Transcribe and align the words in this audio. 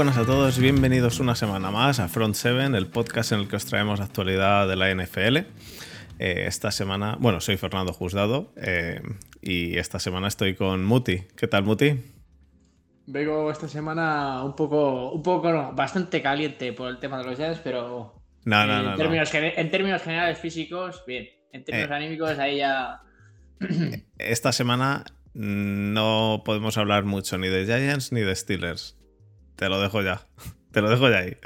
Buenas 0.00 0.16
a 0.16 0.24
todos, 0.24 0.58
bienvenidos 0.58 1.20
una 1.20 1.34
semana 1.34 1.70
más 1.70 2.00
a 2.00 2.08
Front 2.08 2.34
7, 2.34 2.74
el 2.74 2.86
podcast 2.86 3.32
en 3.32 3.40
el 3.40 3.48
que 3.48 3.56
os 3.56 3.66
traemos 3.66 4.00
actualidad 4.00 4.66
de 4.66 4.74
la 4.74 4.90
NFL. 4.94 5.36
Eh, 5.36 5.44
esta 6.46 6.70
semana, 6.70 7.18
bueno, 7.20 7.42
soy 7.42 7.58
Fernando 7.58 7.92
Juzgado 7.92 8.50
eh, 8.56 9.02
y 9.42 9.76
esta 9.76 9.98
semana 9.98 10.28
estoy 10.28 10.54
con 10.54 10.86
Muti. 10.86 11.24
¿Qué 11.36 11.46
tal, 11.48 11.64
Muti? 11.64 12.00
Vengo 13.08 13.50
esta 13.50 13.68
semana 13.68 14.42
un 14.42 14.56
poco, 14.56 15.12
un 15.12 15.22
poco, 15.22 15.52
no, 15.52 15.74
bastante 15.74 16.22
caliente 16.22 16.72
por 16.72 16.88
el 16.88 16.98
tema 16.98 17.18
de 17.18 17.24
los 17.24 17.36
Jets, 17.36 17.60
pero 17.62 18.22
no, 18.46 18.66
no, 18.66 18.78
en, 18.78 18.84
no, 18.86 18.96
términos, 18.96 19.30
en 19.34 19.70
términos 19.70 20.00
generales 20.00 20.38
físicos, 20.38 21.04
bien. 21.06 21.28
En 21.52 21.62
términos 21.62 21.90
Eh. 21.90 21.94
anímicos, 21.94 22.38
ahí 22.38 22.56
ya. 22.56 23.02
Esta 24.16 24.52
semana 24.52 25.04
no 25.34 26.40
podemos 26.42 26.78
hablar 26.78 27.04
mucho 27.04 27.36
ni 27.36 27.48
de 27.48 27.66
Giants 27.66 28.12
ni 28.12 28.22
de 28.22 28.34
Steelers. 28.34 28.96
Te 29.60 29.68
lo 29.68 29.78
dejo 29.78 30.00
ya. 30.00 30.22
Te 30.72 30.80
lo 30.80 30.88
dejo 30.88 31.10
ya 31.10 31.18
ahí. 31.18 31.36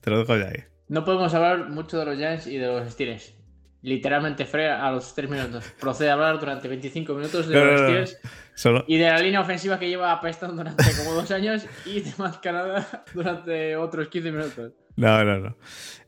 Te 0.00 0.08
lo 0.10 0.18
dejo 0.20 0.38
ya 0.38 0.46
ahí. 0.48 0.64
No 0.88 1.04
podemos 1.04 1.34
hablar 1.34 1.68
mucho 1.68 1.98
de 1.98 2.06
los 2.06 2.16
Giants 2.16 2.46
y 2.46 2.56
de 2.56 2.66
los 2.66 2.90
Steelers. 2.90 3.34
Literalmente, 3.82 4.46
Fred 4.46 4.70
a 4.70 4.90
los 4.90 5.14
3 5.14 5.28
minutos. 5.28 5.64
Procede 5.78 6.08
a 6.08 6.14
hablar 6.14 6.40
durante 6.40 6.66
25 6.66 7.12
minutos 7.12 7.46
de 7.46 7.54
No, 7.54 7.64
los 7.66 7.80
no. 7.82 7.86
Steelers 7.88 8.18
Solo, 8.54 8.84
y 8.88 8.96
de 8.96 9.04
la 9.10 9.18
línea 9.18 9.42
ofensiva 9.42 9.78
que 9.78 9.86
lleva 9.88 10.10
apestando 10.12 10.56
durante 10.56 10.82
como 10.96 11.12
dos 11.12 11.30
años 11.30 11.66
y 11.84 12.00
de 12.00 12.10
más 12.16 12.38
Canadá 12.38 13.04
durante 13.12 13.76
otros 13.76 14.08
15 14.08 14.32
minutos. 14.32 14.72
No, 14.96 15.22
no, 15.24 15.38
no. 15.38 15.56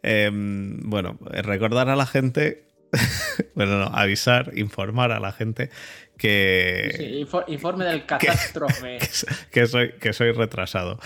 Em, 0.03 0.81
bueno, 0.89 1.19
recordar 1.31 1.91
a 1.91 1.95
la 1.95 2.07
gente, 2.07 2.67
bueno, 3.55 3.79
no, 3.79 3.85
avisar, 3.95 4.51
informar 4.57 5.13
a 5.13 5.21
la 5.21 5.31
gente 5.31 5.69
que, 6.17 6.93
Sí, 6.97 7.05
info- 7.21 7.45
informe 7.49 7.85
del 7.85 8.05
catástrofe. 8.07 8.99
que, 9.53 9.67
soy, 9.67 9.93
que 10.01 10.13
soy 10.13 10.33
retrasado. 10.33 10.99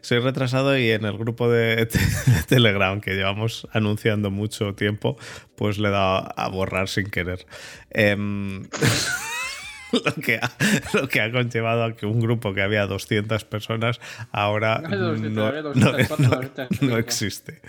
Soy 0.00 0.18
retrasado 0.20 0.76
y 0.78 0.90
en 0.90 1.04
el 1.04 1.16
grupo 1.18 1.50
de, 1.50 1.76
de 1.86 2.42
Telegram 2.48 3.00
que 3.00 3.14
llevamos 3.14 3.66
anunciando 3.72 4.30
mucho 4.30 4.74
tiempo, 4.74 5.16
pues 5.56 5.78
le 5.78 5.88
he 5.88 5.90
dado 5.92 6.32
a 6.36 6.48
borrar 6.48 6.88
sin 6.88 7.10
querer. 7.10 7.46
Em, 7.90 8.64
lo, 10.04 10.14
que 10.22 10.36
ha, 10.36 10.50
lo 10.92 11.08
que 11.08 11.20
ha 11.20 11.32
conllevado 11.32 11.84
a 11.84 11.96
que 11.96 12.06
un 12.06 12.20
grupo 12.20 12.52
que 12.52 12.60
había 12.62 12.86
200 12.86 13.44
personas 13.44 14.00
ahora 14.32 14.82
No 14.88 14.96
200, 14.96 15.32
no, 15.32 15.52
no- 15.52 15.62
204, 15.62 16.16
no- 16.18 16.28
200. 16.36 16.82
no 16.82 16.98
existe. 16.98 17.60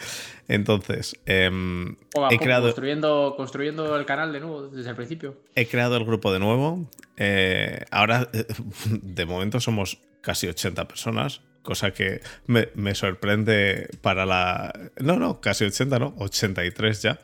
Entonces, 0.48 1.16
a 1.28 2.30
he 2.32 2.40
creado, 2.40 2.66
construyendo, 2.68 3.34
construyendo 3.38 3.96
el 3.98 4.06
canal 4.06 4.34
de 4.34 4.40
nuevo 4.40 4.68
desde 4.68 4.90
el 4.90 4.96
principio. 4.96 5.38
He 5.56 5.68
creado 5.68 5.96
el 5.98 6.06
grupo 6.06 6.34
de 6.34 6.40
nuevo. 6.40 6.90
Eh, 7.18 7.86
ahora, 7.92 8.30
eh, 8.34 8.46
de 8.90 9.26
momento, 9.26 9.60
somos 9.60 10.00
casi 10.22 10.48
80 10.48 10.88
personas, 10.88 11.42
cosa 11.62 11.92
que 11.92 12.22
me, 12.46 12.70
me 12.76 12.96
sorprende 12.96 13.90
para 14.02 14.26
la... 14.26 14.74
No, 15.00 15.18
no, 15.18 15.42
casi 15.42 15.66
80, 15.66 16.00
no, 16.00 16.14
83 16.18 17.02
ya. 17.02 17.20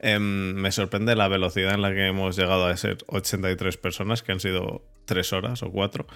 Em, 0.00 0.54
me 0.54 0.72
sorprende 0.72 1.14
la 1.16 1.28
velocidad 1.28 1.74
en 1.74 1.82
la 1.82 1.92
que 1.92 2.06
hemos 2.06 2.36
llegado 2.36 2.66
a 2.66 2.76
ser 2.76 2.98
83 3.06 3.76
personas, 3.76 4.22
que 4.22 4.32
han 4.32 4.40
sido 4.40 4.82
3 5.10 5.32
horas 5.32 5.62
o 5.64 5.70
4. 5.72 6.06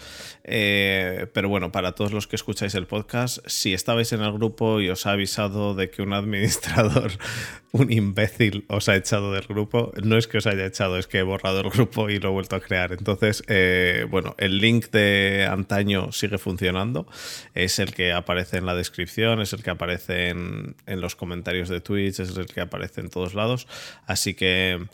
pero 0.44 1.48
bueno, 1.48 1.72
para 1.72 1.92
todos 1.92 2.12
los 2.12 2.28
que 2.28 2.36
escucháis 2.36 2.76
el 2.76 2.86
podcast, 2.86 3.38
si 3.46 3.74
estabais 3.74 4.12
en 4.12 4.22
el 4.22 4.32
grupo 4.32 4.80
y 4.80 4.88
os 4.88 5.06
ha 5.06 5.12
avisado 5.12 5.74
de 5.74 5.90
que 5.90 6.02
un 6.02 6.12
administrador, 6.12 7.10
un 7.72 7.90
imbécil, 7.90 8.64
os 8.68 8.88
ha 8.88 8.94
echado 8.94 9.32
del 9.32 9.46
grupo, 9.48 9.92
no 10.04 10.16
es 10.16 10.28
que 10.28 10.38
os 10.38 10.46
haya 10.46 10.64
echado, 10.64 10.96
es 10.96 11.08
que 11.08 11.18
he 11.18 11.22
borrado 11.22 11.60
el 11.60 11.70
grupo 11.70 12.08
y 12.08 12.20
lo 12.20 12.28
he 12.28 12.32
vuelto 12.32 12.54
a 12.54 12.60
crear. 12.60 12.92
Entonces, 12.92 13.42
eh, 13.48 14.06
bueno, 14.08 14.36
el 14.38 14.58
link 14.58 14.90
de 14.90 15.48
antaño 15.50 16.12
sigue 16.12 16.38
funcionando. 16.38 17.08
Es 17.54 17.80
el 17.80 17.92
que 17.92 18.12
aparece 18.12 18.58
en 18.58 18.66
la 18.66 18.76
descripción, 18.76 19.40
es 19.40 19.52
el 19.52 19.64
que 19.64 19.70
aparece 19.70 20.28
en, 20.28 20.76
en 20.86 21.00
los 21.00 21.16
comentarios 21.16 21.68
de 21.68 21.80
Twitch, 21.80 22.20
es 22.20 22.36
el 22.36 22.46
que 22.46 22.60
aparece 22.60 23.00
en 23.00 23.10
todos 23.10 23.34
lados. 23.34 23.66
Así 24.06 24.34
que 24.34 24.86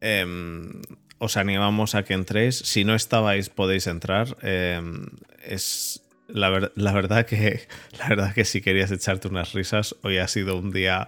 em, 0.00 0.82
os 1.22 1.36
animamos 1.36 1.94
a 1.94 2.02
que 2.02 2.14
entréis. 2.14 2.58
Si 2.58 2.84
no 2.84 2.94
estabais, 2.94 3.48
podéis 3.48 3.86
entrar. 3.86 4.36
Em, 4.42 5.06
es 5.44 6.02
la, 6.28 6.50
ver- 6.50 6.72
la 6.76 6.92
verdad 6.92 7.26
que 7.26 7.66
la 7.98 8.08
verdad 8.08 8.34
que 8.34 8.44
si 8.44 8.60
querías 8.60 8.90
echarte 8.90 9.28
unas 9.28 9.52
risas, 9.52 9.94
hoy 10.02 10.18
ha 10.18 10.26
sido 10.28 10.56
un 10.58 10.70
día 10.72 11.06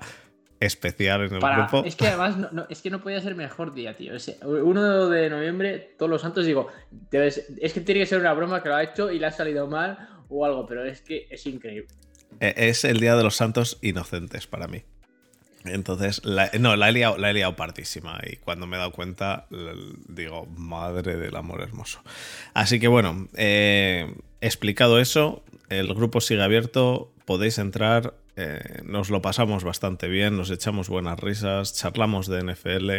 especial 0.60 1.22
en 1.26 1.34
el 1.34 1.40
Para- 1.40 1.56
grupo. 1.66 1.84
es 1.84 1.96
que 1.96 2.06
además 2.06 2.36
no, 2.38 2.48
no- 2.52 2.66
es 2.70 2.80
que 2.80 2.90
no 2.90 3.02
podía 3.02 3.20
ser 3.20 3.34
mejor 3.34 3.74
día, 3.74 3.96
tío. 3.96 4.14
Es 4.14 4.34
1 4.42 5.08
de 5.10 5.28
noviembre, 5.30 5.94
todos 5.98 6.08
los 6.10 6.22
santos, 6.22 6.46
digo, 6.46 6.68
debes- 7.10 7.44
es 7.60 7.72
que 7.72 7.80
tiene 7.80 8.00
que 8.00 8.06
ser 8.06 8.20
una 8.20 8.32
broma 8.32 8.62
que 8.62 8.68
lo 8.68 8.76
ha 8.76 8.82
hecho 8.82 9.10
y 9.10 9.18
le 9.18 9.26
ha 9.26 9.30
salido 9.32 9.66
mal 9.66 10.08
o 10.28 10.44
algo, 10.46 10.64
pero 10.66 10.84
es 10.84 11.00
que 11.02 11.26
es 11.30 11.44
increíble. 11.46 11.88
Eh, 12.40 12.54
Es 12.56 12.84
el 12.84 12.98
Día 13.00 13.14
de 13.16 13.22
los 13.24 13.36
Santos 13.36 13.78
Inocentes 13.82 14.46
para 14.46 14.66
mí. 14.68 14.84
Entonces, 15.64 16.22
no, 16.24 16.76
la 16.76 16.88
he, 16.88 16.92
liado, 16.92 17.16
la 17.16 17.30
he 17.30 17.34
liado 17.34 17.56
partísima 17.56 18.20
y 18.30 18.36
cuando 18.36 18.66
me 18.66 18.76
he 18.76 18.78
dado 18.78 18.92
cuenta, 18.92 19.46
digo, 20.08 20.46
madre 20.46 21.16
del 21.16 21.34
amor 21.36 21.62
hermoso. 21.62 22.02
Así 22.52 22.78
que 22.78 22.88
bueno, 22.88 23.28
eh, 23.34 24.14
explicado 24.42 25.00
eso, 25.00 25.42
el 25.70 25.94
grupo 25.94 26.20
sigue 26.20 26.42
abierto, 26.42 27.12
podéis 27.24 27.56
entrar, 27.56 28.14
eh, 28.36 28.82
nos 28.84 29.08
lo 29.08 29.22
pasamos 29.22 29.64
bastante 29.64 30.08
bien, 30.08 30.36
nos 30.36 30.50
echamos 30.50 30.90
buenas 30.90 31.18
risas, 31.18 31.72
charlamos 31.72 32.26
de 32.26 32.42
NFL, 32.42 32.90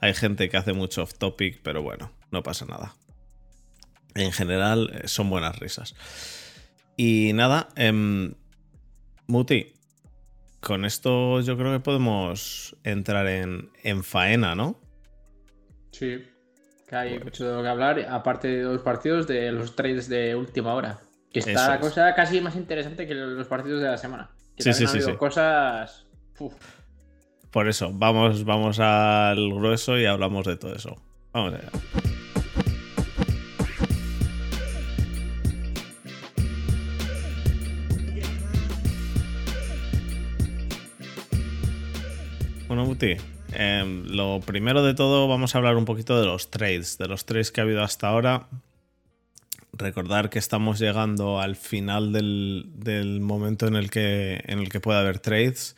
hay 0.00 0.14
gente 0.14 0.50
que 0.50 0.56
hace 0.58 0.74
mucho 0.74 1.02
off 1.02 1.14
topic, 1.14 1.60
pero 1.62 1.82
bueno, 1.82 2.12
no 2.30 2.42
pasa 2.42 2.66
nada. 2.66 2.94
En 4.14 4.32
general, 4.32 4.90
eh, 4.92 5.08
son 5.08 5.30
buenas 5.30 5.58
risas. 5.58 5.94
Y 6.96 7.32
nada, 7.32 7.68
em, 7.76 8.34
Muti, 9.26 9.75
con 10.66 10.84
esto 10.84 11.40
yo 11.42 11.56
creo 11.56 11.72
que 11.72 11.78
podemos 11.80 12.74
entrar 12.82 13.26
en, 13.28 13.70
en 13.84 14.02
faena, 14.02 14.54
¿no? 14.56 14.80
Sí. 15.92 16.24
Que 16.88 16.96
hay 16.96 17.10
Pues- 17.14 17.24
mucho 17.24 17.48
de 17.48 17.56
lo 17.56 17.62
que 17.62 17.68
hablar, 17.68 18.00
aparte 18.10 18.48
de 18.48 18.62
los 18.64 18.82
partidos 18.82 19.26
de 19.28 19.52
los 19.52 19.76
trades 19.76 20.08
de 20.08 20.34
última 20.34 20.74
hora. 20.74 20.98
Que 21.32 21.38
está 21.40 21.52
Eso 21.52 21.68
la 21.68 21.74
es. 21.76 21.80
cosa 21.80 22.14
casi 22.14 22.40
más 22.40 22.56
interesante 22.56 23.06
que 23.06 23.14
los 23.14 23.46
partidos 23.46 23.80
de 23.80 23.88
la 23.88 23.96
semana. 23.96 24.30
Que 24.56 24.62
Sí, 24.64 24.72
sí, 24.72 24.84
ha 24.84 24.88
sí, 24.88 25.00
sí. 25.02 25.12
cosas. 25.16 26.06
Uf. 26.38 26.54
Por 27.50 27.68
eso, 27.68 27.90
vamos, 27.92 28.44
vamos 28.44 28.78
al 28.80 29.52
grueso 29.54 29.96
y 29.98 30.06
hablamos 30.06 30.46
de 30.46 30.56
todo 30.56 30.74
eso. 30.74 30.96
Vamos 31.32 31.54
allá. 31.54 31.70
Em, 43.52 44.04
lo 44.06 44.40
primero 44.40 44.82
de 44.82 44.94
todo 44.94 45.28
vamos 45.28 45.54
a 45.54 45.58
hablar 45.58 45.76
un 45.76 45.84
poquito 45.84 46.18
de 46.20 46.26
los 46.26 46.50
trades, 46.50 46.98
de 46.98 47.08
los 47.08 47.24
trades 47.26 47.52
que 47.52 47.60
ha 47.60 47.64
habido 47.64 47.82
hasta 47.82 48.08
ahora. 48.08 48.48
Recordar 49.72 50.30
que 50.30 50.38
estamos 50.38 50.78
llegando 50.78 51.40
al 51.40 51.54
final 51.56 52.12
del, 52.12 52.64
del 52.74 53.20
momento 53.20 53.66
en 53.66 53.76
el, 53.76 53.90
que, 53.90 54.42
en 54.46 54.58
el 54.58 54.68
que 54.70 54.80
puede 54.80 54.98
haber 54.98 55.18
trades, 55.18 55.76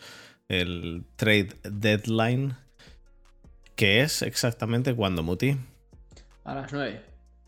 el 0.48 1.04
trade 1.16 1.48
deadline, 1.64 2.54
que 3.74 4.02
es 4.02 4.22
exactamente 4.22 4.94
cuando, 4.94 5.22
Muti. 5.22 5.56
A 6.44 6.54
las 6.54 6.72
9. 6.72 7.02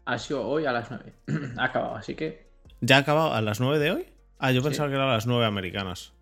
Ha 0.07 0.19
sido 0.19 0.45
hoy 0.47 0.67
a 0.67 0.73
las 0.73 0.91
9. 0.91 1.13
ha 1.57 1.65
acabado, 1.65 1.95
así 1.95 2.15
que. 2.15 2.51
¿Ya 2.81 2.97
ha 2.97 3.01
acabado 3.01 3.33
a 3.33 3.41
las 3.41 3.61
9 3.61 3.79
de 3.79 3.91
hoy? 3.93 4.07
Ah, 4.39 4.51
yo 4.53 4.61
Sí. 4.61 4.69
pensaba 4.69 4.89
que 4.89 4.97
era 4.97 5.05
a 5.09 5.15
las 5.15 5.27
9 5.27 5.45
americanas. 5.47 6.13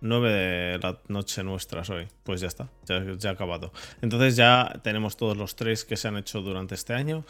9 0.00 0.30
de 0.30 0.78
la 0.78 1.00
noche 1.08 1.42
nuestras 1.42 1.90
hoy. 1.90 2.08
Pues 2.22 2.40
ya 2.40 2.48
está, 2.48 2.68
ya, 2.86 3.04
ya 3.16 3.30
ha 3.30 3.32
acabado. 3.32 3.72
Entonces 4.02 4.36
ya 4.36 4.80
tenemos 4.82 5.16
todos 5.16 5.36
los 5.36 5.56
trades 5.56 5.84
que 5.84 5.96
se 5.96 6.08
han 6.08 6.16
hecho 6.16 6.40
durante 6.40 6.74
este 6.74 6.94
año 6.94 7.24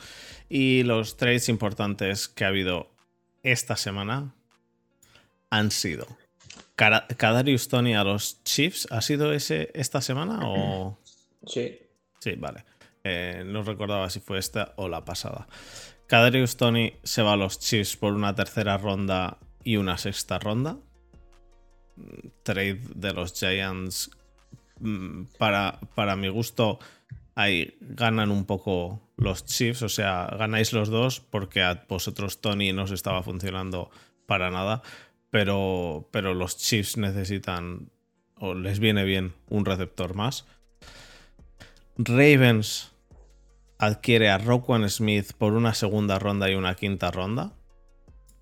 y 0.49 0.83
los 0.83 1.17
trades 1.17 1.49
importantes 1.49 2.29
que 2.29 2.45
ha 2.45 2.49
habido 2.49 2.91
esta 3.43 3.77
semana 3.77 4.35
han 5.51 5.71
sido 5.71 6.07
Kadarius 6.79 7.69
Tony 7.69 7.95
a 7.97 8.05
los 8.05 8.43
Chiefs. 8.45 8.87
¿Ha 8.91 9.01
sido 9.03 9.33
ese 9.33 9.71
esta 9.75 10.01
semana 10.01 10.41
o...? 10.45 10.99
Sí. 11.47 11.79
Sí, 12.19 12.33
vale. 12.33 12.65
Eh, 13.05 13.45
no 13.47 13.63
recordaba 13.63 14.11
si 14.11 14.19
fue 14.19 14.39
esta 14.39 14.75
o 14.77 14.89
la 14.89 15.05
pasada. 15.05 15.47
Kadarius 16.09 16.57
Tony 16.57 16.95
se 17.05 17.23
va 17.23 17.35
a 17.35 17.37
los 17.37 17.61
Chiefs 17.61 17.97
por 17.97 18.13
una 18.13 18.35
tercera 18.35 18.77
ronda 18.77 19.39
y 19.63 19.77
una 19.77 19.97
sexta 19.97 20.39
ronda. 20.41 20.79
Trade 22.43 22.81
de 22.95 23.13
los 23.13 23.35
Giants. 23.35 24.11
mm, 24.81 25.25
Para, 25.39 25.79
para 25.95 26.17
mi 26.17 26.29
gusto, 26.29 26.79
ahí 27.35 27.77
ganan 27.81 28.31
un 28.31 28.45
poco 28.45 29.01
los 29.17 29.45
Chiefs. 29.45 29.83
O 29.83 29.89
sea, 29.89 30.27
ganáis 30.39 30.73
los 30.73 30.89
dos 30.89 31.21
porque 31.21 31.63
a 31.63 31.85
vosotros 31.89 32.41
Tony 32.41 32.73
no 32.73 32.85
os 32.85 32.91
estaba 32.91 33.23
funcionando 33.23 33.91
para 34.27 34.51
nada. 34.51 34.83
Pero, 35.31 36.09
pero 36.11 36.35
los 36.35 36.57
Chiefs 36.57 36.97
necesitan 36.97 37.91
o 38.41 38.55
les 38.55 38.79
viene 38.79 39.05
bien 39.05 39.35
un 39.49 39.65
receptor 39.65 40.15
más. 40.15 40.47
Ravens 41.97 42.93
adquiere 43.79 44.31
a 44.31 44.39
Roquan 44.39 44.89
Smith 44.89 45.33
por 45.37 45.53
una 45.53 45.75
segunda 45.75 46.19
ronda 46.19 46.51
y 46.51 46.55
una 46.55 46.75
quinta 46.75 47.11
ronda. 47.11 47.53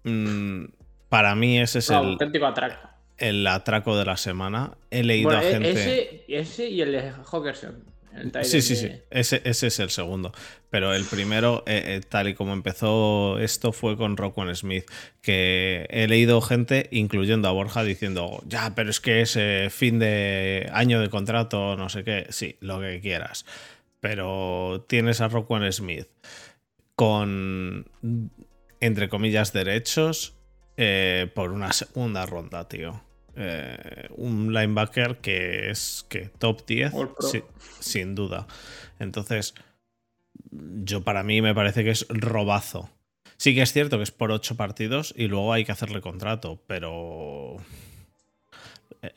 mm, 0.05 0.65
para 1.09 1.35
mí 1.35 1.59
ese 1.59 1.79
es 1.79 1.91
No, 1.91 2.01
el, 2.01 2.07
auténtico 2.13 2.47
atraco. 2.47 2.89
El 3.19 3.47
atraco 3.47 3.97
de 3.97 4.05
la 4.05 4.17
semana. 4.17 4.73
He 4.91 5.03
leído 5.03 5.31
Bueno, 5.31 5.41
a 5.41 5.49
e- 5.49 5.53
gente. 5.53 5.71
ese, 5.71 6.25
ese 6.29 6.69
y 6.69 6.81
el 6.83 6.93
de 6.93 7.13
Hawkerson. 7.31 7.85
el 8.15 8.33
Sí, 8.45 8.63
sí, 8.63 8.75
de- 8.75 8.81
sí. 8.81 9.03
Ese, 9.11 9.43
ese 9.45 9.67
es 9.67 9.79
el 9.81 9.91
segundo. 9.91 10.33
Pero 10.71 10.95
el 10.95 11.05
primero, 11.05 11.63
eh, 11.67 11.83
eh, 11.87 12.01
tal 12.09 12.29
y 12.29 12.35
como 12.35 12.53
empezó 12.55 13.39
esto, 13.39 13.73
fue 13.73 13.97
con 13.97 14.17
Rockwell 14.17 14.55
Smith. 14.57 14.85
Que 15.23 15.87
he 15.91 16.07
leído 16.09 16.41
gente, 16.41 16.89
incluyendo 16.93 17.49
a 17.49 17.53
Borja, 17.53 17.83
diciendo, 17.85 18.43
ya, 18.47 18.75
pero 18.75 18.91
es 18.91 19.01
que 19.01 19.21
es 19.23 19.37
eh, 19.37 19.69
fin 19.71 19.99
de 19.99 20.69
año 20.73 21.01
de 21.01 21.11
contrato, 21.11 21.77
no 21.77 21.89
sé 21.91 22.05
qué. 22.05 22.27
Sí, 22.31 22.57
lo 22.61 22.81
que 22.81 23.01
quieras. 23.01 23.45
Pero 24.01 24.85
tienes 24.89 25.21
a 25.21 25.29
Rockwell 25.29 25.71
Smith 25.73 26.07
con, 26.95 27.91
entre 28.81 29.09
comillas, 29.09 29.53
derechos 29.53 30.35
por 31.35 31.53
una 31.53 31.73
segunda 31.73 32.27
ronda, 32.27 32.69
tío. 32.69 33.03
Eh, 33.37 34.09
un 34.17 34.53
linebacker 34.55 35.19
que 35.19 35.71
es 35.71 36.07
que 36.09 36.31
top 36.39 36.65
10 36.67 36.95
All 36.95 37.13
Pro. 37.15 37.29
sí, 37.29 37.43
sin 37.81 38.15
duda. 38.15 38.47
Entonces, 38.99 39.55
yo 40.51 41.03
para 41.05 41.23
mí 41.23 41.43
me 41.43 41.55
parece 41.55 41.85
que 41.85 41.91
es 41.91 42.07
robazo. 42.09 42.91
Sí 43.37 43.55
que 43.55 43.61
es 43.63 43.73
cierto 43.73 43.99
que 43.99 44.05
es 44.05 44.11
por 44.11 44.31
ocho 44.33 44.57
partidos 44.57 45.13
y 45.17 45.27
luego 45.29 45.53
hay 45.53 45.65
que 45.67 45.73
hacerle 45.73 46.01
contrato, 46.01 46.63
pero 46.67 47.57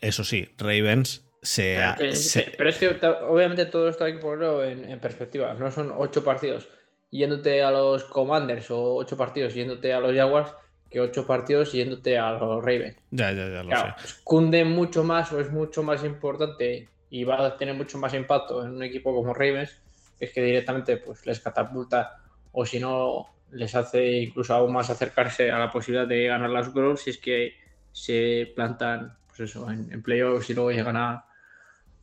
eso 0.00 0.24
sí, 0.24 0.48
Ravens 0.58 1.24
se, 1.42 1.76
Pero, 1.78 1.96
que- 2.10 2.16
se- 2.16 2.52
pero 2.56 2.68
es 2.70 2.76
que 2.76 2.88
obviamente 3.26 3.66
todo 3.66 3.88
esto 3.88 4.04
hay 4.04 4.14
que 4.14 4.18
ponerlo 4.18 4.62
en, 4.64 4.84
en 4.84 5.00
perspectiva. 5.00 5.54
No 5.54 5.70
son 5.70 5.92
ocho 5.96 6.22
partidos 6.22 6.68
yéndote 7.10 7.62
a 7.62 7.70
los 7.70 8.04
Commanders 8.04 8.70
o 8.70 8.96
ocho 8.96 9.16
partidos 9.16 9.54
yéndote 9.54 9.92
a 9.92 10.00
los 10.00 10.14
Jaguars 10.14 10.52
que 10.90 11.00
ocho 11.00 11.26
partidos 11.26 11.72
yéndote 11.72 12.18
a 12.18 12.32
los 12.32 12.62
Ravens. 12.64 12.96
ya, 13.10 13.30
ya, 13.32 13.48
ya 13.48 13.62
lo 13.62 13.68
Claro, 13.68 13.94
sé. 14.04 14.14
cunde 14.24 14.64
mucho 14.64 15.04
más 15.04 15.32
o 15.32 15.40
es 15.40 15.50
mucho 15.50 15.82
más 15.82 16.02
importante 16.04 16.88
y 17.10 17.24
va 17.24 17.46
a 17.46 17.56
tener 17.56 17.74
mucho 17.74 17.96
más 17.98 18.12
impacto 18.14 18.64
en 18.64 18.72
un 18.72 18.82
equipo 18.82 19.14
como 19.14 19.32
Ravens, 19.32 19.80
es 20.18 20.32
que 20.32 20.42
directamente 20.42 20.96
pues 20.98 21.24
les 21.26 21.40
catapulta 21.40 22.16
o 22.52 22.66
si 22.66 22.78
no 22.80 23.26
les 23.52 23.74
hace 23.74 24.18
incluso 24.22 24.54
aún 24.54 24.72
más 24.72 24.90
acercarse 24.90 25.50
a 25.50 25.58
la 25.58 25.70
posibilidad 25.70 26.06
de 26.06 26.26
ganar 26.26 26.50
la 26.50 26.62
Super 26.64 26.84
Bowl 26.84 26.98
si 26.98 27.10
es 27.10 27.18
que 27.18 27.54
se 27.92 28.52
plantan 28.54 29.16
pues 29.28 29.40
eso, 29.40 29.70
en, 29.70 29.92
en 29.92 30.02
playoffs 30.02 30.50
y 30.50 30.54
luego 30.54 30.70
llegan 30.70 30.96
a, 30.96 31.24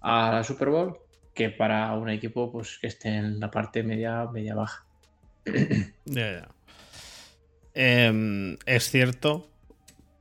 a 0.02 0.32
la 0.32 0.44
Super 0.44 0.70
Bowl 0.70 0.98
que 1.34 1.50
para 1.50 1.94
un 1.94 2.10
equipo 2.10 2.52
pues 2.52 2.80
que 2.80 2.88
esté 2.88 3.10
en 3.10 3.40
la 3.40 3.52
parte 3.52 3.84
media 3.84 4.26
media 4.32 4.56
baja. 4.56 4.84
Ya, 6.06 6.32
ya. 6.32 6.48
Em, 7.80 8.58
es 8.66 8.90
cierto, 8.90 9.48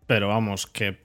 pero 0.07 0.29
vamos, 0.29 0.67
que 0.67 0.99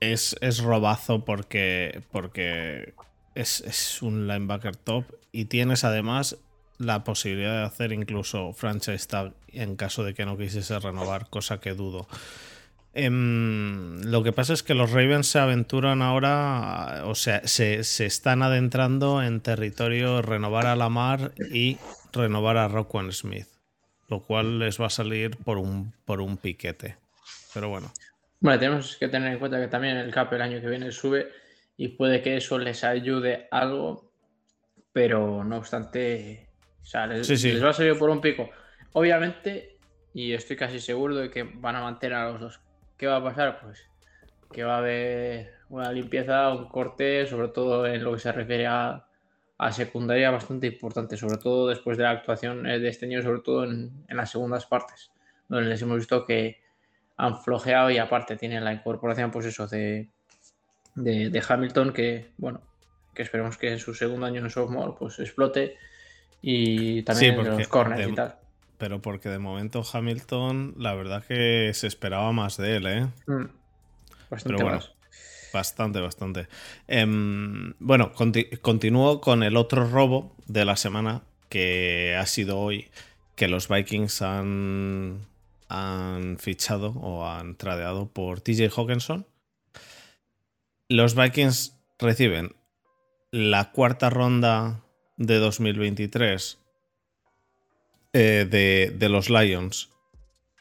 es, 0.00 0.36
es 0.42 0.58
robazo 0.58 1.24
porque, 1.24 2.02
porque 2.12 2.92
es, 3.34 3.62
es 3.62 4.02
un 4.02 4.28
linebacker 4.28 4.76
top 4.76 5.06
y 5.32 5.46
tienes 5.46 5.82
además 5.84 6.36
la 6.76 7.04
posibilidad 7.04 7.60
de 7.60 7.64
hacer 7.64 7.94
incluso 7.94 8.52
franchise 8.52 9.08
tag 9.08 9.32
en 9.48 9.76
caso 9.76 10.04
de 10.04 10.12
que 10.12 10.26
no 10.26 10.36
quisiese 10.36 10.78
renovar, 10.78 11.30
cosa 11.30 11.58
que 11.58 11.72
dudo. 11.72 12.06
Em, 12.92 14.02
lo 14.02 14.22
que 14.22 14.32
pasa 14.32 14.52
es 14.52 14.62
que 14.62 14.74
los 14.74 14.90
Ravens 14.90 15.26
se 15.26 15.38
aventuran 15.38 16.02
ahora, 16.02 17.04
o 17.06 17.14
sea, 17.14 17.40
se, 17.48 17.82
se 17.82 18.04
están 18.04 18.42
adentrando 18.42 19.22
en 19.22 19.40
territorio 19.40 20.20
renovar 20.20 20.66
a 20.66 20.76
Lamar 20.76 21.32
y 21.50 21.78
renovar 22.12 22.58
a 22.58 22.68
Rockwell 22.68 23.14
Smith, 23.14 23.48
lo 24.08 24.20
cual 24.20 24.58
les 24.58 24.80
va 24.80 24.86
a 24.86 24.90
salir 24.90 25.36
por 25.38 25.58
un, 25.58 25.92
por 26.04 26.20
un 26.20 26.36
piquete. 26.36 26.96
Pero 27.54 27.68
bueno, 27.68 27.90
Bueno, 28.40 28.58
tenemos 28.58 28.96
que 28.96 29.08
tener 29.08 29.32
en 29.32 29.38
cuenta 29.38 29.58
que 29.60 29.68
también 29.68 29.96
el 29.96 30.12
CAP 30.12 30.32
el 30.34 30.42
año 30.42 30.60
que 30.60 30.68
viene 30.68 30.92
sube 30.92 31.28
y 31.76 31.88
puede 31.88 32.22
que 32.22 32.36
eso 32.36 32.58
les 32.58 32.84
ayude 32.84 33.48
algo, 33.50 34.10
pero 34.92 35.42
no 35.44 35.56
obstante, 35.58 36.48
o 36.82 36.86
sea, 36.86 37.06
les, 37.06 37.26
Sí, 37.26 37.36
sí. 37.36 37.52
les 37.52 37.64
va 37.64 37.70
a 37.70 37.72
salir 37.72 37.98
por 37.98 38.10
un 38.10 38.20
pico. 38.20 38.48
Obviamente, 38.92 39.78
y 40.14 40.32
estoy 40.32 40.56
casi 40.56 40.80
seguro 40.80 41.16
de 41.16 41.30
que 41.30 41.42
van 41.42 41.76
a 41.76 41.82
mantener 41.82 42.16
a 42.18 42.30
los 42.30 42.40
dos. 42.40 42.60
¿Qué 42.96 43.06
va 43.06 43.16
a 43.16 43.24
pasar? 43.24 43.60
Pues 43.60 43.82
que 44.52 44.62
va 44.64 44.76
a 44.76 44.78
haber 44.78 45.52
una 45.68 45.90
limpieza, 45.92 46.50
un 46.52 46.68
corte, 46.68 47.26
sobre 47.26 47.48
todo 47.48 47.86
en 47.86 48.02
lo 48.04 48.14
que 48.14 48.20
se 48.20 48.32
refiere 48.32 48.66
a, 48.66 49.04
a 49.58 49.72
secundaria, 49.72 50.30
bastante 50.30 50.66
importante, 50.66 51.16
sobre 51.16 51.38
todo 51.38 51.68
después 51.68 51.96
de 51.96 52.04
la 52.04 52.10
actuación 52.10 52.66
eh, 52.66 52.78
de 52.78 52.88
este 52.88 53.06
año, 53.06 53.22
sobre 53.22 53.40
todo 53.40 53.64
en, 53.64 54.04
en 54.08 54.16
las 54.16 54.30
segundas 54.30 54.66
partes, 54.66 55.10
donde 55.48 55.68
les 55.70 55.80
hemos 55.82 55.96
visto 55.98 56.24
que 56.26 56.60
han 57.16 57.40
flojeado 57.42 57.90
y 57.90 57.98
aparte 57.98 58.36
tienen 58.36 58.64
la 58.64 58.72
incorporación, 58.74 59.30
pues 59.30 59.46
eso, 59.46 59.66
de, 59.66 60.08
de, 60.94 61.30
de 61.30 61.42
Hamilton, 61.48 61.92
que 61.94 62.32
bueno, 62.36 62.60
que 63.14 63.22
esperemos 63.22 63.56
que 63.56 63.72
en 63.72 63.78
su 63.78 63.94
segundo 63.94 64.26
año 64.26 64.42
en 64.42 64.50
sophomore 64.50 64.92
pues 64.98 65.18
explote 65.18 65.76
y 66.42 67.02
también 67.02 67.30
Sí, 67.32 67.36
de 67.36 67.36
porque 67.36 67.58
los 67.62 67.68
corners 67.68 68.04
de- 68.04 68.12
y 68.12 68.14
tal. 68.14 68.36
pero 68.76 69.00
porque 69.00 69.30
de 69.30 69.38
momento 69.38 69.82
Hamilton, 69.90 70.74
la 70.76 70.94
verdad 70.94 71.24
que 71.24 71.70
se 71.72 71.86
esperaba 71.86 72.30
más 72.32 72.58
de 72.58 72.76
él, 72.76 72.86
¿eh? 72.86 73.06
Mm. 73.26 73.44
Bastante 74.28 74.44
Pero 74.48 74.58
bueno. 74.58 74.76
más. 74.76 74.92
Bastante, 75.56 76.00
bastante. 76.00 76.48
Em, 76.86 77.72
bueno, 77.78 78.12
conti- 78.12 78.58
continúo 78.60 79.22
con 79.22 79.42
el 79.42 79.56
otro 79.56 79.88
robo 79.88 80.36
de 80.46 80.66
la 80.66 80.76
semana 80.76 81.22
que 81.48 82.14
ha 82.14 82.26
sido 82.26 82.58
hoy, 82.58 82.90
que 83.36 83.48
los 83.48 83.68
Vikings 83.68 84.20
han, 84.20 85.26
han 85.70 86.36
fichado 86.38 86.90
o 86.90 87.26
han 87.26 87.56
tradeado 87.56 88.06
por 88.12 88.42
TJ 88.42 88.68
Hawkinson. 88.76 89.26
Los 90.90 91.14
Vikings 91.14 91.74
reciben 91.98 92.54
la 93.30 93.72
cuarta 93.72 94.10
ronda 94.10 94.84
de 95.16 95.38
2023 95.38 96.58
eh, 98.12 98.46
de, 98.50 98.94
de 98.94 99.08
los 99.08 99.30
Lions 99.30 99.88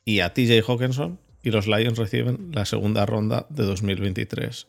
y 0.05 0.21
a 0.21 0.33
TJ 0.33 0.61
Hawkinson 0.65 1.19
y 1.43 1.51
los 1.51 1.67
Lions 1.67 1.97
reciben 1.97 2.51
la 2.53 2.65
segunda 2.65 3.05
ronda 3.05 3.45
de 3.49 3.63
2023. 3.65 4.67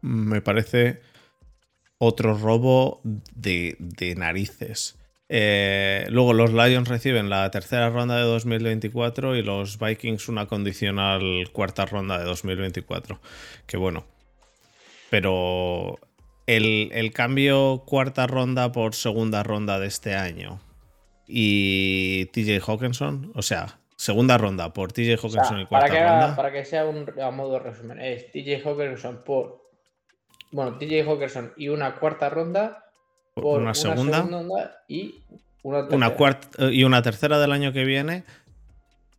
Me 0.00 0.40
parece 0.40 1.00
otro 1.98 2.36
robo 2.36 3.00
de, 3.04 3.76
de 3.78 4.14
narices. 4.14 4.98
Eh, 5.28 6.06
luego 6.08 6.32
los 6.32 6.52
Lions 6.52 6.88
reciben 6.88 7.28
la 7.28 7.50
tercera 7.50 7.90
ronda 7.90 8.16
de 8.16 8.22
2024 8.22 9.36
y 9.36 9.42
los 9.42 9.78
Vikings 9.78 10.28
una 10.28 10.46
condicional 10.46 11.50
cuarta 11.52 11.84
ronda 11.86 12.18
de 12.18 12.24
2024. 12.24 13.20
Que 13.66 13.76
bueno. 13.76 14.06
Pero 15.10 15.98
el, 16.46 16.90
el 16.92 17.12
cambio 17.12 17.84
cuarta 17.86 18.26
ronda 18.26 18.72
por 18.72 18.94
segunda 18.94 19.42
ronda 19.42 19.78
de 19.78 19.86
este 19.86 20.14
año 20.14 20.60
y 21.28 22.26
TJ 22.26 22.60
Hawkinson, 22.66 23.32
o 23.34 23.42
sea, 23.42 23.80
segunda 23.96 24.38
ronda 24.38 24.72
por 24.72 24.92
TJ 24.92 25.14
O 25.14 25.18
Hawkinson 25.18 25.56
sea, 25.56 25.60
y 25.60 25.66
cuarta 25.66 25.88
para, 25.88 26.00
que 26.00 26.08
ronda. 26.08 26.36
para 26.36 26.52
que 26.52 26.64
sea 26.64 26.86
un 26.86 27.06
a 27.20 27.30
modo 27.30 27.54
de 27.54 27.58
resumen, 27.60 28.00
es 28.00 28.32
TJ 28.32 28.66
Hawkinson 28.66 29.22
por. 29.24 29.67
Bueno, 30.50 30.78
TJ 30.78 31.02
Hawkinson 31.06 31.52
y 31.56 31.68
una 31.68 31.94
cuarta 31.96 32.28
ronda 32.30 32.84
por 33.34 33.60
una 33.60 33.74
segunda, 33.74 34.22
ronda 34.22 34.82
y 34.88 35.14
una 35.62 35.80
una 35.80 35.88
tercera. 35.88 36.16
cuarta 36.16 36.70
y 36.70 36.84
una 36.84 37.02
tercera 37.02 37.38
del 37.38 37.52
año 37.52 37.72
que 37.72 37.84
viene. 37.84 38.24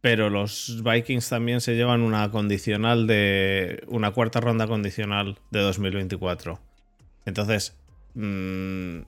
Pero 0.02 0.30
los 0.30 0.82
Vikings 0.84 1.28
también 1.28 1.60
se 1.60 1.76
llevan 1.76 2.02
una 2.02 2.32
condicional 2.32 3.06
de. 3.06 3.84
una 3.88 4.12
cuarta 4.12 4.40
ronda 4.40 4.66
condicional 4.66 5.38
de 5.52 5.60
2024. 5.60 6.60
Entonces. 7.26 7.76
mm, 8.14 9.00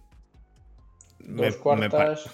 Dos 1.19 1.39
me 1.39 1.51
cuartas. 1.53 2.29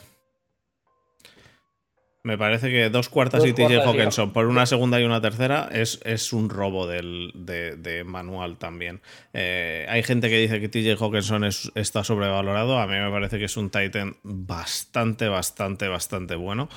Me 2.28 2.38
parece 2.38 2.70
que 2.70 2.90
dos 2.90 3.08
cuartas 3.08 3.40
Dos 3.40 3.50
y 3.50 3.54
TJ 3.54 3.78
Hawkinson 3.86 4.34
por 4.34 4.48
una 4.48 4.66
segunda 4.66 5.00
y 5.00 5.06
una 5.06 5.22
tercera 5.22 5.70
es, 5.72 6.02
es 6.04 6.34
un 6.34 6.50
robo 6.50 6.86
del, 6.86 7.32
de, 7.34 7.78
de 7.78 8.04
manual 8.04 8.58
también. 8.58 9.00
Eh, 9.34 9.86
hay 9.88 10.04
gente 10.04 10.28
que 10.30 10.38
dice 10.38 10.60
que 10.60 10.68
TJ 10.68 11.02
Hawkinson 11.02 11.46
es- 11.46 11.72
está 11.74 12.04
sobrevalorado. 12.04 12.80
A 12.80 12.86
mí 12.86 12.96
me 13.00 13.10
parece 13.10 13.40
que 13.40 13.46
es 13.46 13.56
un 13.56 13.70
Titan 13.70 14.18
bastante, 14.24 15.30
bastante, 15.30 15.88
bastante 15.88 16.36
bueno. 16.36 16.68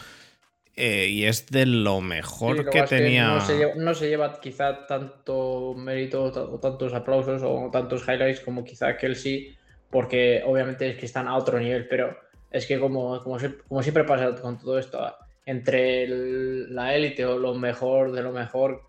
Eh, 0.77 1.09
y 1.09 1.25
es 1.25 1.49
de 1.49 1.67
lo 1.67 2.01
mejor 2.01 2.57
Sí, 2.59 2.63
lo 2.63 2.71
que 2.71 2.83
tenía. 2.85 3.27
no, 3.35 3.41
se 3.41 3.57
lleva, 3.59 3.73
no 3.75 3.93
se 3.95 4.09
lleva 4.09 4.41
quizá 4.41 4.87
tanto 4.87 5.75
mérito 5.77 6.23
o 6.23 6.31
ta- 6.31 6.43
o 6.43 6.61
tantos 6.61 6.95
aplausos 6.95 7.43
o 7.45 7.71
tantos 7.73 8.05
highlights 8.07 8.39
como 8.41 8.63
quizá 8.63 8.97
Kelsey, 8.97 9.57
porque 9.91 10.43
obviamente 10.47 10.89
es 10.91 10.97
que 10.97 11.07
están 11.07 11.27
a 11.27 11.37
otro 11.37 11.59
nivel, 11.59 11.89
pero 11.89 12.17
es 12.53 12.67
que 12.67 12.79
como, 12.79 13.21
como 13.23 13.83
siempre 13.83 14.05
pasa 14.05 14.37
con 14.41 14.59
todo 14.61 14.79
esto, 14.79 14.99
entre 15.47 16.07
la 16.09 16.95
élite 16.95 17.25
o 17.27 17.39
lo 17.39 17.55
mejor 17.55 18.13
de 18.13 18.23
lo 18.23 18.33
mejor 18.33 18.83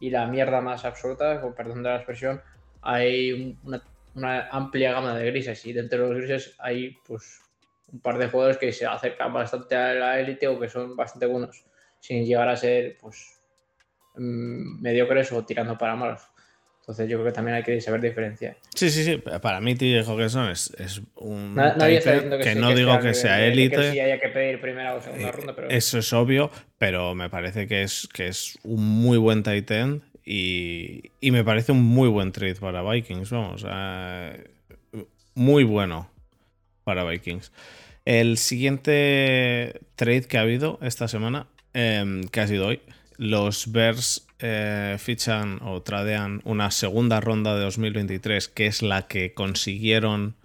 y 0.00 0.10
la 0.10 0.26
mierda 0.26 0.60
más 0.60 0.84
absoluta, 0.84 1.40
con 1.40 1.54
perdón 1.54 1.82
de 1.82 1.90
la 1.90 1.96
expresión, 1.96 2.40
hay 2.82 3.32
un- 3.32 3.58
una, 3.64 3.82
una 4.14 4.48
amplia 4.48 4.92
gama 4.92 5.16
de 5.16 5.26
grises 5.30 5.64
y 5.66 5.72
dentro 5.72 5.98
de 6.02 6.08
los 6.08 6.18
grises 6.18 6.56
hay 6.58 6.96
pues 7.06 7.40
un 7.92 8.00
par 8.00 8.18
de 8.18 8.28
jugadores 8.28 8.58
que 8.58 8.72
se 8.72 8.86
acercan 8.86 9.32
bastante 9.32 9.74
a 9.76 9.94
la 9.94 10.20
élite 10.20 10.48
o 10.48 10.58
que 10.58 10.68
son 10.68 10.96
bastante 10.96 11.26
buenos, 11.26 11.64
sin 11.98 12.24
llegar 12.24 12.48
a 12.48 12.56
ser 12.56 12.96
pues 13.00 13.40
mm, 14.16 14.80
mediocres 14.82 15.32
o 15.32 15.44
tirando 15.44 15.76
para 15.76 15.96
malos. 15.96 16.22
Entonces 16.80 17.08
yo 17.08 17.18
creo 17.18 17.26
que 17.26 17.32
también 17.34 17.56
hay 17.56 17.62
que 17.62 17.80
saber 17.80 18.00
diferenciar. 18.00 18.56
Sí, 18.74 18.90
sí, 18.90 19.04
sí. 19.04 19.16
Para 19.18 19.60
mí 19.60 19.74
TJ 19.76 20.08
Hawkinson 20.10 20.50
es, 20.50 20.72
es 20.78 21.00
un 21.14 21.54
Na- 21.54 21.74
nadie 21.76 21.98
está 21.98 22.10
tight 22.10 22.22
diciendo 22.24 22.36
end 22.36 22.42
que, 22.44 22.48
que, 22.48 22.54
sí, 22.54 22.60
no 22.60 22.68
que 22.70 22.74
digo 22.74 22.90
sea 22.92 23.00
que 23.00 23.14
sea 23.14 23.46
élite. 23.46 23.76
Que 23.76 23.90
sí 23.92 24.00
haya 24.00 24.18
que 24.18 24.28
pedir 24.28 24.60
primera 24.60 24.94
o 24.94 25.00
segunda 25.00 25.30
ronda, 25.30 25.54
pero 25.54 25.68
Eso 25.70 25.98
es 25.98 26.12
obvio, 26.12 26.50
pero 26.78 27.14
me 27.14 27.28
parece 27.30 27.68
que 27.68 27.82
es, 27.82 28.08
que 28.12 28.26
es 28.28 28.58
un 28.64 28.82
muy 28.84 29.18
buen 29.18 29.42
tight 29.44 29.70
end 29.70 30.02
y, 30.24 31.02
y 31.20 31.30
me 31.30 31.44
parece 31.44 31.70
un 31.72 31.82
muy 31.82 32.08
buen 32.08 32.32
trade 32.32 32.56
para 32.56 32.82
Vikings, 32.82 33.30
vamos. 33.30 33.64
eh, 33.70 34.44
muy 35.34 35.64
bueno 35.64 36.10
para 36.84 37.04
Vikings. 37.04 37.52
El 38.04 38.38
siguiente 38.38 39.80
trade 39.96 40.22
que 40.22 40.38
ha 40.38 40.42
habido 40.42 40.78
esta 40.82 41.06
semana, 41.08 41.46
em, 41.74 42.24
que 42.24 42.40
ha 42.40 42.46
sido 42.46 42.66
hoy, 42.68 42.80
los 43.16 43.70
Bears 43.70 44.26
eh, 44.40 44.96
fichan 44.98 45.60
o 45.62 45.82
tradean 45.82 46.40
una 46.44 46.70
segunda 46.70 47.20
ronda 47.20 47.54
de 47.54 47.62
2023, 47.62 48.48
que 48.48 48.66
es 48.66 48.82
la 48.82 49.06
que 49.06 49.34
consiguieron 49.34 50.36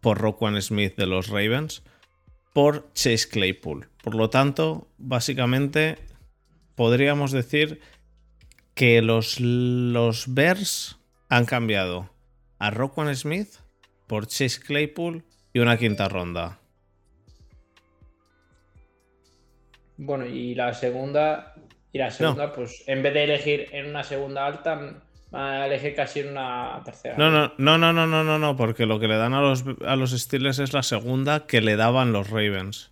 por 0.00 0.18
Roquan 0.18 0.60
Smith 0.60 0.96
de 0.96 1.06
los 1.06 1.28
Ravens 1.28 1.82
por 2.52 2.92
Chase 2.94 3.28
Claypool. 3.28 3.88
Por 4.02 4.14
lo 4.14 4.30
tanto, 4.30 4.88
básicamente 4.98 5.98
podríamos 6.74 7.32
decir 7.32 7.80
que 8.74 9.02
los, 9.02 9.40
los 9.40 10.34
Bears 10.34 10.98
han 11.28 11.46
cambiado 11.46 12.10
a 12.58 12.70
Roquan 12.70 13.14
Smith 13.16 13.48
por 14.06 14.26
Chase 14.26 14.60
Claypool 14.60 15.24
y 15.52 15.60
una 15.60 15.76
quinta 15.78 16.08
ronda. 16.08 16.58
bueno, 19.96 20.26
y 20.26 20.54
la 20.54 20.74
segunda, 20.74 21.54
y 21.94 21.98
la 21.98 22.10
segunda, 22.10 22.52
pues 22.52 22.82
en 22.88 23.04
vez 23.04 23.14
de 23.14 23.22
elegir 23.22 23.68
en 23.70 23.86
una 23.86 24.02
segunda 24.02 24.44
alta, 24.44 25.00
van 25.30 25.42
a 25.44 25.66
elegir 25.66 25.94
casi 25.94 26.20
en 26.20 26.30
una 26.30 26.82
tercera. 26.84 27.16
No, 27.16 27.30
no, 27.30 27.52
no, 27.56 27.78
no, 27.78 27.92
no, 27.92 28.04
no, 28.04 28.24
no, 28.24 28.36
no, 28.36 28.56
porque 28.56 28.84
lo 28.84 28.98
que 28.98 29.06
le 29.06 29.16
dan 29.16 29.32
a 29.32 29.40
los, 29.40 29.64
a 29.86 29.94
los 29.94 30.10
Steelers 30.10 30.58
es 30.58 30.72
la 30.72 30.82
segunda 30.82 31.46
que 31.46 31.60
le 31.60 31.76
daban 31.76 32.12
los 32.12 32.30
Ravens. 32.30 32.90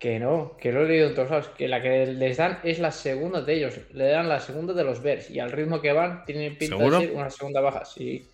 Que 0.00 0.18
no, 0.18 0.56
que 0.60 0.72
lo 0.72 0.82
he 0.82 0.88
leído 0.88 1.06
en 1.06 1.14
todos 1.14 1.30
lados. 1.30 1.48
Que 1.56 1.68
la 1.68 1.80
que 1.80 2.06
les 2.06 2.36
dan 2.36 2.58
es 2.64 2.80
la 2.80 2.90
segunda 2.90 3.42
de 3.42 3.54
ellos. 3.54 3.78
Le 3.92 4.06
dan 4.06 4.28
la 4.28 4.40
segunda 4.40 4.72
de 4.72 4.82
los 4.82 5.00
Bears. 5.00 5.30
Y 5.30 5.38
al 5.38 5.52
ritmo 5.52 5.80
que 5.80 5.92
van, 5.92 6.24
tienen 6.24 6.58
pinta 6.58 6.78
¿Seguro? 6.78 6.98
de 6.98 7.06
ser 7.06 7.16
una 7.16 7.30
segunda 7.30 7.60
baja. 7.60 7.84
Sí. 7.84 8.26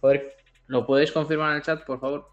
Joder, 0.00 0.34
¿lo 0.66 0.84
puedes 0.84 1.12
confirmar 1.12 1.50
en 1.50 1.56
el 1.58 1.62
chat, 1.62 1.84
por 1.84 2.00
favor? 2.00 2.31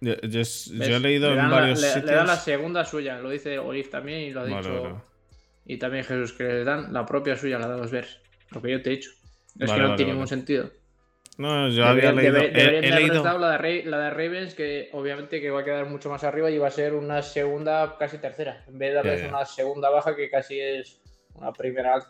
Yo, 0.00 0.14
yo- 0.14 0.20
yo 0.28 0.38
¿Ves? 0.40 0.70
he 0.72 1.00
leído 1.00 1.30
Le 1.34 1.40
en 1.40 1.50
la- 1.50 1.56
varios 1.56 1.80
le, 1.80 1.86
sitios. 1.88 2.04
le 2.04 2.12
dan 2.12 2.26
la 2.26 2.36
segunda 2.36 2.84
suya. 2.84 3.18
Lo 3.18 3.30
dice 3.30 3.58
Olive 3.58 3.88
también 3.88 4.20
y 4.20 4.30
lo 4.30 4.40
ha 4.40 4.44
Vale, 4.44 4.56
dicho. 4.56 4.82
vale. 4.82 4.94
Y 5.64 5.78
también 5.78 6.04
Jesús, 6.04 6.32
que 6.32 6.44
le 6.44 6.64
dan 6.64 6.92
la 6.92 7.04
propia 7.06 7.36
suya, 7.36 7.58
la 7.58 7.68
de 7.68 7.78
los 7.78 7.90
Bears. 7.90 8.20
Lo 8.50 8.62
que 8.62 8.70
yo 8.70 8.82
te 8.82 8.90
he 8.90 8.96
dicho. 8.96 9.10
Es 9.58 9.68
Vale, 9.70 9.82
que 9.82 9.88
no 9.88 9.96
tiene 9.96 10.12
ningún 10.12 10.28
sentido. 10.28 10.70
No, 11.38 11.68
yo 11.68 11.84
había 11.84 12.12
leído. 12.12 12.36
he- 12.38 12.46
he 12.46 12.90
la 12.90 13.58
de, 13.58 13.82
la 13.84 13.98
de 13.98 14.10
Ravens, 14.10 14.54
que 14.54 14.88
obviamente 14.92 15.40
que 15.40 15.50
va 15.50 15.60
a 15.60 15.64
quedar 15.64 15.86
mucho 15.86 16.08
más 16.08 16.24
arriba 16.24 16.50
y 16.50 16.56
va 16.58 16.68
a 16.68 16.70
ser 16.70 16.94
una 16.94 17.20
segunda, 17.22 17.96
casi 17.98 18.18
tercera. 18.18 18.64
En 18.68 18.78
vez 18.78 18.90
de 18.90 18.94
darles 18.94 19.22
ya. 19.22 19.28
una 19.28 19.44
segunda 19.44 19.90
baja 19.90 20.14
que 20.16 20.30
casi 20.30 20.58
es 20.60 21.00
una 21.34 21.52
primera 21.52 21.94
alta. 21.94 22.08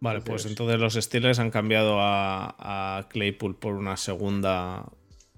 Vale, 0.00 0.20
pues 0.20 0.44
Entonces- 0.46 0.50
entonces 0.50 0.80
los 0.80 0.94
Steelers 1.04 1.38
han 1.38 1.50
cambiado 1.50 1.98
a, 2.00 2.98
a 2.98 3.08
Claypool 3.08 3.56
por 3.58 3.74
una 3.74 3.96
segunda. 3.96 4.84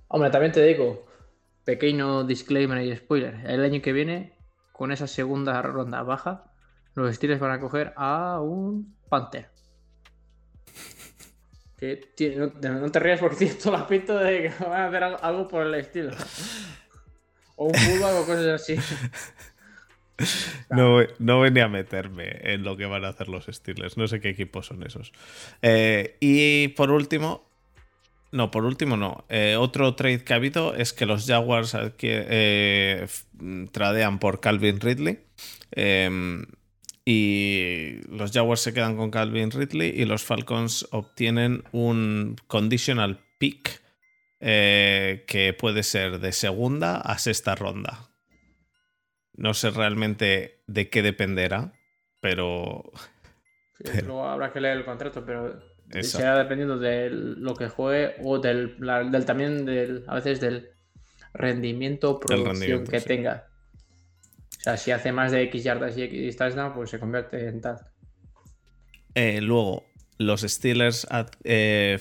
Hombre, 0.08 0.30
también 0.30 0.52
te 0.52 0.62
digo, 0.64 1.06
pequeño 1.64 2.24
disclaimer 2.24 2.82
y 2.82 2.94
spoiler. 2.96 3.34
El 3.46 3.64
año 3.64 3.82
que 3.82 3.92
viene, 3.92 4.32
con 4.72 4.92
esa 4.92 5.06
segunda 5.06 5.60
ronda 5.62 6.02
baja, 6.02 6.52
los 6.94 7.14
Steelers 7.14 7.40
van 7.40 7.52
a 7.52 7.60
coger 7.60 7.92
a 7.96 8.40
un 8.40 8.96
Panther. 9.08 9.48
Que 11.78 11.96
tiene- 12.16 12.36
no, 12.36 12.50
te- 12.52 12.70
no 12.70 12.90
te 12.90 12.98
rías 13.00 13.20
porque 13.20 13.36
tiene 13.40 13.54
toda 13.54 13.80
la 13.80 13.86
pinta 13.86 14.18
de 14.22 14.42
que 14.44 14.64
van 14.64 14.80
a 14.80 14.86
hacer 14.88 15.02
algo, 15.04 15.18
algo 15.22 15.48
por 15.48 15.66
el 15.66 15.74
estilo. 15.74 16.10
O 17.56 17.66
un 17.66 17.74
fullback 17.74 18.14
o 18.14 18.24
cosas 18.26 18.46
así. 18.46 18.76
No, 20.70 21.00
no 21.18 21.50
ni 21.50 21.60
a 21.60 21.68
meterme 21.68 22.30
en 22.54 22.62
lo 22.64 22.76
que 22.78 22.86
van 22.86 23.04
a 23.04 23.08
hacer 23.08 23.28
los 23.28 23.44
Steelers. 23.46 23.98
No 23.98 24.08
sé 24.08 24.20
qué 24.20 24.30
equipos 24.30 24.66
son 24.66 24.82
esos. 24.84 25.12
Eh, 25.60 26.16
y 26.20 26.68
por 26.68 26.90
último. 26.90 27.44
No, 28.32 28.50
por 28.50 28.64
último 28.64 28.96
no. 28.96 29.24
Eh, 29.28 29.56
otro 29.58 29.94
trade 29.94 30.24
que 30.24 30.32
ha 30.32 30.36
habido 30.36 30.74
es 30.74 30.92
que 30.92 31.06
los 31.06 31.26
Jaguars 31.26 31.76
eh, 32.02 33.06
tradean 33.72 34.18
por 34.18 34.40
Calvin 34.40 34.80
Ridley. 34.80 35.20
Eh, 35.72 36.44
y 37.04 38.00
los 38.08 38.32
Jaguars 38.32 38.60
se 38.60 38.74
quedan 38.74 38.96
con 38.96 39.10
Calvin 39.12 39.52
Ridley 39.52 39.90
y 39.94 40.04
los 40.06 40.24
Falcons 40.24 40.88
obtienen 40.90 41.62
un 41.70 42.36
conditional 42.48 43.20
pick 43.38 43.80
eh, 44.40 45.24
que 45.28 45.52
puede 45.54 45.84
ser 45.84 46.18
de 46.18 46.32
segunda 46.32 46.96
a 47.00 47.18
sexta 47.18 47.54
ronda. 47.54 48.10
No 49.34 49.54
sé 49.54 49.70
realmente 49.70 50.62
de 50.66 50.88
qué 50.90 51.02
dependerá, 51.02 51.72
pero 52.20 52.90
Sí, 53.78 53.84
Pero- 53.92 54.06
Luego 54.06 54.26
habrá 54.26 54.52
que 54.52 54.60
leer 54.60 54.78
el 54.78 54.84
contrato, 54.86 55.22
pero 55.24 55.60
Exacto. 55.90 56.18
será 56.18 56.38
dependiendo 56.38 56.78
de 56.78 57.10
lo 57.10 57.54
que 57.54 57.68
juegue 57.68 58.14
o 58.22 58.38
del, 58.38 58.76
la- 58.80 59.04
del 59.04 59.24
también 59.24 59.64
del 59.64 60.04
a 60.06 60.14
veces 60.16 60.40
del 60.40 60.70
rendimiento 61.34 62.18
producción 62.18 62.54
rendimiento, 62.54 62.90
que 62.90 63.00
sí. 63.00 63.06
tenga. 63.06 63.46
O 64.58 64.60
sea, 64.62 64.76
si 64.76 64.90
hace 64.90 65.12
más 65.12 65.30
de 65.32 65.42
X 65.42 65.62
yardas 65.64 65.96
y 65.96 66.02
X 66.02 66.36
touchdown, 66.36 66.72
pues 66.74 66.90
se 66.90 66.98
convierte 66.98 67.46
en 67.48 67.60
tal. 67.60 67.78
eh, 69.14 69.40
luego 69.40 69.84
los 70.18 70.42
Steelers 70.42 71.06
ad- 71.10 71.30
eh, 71.44 71.98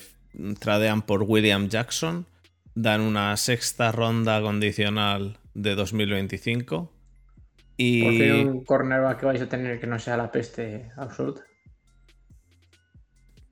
tradean 0.60 1.02
por 1.04 1.24
William 1.24 1.70
Jackson, 1.70 2.26
dan 2.74 3.02
una 3.02 3.36
sexta 3.38 3.92
ronda 3.92 4.42
condicional 4.42 5.38
de 5.54 5.76
2025 5.76 6.92
y 7.78 8.04
Por 8.04 8.14
fin 8.14 8.32
un 8.48 8.64
cornerback 8.66 9.20
que 9.20 9.26
vais 9.26 9.42
a 9.42 9.48
tener 9.50 9.80
que 9.80 9.88
no 9.88 10.00
sea 10.00 10.18
la 10.18 10.32
peste 10.32 10.90
absoluta. 10.98 11.44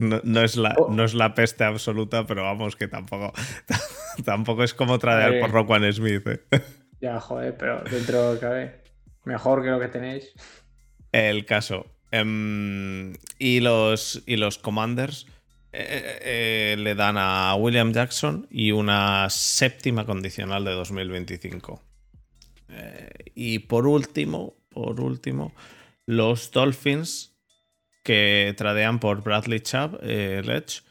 No, 0.03 0.21
no 0.23 0.41
es 0.41 0.55
la, 0.57 0.75
Oh. 0.77 0.91
no 0.91 1.03
es 1.03 1.13
la 1.13 1.33
peste 1.33 1.63
absoluta, 1.63 2.25
pero 2.25 2.43
vamos 2.43 2.75
que 2.75 2.87
tampoco, 2.87 3.33
tampoco 4.25 4.63
es 4.63 4.73
como 4.73 4.99
tradear 4.99 5.39
por 5.39 5.51
Roquan 5.51 5.91
Smith. 5.91 6.27
¿eh? 6.27 6.41
Ya, 7.01 7.19
joder, 7.19 7.57
pero 7.57 7.83
dentro 7.83 8.37
cabe, 8.39 8.79
mejor 9.25 9.61
que 9.61 9.69
lo 9.69 9.77
que 9.77 9.89
tenéis. 9.89 10.31
El 11.11 11.45
caso. 11.45 11.85
Em, 12.11 13.13
y, 13.39 13.59
los, 13.59 14.23
y 14.25 14.37
los 14.37 14.57
Commanders 14.57 15.27
eh, 15.73 16.19
eh, 16.21 16.75
le 16.77 16.95
dan 16.95 17.17
a 17.17 17.55
William 17.55 17.91
Jackson 17.91 18.47
y 18.49 18.71
una 18.71 19.29
séptima 19.29 20.05
condicional 20.05 20.63
de 20.63 20.71
2025. 20.71 21.81
Eh, 22.69 23.09
y 23.35 23.59
por 23.59 23.85
último, 23.87 24.55
por 24.69 25.01
último, 25.01 25.53
los 26.05 26.51
Dolphins 26.51 27.32
que 28.03 28.53
tradean 28.57 28.99
por 28.99 29.23
Bradley 29.23 29.61
Chubb, 29.61 29.99
eh, 30.01 30.41
Ledge. 30.43 30.81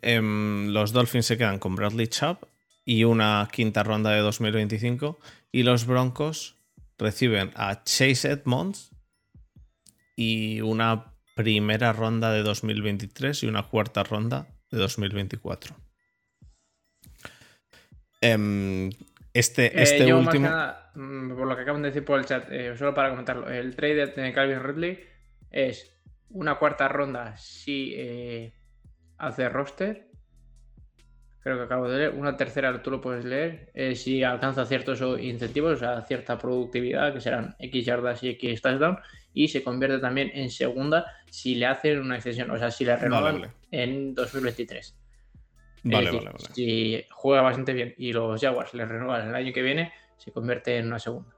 Em, 0.00 0.68
los 0.68 0.92
Dolphins 0.92 1.26
se 1.26 1.36
quedan 1.36 1.58
con 1.58 1.74
Bradley 1.74 2.06
Chubb 2.06 2.38
y 2.84 3.04
una 3.04 3.48
quinta 3.52 3.82
ronda 3.82 4.12
de 4.12 4.20
2025. 4.20 5.18
Y 5.50 5.64
los 5.64 5.86
Broncos 5.86 6.56
reciben 6.98 7.50
a 7.54 7.82
Chase 7.84 8.30
Edmonds 8.30 8.90
y 10.16 10.60
una 10.60 11.12
primera 11.34 11.92
ronda 11.92 12.32
de 12.32 12.42
2023 12.42 13.42
y 13.42 13.46
una 13.46 13.64
cuarta 13.64 14.02
ronda 14.02 14.48
de 14.70 14.78
2024. 14.78 15.76
Em, 18.20 18.90
este 19.32 19.66
Eh, 19.66 19.82
este 19.82 20.08
yo, 20.08 20.18
más 20.18 20.26
último. 20.26 20.48
nada, 20.48 20.90
mm, 20.94 21.36
por 21.36 21.46
lo 21.46 21.54
que 21.56 21.62
acaban 21.62 21.82
de 21.82 21.88
decir 21.90 22.04
por 22.04 22.18
el 22.18 22.26
chat, 22.26 22.50
eh, 22.50 22.76
solo 22.76 22.94
para 22.94 23.10
comentarlo, 23.10 23.48
el 23.48 23.76
trade 23.76 24.06
de 24.06 24.32
Calvin 24.32 24.62
Ridley 24.62 24.98
es 25.50 25.97
una 26.30 26.56
cuarta 26.56 26.88
ronda 26.88 27.36
si 27.36 27.92
eh, 27.96 28.52
hace 29.18 29.48
roster. 29.48 30.08
Creo 31.40 31.56
que 31.56 31.64
acabo 31.64 31.88
de 31.88 31.98
leer. 31.98 32.14
Una 32.14 32.36
tercera, 32.36 32.82
tú 32.82 32.90
lo 32.90 33.00
puedes 33.00 33.24
leer, 33.24 33.70
eh, 33.72 33.94
si 33.94 34.22
alcanza 34.22 34.66
ciertos 34.66 35.00
incentivos, 35.20 35.74
o 35.74 35.76
sea, 35.76 36.02
cierta 36.02 36.36
productividad, 36.36 37.14
que 37.14 37.20
serán 37.20 37.54
X 37.58 37.86
yardas 37.86 38.22
y 38.22 38.30
X 38.30 38.60
touchdown, 38.60 38.98
y 39.32 39.48
se 39.48 39.62
convierte 39.62 39.98
también 39.98 40.30
en 40.34 40.50
segunda 40.50 41.06
si 41.30 41.54
le 41.54 41.66
hacen 41.66 42.00
una 42.00 42.16
extensión, 42.16 42.50
o 42.50 42.58
sea, 42.58 42.70
si 42.70 42.84
le 42.84 42.96
renuevan 42.96 43.40
vale. 43.40 43.52
en 43.70 44.14
2023. 44.14 44.86
Es 44.86 44.94
Vale, 45.84 46.06
decir, 46.06 46.18
vale, 46.24 46.30
vale. 46.32 46.54
Si 46.54 47.04
juega 47.10 47.42
bastante 47.42 47.72
bien 47.72 47.94
y 47.96 48.12
los 48.12 48.40
Jaguars 48.40 48.74
le 48.74 48.84
renuevan 48.84 49.28
el 49.28 49.34
año 49.34 49.52
que 49.52 49.62
viene, 49.62 49.92
se 50.16 50.32
convierte 50.32 50.76
en 50.76 50.88
una 50.88 50.98
segunda. 50.98 51.34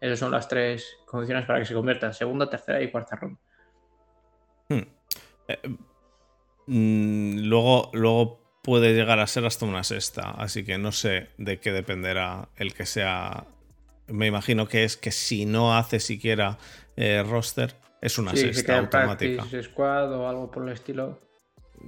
Esas 0.00 0.18
son 0.18 0.30
las 0.32 0.48
tres 0.48 0.98
condiciones 1.06 1.46
para 1.46 1.60
que 1.60 1.66
se 1.66 1.74
convierta 1.74 2.06
en 2.06 2.14
segunda, 2.14 2.48
tercera 2.48 2.82
y 2.82 2.90
cuarta 2.90 3.16
ronda. 3.16 3.38
Eh, 4.68 5.58
mm, 6.66 7.38
luego, 7.40 7.90
luego 7.92 8.40
puede 8.62 8.94
llegar 8.94 9.18
a 9.20 9.26
ser 9.26 9.44
hasta 9.44 9.66
una 9.66 9.84
sexta, 9.84 10.30
así 10.30 10.64
que 10.64 10.78
no 10.78 10.92
sé 10.92 11.28
de 11.38 11.60
qué 11.60 11.72
dependerá 11.72 12.48
el 12.56 12.72
que 12.74 12.86
sea 12.86 13.46
me 14.06 14.26
imagino 14.26 14.68
que 14.68 14.84
es 14.84 14.96
que 14.98 15.10
si 15.10 15.46
no 15.46 15.76
hace 15.76 15.98
siquiera 15.98 16.58
eh, 16.96 17.22
roster, 17.26 17.74
es 18.02 18.18
una 18.18 18.32
Sí, 18.32 18.40
sexta 18.52 18.78
automática. 18.78 19.42
practice 19.42 19.62
squad 19.70 20.12
o 20.12 20.28
algo 20.28 20.50
por 20.50 20.66
el 20.66 20.74
estilo. 20.74 21.18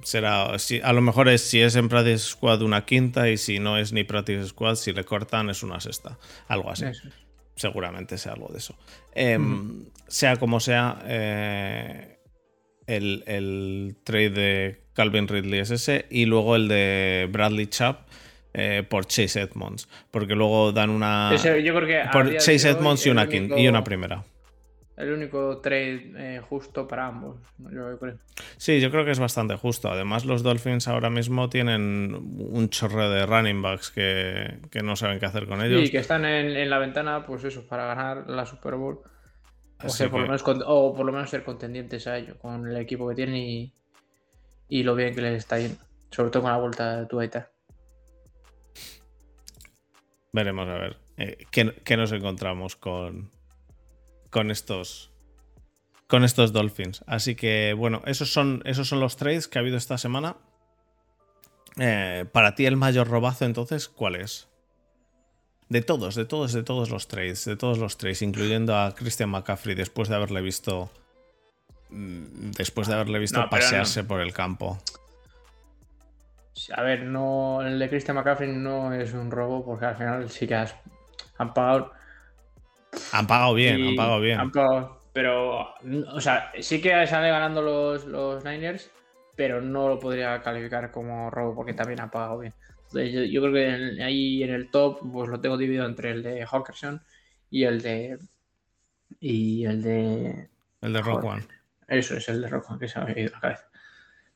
Será, 0.02 0.58
si, 0.58 0.80
a 0.80 0.92
lo 0.94 1.00
mejor 1.02 1.28
es 1.28 1.42
si 1.42 1.60
es 1.60 1.76
en 1.76 1.88
Practice 1.88 2.18
Squad 2.30 2.60
una 2.62 2.84
quinta 2.84 3.28
y 3.30 3.36
si 3.38 3.58
no 3.60 3.78
es 3.78 3.92
ni 3.92 4.04
Practice 4.04 4.48
Squad, 4.48 4.74
si 4.76 4.92
le 4.92 5.04
cortan 5.04 5.48
es 5.50 5.62
una 5.62 5.78
sexta. 5.80 6.18
Algo 6.48 6.70
así. 6.70 6.84
Eso. 6.86 7.08
Seguramente 7.54 8.18
sea 8.18 8.32
algo 8.32 8.48
de 8.48 8.58
eso. 8.58 8.74
Em, 9.14 9.86
Sea 10.06 10.36
como 10.36 10.58
sea, 10.60 10.98
eh, 11.04 12.15
el, 12.86 13.24
el 13.26 13.96
trade 14.04 14.30
de 14.30 14.80
Calvin 14.94 15.28
Ridley 15.28 15.60
es 15.60 15.70
ese 15.70 16.06
y 16.10 16.24
luego 16.26 16.56
el 16.56 16.68
de 16.68 17.28
Bradley 17.30 17.66
Chubb 17.66 17.96
eh, 18.54 18.82
por 18.88 19.06
Chase 19.06 19.40
Edmonds. 19.42 19.88
Porque 20.10 20.34
luego 20.34 20.72
dan 20.72 20.90
una. 20.90 21.34
Yo 21.36 21.74
creo 21.74 21.86
que 21.86 22.02
por 22.12 22.36
Chase 22.36 22.70
Edmonds 22.70 23.06
y 23.06 23.10
una, 23.10 23.24
único- 23.24 23.58
y 23.58 23.68
una 23.68 23.84
primera. 23.84 24.24
El 24.96 25.12
único 25.12 25.58
trade 25.58 26.12
eh, 26.16 26.40
justo 26.40 26.88
para 26.88 27.08
ambos, 27.08 27.36
yo 27.58 27.98
creo. 27.98 28.16
Sí, 28.56 28.80
yo 28.80 28.90
creo 28.90 29.04
que 29.04 29.10
es 29.10 29.18
bastante 29.18 29.54
justo. 29.56 29.90
Además, 29.90 30.24
los 30.24 30.42
Dolphins 30.42 30.88
ahora 30.88 31.10
mismo 31.10 31.50
tienen 31.50 32.14
un 32.38 32.70
chorro 32.70 33.10
de 33.10 33.26
running 33.26 33.60
backs 33.60 33.90
que, 33.90 34.56
que 34.70 34.82
no 34.82 34.96
saben 34.96 35.18
qué 35.18 35.26
hacer 35.26 35.44
con 35.46 35.62
ellos. 35.62 35.82
Y 35.82 35.90
que 35.90 35.98
están 35.98 36.24
en, 36.24 36.56
en 36.56 36.70
la 36.70 36.78
ventana, 36.78 37.26
pues 37.26 37.44
eso, 37.44 37.66
para 37.66 37.84
ganar 37.84 38.24
la 38.30 38.46
Super 38.46 38.76
Bowl. 38.76 39.00
O, 39.82 39.86
Así 39.86 39.98
sea, 39.98 40.10
por 40.10 40.20
lo 40.20 40.24
que- 40.26 40.28
menos 40.30 40.42
con- 40.42 40.62
o 40.66 40.94
por 40.94 41.04
lo 41.06 41.12
menos 41.12 41.28
ser 41.30 41.44
contendientes 41.44 42.06
a 42.06 42.16
ello, 42.18 42.38
con 42.38 42.66
el 42.66 42.76
equipo 42.78 43.08
que 43.08 43.14
tienen 43.14 43.36
y, 43.36 43.72
y 44.68 44.82
lo 44.82 44.94
bien 44.94 45.14
que 45.14 45.20
les 45.20 45.36
está 45.38 45.58
yendo. 45.58 45.78
Sobre 46.10 46.30
todo 46.30 46.42
con 46.42 46.52
la 46.52 46.58
vuelta 46.58 46.96
de 47.00 47.06
Tuaita. 47.06 47.50
Veremos 50.32 50.68
a 50.68 50.74
ver 50.74 50.96
eh, 51.16 51.46
qué, 51.50 51.74
qué 51.84 51.96
nos 51.96 52.12
encontramos 52.12 52.76
con, 52.76 53.30
con 54.30 54.50
estos 54.50 55.10
con 56.06 56.22
estos 56.24 56.52
Dolphins. 56.52 57.02
Así 57.06 57.34
que 57.34 57.74
bueno, 57.76 58.00
esos 58.06 58.32
son, 58.32 58.62
esos 58.64 58.88
son 58.88 59.00
los 59.00 59.16
trades 59.16 59.48
que 59.48 59.58
ha 59.58 59.62
habido 59.62 59.76
esta 59.76 59.98
semana. 59.98 60.36
Eh, 61.78 62.24
para 62.32 62.54
ti 62.54 62.64
el 62.66 62.76
mayor 62.76 63.08
robazo 63.08 63.44
entonces, 63.44 63.88
¿cuál 63.88 64.14
es? 64.16 64.48
De 65.68 65.82
todos, 65.82 66.14
de 66.14 66.24
todos, 66.24 66.52
de 66.52 66.62
todos 66.62 66.90
los 66.90 67.08
trades, 67.08 67.44
de 67.44 67.56
todos 67.56 67.78
los 67.78 67.96
trades, 67.98 68.22
incluyendo 68.22 68.76
a 68.76 68.94
Christian 68.94 69.30
McCaffrey 69.30 69.74
después 69.74 70.08
de 70.08 70.14
haberle 70.14 70.40
visto 70.40 70.90
mm, 71.90 72.52
después 72.52 72.86
de 72.86 72.94
haberle 72.94 73.18
visto 73.18 73.40
No, 73.40 73.50
pasearse 73.50 74.04
por 74.04 74.20
el 74.20 74.32
campo. 74.32 74.78
A 76.74 76.82
ver, 76.82 77.02
no, 77.02 77.60
el 77.62 77.78
de 77.78 77.88
Christian 77.88 78.16
McCaffrey 78.16 78.50
no 78.50 78.92
es 78.94 79.12
un 79.12 79.30
robo 79.30 79.64
porque 79.64 79.86
al 79.86 79.96
final 79.96 80.30
sí 80.30 80.46
que 80.46 80.54
has- 80.54 80.76
han 81.36 81.52
pagado. 81.52 81.92
Han 83.12 83.26
pagado 83.26 83.54
bien, 83.54 83.82
han 83.88 83.96
pagado 83.96 84.20
bien. 84.20 84.40
han 84.40 84.52
pagado, 84.52 85.02
pero, 85.12 85.74
o 86.14 86.20
sea, 86.20 86.50
sí 86.60 86.80
que 86.80 87.06
sale 87.06 87.28
ganando 87.28 87.60
los, 87.60 88.06
los 88.06 88.42
Niners, 88.44 88.90
pero 89.34 89.60
no 89.60 89.88
lo 89.88 89.98
podría 89.98 90.40
calificar 90.42 90.90
como 90.90 91.28
robo 91.30 91.56
porque 91.56 91.74
también 91.74 92.00
han 92.00 92.10
pagado 92.10 92.38
bien. 92.38 92.54
Yo, 93.00 93.42
creo 93.42 93.52
que 93.52 93.68
en- 93.68 94.02
ahí 94.02 94.42
en 94.42 94.50
el 94.50 94.70
top, 94.70 95.00
pues 95.12 95.28
lo 95.28 95.40
tengo 95.40 95.56
dividido 95.56 95.86
entre 95.86 96.10
el 96.10 96.22
de 96.22 96.46
Hawkinson 96.46 97.02
y 97.50 97.64
el 97.64 97.82
de. 97.82 98.18
Y 99.20 99.64
el 99.64 99.82
de. 99.82 100.48
El 100.80 100.92
de 100.92 101.02
Rock. 101.02 101.24
One. 101.24 101.46
Eso 101.88 102.16
es 102.16 102.28
el 102.28 102.42
de 102.42 102.48
Rojo, 102.48 102.78
que 102.78 102.88
se 102.88 103.00
me 103.00 103.12
ha 103.12 103.18
ido 103.18 103.30
la 103.32 103.40
cabeza. 103.40 103.68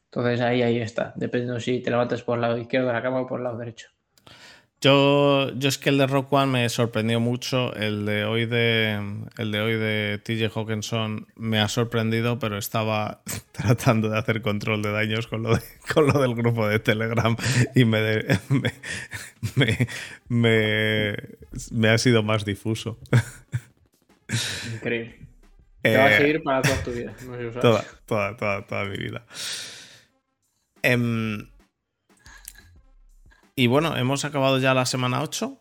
Entonces 0.04 0.40
ahí, 0.40 0.62
ahí 0.62 0.78
está, 0.78 1.12
dependiendo 1.16 1.61
si 1.61 1.80
te 1.80 1.90
levantas 1.90 2.22
por 2.22 2.37
el 2.37 2.42
lado 2.42 2.58
izquierdo 2.58 2.88
de 2.88 2.92
la 2.94 3.02
cama 3.02 3.20
o 3.20 3.26
por 3.26 3.40
el 3.40 3.44
lado 3.44 3.58
derecho. 3.58 3.90
Yo, 4.82 5.52
yo 5.58 5.68
es 5.68 5.76
que 5.76 5.90
el 5.90 5.98
de 5.98 6.06
Rock 6.06 6.32
One 6.32 6.46
me 6.52 6.68
sorprendió 6.70 7.20
mucho. 7.20 7.74
El 7.74 8.06
de 8.06 8.24
hoy 8.24 8.46
de, 8.46 8.98
el 9.36 9.52
de 9.52 9.60
hoy 9.60 9.74
de 9.74 10.18
TJ 10.24 10.48
Hawkinson 10.56 11.26
me 11.36 11.60
ha 11.60 11.68
sorprendido, 11.68 12.38
pero 12.38 12.56
estaba 12.56 13.20
tratando 13.52 14.08
de 14.08 14.18
hacer 14.18 14.40
control 14.40 14.80
de 14.82 14.90
daños 14.90 15.26
con 15.26 15.42
lo, 15.42 15.54
de- 15.54 15.62
con 15.92 16.06
lo 16.06 16.18
del 16.20 16.34
grupo 16.34 16.66
de 16.66 16.78
Telegram 16.78 17.36
y 17.74 17.84
me, 17.84 18.00
de- 18.00 18.38
me, 18.48 18.72
me, 19.56 19.86
me- 20.28 21.16
me 21.72 21.88
ha 21.90 21.98
sido 21.98 22.22
más 22.22 22.46
difuso. 22.46 22.98
Increíble. 24.74 25.18
Te 25.82 25.96
va 25.96 26.04
a 26.06 26.14
Eh, 26.14 26.18
seguir 26.18 26.42
para 26.42 26.60
toda 26.62 26.82
tu 26.82 26.92
vida. 26.92 27.12
No 27.26 27.32
sé 27.32 27.38
si 27.38 27.44
lo 27.44 27.52
sabes. 27.52 27.60
Toda, 27.62 27.84
toda, 28.06 28.36
toda, 28.36 28.66
toda 28.66 28.84
mi 28.84 28.96
vida. 28.98 29.24
Em, 30.82 31.48
y 33.62 33.66
bueno, 33.66 33.96
hemos 33.96 34.25
acabado 34.25 34.59
ya 34.59 34.75
la 34.75 34.87
semana 34.87 35.23
8. 35.23 35.57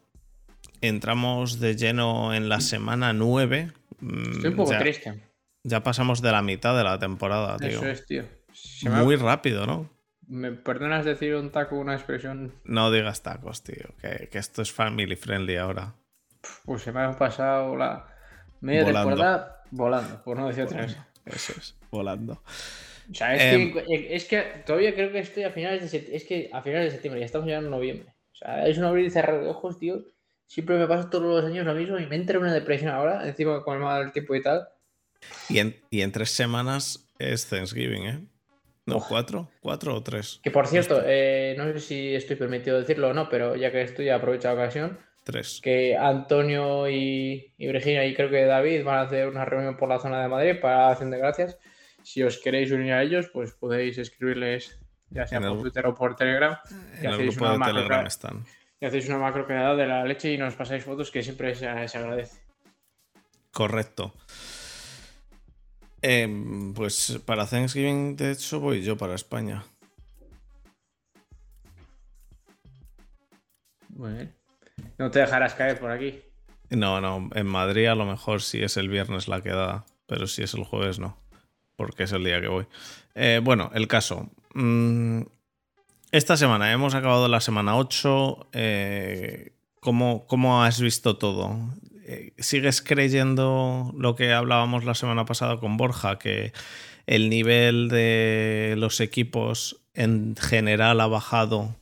Entramos 0.82 1.60
de 1.60 1.76
lleno 1.76 2.34
en 2.34 2.48
la 2.50 2.62
semana 2.62 3.14
9. 3.14 3.72
Mm, 4.00 4.32
Estoy 4.32 4.50
un 4.52 4.56
poco 4.56 4.72
ya, 4.72 4.80
triste. 4.80 5.24
ya 5.64 5.84
pasamos 5.84 6.22
de 6.22 6.32
la 6.32 6.42
mitad 6.42 6.78
de 6.78 6.84
la 6.84 6.98
temporada, 7.00 7.58
tío. 7.58 7.68
Eso 7.70 7.88
es, 7.88 8.06
tío. 8.06 8.24
Se 8.54 8.90
me 8.90 8.96
ha- 8.98 9.04
Muy 9.04 9.16
rápido, 9.16 9.66
¿no? 9.66 9.90
¿Me 10.28 10.52
perdonas 10.52 11.06
decir 11.06 11.36
un 11.36 11.50
taco, 11.52 11.76
una 11.78 11.96
expresión? 11.96 12.54
No 12.64 12.92
digas 12.92 13.24
tacos, 13.24 13.64
tío. 13.64 13.96
Que, 14.00 14.30
que 14.32 14.38
esto 14.38 14.62
es 14.62 14.72
family 14.72 15.16
friendly 15.16 15.58
ahora. 15.58 15.96
Pues 16.66 16.84
se 16.84 16.92
me 16.92 17.02
ha 17.02 17.12
pasado 17.18 17.76
la 17.76 18.06
media 18.62 18.84
Volando. 18.84 19.10
temporada 19.10 19.64
volando, 19.72 20.24
por 20.24 20.38
no 20.38 20.48
decir 20.48 20.64
otra 20.64 20.84
cosa. 20.84 21.08
Eso 21.26 21.54
es, 21.58 21.76
volando. 21.92 22.42
O 23.10 23.14
sea, 23.14 23.36
es, 23.36 23.42
Em. 23.42 23.74
que, 23.74 24.16
es 24.16 24.26
que 24.26 24.42
todavía 24.66 24.94
creo 24.94 25.12
que 25.12 25.20
estoy 25.20 25.44
a 25.44 25.52
finales 25.52 25.82
de 25.82 25.90
septiembre. 25.90 26.18
Es 26.18 26.24
que 26.26 26.50
a 26.54 26.62
finales 26.62 26.86
de 26.86 26.92
septiembre, 26.92 27.20
ya 27.20 27.26
estamos 27.26 27.48
ya 27.48 27.58
en 27.58 27.70
noviembre. 27.70 28.14
O 28.34 28.36
sea, 28.36 28.68
es 28.68 28.78
un 28.78 28.84
abrir 28.84 29.06
y 29.06 29.10
cerrar 29.10 29.42
de 29.42 29.48
ojos, 29.48 29.80
tío. 29.80 30.04
Siempre 30.46 30.78
me 30.78 30.88
pasa 30.88 31.10
todos 31.10 31.26
los 31.26 31.46
años 31.46 31.66
lo 31.66 31.74
mismo 31.74 32.00
y 32.00 32.06
me 32.06 32.16
entra 32.16 32.40
una 32.40 32.54
depresión 32.54 32.92
ahora, 32.92 33.28
encima 33.28 33.64
con 33.64 33.76
el 33.76 33.82
mal 33.82 34.12
tiempo 34.12 34.36
y 34.36 34.42
tal. 34.42 34.68
Y 35.50 35.60
en, 35.60 35.76
y 35.90 36.02
en 36.02 36.12
tres 36.12 36.32
semanas 36.32 37.08
es 37.20 37.48
Thanksgiving, 37.48 38.06
¿eh? 38.06 38.20
No, 38.86 39.00
cuatro, 39.08 39.50
cuatro 39.60 39.96
o 39.96 40.02
tres. 40.02 40.40
Que 40.42 40.50
por 40.50 40.66
cierto, 40.66 41.02
eh, 41.06 41.54
no 41.58 41.66
sé 41.66 41.80
si 41.80 42.16
estoy 42.16 42.36
permitido 42.36 42.80
decirlo 42.80 43.10
o 43.10 43.14
no, 43.14 43.30
pero 43.30 43.56
ya 43.56 43.72
que 43.72 43.82
estoy, 43.82 44.10
aprovecho 44.10 44.48
la 44.48 44.56
ocasión. 44.56 44.98
Tres. 45.24 45.60
Que 45.62 45.96
Antonio 45.96 46.90
y, 46.90 47.54
y 47.58 47.68
Virginia 47.68 48.06
y 48.06 48.16
creo 48.16 48.32
que 48.32 48.46
David 48.46 48.84
van 48.84 48.98
a 48.98 49.02
hacer 49.02 49.28
una 49.28 49.46
reunión 49.46 49.78
por 49.78 49.90
la 49.90 50.00
zona 50.00 50.22
de 50.24 50.28
Madrid 50.28 50.60
para 50.60 50.78
la 50.78 50.90
acción 50.92 51.12
de 51.12 51.20
gracias. 51.20 51.60
Si 52.10 52.24
os 52.24 52.38
queréis 52.40 52.72
unir 52.72 52.94
a 52.94 53.04
ellos, 53.04 53.30
pues 53.32 53.52
podéis 53.54 54.00
escribirles 54.00 54.80
ya 55.12 55.28
sea 55.28 55.38
En 55.38 55.44
el- 55.44 55.50
por 55.52 55.62
Twitter 55.62 55.86
o 55.86 55.94
por 55.94 56.16
Telegram. 56.16 56.58
y 56.68 57.00
En 57.02 57.06
el 57.06 57.14
hacéis 57.14 57.30
grupo 57.36 57.46
una 57.46 57.52
de 57.54 57.58
macro- 57.60 57.76
Telegram 57.76 58.06
están. 58.08 58.46
Y 58.82 58.86
hacéis 58.88 59.08
una 59.10 59.18
macro 59.20 59.46
quedada 59.46 59.76
de 59.76 59.86
la 59.86 60.04
leche 60.06 60.34
y 60.34 60.38
nos 60.40 60.56
pasáis 60.56 60.84
fotos 60.84 61.12
que 61.12 61.22
siempre 61.22 61.54
se, 61.54 61.68
se 61.88 61.98
agradece. 62.00 62.42
Correcto. 63.52 64.14
Em, 66.02 66.74
pues 66.74 67.22
para 67.28 67.46
Thanksgiving, 67.46 68.16
de 68.16 68.32
hecho, 68.32 68.60
voy 68.60 68.82
yo 68.82 68.98
para 68.98 69.14
España. 69.14 69.64
Bien. 73.90 74.34
No 74.98 75.12
te 75.12 75.20
dejarás 75.20 75.54
caer 75.54 75.80
por 75.80 75.92
aquí. 75.92 76.22
No, 76.72 77.02
no, 77.02 77.30
en 77.36 77.46
Madrid 77.48 77.86
a 77.88 77.96
lo 77.96 78.06
mejor 78.06 78.42
sí 78.42 78.64
es 78.64 78.78
el 78.78 78.90
viernes 78.90 79.28
la 79.28 79.42
quedada, 79.42 79.86
pero 80.08 80.26
si 80.28 80.42
es 80.44 80.54
el 80.54 80.64
jueves 80.64 81.00
no, 81.00 81.18
porque 81.80 82.04
es 82.04 82.12
el 82.12 82.26
día 82.26 82.42
que 82.42 82.50
voy. 82.50 82.66
Eh, 83.16 83.40
bueno, 83.42 83.72
el 83.74 83.88
caso. 83.88 84.30
Mm, 84.54 85.22
esta 86.12 86.36
semana 86.36 86.74
hemos 86.74 86.94
acabado 86.94 87.30
la 87.30 87.40
semana 87.40 87.78
8. 87.78 88.50
eh, 88.52 89.54
¿cómo, 89.80 90.28
cómo 90.28 90.62
has 90.62 90.82
visto 90.82 91.16
todo? 91.16 91.58
Eh, 92.06 92.34
¿Sigues 92.38 92.82
creyendo 92.82 93.94
lo 93.98 94.18
que 94.18 94.34
hablábamos 94.34 94.84
la 94.84 94.94
semana 94.94 95.24
pasada 95.24 95.58
con 95.58 95.78
Borja, 95.78 96.20
que 96.20 96.52
el 97.08 97.30
nivel 97.30 97.88
de 97.88 98.76
los 98.78 99.00
equipos 99.00 99.82
en 99.94 100.36
general 100.36 101.00
ha 101.00 101.08
bajado 101.08 101.78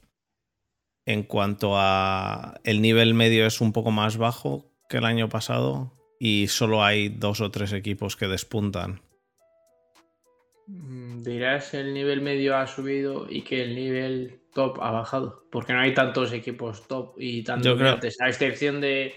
en 1.07 1.23
cuanto 1.23 1.73
a 1.75 2.59
el 2.63 2.83
nivel 2.83 3.15
medio 3.15 3.47
es 3.47 3.61
un 3.61 3.73
poco 3.73 3.89
más 3.89 4.17
bajo 4.17 4.69
que 4.89 4.97
el 4.97 5.05
año 5.05 5.27
pasado 5.27 5.91
y 6.19 6.49
solo 6.49 6.83
hay 6.83 7.09
dos 7.09 7.41
o 7.41 7.49
tres 7.49 7.73
equipos 7.73 8.15
que 8.15 8.27
despuntan. 8.27 9.01
Mm, 10.67 11.23
Dirás 11.23 11.73
el 11.73 11.93
nivel 11.93 12.21
medio 12.21 12.55
ha 12.57 12.67
subido 12.67 13.27
y 13.29 13.41
que 13.41 13.63
el 13.63 13.75
nivel 13.75 14.39
top 14.53 14.79
ha 14.81 14.91
bajado. 14.91 15.45
Porque 15.51 15.73
no 15.73 15.79
hay 15.79 15.93
tantos 15.93 16.31
equipos 16.33 16.87
top 16.87 17.15
y 17.19 17.43
tan 17.43 17.57
Yo 17.63 17.75
creo- 17.75 17.77
dominantes, 17.91 18.19
A 18.21 18.27
excepción 18.27 18.81
de 18.81 19.13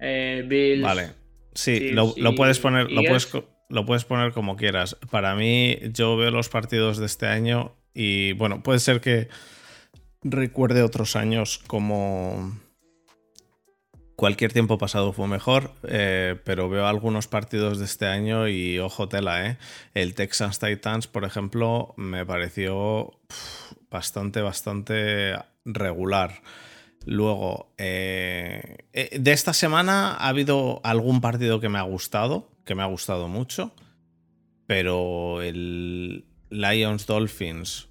eh, 0.00 0.44
Bills. 0.46 0.82
Vale. 0.82 1.10
Sí, 1.54 1.90
lo, 1.90 2.14
lo 2.16 2.34
puedes 2.34 2.58
poner, 2.58 2.90
lo 2.90 3.02
¿Y 3.02 3.06
puedes, 3.06 3.28
lo 3.68 3.84
puedes 3.86 4.04
poner 4.04 4.32
como 4.32 4.56
quieras. 4.56 4.96
Para 5.10 5.34
mí, 5.36 5.78
yo 5.92 6.16
veo 6.16 6.30
los 6.30 6.48
partidos 6.48 6.98
de 6.98 7.06
este 7.06 7.26
año 7.26 7.76
y 7.94 8.32
bueno, 8.32 8.62
puede 8.62 8.80
ser 8.80 9.00
que 9.00 9.28
recuerde 10.22 10.82
otros 10.82 11.14
años 11.16 11.58
como 11.66 12.58
cualquier 14.16 14.52
tiempo 14.52 14.78
pasado 14.78 15.12
fue 15.12 15.28
mejor, 15.28 15.72
eh, 15.88 16.36
pero 16.44 16.68
veo 16.68 16.86
algunos 16.86 17.26
partidos 17.26 17.78
de 17.78 17.84
este 17.84 18.06
año 18.06 18.48
y 18.48 18.78
ojo 18.78 19.08
tela, 19.08 19.46
¿eh? 19.46 19.58
El 19.94 20.14
Texans 20.14 20.58
Titans, 20.58 21.06
por 21.06 21.24
ejemplo, 21.24 21.94
me 21.96 22.24
pareció 22.24 23.18
bastante, 23.90 24.40
bastante 24.40 25.34
regular. 25.64 26.42
Luego, 27.06 27.74
eh, 27.76 28.78
eh, 28.92 29.18
de 29.18 29.32
esta 29.32 29.52
semana 29.52 30.14
ha 30.14 30.28
habido 30.28 30.80
algún 30.84 31.20
partido 31.20 31.60
que 31.60 31.68
me 31.68 31.78
ha 31.78 31.82
gustado, 31.82 32.48
que 32.64 32.74
me 32.74 32.82
ha 32.82 32.86
gustado 32.86 33.28
mucho, 33.28 33.74
pero 34.66 35.42
el 35.42 36.24
Lions 36.48 37.06
Dolphins, 37.06 37.88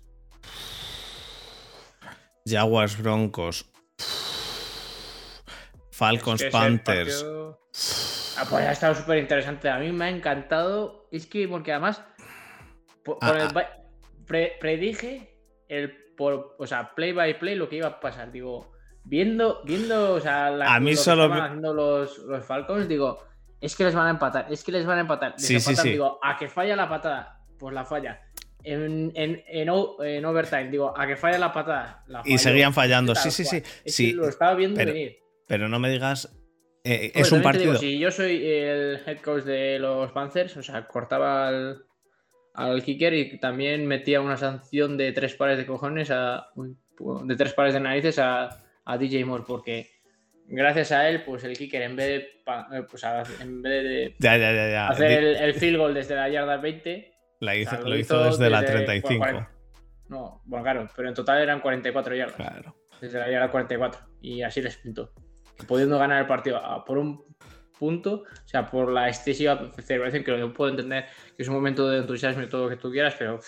Jaguars 2.45 2.97
Broncos, 2.97 3.65
Falcons 5.93 6.41
Es 6.41 6.47
que 6.47 6.51
Panthers. 6.51 7.23
partido- 7.23 7.59
Ah, 8.37 8.45
pues 8.49 8.65
ha 8.67 8.71
estado 8.71 8.95
súper 8.95 9.19
interesante. 9.19 9.69
A 9.69 9.77
mí 9.77 9.91
me 9.91 10.05
ha 10.05 10.09
encantado. 10.09 11.07
Es 11.11 11.25
que, 11.27 11.47
porque 11.47 11.71
además. 11.71 12.03
por- 13.03 13.19
por 13.19 13.37
Ah, 13.37 13.43
el 13.43 14.25
pre- 14.25 14.53
predije 14.59 15.37
el. 15.67 15.95
Por, 16.15 16.55
o 16.59 16.67
sea, 16.67 16.93
play 16.95 17.11
by 17.11 17.39
play 17.39 17.55
lo 17.55 17.67
que 17.69 17.77
iba 17.77 17.87
a 17.87 17.99
pasar. 17.99 18.31
Digo, 18.31 18.71
viendo, 19.03 19.61
viendo 19.65 20.13
o 20.13 20.19
sea, 20.19 20.51
la, 20.51 20.75
A 20.75 20.79
mí 20.79 20.91
lo 20.91 20.97
que 20.97 21.03
solo 21.03 21.27
me- 21.29 21.41
haciendo 21.41 21.73
los, 21.73 22.17
los 22.19 22.45
Falcons, 22.45 22.87
digo, 22.87 23.19
es 23.59 23.75
que 23.75 23.83
les 23.85 23.95
van 23.95 24.07
a 24.07 24.09
empatar, 24.11 24.45
es 24.51 24.63
que 24.63 24.71
les 24.71 24.85
van 24.85 24.99
a 24.99 25.01
empatar. 25.01 25.31
Les 25.33 25.41
Sí, 25.45 25.59
sí, 25.59 25.69
empatan, 25.71 25.83
sí. 25.83 25.89
Digo, 25.91 26.19
a 26.23 26.37
que 26.37 26.47
falla 26.49 26.75
la 26.75 26.87
patada, 26.87 27.39
pues 27.57 27.73
la 27.73 27.83
falla. 27.83 28.21
En, 28.63 29.11
en, 29.15 29.43
en, 29.47 29.69
overtime, 30.25 30.69
digo, 30.69 30.93
a 30.97 31.05
que 31.07 31.17
falla 31.17 31.37
la 31.39 31.51
patada, 31.51 32.03
la 32.07 32.21
Y 32.23 32.37
seguían 32.37 32.73
fallando. 32.73 33.13
Sí, 33.15 33.31
sí, 33.31 33.43
sí. 33.43 33.61
Es 33.83 33.95
sí 33.95 34.11
que 34.11 34.15
lo 34.17 34.29
estaba 34.29 34.53
viendo 34.55 34.77
pero- 34.77 34.93
venir. 34.93 35.17
Pero 35.47 35.67
no 35.69 35.79
me 35.79 35.89
digas. 35.89 36.33
eh, 36.83 37.11
Hombre, 37.15 37.21
es 37.21 37.31
un 37.31 37.39
digo, 37.39 37.43
partido. 37.51 37.75
si 37.75 37.99
yo 37.99 38.11
soy 38.11 38.45
el 38.45 39.01
head 39.05 39.19
coach 39.19 39.43
de 39.43 39.79
los 39.79 40.11
Panthers, 40.11 40.57
o 40.57 40.63
sea, 40.63 40.85
cortaba 40.87 41.47
al, 41.47 41.85
al 42.53 42.83
kicker 42.83 43.13
y 43.13 43.39
también 43.39 43.85
metía 43.87 44.21
una 44.21 44.37
sanción 44.37 44.97
de 44.97 45.11
tres 45.11 45.35
pares 45.35 45.57
de 45.57 45.65
cojones 45.65 46.11
a. 46.11 46.47
de 47.25 47.35
tres 47.35 47.53
pares 47.53 47.73
de 47.73 47.79
narices 47.79 48.19
a, 48.19 48.63
a 48.85 48.97
DJ 48.97 49.25
Moore, 49.25 49.43
porque 49.47 49.89
gracias 50.45 50.91
a 50.91 51.09
él, 51.09 51.23
pues 51.23 51.43
el 51.43 51.57
kicker 51.57 51.81
en 51.83 51.95
vez 51.95 52.07
de, 52.07 52.15
eh, 52.77 52.83
pues, 52.89 53.03
en 53.41 53.61
vez 53.61 53.83
de 53.83 54.15
Ya, 54.19 54.37
ya, 54.37 54.51
ya, 54.53 54.69
ya. 54.69 54.87
hacer 54.89 55.11
el, 55.23 55.35
el 55.37 55.53
field 55.53 55.77
goal 55.77 55.93
desde 55.93 56.15
la 56.15 56.29
yarda 56.29 56.57
20, 56.57 57.13
la 57.39 57.55
hizo- 57.55 57.75
o 57.75 57.79
sea, 57.79 57.89
lo 57.89 57.97
hizo 57.97 58.23
desde 58.25 58.49
la 58.49 58.63
35. 58.65 59.17
bueno, 59.19 59.49
no, 60.09 60.41
bueno, 60.45 60.63
claro, 60.63 60.89
pero 60.95 61.07
en 61.09 61.15
total 61.15 61.41
eran 61.41 61.59
44 61.61 62.15
yardas 62.15 62.35
Claro. 62.35 62.75
desde 63.01 63.19
la 63.19 63.31
yarda 63.31 63.49
44 63.51 64.01
y 64.21 64.41
así 64.41 64.61
les 64.61 64.77
pintó. 64.77 65.11
Pudiendo 65.67 65.97
ganar 65.97 66.21
el 66.21 66.27
partido 66.27 66.61
por 66.85 66.97
un 66.97 67.23
punto, 67.77 68.23
o 68.23 68.47
sea, 68.47 68.69
por 68.69 68.91
la 68.91 69.07
excesiva 69.07 69.71
celebración, 69.81 70.23
que 70.23 70.31
lo 70.31 70.53
puedo 70.53 70.71
entender 70.71 71.05
que 71.35 71.43
es 71.43 71.47
un 71.49 71.55
momento 71.55 71.89
de 71.89 71.99
entusiasmo 71.99 72.43
y 72.43 72.47
todo 72.47 72.63
lo 72.63 72.69
que 72.69 72.77
tú 72.77 72.91
quieras, 72.91 73.15
pero 73.17 73.39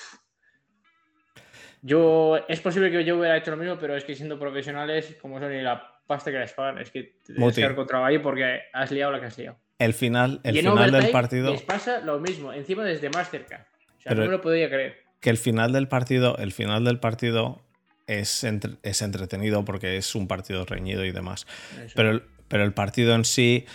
yo 1.82 2.38
es 2.48 2.60
posible 2.62 2.91
que 2.91 3.04
yo 3.06 3.18
hubiera 3.18 3.38
hecho 3.38 3.52
lo 3.52 3.58
mismo, 3.58 3.78
pero 3.80 3.96
es 3.96 4.04
que 4.04 4.15
siendo 4.15 4.39
profesionales 4.39 5.18
como 5.22 5.39
son 5.39 5.54
y 5.54 5.62
la 5.62 5.91
pasta 6.08 6.32
que 6.32 6.39
les 6.39 6.54
pagan, 6.54 6.80
es 6.80 6.89
que 6.91 7.15
te 7.26 7.34
tienes 7.34 7.56
que 7.56 7.62
encontrado 7.63 8.06
ahí 8.06 8.20
porque 8.20 8.62
has 8.74 8.91
liado 8.91 9.12
la 9.12 9.20
que 9.20 9.26
has 9.28 9.38
liado. 9.38 9.58
El 9.78 9.94
final, 9.94 10.39
el 10.44 10.56
y 10.56 10.60
en 10.60 10.65
final 10.65 10.91
del 10.91 11.12
partido. 11.12 11.52
les 11.52 11.62
pasa 11.62 12.00
lo 12.00 12.20
mismo, 12.20 12.54
encima 12.54 12.84
desde 12.84 13.10
más 13.10 13.30
cerca. 13.30 13.68
O 13.98 14.02
sea, 14.02 14.10
Pero- 14.12 14.22
no 14.22 14.26
me 14.28 14.32
lo 14.38 14.41
podía 14.41 14.70
creer. 14.70 15.04
que 15.20 15.30
el 15.30 15.38
final 15.38 15.74
del 15.74 15.88
partido, 15.88 16.38
el 16.38 16.52
final 16.52 16.86
del 16.86 17.00
partido 17.00 17.64
es, 18.08 18.44
entre- 18.44 18.78
es 18.84 19.02
entretenido 19.02 19.65
porque 19.65 19.98
es 19.98 20.15
un 20.15 20.28
partido 20.28 20.65
reñido 20.65 21.06
y 21.06 21.12
demás. 21.12 21.46
Eso. 21.84 21.94
Pero, 21.96 22.12
el- 22.12 22.24
pero 22.48 22.63
el 22.63 22.74
partido 22.74 23.15
en 23.15 23.26
sí 23.26 23.65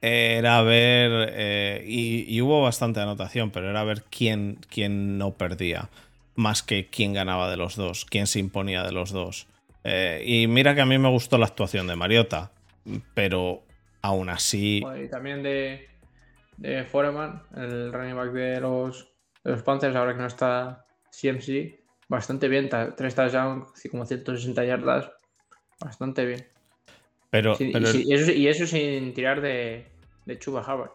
era 0.00 0.60
ver, 0.62 1.30
eh, 1.32 1.84
y, 1.86 2.24
y 2.28 2.40
hubo 2.42 2.60
bastante 2.62 3.00
anotación, 3.00 3.50
pero 3.50 3.70
era 3.70 3.84
ver 3.84 4.04
quién, 4.10 4.58
quién 4.68 5.16
no 5.16 5.32
perdía, 5.32 5.88
más 6.34 6.62
que 6.62 6.88
quién 6.88 7.14
ganaba 7.14 7.50
de 7.50 7.56
los 7.56 7.76
dos, 7.76 8.04
quién 8.04 8.26
se 8.26 8.38
imponía 8.38 8.82
de 8.82 8.92
los 8.92 9.12
dos. 9.12 9.46
Eh, 9.82 10.22
y 10.26 10.46
mira 10.46 10.74
que 10.74 10.82
a 10.82 10.86
mí 10.86 10.98
me 10.98 11.08
gustó 11.08 11.38
la 11.38 11.46
actuación 11.46 11.86
de 11.86 11.96
Mariota, 11.96 12.50
pero 13.14 13.62
aún 14.02 14.28
así... 14.28 14.82
Y 15.02 15.08
también 15.08 15.42
de, 15.42 15.88
de 16.58 16.84
Foreman, 16.84 17.42
el 17.56 17.90
running 17.92 18.16
back 18.16 18.32
de 18.32 18.60
los, 18.60 19.08
de 19.42 19.52
los 19.52 19.62
Panthers, 19.62 19.96
ahora 19.96 20.12
que 20.14 20.20
no 20.20 20.26
está 20.26 20.84
CMC, 21.12 21.80
bastante 22.08 22.48
bien. 22.48 22.68
Tres 22.96 23.14
touchdowns, 23.14 23.72
así 23.74 23.88
como 23.88 24.06
160 24.06 24.64
yardas, 24.64 25.10
bastante 25.80 26.24
bien. 26.24 26.46
Pero, 27.30 27.56
y, 27.58 28.12
eso, 28.12 28.32
y 28.32 28.46
eso 28.46 28.66
sin 28.66 29.12
tirar 29.12 29.40
de, 29.40 29.86
de 30.24 30.38
Chuba 30.38 30.60
Hubbard. 30.62 30.92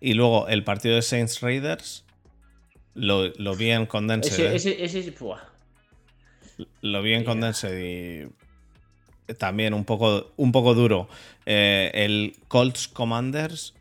y 0.00 0.12
luego 0.12 0.48
el 0.48 0.64
partido 0.64 0.96
de 0.96 1.02
Saints 1.02 1.40
Raiders 1.40 2.04
lo, 2.94 3.28
lo 3.36 3.54
vi 3.56 3.70
en 3.70 3.86
Condensed. 3.86 4.32
Ese, 4.32 4.46
¿eh? 4.46 4.54
ese, 4.54 4.84
ese, 4.84 4.98
ese-. 4.98 5.14
Lo 6.82 7.02
vi 7.02 7.14
en. 7.14 7.24
Condensed 7.24 7.78
y 7.78 8.28
también 9.34 9.74
un 9.74 9.84
poco, 9.84 10.32
un 10.36 10.52
poco 10.52 10.74
duro. 10.74 11.08
Eh, 11.46 11.90
el 11.94 12.36
Colts 12.48 12.88
Commanders. 12.88 13.74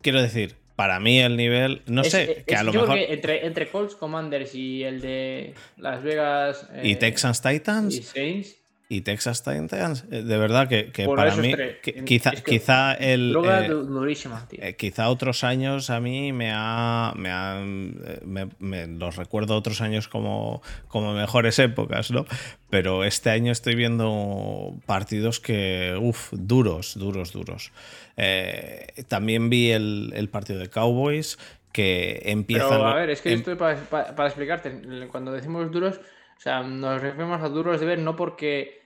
Quiero 0.00 0.20
decir, 0.20 0.56
para 0.82 0.98
mí 0.98 1.20
el 1.20 1.36
nivel. 1.36 1.82
No 1.86 2.02
Es- 2.02 2.10
sé, 2.10 2.22
es- 2.38 2.44
que 2.44 2.56
a 2.56 2.64
lo 2.64 2.72
mejor. 2.72 2.98
entre, 2.98 3.46
entre 3.46 3.68
Colts 3.68 3.94
Commanders 3.94 4.52
y 4.56 4.82
el 4.82 5.00
de 5.00 5.54
Las 5.76 6.02
Vegas 6.02 6.66
Y 6.82 6.92
eh, 6.92 6.96
Texans 6.96 7.40
Titans. 7.40 7.94
y 7.94 8.02
Saints, 8.02 8.56
Y 8.88 9.00
Texas 9.02 9.42
Titans. 9.44 10.04
eh, 10.10 10.22
De 10.22 10.36
verdad 10.36 10.68
que, 10.68 10.90
que 10.92 11.06
para 11.06 11.34
mí. 11.36 11.54
que- 11.82 12.04
quizá, 12.04 12.30
es 12.30 12.42
que- 12.42 12.50
quizá 12.58 12.92
el. 12.94 13.34
eh, 13.34 13.68
du- 13.68 13.84
durísima, 13.84 14.46
tío. 14.48 14.58
Eh, 14.62 14.74
quizá 14.76 15.08
otros 15.08 15.44
años 15.44 15.88
a 15.88 16.00
mí 16.00 16.32
me 16.32 16.50
ha. 16.52 17.12
Me 17.16 17.30
eh, 17.30 18.20
me- 18.24 18.48
me- 18.58 18.86
los 18.88 19.14
recuerdo 19.16 19.56
otros 19.56 19.80
años 19.80 20.08
como, 20.08 20.62
como 20.88 21.14
mejores 21.14 21.58
épocas, 21.60 22.10
¿no? 22.10 22.26
Pero 22.70 23.04
este 23.04 23.30
año 23.30 23.52
estoy 23.52 23.76
viendo 23.76 24.74
partidos 24.84 25.38
que. 25.40 25.96
Uf, 25.98 26.30
duros, 26.32 26.98
duros, 26.98 27.32
duros. 27.32 27.70
Eh, 28.16 28.86
también 29.08 29.48
vi 29.50 29.70
el, 29.70 30.12
el 30.14 30.28
partido 30.28 30.58
de 30.58 30.68
Cowboys 30.68 31.38
que 31.72 32.20
empieza. 32.26 32.68
Pero 32.68 32.86
a 32.86 32.94
ver, 32.94 33.10
es 33.10 33.22
que 33.22 33.32
esto 33.32 33.56
para, 33.56 33.76
para- 33.84 34.14
para 34.14 34.28
explicarte, 34.28 35.08
cuando 35.10 35.32
decimos 35.32 35.70
duros, 35.70 35.98
o 35.98 36.40
sea, 36.40 36.62
nos 36.62 37.00
referimos 37.00 37.40
a 37.40 37.48
duros 37.48 37.80
de 37.80 37.86
ver 37.86 37.98
no 37.98 38.14
porque 38.16 38.82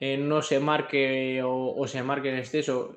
eh, 0.00 0.16
no 0.16 0.40
se 0.42 0.58
marque 0.60 1.42
o, 1.42 1.74
o 1.76 1.86
se 1.86 2.02
marque 2.02 2.30
en 2.30 2.38
exceso, 2.38 2.96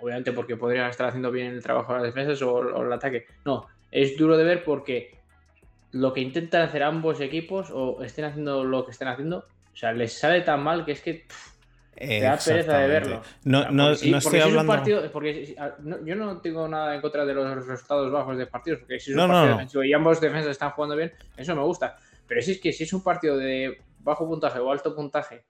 obviamente 0.00 0.32
porque 0.32 0.56
podrían 0.56 0.90
estar 0.90 1.08
haciendo 1.08 1.30
bien 1.30 1.46
el 1.54 1.62
trabajo 1.62 1.94
las 1.94 2.02
defensas 2.02 2.42
o, 2.42 2.52
o 2.54 2.82
el 2.82 2.92
ataque. 2.92 3.26
No, 3.44 3.66
es 3.90 4.16
duro 4.18 4.36
de 4.36 4.44
ver 4.44 4.64
porque 4.64 5.14
lo 5.92 6.12
que 6.12 6.20
intentan 6.20 6.62
hacer 6.62 6.82
ambos 6.82 7.20
equipos 7.20 7.70
o 7.72 8.02
estén 8.02 8.24
haciendo 8.26 8.64
lo 8.64 8.84
que 8.84 8.90
estén 8.90 9.08
haciendo, 9.08 9.38
o 9.72 9.76
sea, 9.76 9.92
les 9.92 10.12
sale 10.12 10.42
tan 10.42 10.62
mal 10.62 10.84
que 10.84 10.92
es 10.92 11.00
que 11.00 11.24
pff, 11.26 11.53
te 11.96 12.20
da 12.20 12.36
pereza 12.52 12.78
de 12.78 12.88
verlo. 12.88 13.22
No, 13.44 13.58
O 13.58 13.62
sea, 13.62 13.70
no, 13.70 13.84
porque 13.84 13.96
si- 13.98 14.10
no 14.10 14.18
porque 14.18 14.18
estoy 14.18 14.30
si 14.30 14.36
es 14.38 14.44
un 14.44 14.50
hablando. 14.58 14.72
partido- 14.72 15.12
porque 15.12 15.56
no- 15.80 16.04
yo 16.04 16.14
no 16.16 16.40
tengo 16.40 16.68
nada 16.68 16.94
en 16.94 17.00
contra 17.00 17.24
de 17.24 17.34
los 17.34 17.66
resultados 17.66 18.10
bajos 18.12 18.36
de 18.38 18.46
partidos, 18.46 18.80
porque 18.80 18.98
si 19.00 19.10
es 19.10 19.16
un 19.16 19.28
partido 19.28 19.42
defensivo 19.56 19.84
y 19.84 19.92
ambos 19.92 20.20
defensas 20.20 20.50
están 20.52 20.70
jugando 20.70 20.96
bien, 20.96 21.12
eso 21.36 21.54
me 21.56 21.62
gusta. 21.62 21.96
Pero 22.26 22.40
si 22.42 22.52
es 22.52 22.60
que 22.60 22.72
si 22.72 22.84
es 22.84 22.92
un 22.92 23.02
partido 23.02 23.36
de 23.36 23.78
bajo 24.00 24.26
puntaje 24.26 24.58
o 24.58 24.70
alto 24.70 24.94
puntaje, 24.94 25.44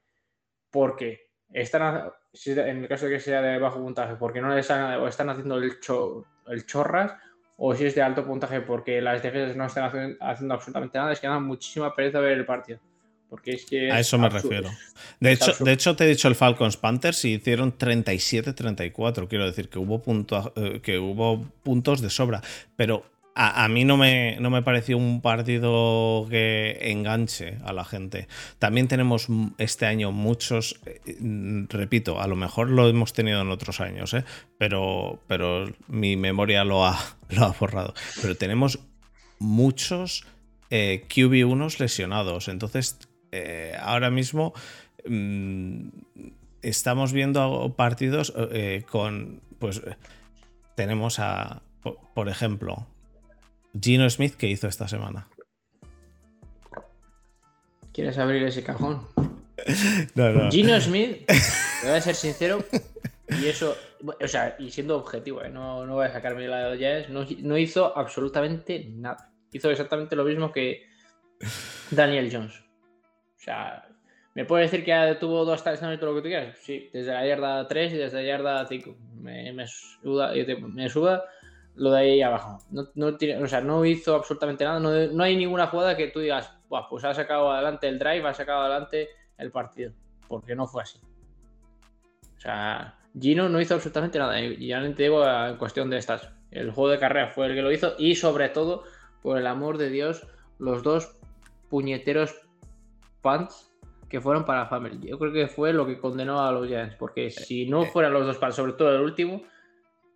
porque 0.71 1.31
están, 1.53 2.11
en 2.47 2.79
el 2.79 2.89
caso 2.89 3.07
de 3.07 3.13
que 3.13 3.21
sea 3.21 3.41
de 3.43 3.59
bajo 3.59 3.79
puntaje, 3.81 4.17
porque 4.17 4.41
no 4.41 4.55
les 4.55 4.71
han- 4.71 5.01
o 5.01 5.07
están 5.09 5.31
haciendo 5.31 5.57
el, 5.59 5.81
cho- 5.81 6.25
el 6.49 6.67
chorras, 6.67 7.15
o 7.57 7.75
si 7.75 7.87
es 7.87 7.95
de 7.95 8.03
alto 8.03 8.25
puntaje 8.25 8.61
porque 8.61 9.01
las 9.01 9.23
defensas 9.23 9.57
no 9.57 9.67
están 9.67 9.85
haciendo, 9.85 10.17
haciendo 10.25 10.55
absolutamente 10.55 10.99
nada, 10.99 11.13
es 11.13 11.21
que 11.21 11.29
da 11.29 11.39
muchísima 11.39 11.95
pereza 11.95 12.19
ver 12.19 12.33
el 12.33 12.45
partido. 12.45 12.81
Porque 13.29 13.53
es 13.53 13.67
que. 13.67 13.91
A 13.91 14.01
es 14.01 14.09
eso 14.09 14.19
me 14.19 14.29
absurdo. 14.29 14.31
refiero. 14.31 14.81
De 15.21 15.33
Es 15.33 15.41
hecho, 15.41 15.51
absurdo. 15.51 15.65
de 15.67 15.73
hecho, 15.73 15.97
te 15.97 16.05
he 16.05 16.09
dicho 16.09 16.29
el 16.29 16.35
Falcons 16.37 16.77
Panthers 16.77 17.25
y 17.25 17.35
hicieron 17.35 17.77
37-34. 17.79 19.29
Quiero 19.29 19.47
decir 19.47 19.69
que 19.69 19.79
hubo, 19.79 20.03
punto, 20.03 20.53
eh, 20.57 20.81
que 20.83 20.99
hubo 20.99 21.45
puntos 21.63 22.01
de 22.01 22.11
sobra. 22.11 22.43
Pero 22.77 23.05
a, 23.35 23.65
a 23.65 23.69
mí 23.69 23.85
no 23.85 23.97
me, 23.97 24.37
no 24.41 24.51
me 24.51 24.63
pareció 24.63 24.97
un 24.97 25.21
partido 25.21 26.27
que 26.31 26.79
enganche 26.83 27.59
a 27.65 27.73
la 27.73 27.85
gente. 27.85 28.29
También 28.61 28.87
tenemos 28.89 29.27
este 29.59 29.87
año 29.87 30.13
muchos, 30.13 30.81
eh, 30.87 31.17
mm, 31.19 31.65
repito, 31.71 32.21
a 32.21 32.29
lo 32.29 32.37
mejor 32.37 32.71
lo 32.71 32.89
hemos 32.89 33.13
tenido 33.13 33.41
en 33.41 33.51
otros 33.51 33.81
años, 33.81 34.15
¿eh? 34.15 34.25
pero, 34.59 35.21
pero 35.27 35.67
mi 35.89 36.17
memoria 36.17 36.63
lo 36.65 36.87
ha, 36.87 36.97
lo 37.31 37.45
ha 37.45 37.53
borrado. 37.59 37.95
Pero 38.23 38.37
tenemos 38.37 38.79
muchos 39.41 40.25
eh, 40.71 41.05
QB1 41.09 41.79
lesionados. 41.81 42.49
Entonces, 42.49 42.99
eh, 43.37 43.77
ahora 43.81 44.11
mismo 44.11 44.55
mm, 45.07 45.89
estamos 46.63 47.13
viendo 47.13 47.75
partidos 47.77 48.33
eh, 48.53 48.85
con, 48.89 49.41
pues, 49.59 49.83
tenemos 50.77 51.19
a, 51.19 51.63
por, 51.83 51.99
por 52.15 52.29
ejemplo, 52.29 52.87
Gino 53.81 54.09
Smith 54.09 54.35
que 54.35 54.49
hizo 54.49 54.69
esta 54.69 54.87
semana. 54.87 55.29
¿Quieres 57.93 58.19
abrir 58.19 58.43
ese 58.45 58.63
cajón? 58.63 59.03
No, 60.15 60.31
no. 60.31 60.51
Gino 60.51 60.79
Smith, 60.81 61.27
te 61.27 61.87
voy 61.87 61.97
a 61.97 62.01
ser 62.01 62.15
sincero, 62.15 62.65
y 63.29 63.47
eso, 63.47 63.77
o 64.03 64.29
sea, 64.29 64.57
y 64.59 64.71
siendo 64.71 64.97
objetivo, 64.97 65.43
¿eh? 65.43 65.49
no, 65.49 65.87
no 65.87 65.95
voy 65.95 66.07
a 66.07 66.13
sacarme 66.13 66.47
la 66.47 66.71
de 66.71 66.79
Jazz, 66.79 67.09
no, 67.09 67.25
no 67.39 67.57
hizo 67.57 67.97
absolutamente 67.97 68.87
nada. 68.91 69.33
Hizo 69.53 69.71
exactamente 69.71 70.17
lo 70.17 70.25
mismo 70.25 70.53
que 70.53 70.83
Daniel 71.91 72.29
Jones. 72.31 72.64
O 73.45 73.45
sea, 73.45 73.87
¿Me 74.35 74.45
puedes 74.45 74.71
decir 74.71 74.85
que 74.85 75.17
tuvo 75.21 75.45
dos 75.45 75.63
touchdowns 75.63 75.95
y 75.95 75.99
todo 75.99 76.11
lo 76.11 76.17
que 76.17 76.23
tú 76.23 76.29
quieras? 76.29 76.59
Sí, 76.59 76.91
desde 76.93 77.13
la 77.13 77.25
yarda 77.25 77.69
3 77.69 77.93
y 77.93 77.97
desde 77.97 78.17
la 78.17 78.27
yarda 78.27 78.67
5. 78.67 78.97
Me, 79.21 79.53
me, 79.53 79.67
suda, 79.69 80.33
me 80.73 80.89
suda 80.89 81.25
lo 81.77 81.93
de 81.93 82.01
ahí 82.01 82.23
abajo. 82.23 82.59
No, 82.71 82.89
no, 82.97 83.17
o 83.43 83.47
sea, 83.47 83.61
no 83.61 83.85
hizo 83.85 84.17
absolutamente 84.17 84.65
nada. 84.65 84.81
No, 84.81 84.91
no, 84.91 85.23
hay 85.23 85.37
ninguna 85.37 85.69
jugada 85.69 85.97
que 85.97 86.09
tú 86.09 86.19
digas, 86.19 86.53
pues 86.91 87.05
ha 87.05 87.15
sacado 87.15 87.53
adelante 87.53 87.87
el 87.87 88.01
drive, 88.01 88.27
ha 88.27 88.35
sacado 88.35 88.63
adelante 88.63 89.09
el 89.39 89.53
partido. 89.53 89.93
Porque 90.27 90.57
no 90.57 90.67
fue 90.67 90.83
así. 90.83 90.99
O 92.37 92.41
sea, 92.41 92.99
Gino 93.17 93.49
no 93.49 93.61
hizo 93.61 93.75
absolutamente 93.75 94.19
nada. 94.19 94.41
Y 94.41 94.67
ya 94.67 94.81
te 94.81 95.05
digo 95.05 95.25
en 95.25 95.57
cuestión 95.59 95.91
de 95.91 95.99
estas. 95.99 96.29
El 96.51 96.73
juego 96.73 96.91
de 96.91 96.99
carrera 96.99 97.29
fue 97.29 97.47
el 97.47 97.55
que 97.55 97.63
lo 97.63 97.71
hizo. 97.71 97.95
Y 97.99 98.17
sobre 98.17 98.49
todo, 98.49 98.83
por 99.23 99.39
el 99.39 99.47
amor 99.47 99.79
de 99.79 99.91
Dios, 99.91 100.27
los 100.59 100.83
dos 100.83 101.15
puñeteros 101.71 102.44
punts 103.25 103.75
que 104.09 104.21
fueron 104.21 104.45
para 104.45 104.67
Family. 104.67 105.09
Yo 105.09 105.19
creo 105.19 105.33
que 105.33 105.49
fue 105.49 105.73
lo 105.73 105.87
que 105.87 105.99
condenó 105.99 106.47
a 106.47 106.53
los 106.53 106.69
Giants, 106.69 106.95
porque 106.97 107.31
si 107.31 107.67
no 107.67 107.85
fueran 107.87 108.13
los 108.13 108.27
dos 108.27 108.39
punts, 108.39 108.55
sobre 108.55 108.75
todo 108.75 108.95
el 108.95 109.01
último, 109.01 109.43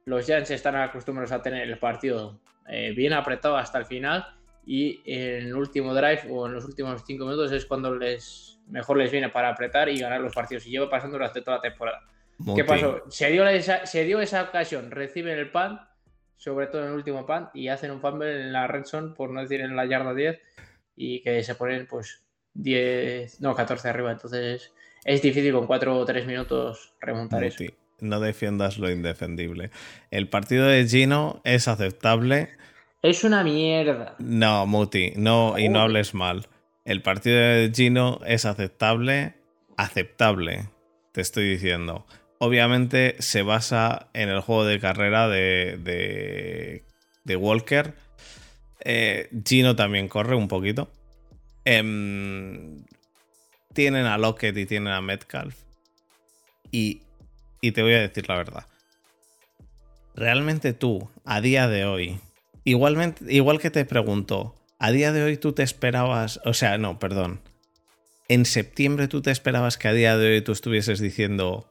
los 0.05 0.27
Giants 0.27 0.51
están 0.51 0.77
acostumbrados 0.77 1.33
a 1.33 1.43
tener 1.43 1.69
el 1.69 1.79
partido 1.79 2.39
eh, 2.69 2.93
bien 2.95 3.15
apretado 3.15 3.57
hasta 3.57 3.79
el 3.79 3.87
final 3.87 4.27
y 4.65 5.01
en 5.07 5.47
el 5.47 5.55
último 5.55 5.95
drive 5.95 6.23
o 6.31 6.47
en 6.47 6.53
los 6.53 6.65
últimos 6.67 7.03
cinco 7.07 7.25
minutos 7.25 7.51
es 7.53 7.65
cuando 7.65 7.95
les 7.97 8.61
mejor 8.69 8.99
les 8.99 9.11
viene 9.11 9.31
para 9.31 9.49
apretar 9.49 9.89
y 9.89 9.99
ganar 9.99 10.21
los 10.21 10.35
partidos. 10.35 10.67
Y 10.67 10.71
lleva 10.71 10.91
pasando 10.91 11.17
durante 11.17 11.41
toda 11.41 11.57
la 11.57 11.63
temporada. 11.63 12.03
¿Qué 12.55 12.65
pasó? 12.65 13.03
Se 13.09 13.31
dio, 13.31 13.47
esa, 13.49 13.87
se 13.87 14.05
dio 14.05 14.21
esa 14.21 14.43
ocasión, 14.43 14.91
reciben 14.91 15.39
el 15.39 15.51
pan, 15.51 15.81
sobre 16.37 16.69
todo 16.69 16.83
en 16.83 16.89
el 16.89 16.95
último 16.95 17.27
pan, 17.27 17.51
y 17.53 17.69
hacen 17.69 17.91
un 17.91 18.01
fumble 18.01 18.43
en 18.43 18.53
la 18.53 18.69
red 18.69 18.85
zone, 18.85 19.15
por 19.17 19.31
no 19.31 19.41
decir 19.41 19.61
en 19.61 19.75
la 19.75 19.87
yarda 19.87 20.15
10, 20.15 20.41
y 20.95 21.21
que 21.23 21.43
se 21.43 21.57
ponen 21.57 21.89
pues 21.89 22.28
10, 22.59 23.41
no, 23.41 23.55
14 23.55 23.89
arriba. 23.89 24.13
Entonces 24.13 24.73
es 25.05 25.23
difícil 25.23 25.53
con 25.53 25.67
4 25.67 25.99
o 25.99 26.05
3 26.05 26.27
minutos 26.27 26.95
remontar 27.01 27.45
eso. 27.45 27.65
No 28.01 28.21
defiendas 28.21 28.79
lo 28.79 28.91
indefendible. 28.91 29.71
El 30.11 30.29
partido 30.29 30.67
de 30.67 30.87
Gino 30.87 31.41
es 31.45 31.67
aceptable. 31.67 32.51
Es 33.03 33.25
una 33.25 33.43
mierda. 33.43 34.17
No, 34.19 34.67
Muti, 34.67 35.13
no, 35.17 35.59
y 35.59 35.69
no 35.69 35.81
hables 35.81 36.15
mal. 36.15 36.49
El 36.85 37.03
partido 37.03 37.37
de 37.37 37.73
Gino 37.75 38.21
es 38.27 38.45
aceptable. 38.45 39.35
Aceptable, 39.77 40.69
te 41.13 41.21
estoy 41.21 41.49
diciendo. 41.49 42.07
Obviamente 42.39 43.17
se 43.21 43.43
basa 43.43 44.09
en 44.13 44.29
el 44.29 44.41
juego 44.41 44.65
de 44.65 44.81
carrera 44.81 45.29
de, 45.29 46.83
de, 47.25 47.37
Walker. 47.37 47.95
Eh, 48.85 49.29
Gino 49.45 49.77
también 49.77 50.09
corre 50.09 50.37
un 50.37 50.49
poquito. 50.49 50.91
Em, 51.71 52.83
tienen 53.75 54.07
a 54.07 54.17
Lockett 54.17 54.57
y 54.57 54.65
tienen 54.65 54.91
a 54.91 55.03
Metcalf. 55.03 55.55
Y, 56.71 57.03
y 57.61 57.73
te 57.73 57.83
voy 57.83 57.93
a 57.93 58.01
decir 58.01 58.27
la 58.27 58.37
verdad. 58.39 58.67
Realmente 60.15 60.73
tú, 60.73 61.11
a 61.27 61.43
día 61.43 61.69
de 61.69 61.85
hoy, 61.85 62.21
igualmente, 62.65 63.31
igual 63.31 63.61
que 63.61 63.69
te 63.69 63.85
pregunto, 63.85 64.55
a 64.79 64.93
día 64.93 65.13
de 65.13 65.23
hoy 65.23 65.37
tú 65.37 65.53
te 65.53 65.63
esperabas, 65.63 66.41
o 66.47 66.55
sea, 66.55 66.79
no, 66.79 66.99
perdón. 66.99 67.43
En 68.29 68.47
septiembre 68.47 69.07
tú 69.07 69.21
te 69.21 69.31
esperabas 69.31 69.77
que 69.77 69.89
a 69.89 69.93
día 69.93 70.17
de 70.17 70.27
hoy 70.27 70.41
tú 70.41 70.53
estuvieses 70.53 71.01
diciendo, 71.01 71.69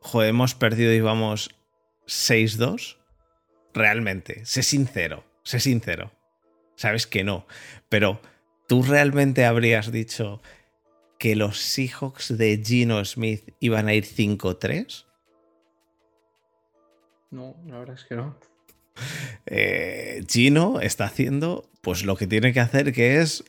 joder, 0.00 0.28
hemos 0.28 0.54
perdido 0.54 0.92
y 0.92 1.00
vamos 1.00 1.56
6-2. 2.06 2.98
Realmente, 3.74 4.46
sé 4.46 4.62
sincero, 4.62 5.24
sé 5.42 5.58
sincero. 5.58 6.12
Sabes 6.76 7.08
que 7.08 7.24
no, 7.24 7.48
pero 7.88 8.20
¿Tú 8.68 8.82
realmente 8.82 9.46
habrías 9.46 9.90
dicho 9.90 10.42
que 11.18 11.34
los 11.34 11.58
Seahawks 11.58 12.36
de 12.36 12.62
Gino 12.62 13.02
Smith 13.02 13.54
iban 13.60 13.88
a 13.88 13.94
ir 13.94 14.04
5-3? 14.04 15.06
No, 17.30 17.56
la 17.66 17.78
verdad 17.78 17.96
es 17.96 18.04
que 18.04 18.14
no. 18.14 18.36
Eh, 19.46 20.22
Gino 20.28 20.80
está 20.82 21.06
haciendo 21.06 21.70
pues 21.80 22.04
lo 22.04 22.16
que 22.16 22.26
tiene 22.26 22.52
que 22.52 22.60
hacer, 22.60 22.92
que 22.92 23.20
es 23.20 23.42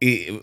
y, 0.00 0.40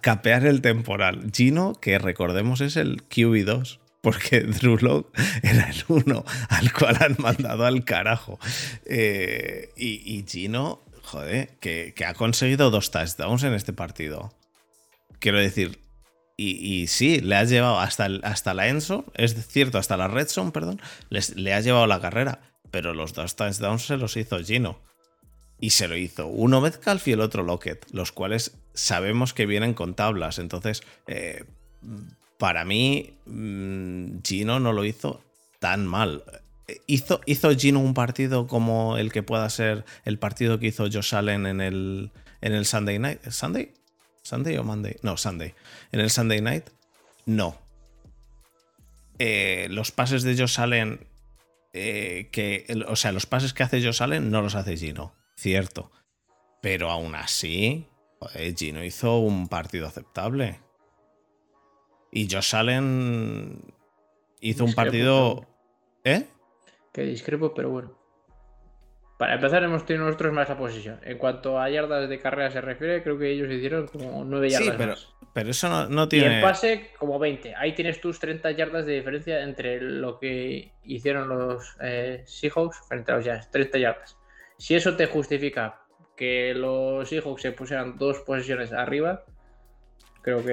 capear 0.00 0.46
el 0.46 0.62
temporal. 0.62 1.30
Gino, 1.30 1.74
que 1.74 1.98
recordemos 1.98 2.62
es 2.62 2.76
el 2.76 3.06
QB2, 3.06 3.80
porque 4.00 4.40
Drew 4.60 5.06
era 5.42 5.68
el 5.68 5.84
uno 5.88 6.24
al 6.48 6.72
cual 6.72 6.96
han 7.00 7.16
mandado 7.18 7.66
al 7.66 7.84
carajo. 7.84 8.38
Eh, 8.86 9.74
y, 9.76 10.16
y 10.16 10.24
Gino 10.26 10.87
joder, 11.08 11.48
que, 11.58 11.94
ha 12.06 12.14
conseguido 12.14 12.70
dos 12.70 12.90
touchdowns 12.90 13.42
en 13.42 13.54
este 13.54 13.72
partido. 13.72 14.32
Quiero 15.18 15.38
decir, 15.38 15.80
y, 16.36 16.86
sí, 16.86 17.20
le 17.20 17.34
ha 17.34 17.44
llevado 17.44 17.80
hasta, 17.80 18.08
hasta 18.22 18.54
la 18.54 18.68
Enzo, 18.68 19.04
es 19.14 19.34
cierto, 19.48 19.78
hasta 19.78 19.96
la 19.96 20.06
Redson, 20.06 20.52
perdón, 20.52 20.80
le 21.08 21.54
ha 21.54 21.60
llevado 21.60 21.86
la 21.88 22.00
carrera, 22.00 22.40
pero 22.70 22.94
los 22.94 23.14
dos 23.14 23.34
touchdowns 23.34 23.86
se 23.86 23.96
los 23.96 24.16
hizo 24.16 24.38
Gino. 24.38 24.78
Y 25.60 25.70
se 25.70 25.88
lo 25.88 25.96
hizo 25.96 26.28
uno 26.28 26.60
Metcalf 26.60 27.08
y 27.08 27.12
el 27.12 27.20
otro 27.20 27.42
Lockett, 27.42 27.84
los 27.90 28.12
cuales 28.12 28.56
sabemos 28.74 29.34
que 29.34 29.46
vienen 29.46 29.74
con 29.74 29.94
tablas. 29.94 30.38
Entonces, 30.38 30.84
eh, 31.08 31.44
para 32.38 32.64
mí, 32.64 33.14
mm, 33.26 34.20
Gino 34.22 34.60
no 34.60 34.72
lo 34.72 34.84
hizo 34.84 35.20
tan 35.58 35.84
mal. 35.84 36.22
¿Hizo, 36.86 37.20
¿Hizo 37.24 37.50
Gino 37.56 37.80
un 37.80 37.94
partido 37.94 38.46
como 38.46 38.98
el 38.98 39.10
que 39.10 39.22
pueda 39.22 39.48
ser 39.48 39.86
el 40.04 40.18
partido 40.18 40.58
que 40.58 40.66
hizo 40.66 40.84
Josh 40.84 41.14
Allen 41.14 41.46
en 41.46 41.62
el, 41.62 42.10
en 42.42 42.52
el 42.52 42.66
Sunday 42.66 42.98
Night? 42.98 43.22
¿Sunday? 43.30 43.72
¿Sunday 44.22 44.58
o 44.58 44.64
Monday? 44.64 44.96
No, 45.02 45.16
Sunday. 45.16 45.54
¿En 45.92 46.00
el 46.00 46.10
Sunday 46.10 46.42
Night? 46.42 46.68
No. 47.24 47.56
Eh, 49.18 49.68
los 49.70 49.92
pases 49.92 50.22
de 50.22 50.36
Josh 50.36 50.60
Allen, 50.60 51.06
eh, 51.72 52.28
que, 52.32 52.66
o 52.86 52.96
sea, 52.96 53.12
los 53.12 53.24
pases 53.24 53.54
que 53.54 53.62
hace 53.62 53.82
Josh 53.82 54.02
Allen 54.02 54.30
no 54.30 54.42
los 54.42 54.54
hace 54.54 54.76
Gino, 54.76 55.14
cierto. 55.36 55.90
Pero 56.60 56.90
aún 56.90 57.14
así, 57.14 57.86
Gino 58.56 58.84
hizo 58.84 59.18
un 59.18 59.48
partido 59.48 59.86
aceptable. 59.86 60.60
Y 62.12 62.28
Josh 62.30 62.54
Allen 62.54 63.74
hizo 64.40 64.66
un 64.66 64.74
partido... 64.74 65.46
¿Eh? 66.04 66.26
Que 66.98 67.04
discrepo, 67.04 67.54
pero 67.54 67.70
bueno. 67.70 67.96
Para 69.18 69.34
empezar, 69.34 69.64
hemos 69.64 69.84
tenido 69.84 70.06
nosotros 70.06 70.32
más 70.32 70.48
la 70.48 70.56
posición. 70.56 71.00
En 71.02 71.18
cuanto 71.18 71.60
a 71.60 71.68
yardas 71.68 72.08
de 72.08 72.20
carrera 72.20 72.50
se 72.50 72.60
refiere, 72.60 73.02
creo 73.02 73.18
que 73.18 73.30
ellos 73.30 73.50
hicieron 73.50 73.88
como 73.88 74.24
9 74.24 74.50
yardas. 74.50 74.68
Sí, 74.68 74.74
pero, 74.78 74.94
pero 75.32 75.50
eso 75.50 75.88
no, 75.88 76.08
tiene. 76.08 76.26
Y 76.26 76.34
en 76.36 76.42
pase, 76.42 76.90
como 76.96 77.18
20. 77.18 77.54
Ahí 77.56 77.74
tienes 77.74 78.00
tus 78.00 78.20
30 78.20 78.52
yardas 78.52 78.86
de 78.86 78.94
diferencia 78.94 79.42
entre 79.42 79.80
lo 79.80 80.20
que 80.20 80.72
hicieron 80.84 81.28
los 81.28 81.76
eh, 81.80 82.22
Seahawks 82.26 82.80
frente 82.88 83.10
a 83.10 83.16
los 83.16 83.24
Giants. 83.24 83.50
30 83.50 83.78
yardas. 83.78 84.16
Si 84.56 84.76
eso 84.76 84.94
te 84.94 85.06
justifica 85.06 85.80
que 86.16 86.54
los 86.54 87.08
Seahawks 87.08 87.42
se 87.42 87.52
pusieran 87.52 87.98
dos 87.98 88.20
posiciones 88.20 88.72
arriba, 88.72 89.24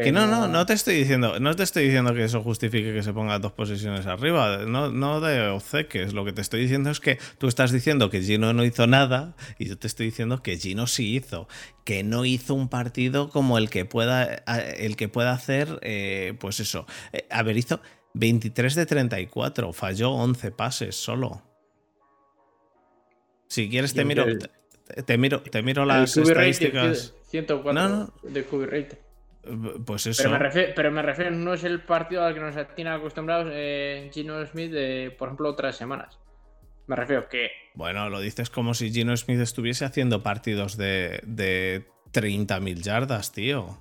que, 0.03 0.11
no, 0.11 0.27
no, 0.27 0.47
no 0.47 0.65
te 0.65 0.73
estoy 0.73 0.95
diciendo, 0.95 1.39
no 1.39 1.55
te 1.55 1.63
estoy 1.63 1.85
diciendo 1.85 2.13
que 2.13 2.23
eso 2.23 2.41
justifique 2.41 2.93
que 2.93 3.03
se 3.03 3.13
ponga 3.13 3.39
dos 3.39 3.51
posiciones 3.51 4.05
arriba, 4.05 4.59
no, 4.65 4.89
no 4.91 5.21
de 5.21 5.47
obceques. 5.47 6.13
Lo 6.13 6.25
que 6.25 6.33
te 6.33 6.41
estoy 6.41 6.61
diciendo 6.61 6.89
es 6.89 6.99
que 6.99 7.19
tú 7.37 7.47
estás 7.47 7.71
diciendo 7.71 8.09
que 8.09 8.21
Gino 8.21 8.53
no 8.53 8.63
hizo 8.63 8.87
nada 8.87 9.35
y 9.59 9.65
yo 9.65 9.77
te 9.77 9.87
estoy 9.87 10.07
diciendo 10.07 10.41
que 10.41 10.57
Gino 10.57 10.87
sí 10.87 11.15
hizo, 11.15 11.47
que 11.83 12.03
no 12.03 12.25
hizo 12.25 12.53
un 12.53 12.69
partido 12.69 13.29
como 13.29 13.57
el 13.57 13.69
que 13.69 13.85
pueda, 13.85 14.23
el 14.25 14.95
que 14.95 15.09
pueda 15.09 15.31
hacer, 15.31 15.79
eh, 15.81 16.33
pues 16.39 16.59
eso. 16.59 16.85
Eh, 17.13 17.27
a 17.29 17.43
ver, 17.43 17.57
hizo 17.57 17.81
23 18.13 18.75
de 18.75 18.85
34, 18.85 19.73
falló 19.73 20.11
11 20.11 20.51
pases 20.51 20.95
solo. 20.95 21.41
Si 23.47 23.69
quieres 23.69 23.93
te 23.93 24.05
miro, 24.05 24.25
te, 25.05 25.17
miro, 25.17 25.41
te 25.41 25.61
miro 25.61 25.85
las 25.85 26.17
estadísticas. 26.17 27.13
104 27.29 27.73
no, 27.73 28.13
de 28.23 28.43
QB 28.43 29.04
pues 29.85 30.07
eso. 30.07 30.23
Pero 30.23 30.91
me, 30.91 31.01
refiero, 31.01 31.31
no 31.31 31.53
es 31.53 31.63
el 31.63 31.81
partido 31.81 32.23
al 32.23 32.33
que 32.33 32.39
nos 32.39 32.55
tiene 32.75 32.91
acostumbrados 32.91 33.49
eh, 33.51 34.09
Gino 34.13 34.45
Smith 34.45 34.71
de, 34.71 35.15
por 35.17 35.27
ejemplo, 35.27 35.49
otras 35.49 35.75
semanas. 35.75 36.19
Me 36.87 36.95
refiero 36.95 37.27
que. 37.27 37.51
Bueno, 37.73 38.09
lo 38.09 38.19
dices 38.19 38.49
como 38.49 38.73
si 38.73 38.91
Gino 38.91 39.15
Smith 39.17 39.39
estuviese 39.39 39.85
haciendo 39.85 40.23
partidos 40.23 40.77
de, 40.77 41.19
de 41.23 41.85
30.000 42.13 42.81
yardas, 42.81 43.31
tío. 43.31 43.79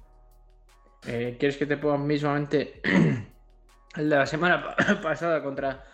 Eh, 1.06 1.36
¿Quieres 1.38 1.56
que 1.56 1.66
te 1.66 1.76
ponga 1.76 1.98
mismamente 1.98 2.80
el 3.96 4.08
de 4.08 4.16
la 4.16 4.26
semana 4.26 4.74
pasada 5.02 5.42
contra. 5.42 5.84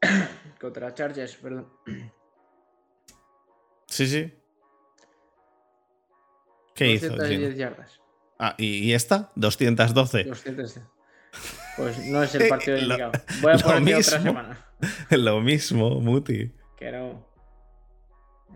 contra 0.60 0.94
Chargers, 0.94 1.36
perdón? 1.36 1.68
Sí, 3.86 4.06
sí. 4.06 4.32
¿Qué 6.74 6.92
hizo? 6.92 7.08
210 7.08 7.56
yardas. 7.56 8.00
Ah, 8.38 8.54
¿y, 8.58 8.92
esta? 8.92 9.32
212. 9.36 10.24
212. 10.24 10.82
Pues 11.76 11.98
no 12.06 12.22
es 12.22 12.34
el 12.34 12.48
partido 12.48 12.78
indicado. 12.78 13.12
Voy 13.40 13.52
a 13.52 13.58
poner 13.58 13.96
otra 13.96 14.20
semana. 14.20 14.66
Lo 15.10 15.40
mismo, 15.40 16.00
Muti. 16.00 16.52
Que 16.78 16.92
no. 16.92 17.26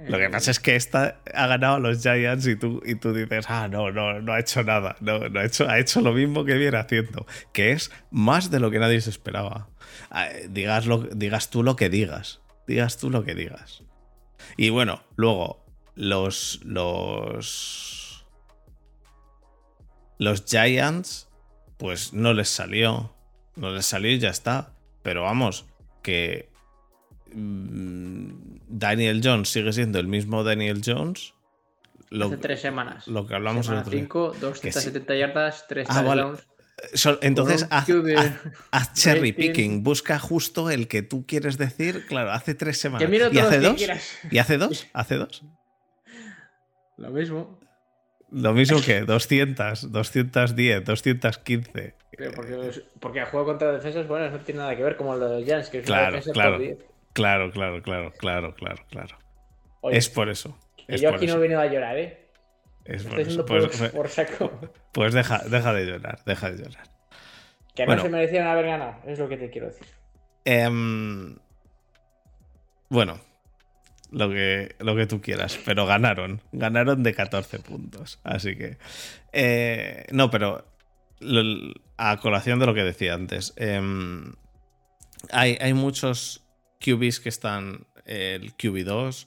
Lo 0.08 0.18
que 0.18 0.30
pasa 0.30 0.50
es 0.50 0.60
que 0.60 0.76
esta 0.76 1.20
ha 1.34 1.46
ganado 1.46 1.76
a 1.76 1.78
los 1.78 2.00
Giants 2.00 2.46
y 2.46 2.56
tú, 2.56 2.80
y 2.86 2.94
tú 2.94 3.12
dices, 3.12 3.44
ah, 3.48 3.68
no, 3.68 3.90
no, 3.90 4.20
no 4.20 4.32
ha 4.32 4.40
hecho 4.40 4.62
nada. 4.62 4.96
No, 5.00 5.28
no 5.28 5.40
ha, 5.40 5.44
hecho, 5.44 5.68
ha 5.68 5.78
hecho 5.78 6.00
lo 6.00 6.12
mismo 6.12 6.44
que 6.44 6.54
viene 6.54 6.78
haciendo, 6.78 7.26
que 7.52 7.72
es 7.72 7.90
más 8.10 8.50
de 8.50 8.60
lo 8.60 8.70
que 8.70 8.78
nadie 8.78 9.00
se 9.02 9.10
esperaba. 9.10 9.68
Ah, 10.10 10.28
digas, 10.48 10.86
lo, 10.86 10.98
digas 10.98 11.50
tú 11.50 11.62
lo 11.62 11.76
que 11.76 11.90
digas. 11.90 12.40
Digas 12.66 12.96
tú 12.96 13.10
lo 13.10 13.24
que 13.24 13.34
digas. 13.34 13.82
Y 14.56 14.70
bueno, 14.70 15.02
luego, 15.16 15.66
los. 15.94 16.60
Los. 16.64 17.99
Los 20.20 20.44
Giants, 20.44 21.28
pues 21.76 22.12
no 22.12 22.32
les 22.32 22.48
salió. 22.48 23.12
No 23.56 23.72
les 23.72 23.86
salió 23.86 24.12
y 24.12 24.20
ya 24.20 24.30
está. 24.30 24.72
Pero 25.02 25.22
vamos, 25.22 25.66
que 26.02 26.50
Mm, 27.32 28.58
Daniel 28.68 29.20
Jones 29.22 29.48
sigue 29.48 29.72
siendo 29.72 29.98
el 29.98 30.08
mismo 30.08 30.44
Daniel 30.44 30.82
Jones. 30.84 31.34
Lo, 32.10 32.26
Hace 32.26 32.38
tres 32.38 32.60
semanas. 32.60 33.06
Lo 33.06 33.26
que 33.26 33.34
hablamos 33.34 33.68
en 33.68 33.74
el 33.74 33.84
5, 33.84 34.36
270 34.40 35.14
yardas, 35.14 35.66
3 35.68 35.86
ah, 35.90 36.36
entonces 37.20 37.66
haz, 38.70 38.94
cherry 38.94 39.32
picking, 39.32 39.84
busca 39.84 40.18
justo 40.18 40.70
el 40.70 40.88
que 40.88 41.02
tú 41.02 41.24
quieres 41.26 41.58
decir. 41.58 42.06
Claro, 42.06 42.32
hace 42.32 42.54
tres 42.54 42.78
semanas. 42.78 43.08
¿Y 43.32 43.38
hace 43.38 43.60
dos? 43.60 43.82
¿Y 44.30 44.38
hace 44.38 44.58
dos? 44.58 44.86
¿Hace 44.92 45.16
dos? 45.16 45.44
Lo 46.96 47.10
mismo. 47.10 47.60
Lo 48.32 48.52
mismo 48.52 48.80
que 48.80 49.00
200, 49.00 49.90
210, 49.90 50.84
215. 50.84 51.94
porque, 52.34 52.82
porque 53.00 53.18
el 53.20 53.24
juego 53.26 53.46
contra 53.46 53.72
defensas 53.72 54.06
buenas 54.06 54.32
no 54.32 54.38
tiene 54.40 54.60
nada 54.60 54.76
que 54.76 54.82
ver 54.82 54.96
como 54.96 55.16
lo 55.16 55.28
de 55.28 55.36
los 55.36 55.44
Giants, 55.44 55.68
que 55.68 55.78
es 55.78 55.86
claro, 55.86 56.18
una 56.22 56.32
claro. 56.32 56.58
10. 56.58 56.78
Claro, 57.12 57.50
claro, 57.50 57.82
claro, 57.82 58.12
claro, 58.12 58.54
claro, 58.54 58.84
claro. 58.88 59.18
es 59.90 60.08
por 60.08 60.28
eso. 60.28 60.56
yo 60.86 61.10
aquí 61.10 61.26
no 61.26 61.34
he 61.34 61.38
venido 61.38 61.60
a 61.60 61.66
llorar, 61.66 61.98
¿eh? 61.98 62.28
Es 62.84 63.04
por 63.04 63.20
eso. 63.20 63.44
Pues, 63.44 63.90
por, 63.90 64.08
saco. 64.08 64.50
Pues 64.92 65.12
deja, 65.12 65.38
deja 65.48 65.72
de 65.72 65.86
llorar, 65.86 66.20
deja 66.24 66.50
de 66.50 66.64
llorar. 66.64 66.84
Que 67.74 67.86
no 67.86 67.98
se 67.98 68.08
merecían 68.08 68.46
haber 68.46 68.66
ganado, 68.66 68.96
es 69.06 69.18
lo 69.18 69.28
que 69.28 69.36
te 69.36 69.50
quiero 69.50 69.68
decir. 69.68 69.86
Em, 70.44 71.36
bueno, 72.88 73.20
lo 74.10 74.28
que, 74.28 74.74
lo 74.78 74.96
que 74.96 75.06
tú 75.06 75.20
quieras, 75.20 75.58
pero 75.64 75.86
ganaron. 75.86 76.40
Ganaron 76.52 77.02
de 77.02 77.14
14 77.14 77.58
puntos. 77.60 78.18
Así 78.24 78.56
que. 78.56 78.78
Eh, 79.32 80.06
no, 80.10 80.30
pero 80.30 80.66
a 81.96 82.16
colación 82.18 82.58
de 82.58 82.66
lo 82.66 82.74
que 82.74 82.84
decía 82.84 83.14
antes. 83.14 83.52
Em, 83.56 84.32
hay, 85.30 85.58
hay 85.60 85.74
muchos 85.74 86.42
QBs 86.80 87.20
que 87.20 87.28
están 87.28 87.86
el 88.06 88.56
QB2. 88.56 89.26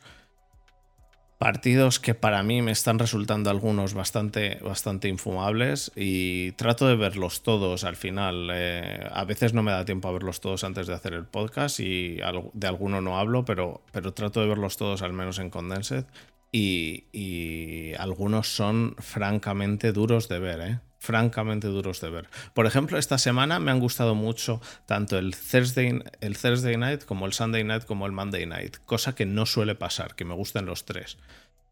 Partidos 1.43 1.99
que 1.99 2.15
para 2.15 2.41
mí 2.41 2.61
me 2.61 2.71
están 2.71 2.99
resultando 2.99 3.49
algunos 3.49 3.93
bastante, 3.93 4.59
bastante 4.63 5.09
infumables 5.09 5.91
y 5.93 6.53
trato 6.53 6.87
de 6.87 6.95
verlos 6.95 7.43
todos 7.43 7.83
al 7.83 7.97
final. 7.97 8.49
Eh, 8.53 9.05
a 9.11 9.25
veces 9.25 9.53
no 9.53 9.61
me 9.61 9.73
da 9.73 9.83
tiempo 9.83 10.07
a 10.07 10.13
verlos 10.13 10.39
todos 10.39 10.63
antes 10.63 10.87
de 10.87 10.93
hacer 10.93 11.11
el 11.11 11.25
podcast 11.25 11.81
y 11.81 12.15
de 12.53 12.67
alguno 12.67 13.01
no 13.01 13.19
hablo, 13.19 13.43
pero, 13.43 13.81
pero 13.91 14.13
trato 14.13 14.39
de 14.39 14.47
verlos 14.47 14.77
todos 14.77 15.01
al 15.01 15.11
menos 15.11 15.37
en 15.37 15.49
Condensed 15.49 16.05
y, 16.49 17.07
y 17.11 17.93
algunos 17.95 18.47
son 18.55 18.95
francamente 18.99 19.91
duros 19.91 20.29
de 20.29 20.39
ver. 20.39 20.61
¿eh? 20.61 20.79
Francamente 21.03 21.67
duros 21.67 21.99
de 21.99 22.09
ver. 22.09 22.29
Por 22.53 22.65
ejemplo, 22.65 22.97
esta 22.97 23.17
semana 23.17 23.59
me 23.59 23.71
han 23.71 23.81
gustado 23.81 24.15
mucho 24.15 24.61
tanto 24.85 25.17
el 25.17 25.35
Thursday, 25.35 26.01
el 26.21 26.37
Thursday 26.37 26.77
Night 26.77 27.03
como 27.03 27.25
el 27.25 27.33
Sunday 27.33 27.65
Night 27.65 27.83
como 27.83 28.05
el 28.05 28.13
Monday 28.13 28.45
Night, 28.45 28.77
cosa 28.85 29.13
que 29.13 29.25
no 29.25 29.45
suele 29.45 29.75
pasar, 29.75 30.15
que 30.15 30.23
me 30.23 30.33
gustan 30.33 30.65
los 30.65 30.85
tres. 30.85 31.17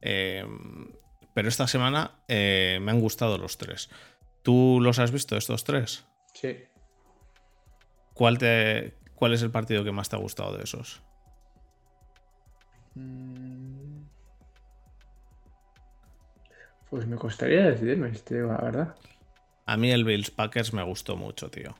Eh, 0.01 0.45
pero 1.33 1.47
esta 1.47 1.65
semana 1.67 2.11
eh, 2.27 2.79
me 2.81 2.91
han 2.91 2.99
gustado 2.99 3.37
los 3.37 3.57
tres. 3.57 3.89
¿Tú 4.43 4.79
los 4.81 4.99
has 4.99 5.11
visto 5.11 5.37
estos 5.37 5.63
tres? 5.63 6.03
Sí. 6.33 6.57
¿Cuál, 8.13 8.37
te, 8.37 8.95
¿Cuál 9.15 9.33
es 9.33 9.41
el 9.43 9.51
partido 9.51 9.85
que 9.85 9.93
más 9.93 10.09
te 10.09 10.17
ha 10.17 10.19
gustado 10.19 10.57
de 10.57 10.63
esos? 10.65 11.01
Mm. 12.95 14.01
Pues 16.89 17.07
me 17.07 17.15
costaría 17.15 17.69
decidirme, 17.69 18.11
la 18.29 18.57
verdad. 18.57 18.95
A 19.65 19.77
mí 19.77 19.91
el 19.91 20.03
Bills 20.03 20.31
Packers 20.31 20.73
me 20.73 20.83
gustó 20.83 21.15
mucho, 21.15 21.49
tío. 21.49 21.75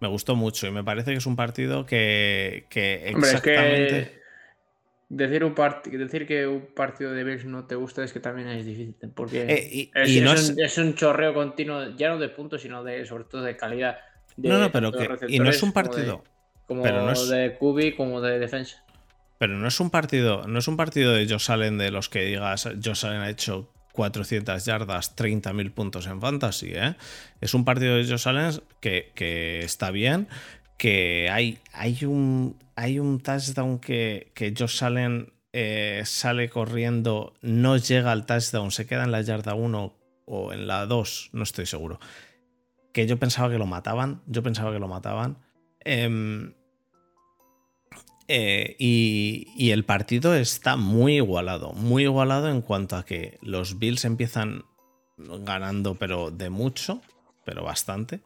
Me 0.00 0.08
gustó 0.08 0.34
mucho 0.34 0.66
y 0.66 0.70
me 0.70 0.82
parece 0.82 1.12
que 1.12 1.18
es 1.18 1.26
un 1.26 1.36
partido 1.36 1.84
que, 1.84 2.66
exactamente. 2.70 4.20
decir, 5.08 5.44
un 5.44 5.54
decir 5.98 6.26
que 6.26 6.46
un 6.46 6.68
partido 6.74 7.12
de 7.12 7.22
Bills 7.22 7.44
no 7.44 7.66
te 7.66 7.74
gusta 7.74 8.02
es 8.02 8.12
que 8.12 8.20
también 8.20 8.48
es 8.48 8.64
difícil. 8.64 8.94
Porque 9.14 9.42
eh, 9.42 9.90
es, 9.94 10.78
un, 10.78 10.94
chorreo 10.94 11.34
continuo, 11.34 11.94
ya 11.96 12.08
no 12.08 12.18
de 12.18 12.30
puntos, 12.30 12.62
sino 12.62 12.82
de 12.82 13.04
sobre 13.04 13.24
todo 13.24 13.42
de 13.42 13.56
calidad. 13.56 13.98
no, 14.36 14.58
no, 14.58 14.72
pero 14.72 14.90
que. 14.90 15.26
Y 15.28 15.38
no 15.38 15.50
es 15.50 15.62
un 15.62 15.72
partido. 15.72 16.24
Como 16.66 16.84
de, 16.84 16.90
como 16.90 17.24
de 17.26 17.58
QB, 17.58 17.96
como 17.96 18.20
de 18.20 18.38
defensa. 18.38 18.84
Pero 19.40 19.54
no 19.54 19.66
es 19.66 19.80
un 19.80 19.90
partido, 19.90 20.46
no 20.46 20.58
es 20.58 20.68
un 20.68 20.76
partido 20.76 21.14
de 21.14 21.26
Josh 21.26 21.50
Allen 21.50 21.78
de 21.78 21.90
los 21.90 22.10
que 22.10 22.26
digas 22.26 22.68
Josh 22.84 23.06
Allen 23.06 23.22
ha 23.22 23.30
hecho 23.30 23.72
400 23.92 24.64
yardas, 24.64 25.16
30.000 25.16 25.72
puntos 25.72 26.06
en 26.06 26.20
fantasy. 26.20 26.72
¿eh? 26.72 26.96
Es 27.40 27.54
un 27.54 27.64
partido 27.64 27.96
de 27.96 28.06
Josh 28.06 28.28
Allen 28.28 28.62
que, 28.80 29.60
está 29.62 29.90
bien, 29.90 30.28
que 30.76 31.28
hay, 31.30 31.58
hay, 31.72 32.04
un, 32.04 32.56
hay 32.76 32.98
un 32.98 33.20
touchdown 33.20 33.78
que, 33.78 34.30
que 34.34 34.54
Josh 34.56 34.84
Allen 34.84 35.32
eh, 35.52 36.02
sale 36.04 36.48
corriendo, 36.48 37.34
no 37.42 37.76
llega 37.76 38.12
al 38.12 38.24
touchdown, 38.24 38.70
se 38.70 38.86
queda 38.86 39.04
en 39.04 39.10
la 39.10 39.20
yarda 39.20 39.54
1 39.54 39.94
o 40.26 40.52
en 40.52 40.66
la 40.68 40.86
2, 40.86 41.30
no 41.32 41.42
estoy 41.42 41.66
seguro. 41.66 41.98
Que 42.92 43.06
yo 43.06 43.18
pensaba 43.18 43.50
que 43.50 43.58
lo 43.58 43.66
mataban, 43.66 44.22
yo 44.26 44.42
pensaba 44.42 44.72
que 44.72 44.78
lo 44.78 44.86
mataban. 44.86 45.38
Em, 45.80 46.54
eh, 48.32 48.76
y, 48.78 49.72
el 49.72 49.84
partido 49.84 50.36
está 50.36 50.76
muy 50.76 51.16
igualado, 51.16 51.72
muy 51.72 52.04
igualado 52.04 52.48
en 52.48 52.62
cuanto 52.62 52.94
a 52.94 53.04
que 53.04 53.38
los 53.42 53.80
Bills 53.80 54.04
empiezan 54.04 54.64
ganando, 55.16 55.96
pero 55.96 56.30
de 56.30 56.48
mucho, 56.48 57.02
pero 57.44 57.64
bastante. 57.64 58.20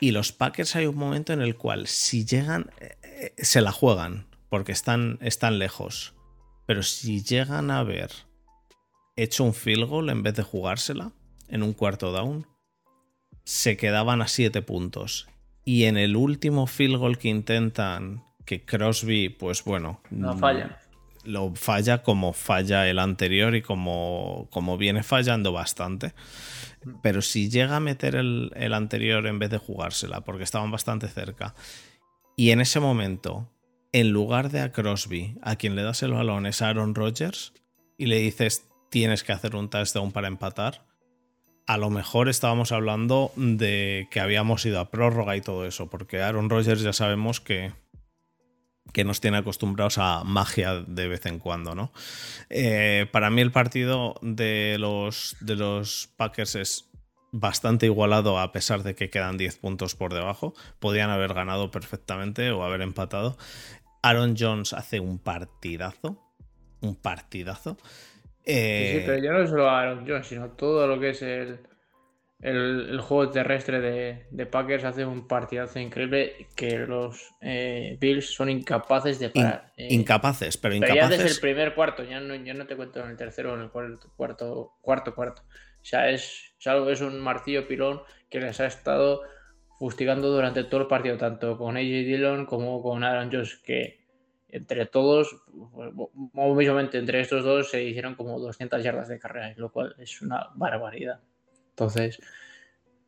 Y 0.00 0.10
los 0.10 0.32
Packers 0.32 0.76
hay 0.76 0.84
un 0.84 0.96
momento 0.96 1.32
en 1.32 1.40
el 1.40 1.56
cual 1.56 1.86
si 1.86 2.26
llegan, 2.26 2.70
eh, 2.78 2.98
eh, 3.02 3.34
se 3.38 3.62
la 3.62 3.72
juegan, 3.72 4.26
porque 4.50 4.72
están, 4.72 5.18
están 5.22 5.58
lejos. 5.58 6.12
Pero 6.66 6.82
si 6.82 7.24
llegan 7.24 7.70
a 7.70 7.78
haber 7.78 8.10
hecho 9.16 9.44
un 9.44 9.54
field 9.54 9.88
goal 9.88 10.10
en 10.10 10.22
vez 10.22 10.34
de 10.34 10.42
jugársela 10.42 11.12
en 11.48 11.62
un 11.62 11.72
cuarto 11.72 12.12
down, 12.12 12.46
se 13.44 13.78
quedaban 13.78 14.20
a 14.20 14.28
7 14.28 14.60
puntos. 14.60 15.26
Y 15.64 15.84
en 15.84 15.96
el 15.96 16.16
último 16.16 16.66
field 16.66 16.98
goal 16.98 17.16
que 17.16 17.28
intentan 17.30 18.22
que 18.44 18.64
Crosby, 18.64 19.28
pues 19.28 19.64
bueno. 19.64 20.00
No 20.10 20.36
falla. 20.36 20.78
Lo 21.24 21.54
falla 21.54 22.02
como 22.02 22.32
falla 22.32 22.88
el 22.88 22.98
anterior 22.98 23.54
y 23.54 23.62
como, 23.62 24.48
como 24.50 24.76
viene 24.76 25.02
fallando 25.02 25.52
bastante. 25.52 26.12
Pero 27.02 27.22
si 27.22 27.48
llega 27.48 27.76
a 27.76 27.80
meter 27.80 28.14
el, 28.14 28.52
el 28.56 28.74
anterior 28.74 29.26
en 29.26 29.38
vez 29.38 29.50
de 29.50 29.58
jugársela, 29.58 30.20
porque 30.20 30.44
estaban 30.44 30.70
bastante 30.70 31.08
cerca, 31.08 31.54
y 32.36 32.50
en 32.50 32.60
ese 32.60 32.80
momento, 32.80 33.50
en 33.92 34.10
lugar 34.10 34.50
de 34.50 34.60
a 34.60 34.72
Crosby, 34.72 35.38
a 35.40 35.56
quien 35.56 35.76
le 35.76 35.82
das 35.82 36.02
el 36.02 36.12
balón 36.12 36.46
es 36.46 36.60
a 36.60 36.68
Aaron 36.68 36.94
Rodgers, 36.94 37.54
y 37.96 38.06
le 38.06 38.18
dices 38.18 38.68
tienes 38.90 39.24
que 39.24 39.32
hacer 39.32 39.56
un 39.56 39.70
touchdown 39.70 40.12
para 40.12 40.28
empatar, 40.28 40.86
a 41.66 41.78
lo 41.78 41.90
mejor 41.90 42.28
estábamos 42.28 42.72
hablando 42.72 43.32
de 43.36 44.06
que 44.10 44.20
habíamos 44.20 44.64
ido 44.66 44.78
a 44.78 44.90
prórroga 44.90 45.36
y 45.36 45.40
todo 45.40 45.66
eso, 45.66 45.88
porque 45.88 46.22
Aaron 46.22 46.50
Rodgers 46.50 46.82
ya 46.82 46.92
sabemos 46.92 47.40
que 47.40 47.72
que 48.94 49.04
nos 49.04 49.20
tiene 49.20 49.38
acostumbrados 49.38 49.98
a 49.98 50.22
magia 50.24 50.84
de 50.86 51.08
vez 51.08 51.26
en 51.26 51.40
cuando, 51.40 51.74
¿no? 51.74 51.92
Eh, 52.48 53.06
para 53.10 53.28
mí 53.28 53.42
el 53.42 53.50
partido 53.50 54.14
de 54.22 54.76
los, 54.78 55.36
de 55.40 55.56
los 55.56 56.08
Packers 56.16 56.54
es 56.54 56.90
bastante 57.32 57.86
igualado 57.86 58.38
a 58.38 58.52
pesar 58.52 58.84
de 58.84 58.94
que 58.94 59.10
quedan 59.10 59.36
10 59.36 59.58
puntos 59.58 59.96
por 59.96 60.14
debajo. 60.14 60.54
Podrían 60.78 61.10
haber 61.10 61.34
ganado 61.34 61.72
perfectamente 61.72 62.52
o 62.52 62.62
haber 62.62 62.82
empatado. 62.82 63.36
Aaron 64.00 64.36
Jones 64.38 64.72
hace 64.72 65.00
un 65.00 65.18
partidazo. 65.18 66.16
Un 66.80 66.94
partidazo. 66.94 67.76
Sí, 68.46 68.52
sí, 68.54 69.02
pero 69.04 69.18
ya 69.18 69.32
no 69.32 69.46
solo 69.48 69.68
Aaron 69.68 70.06
Jones, 70.06 70.28
sino 70.28 70.50
todo 70.50 70.86
lo 70.86 71.00
que 71.00 71.10
es 71.10 71.22
el, 71.22 71.58
el, 72.44 73.00
juego 73.00 73.30
terrestre 73.30 73.80
de, 74.30 74.46
Packers 74.46 74.84
hace 74.84 75.06
un 75.06 75.26
partidazo 75.26 75.78
increíble 75.78 76.46
que 76.54 76.78
los 76.78 77.34
eh, 77.40 77.96
Bills 77.98 78.34
son 78.34 78.50
incapaces 78.50 79.18
de 79.18 79.30
parar. 79.30 79.72
Eh. 79.78 79.88
incapaces, 79.90 80.58
pero 80.58 80.74
incapaces. 80.74 81.02
ya 81.02 81.08
desde 81.08 81.34
el 81.34 81.40
primer 81.40 81.74
cuarto, 81.74 82.04
ya 82.04 82.20
no, 82.20 82.36
no 82.36 82.66
te 82.66 82.76
cuento 82.76 83.02
en 83.02 83.10
el 83.10 83.16
tercero 83.16 83.52
o 83.52 83.56
en 83.56 83.62
el 83.62 83.70
cuarto, 83.70 84.12
cuarto, 84.14 84.74
cuarto, 84.82 85.14
cuarto. 85.14 85.42
O 85.42 85.84
sea, 85.84 86.10
es, 86.10 86.54
algo, 86.66 86.90
es 86.90 87.00
un 87.00 87.18
martillo 87.18 87.66
pilón 87.66 88.02
que 88.28 88.40
les 88.40 88.60
ha 88.60 88.66
estado 88.66 89.22
fustigando 89.78 90.30
durante 90.30 90.64
todo 90.64 90.82
el 90.82 90.86
partido, 90.86 91.16
tanto 91.16 91.56
con 91.56 91.78
AJ 91.78 91.86
Dillon 91.86 92.44
como 92.44 92.82
con 92.82 93.04
Aaron 93.04 93.30
Jones, 93.32 93.56
que 93.64 94.04
entre 94.48 94.84
todos, 94.84 95.34
obviamente 96.34 96.98
entre 96.98 97.20
estos 97.20 97.42
dos 97.42 97.70
se 97.70 97.82
hicieron 97.82 98.14
como 98.14 98.38
200 98.38 98.84
yardas 98.84 99.08
de 99.08 99.18
carrera, 99.18 99.54
lo 99.56 99.72
cual 99.72 99.94
es 99.98 100.20
una 100.20 100.50
barbaridad. 100.54 101.20
Entonces, 101.74 102.20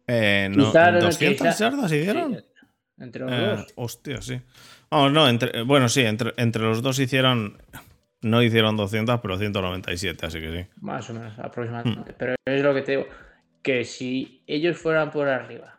eh, 0.07 0.49
no, 0.51 0.73
¿200 0.73 1.59
yardas 1.59 1.93
hicieron? 1.93 2.45
entre 2.99 3.23
los 3.23 3.31
dos. 3.31 3.61
Eh, 3.61 3.73
hostia, 3.77 4.23
sí. 4.23 4.41
no, 4.91 5.29
entre, 5.29 5.63
bueno, 5.63 5.89
sí, 5.89 6.01
entre, 6.03 6.33
entre 6.37 6.63
los 6.63 6.83
dos 6.83 6.99
hicieron 6.99 7.59
no 8.23 8.43
hicieron 8.43 8.77
200, 8.77 9.21
pero 9.21 9.39
197, 9.39 10.27
así 10.27 10.41
que 10.41 10.53
sí. 10.53 10.69
Más 10.81 11.09
o 11.11 11.15
menos, 11.15 11.39
aproximadamente. 11.39 12.15
Pero 12.19 12.35
es 12.45 12.63
lo 12.63 12.75
que 12.75 12.83
te 12.83 12.93
digo, 12.93 13.07
que 13.63 13.85
si 13.85 14.43
ellos 14.47 14.77
fueran 14.77 15.11
por 15.11 15.29
arriba 15.29 15.79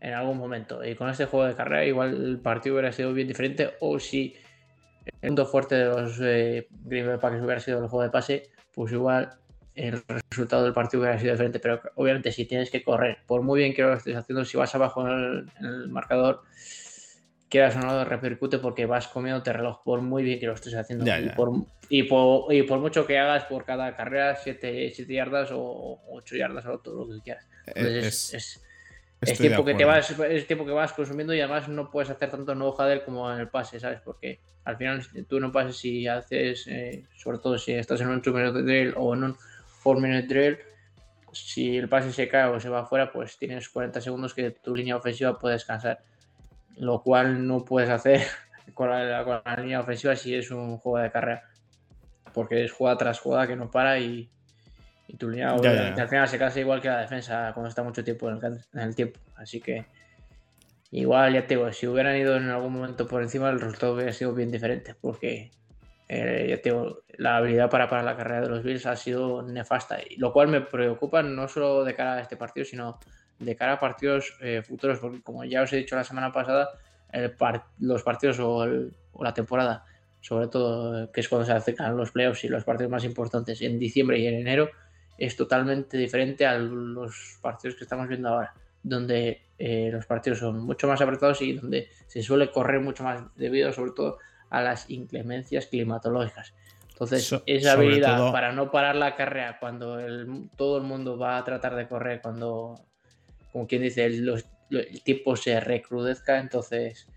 en 0.00 0.14
algún 0.14 0.38
momento 0.38 0.84
y 0.84 0.94
con 0.94 1.10
este 1.10 1.26
juego 1.26 1.46
de 1.46 1.54
carrera, 1.54 1.84
igual 1.84 2.14
el 2.14 2.38
partido 2.38 2.76
hubiera 2.76 2.92
sido 2.92 3.12
bien 3.12 3.28
diferente, 3.28 3.70
o 3.80 3.98
si 3.98 4.34
el 5.04 5.28
punto 5.28 5.46
fuerte 5.46 5.74
de 5.74 5.84
los 5.84 6.18
eh, 6.20 6.66
Green 6.70 7.06
Bay 7.06 7.18
Packers 7.18 7.42
hubiera 7.44 7.60
sido 7.60 7.82
el 7.82 7.88
juego 7.88 8.04
de 8.04 8.10
pase, 8.10 8.42
pues 8.74 8.92
igual 8.92 9.30
el 9.74 10.02
resultado 10.30 10.64
del 10.64 10.72
partido 10.72 11.02
hubiera 11.02 11.18
sido 11.18 11.32
diferente. 11.32 11.58
Pero 11.58 11.80
obviamente, 11.94 12.32
si 12.32 12.44
tienes 12.44 12.70
que 12.70 12.82
correr, 12.82 13.18
por 13.26 13.42
muy 13.42 13.60
bien 13.60 13.74
que 13.74 13.82
lo 13.82 13.94
estés 13.94 14.16
haciendo, 14.16 14.44
si 14.44 14.56
vas 14.56 14.74
abajo 14.74 15.06
en 15.06 15.50
el 15.60 15.88
marcador, 15.88 16.42
quieras 17.52 17.76
o 17.76 17.80
no 17.80 18.02
repercute 18.06 18.58
porque 18.58 18.86
vas 18.86 19.08
comiéndote 19.08 19.52
reloj 19.52 19.82
por 19.84 20.00
muy 20.00 20.22
bien 20.22 20.40
que 20.40 20.46
lo 20.46 20.54
estés 20.54 20.74
haciendo. 20.74 21.04
Y, 21.06 21.28
por, 21.30 21.50
y, 22.50 22.62
por, 22.62 22.80
mucho 22.80 23.06
que 23.06 23.18
hagas 23.18 23.44
por 23.44 23.66
cada 23.66 23.94
carrera 23.94 24.36
7 24.36 24.90
yardas 25.08 25.50
o 25.52 26.00
8 26.08 26.36
yardas 26.36 26.64
o 26.64 26.78
todo 26.78 27.04
lo 27.04 27.14
que 27.14 27.20
quieras. 27.20 27.46
Eh, 27.66 28.00
es, 28.04 29.38
tiempo 29.38 29.64
que 29.64 29.74
te 29.74 29.84
vas, 29.84 30.18
es 30.18 30.46
tiempo 30.46 30.64
que 30.64 30.72
vas 30.72 30.94
consumiendo 30.94 31.34
y 31.34 31.40
además 31.40 31.68
no 31.68 31.90
puedes 31.90 32.08
hacer 32.08 32.30
tanto 32.30 32.54
no 32.54 32.74
él 32.88 33.04
como 33.04 33.30
en 33.30 33.40
el 33.40 33.48
pase, 33.48 33.78
¿sabes? 33.78 34.00
Porque 34.00 34.40
al 34.64 34.78
final 34.78 35.06
tú 35.28 35.38
no 35.38 35.52
pases 35.52 35.76
si 35.76 36.06
haces, 36.06 36.66
eh, 36.68 37.04
sobre 37.16 37.38
todo 37.38 37.58
si 37.58 37.72
estás 37.72 38.00
en 38.00 38.08
un 38.08 38.22
2 38.22 38.34
minute 38.34 38.62
drill 38.62 38.94
o 38.96 39.14
en 39.14 39.24
un 39.24 39.36
4 39.82 40.00
minute 40.00 40.26
drill, 40.26 40.58
si 41.32 41.76
el 41.76 41.88
pase 41.88 42.12
se 42.12 42.28
cae 42.28 42.46
o 42.46 42.60
se 42.60 42.68
va 42.68 42.80
afuera, 42.80 43.10
pues 43.10 43.36
tienes 43.38 43.68
40 43.68 44.00
segundos 44.00 44.34
que 44.34 44.50
tu 44.50 44.74
línea 44.74 44.96
ofensiva 44.96 45.38
puede 45.38 45.54
descansar. 45.54 46.00
Lo 46.76 47.02
cual 47.02 47.46
no 47.46 47.64
puedes 47.64 47.90
hacer 47.90 48.22
con 48.74 48.90
la, 48.90 49.42
línea 49.58 49.80
ofensiva 49.80 50.14
si 50.16 50.34
es 50.34 50.50
un 50.50 50.76
juego 50.78 50.98
de 50.98 51.10
carrera, 51.10 51.42
porque 52.32 52.64
es 52.64 52.72
jugada 52.72 52.98
tras 52.98 53.20
jugada 53.20 53.46
que 53.46 53.56
no 53.56 53.70
para 53.70 53.98
y, 53.98 54.28
tu 55.18 55.28
línea 55.28 55.50
al 55.50 56.08
final 56.08 56.26
se 56.26 56.38
casa 56.38 56.58
igual 56.58 56.80
que 56.80 56.88
la 56.88 57.00
defensa 57.00 57.50
cuando 57.52 57.68
está 57.68 57.82
mucho 57.82 58.02
tiempo 58.02 58.30
en 58.30 58.38
el, 58.72 58.94
tiempo. 58.94 59.20
Así 59.36 59.60
que 59.60 59.84
igual, 60.90 61.34
ya 61.34 61.46
te 61.46 61.54
digo, 61.56 61.70
si 61.70 61.86
hubieran 61.86 62.16
ido 62.16 62.34
en 62.38 62.48
algún 62.48 62.72
momento 62.72 63.06
por 63.06 63.20
encima, 63.20 63.50
el 63.50 63.60
resultado 63.60 63.94
hubiera 63.94 64.12
sido 64.14 64.32
bien 64.32 64.50
diferente, 64.50 64.94
porque 64.98 65.50
eh, 66.14 66.46
ya 66.50 66.60
te 66.60 66.68
digo, 66.68 67.04
la 67.16 67.38
habilidad 67.38 67.70
para 67.70 67.88
parar 67.88 68.04
la 68.04 68.16
carrera 68.16 68.42
de 68.42 68.48
los 68.50 68.62
Bills 68.62 68.84
ha 68.84 68.96
sido 68.96 69.40
nefasta, 69.40 69.98
lo 70.18 70.30
cual 70.30 70.48
me 70.48 70.60
preocupa 70.60 71.22
no 71.22 71.48
solo 71.48 71.84
de 71.84 71.94
cara 71.94 72.14
a 72.16 72.20
este 72.20 72.36
partido, 72.36 72.66
sino 72.66 73.00
de 73.38 73.56
cara 73.56 73.72
a 73.72 73.80
partidos 73.80 74.36
eh, 74.42 74.62
futuros, 74.62 74.98
porque 74.98 75.22
como 75.22 75.42
ya 75.44 75.62
os 75.62 75.72
he 75.72 75.76
dicho 75.76 75.96
la 75.96 76.04
semana 76.04 76.30
pasada, 76.30 76.68
los 77.78 78.02
partidos 78.02 78.38
o, 78.40 78.66
la 79.22 79.32
temporada, 79.32 79.86
sobre 80.20 80.48
todo 80.48 81.10
que 81.12 81.20
es 81.20 81.28
cuando 81.30 81.46
se 81.46 81.52
acercan 81.52 81.96
los 81.96 82.10
playoffs 82.10 82.44
y 82.44 82.48
los 82.48 82.64
partidos 82.64 82.90
más 82.90 83.04
importantes 83.04 83.62
en 83.62 83.78
diciembre 83.78 84.18
y 84.18 84.26
en 84.26 84.34
enero, 84.34 84.68
es 85.16 85.34
totalmente 85.34 85.96
diferente 85.96 86.44
a 86.44 86.58
los 86.58 87.38
partidos 87.40 87.76
que 87.76 87.84
estamos 87.84 88.06
viendo 88.06 88.28
ahora, 88.28 88.52
donde 88.82 89.42
eh, 89.58 89.88
los 89.90 90.04
partidos 90.04 90.40
son 90.40 90.60
mucho 90.60 90.86
más 90.88 91.00
apretados 91.00 91.40
y 91.40 91.54
donde 91.54 91.88
se 92.06 92.22
suele 92.22 92.50
correr 92.50 92.80
mucho 92.80 93.02
más 93.02 93.22
debido 93.34 93.72
sobre 93.72 93.92
todo 93.92 94.18
a 94.52 94.60
las 94.60 94.90
inclemencias 94.90 95.66
climatológicas. 95.66 96.54
Entonces, 96.90 97.34
esa 97.46 97.72
habilidad 97.72 98.30
para 98.30 98.52
no 98.52 98.70
parar 98.70 98.94
la 98.96 99.16
carrera 99.16 99.56
cuando 99.58 99.98
todo 100.56 100.76
el 100.76 100.84
mundo 100.84 101.18
va 101.18 101.38
a 101.38 101.44
tratar 101.44 101.74
de 101.74 101.88
correr, 101.88 102.20
cuando 102.20 102.78
como 103.50 103.66
quien 103.66 103.82
dice, 103.82 104.04
el, 104.04 104.44
tiempo 105.02 105.34
se 105.36 105.58
recrudezca, 105.58 106.38
entonces 106.38 107.08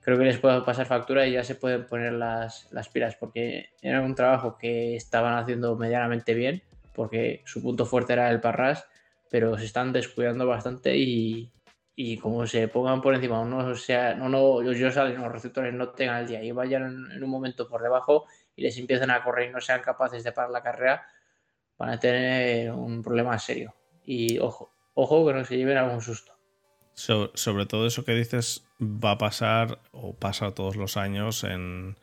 creo 0.00 0.18
que 0.18 0.24
les 0.24 0.38
puede 0.38 0.60
pasar 0.62 0.86
factura 0.86 1.26
y 1.26 1.32
ya 1.32 1.44
se 1.44 1.54
pueden 1.54 1.86
poner 1.86 2.12
las, 2.12 2.68
las 2.72 2.90
pilas, 2.90 3.16
porque 3.16 3.70
era 3.80 4.02
un 4.02 4.14
trabajo 4.14 4.58
que 4.58 4.94
estaban 4.94 5.38
haciendo 5.38 5.76
medianamente 5.76 6.34
bien, 6.34 6.62
porque 6.94 7.42
su 7.46 7.62
punto 7.62 7.86
fuerte 7.86 8.12
era 8.12 8.30
el 8.30 8.40
parras, 8.40 8.86
pero 9.30 9.58
se 9.58 9.64
están 9.64 9.92
descuidando 9.92 10.46
bastante 10.46 10.96
y, 10.96 11.50
como 12.18 12.46
se 12.46 12.68
pongan 12.68 13.02
por 13.02 13.14
encima, 13.14 13.44
no 13.44 13.74
sea, 13.74 14.14
no, 14.14 14.28
no, 14.28 14.62
los 14.62 14.94
salen 14.94 15.20
los 15.20 15.30
receptores 15.30 15.74
no 15.74 15.90
tengan 15.90 16.22
el 16.22 16.28
día 16.28 16.42
y 16.42 16.50
vayan 16.50 17.10
en, 17.12 17.22
un 17.22 17.30
momento 17.30 17.68
por 17.68 17.82
debajo 17.82 18.26
y 18.56 18.62
les 18.62 18.78
empiecen 18.78 19.10
a 19.10 19.22
correr 19.22 19.50
y 19.50 19.52
no 19.52 19.60
sean 19.60 19.82
capaces 19.82 20.24
de 20.24 20.32
parar 20.32 20.50
la 20.50 20.62
carrera, 20.62 21.06
van 21.78 21.90
a 21.90 22.00
tener 22.00 22.70
un 22.72 23.02
problema 23.02 23.38
serio. 23.38 23.74
Y 24.04 24.38
ojo, 24.38 24.72
ojo 24.94 25.26
que 25.26 25.34
no 25.34 25.44
se 25.44 25.56
lleven 25.56 25.76
algún 25.76 26.00
susto. 26.00 26.32
sobre 26.94 27.66
todo 27.66 27.86
eso 27.86 28.04
que 28.04 28.14
dices 28.14 28.64
va 28.80 29.12
a 29.12 29.18
pasar 29.18 29.78
o 29.92 30.14
pasa 30.14 30.54
todos 30.54 30.76
los 30.76 30.96
años 30.96 31.44
en, 31.44 31.96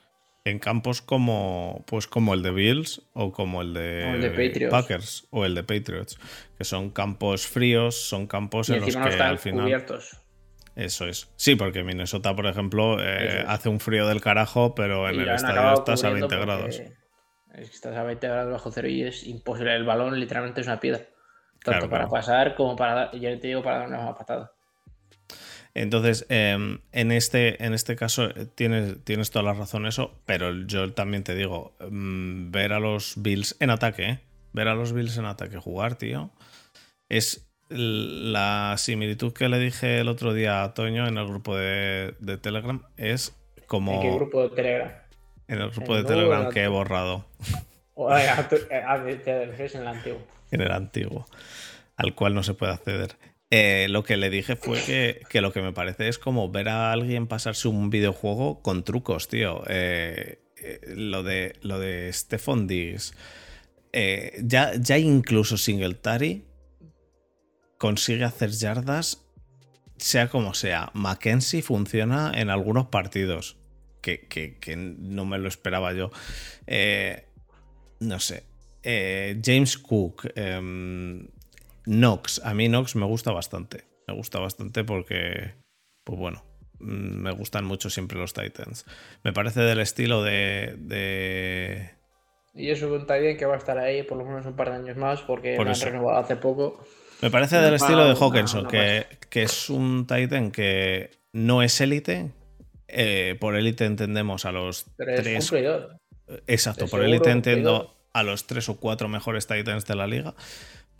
campos 0.59 1.01
como 1.01 1.83
pues 1.85 2.07
como 2.07 2.33
el 2.33 2.41
de 2.41 2.51
Bills 2.51 3.01
o 3.13 3.31
como 3.31 3.61
el 3.61 3.73
de, 3.73 4.67
Packers 4.69 5.27
o 5.29 5.45
el 5.45 5.53
de 5.53 5.63
Patriots, 5.63 6.17
que 6.57 6.63
son 6.63 6.89
campos 6.89 7.45
fríos, 7.45 7.95
son 7.95 8.27
campos 8.27 8.69
en 8.69 8.81
los 8.81 8.95
que 8.95 8.99
al 8.99 9.37
final 9.37 9.63
cubiertos. 9.63 10.17
Eso 10.75 11.07
es. 11.07 11.29
Sí, 11.35 11.55
porque 11.55 11.83
Minnesota, 11.83 12.35
por 12.35 12.47
ejemplo, 12.47 12.97
eh, 13.01 13.43
hace 13.47 13.67
un 13.69 13.79
frío 13.79 14.07
del 14.07 14.21
carajo, 14.21 14.75
pero 14.75 15.09
en 15.09 15.19
el 15.19 15.29
estadio 15.29 15.73
estás 15.73 16.03
a 16.03 16.09
20 16.09 16.37
grados. 16.37 16.81
Es 17.53 17.69
que 17.69 17.75
estás 17.75 17.97
a 17.97 18.03
20 18.03 18.27
grados 18.27 18.51
bajo 18.53 18.71
cero 18.71 18.87
y 18.87 19.03
es 19.03 19.27
imposible. 19.27 19.75
El 19.75 19.83
balón 19.83 20.17
literalmente 20.19 20.61
es 20.61 20.67
una 20.67 20.79
piedra. 20.79 21.01
Tanto 21.63 21.89
para 21.89 22.07
pasar 22.07 22.55
como 22.55 22.75
para 22.75 22.93
dar, 22.93 23.15
yo 23.15 23.37
te 23.39 23.47
digo 23.47 23.61
para 23.61 23.79
dar 23.79 23.87
una 23.89 24.15
patada. 24.15 24.53
Entonces, 25.79 26.25
em, 26.27 26.79
en, 26.91 27.13
este, 27.13 27.63
en 27.63 27.73
este 27.73 27.95
caso 27.95 28.25
eh, 28.25 28.45
tienes, 28.53 29.01
tienes 29.05 29.31
toda 29.31 29.43
la 29.43 29.53
razón 29.53 29.85
eso, 29.85 30.13
pero 30.25 30.51
yo 30.65 30.91
también 30.91 31.23
te 31.23 31.35
digo, 31.35 31.73
mm, 31.89 32.51
ver 32.51 32.73
a 32.73 32.79
los 32.79 33.13
Bills 33.15 33.55
en 33.61 33.69
ataque, 33.69 34.03
¿eh? 34.03 34.19
ver 34.51 34.67
a 34.67 34.73
los 34.73 34.91
Bills 34.91 35.17
en 35.17 35.23
ataque 35.23 35.57
jugar, 35.57 35.95
tío, 35.95 36.31
es 37.07 37.49
la 37.69 38.75
similitud 38.77 39.31
que 39.31 39.47
le 39.47 39.57
dije 39.57 39.99
el 39.99 40.09
otro 40.09 40.33
día 40.33 40.63
a 40.63 40.73
Toño 40.73 41.07
en 41.07 41.17
el 41.17 41.25
grupo 41.25 41.55
de, 41.55 42.13
Telegram, 42.41 42.83
es 42.97 43.33
como... 43.65 43.93
¿En 43.93 44.01
qué 44.01 44.11
grupo 44.11 44.49
de 44.49 44.55
Telegram? 44.55 44.91
En 45.47 45.61
el 45.61 45.69
grupo 45.69 45.95
de 45.95 46.03
Telegram 46.03 46.49
que 46.49 46.63
he 46.63 46.67
borrado. 46.67 47.25
O, 47.93 48.09
te 48.09 49.45
refieres 49.45 49.75
en 49.75 49.81
el 49.81 49.87
antiguo 49.87 50.19
en 50.51 50.61
el 50.61 50.71
antiguo, 50.71 51.25
al 51.95 52.15
cual 52.15 52.33
no 52.33 52.43
se 52.43 52.53
puede 52.53 52.73
acceder. 52.73 53.15
Eh, 53.51 53.87
lo 53.89 54.03
que 54.03 54.15
le 54.17 54.29
dije 54.29 54.55
fue 54.55 54.79
que, 55.27 55.41
lo 55.41 55.51
que 55.51 55.61
me 55.61 55.73
parece 55.73 56.07
es 56.07 56.19
como 56.19 56.51
ver 56.51 56.69
a 56.69 56.91
alguien 56.91 57.25
pasarse 57.25 57.67
un 57.67 57.89
videojuego 57.89 58.61
con 58.61 58.83
trucos, 58.83 59.27
tío. 59.27 59.63
Eh, 59.67 60.39
eh, 60.57 60.79
lo 60.95 61.23
de, 61.23 61.55
lo 61.61 61.79
de 61.79 62.13
Stephon 62.13 62.67
Diggs. 62.67 63.13
ya, 63.91 64.73
ya 64.75 64.97
incluso 64.99 65.57
Singletary 65.57 66.45
consigue 67.79 68.23
hacer 68.23 68.51
yardas, 68.51 69.25
sea 69.97 70.27
como 70.27 70.53
sea. 70.53 70.91
Mackenzie 70.93 71.63
funciona 71.63 72.31
en 72.35 72.51
algunos 72.51 72.87
partidos, 72.87 73.57
que, 74.01 74.27
que 74.27 74.75
no 74.75 75.25
me 75.25 75.39
lo 75.39 75.47
esperaba 75.47 75.93
yo. 75.93 76.11
no 77.99 78.19
sé. 78.19 78.43
James 78.83 79.77
Cook, 79.79 80.27
Knox. 81.89 82.41
A 82.43 82.53
mí 82.53 82.67
Knox 82.67 82.95
me 82.95 83.05
gusta 83.05 83.31
bastante. 83.31 83.83
Me 84.07 84.13
gusta 84.13 84.39
bastante 84.39 84.83
porque, 84.83 85.55
pues 86.03 86.19
bueno, 86.19 86.43
mm, 86.79 87.21
me 87.21 87.31
gustan 87.31 87.65
mucho 87.65 87.89
siempre 87.89 88.19
los 88.19 88.33
Titans. 88.33 88.85
Me 89.23 89.33
parece 89.33 89.61
del 89.61 89.79
estilo 89.79 90.23
de. 90.23 91.89
Y 92.53 92.69
es 92.69 92.81
un 92.81 93.01
Titan 93.01 93.37
que 93.37 93.45
va 93.45 93.55
a 93.55 93.57
estar 93.57 93.77
ahí 93.77 94.03
por 94.03 94.17
lo 94.17 94.25
menos 94.25 94.45
un 94.45 94.55
par 94.55 94.69
de 94.69 94.75
años 94.75 94.97
más 94.97 95.21
porque 95.21 95.55
lo 95.55 95.61
han 95.61 95.79
renovado 95.79 96.19
hace 96.19 96.35
poco. 96.35 96.85
Me 97.21 97.31
parece 97.31 97.57
del 97.57 97.73
estilo 97.73 98.07
de 98.07 98.15
Hawkinson, 98.15 98.67
que, 98.67 99.07
es 99.31 99.69
un 99.69 100.05
Titan 100.07 100.51
que 100.51 101.11
no 101.33 101.63
es 101.63 101.81
élite. 101.81 102.31
Eh, 102.87 103.35
por 103.39 103.55
élite 103.55 103.85
entendemos 103.85 104.45
a 104.45 104.51
los 104.51 104.85
tres. 104.95 105.51
Exacto, 106.47 106.87
por 106.87 107.03
élite 107.03 107.31
entiendo 107.31 107.95
a 108.13 108.23
los 108.23 108.47
tres 108.47 108.69
o 108.69 108.79
cuatro 108.79 109.07
mejores 109.07 109.47
Titans 109.47 109.85
de 109.85 109.95
la 109.95 110.07
liga, 110.07 110.33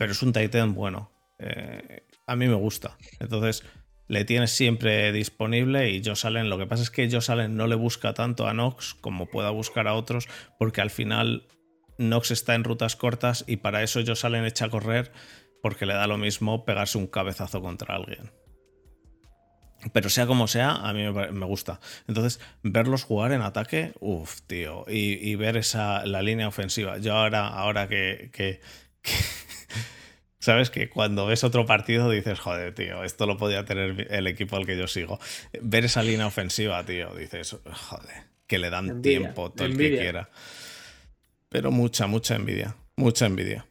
pero 0.00 0.12
es 0.12 0.22
un 0.22 0.32
Titan 0.32 0.72
bueno. 0.72 1.12
Eh, 1.38 2.06
a 2.26 2.34
mí 2.34 2.48
me 2.48 2.54
gusta. 2.54 2.96
Entonces, 3.18 3.64
le 4.08 4.24
tienes 4.24 4.50
siempre 4.50 5.12
disponible 5.12 5.90
y 5.90 6.02
Josh 6.02 6.24
Allen, 6.24 6.48
lo 6.48 6.56
que 6.56 6.64
pasa 6.64 6.82
es 6.82 6.90
que 6.90 7.10
Josh 7.10 7.30
Allen 7.30 7.54
no 7.54 7.66
le 7.66 7.74
busca 7.74 8.14
tanto 8.14 8.48
a 8.48 8.52
Knox 8.52 8.94
como 8.94 9.26
pueda 9.26 9.50
buscar 9.50 9.88
a 9.88 9.92
otros, 9.92 10.26
porque 10.58 10.80
al 10.80 10.88
final 10.88 11.46
Knox 11.98 12.30
está 12.30 12.54
en 12.54 12.64
rutas 12.64 12.96
cortas 12.96 13.44
y 13.46 13.58
para 13.58 13.82
eso 13.82 14.00
Josh 14.00 14.24
Allen 14.24 14.46
echa 14.46 14.64
a 14.64 14.70
correr 14.70 15.12
porque 15.62 15.84
le 15.84 15.92
da 15.92 16.06
lo 16.06 16.16
mismo 16.16 16.64
pegarse 16.64 16.96
un 16.96 17.06
cabezazo 17.06 17.60
contra 17.60 17.96
alguien. 17.96 18.30
Pero 19.92 20.08
sea 20.08 20.26
como 20.26 20.48
sea, 20.48 20.76
a 20.76 20.94
mí 20.94 21.02
me, 21.12 21.44
gusta. 21.44 21.78
Entonces, 22.08 22.40
verlos 22.62 23.04
jugar 23.04 23.32
en 23.32 23.42
ataque, 23.42 23.92
uff, 24.00 24.40
tío. 24.46 24.86
Y, 24.88 25.34
ver 25.34 25.58
esa 25.58 26.06
la 26.06 26.22
línea 26.22 26.48
ofensiva. 26.48 26.96
Yo 26.96 27.14
ahora, 27.14 27.48
ahora 27.48 27.86
que, 27.86 28.60
Sabes 30.40 30.70
que 30.70 30.88
cuando 30.88 31.26
ves 31.26 31.44
otro 31.44 31.66
partido 31.66 32.08
dices, 32.10 32.40
joder, 32.40 32.74
tío, 32.74 33.04
esto 33.04 33.26
lo 33.26 33.36
podía 33.36 33.66
tener 33.66 34.08
el 34.10 34.26
equipo 34.26 34.56
al 34.56 34.64
que 34.64 34.76
yo 34.76 34.88
sigo. 34.88 35.20
Ver 35.60 35.84
esa 35.84 36.02
línea 36.02 36.26
ofensiva, 36.26 36.82
tío, 36.84 37.14
dices, 37.14 37.56
joder, 37.70 38.24
que 38.46 38.58
le 38.58 38.70
dan 38.70 39.02
tiempo 39.02 39.52
todo 39.52 39.66
el 39.66 39.76
que 39.76 39.98
quiera. 39.98 40.30
Pero 41.50 41.70
mucha, 41.70 42.06
mucha 42.06 42.36
envidia. 42.36 42.74
Mucha 42.96 43.26
envidia. 43.26 43.66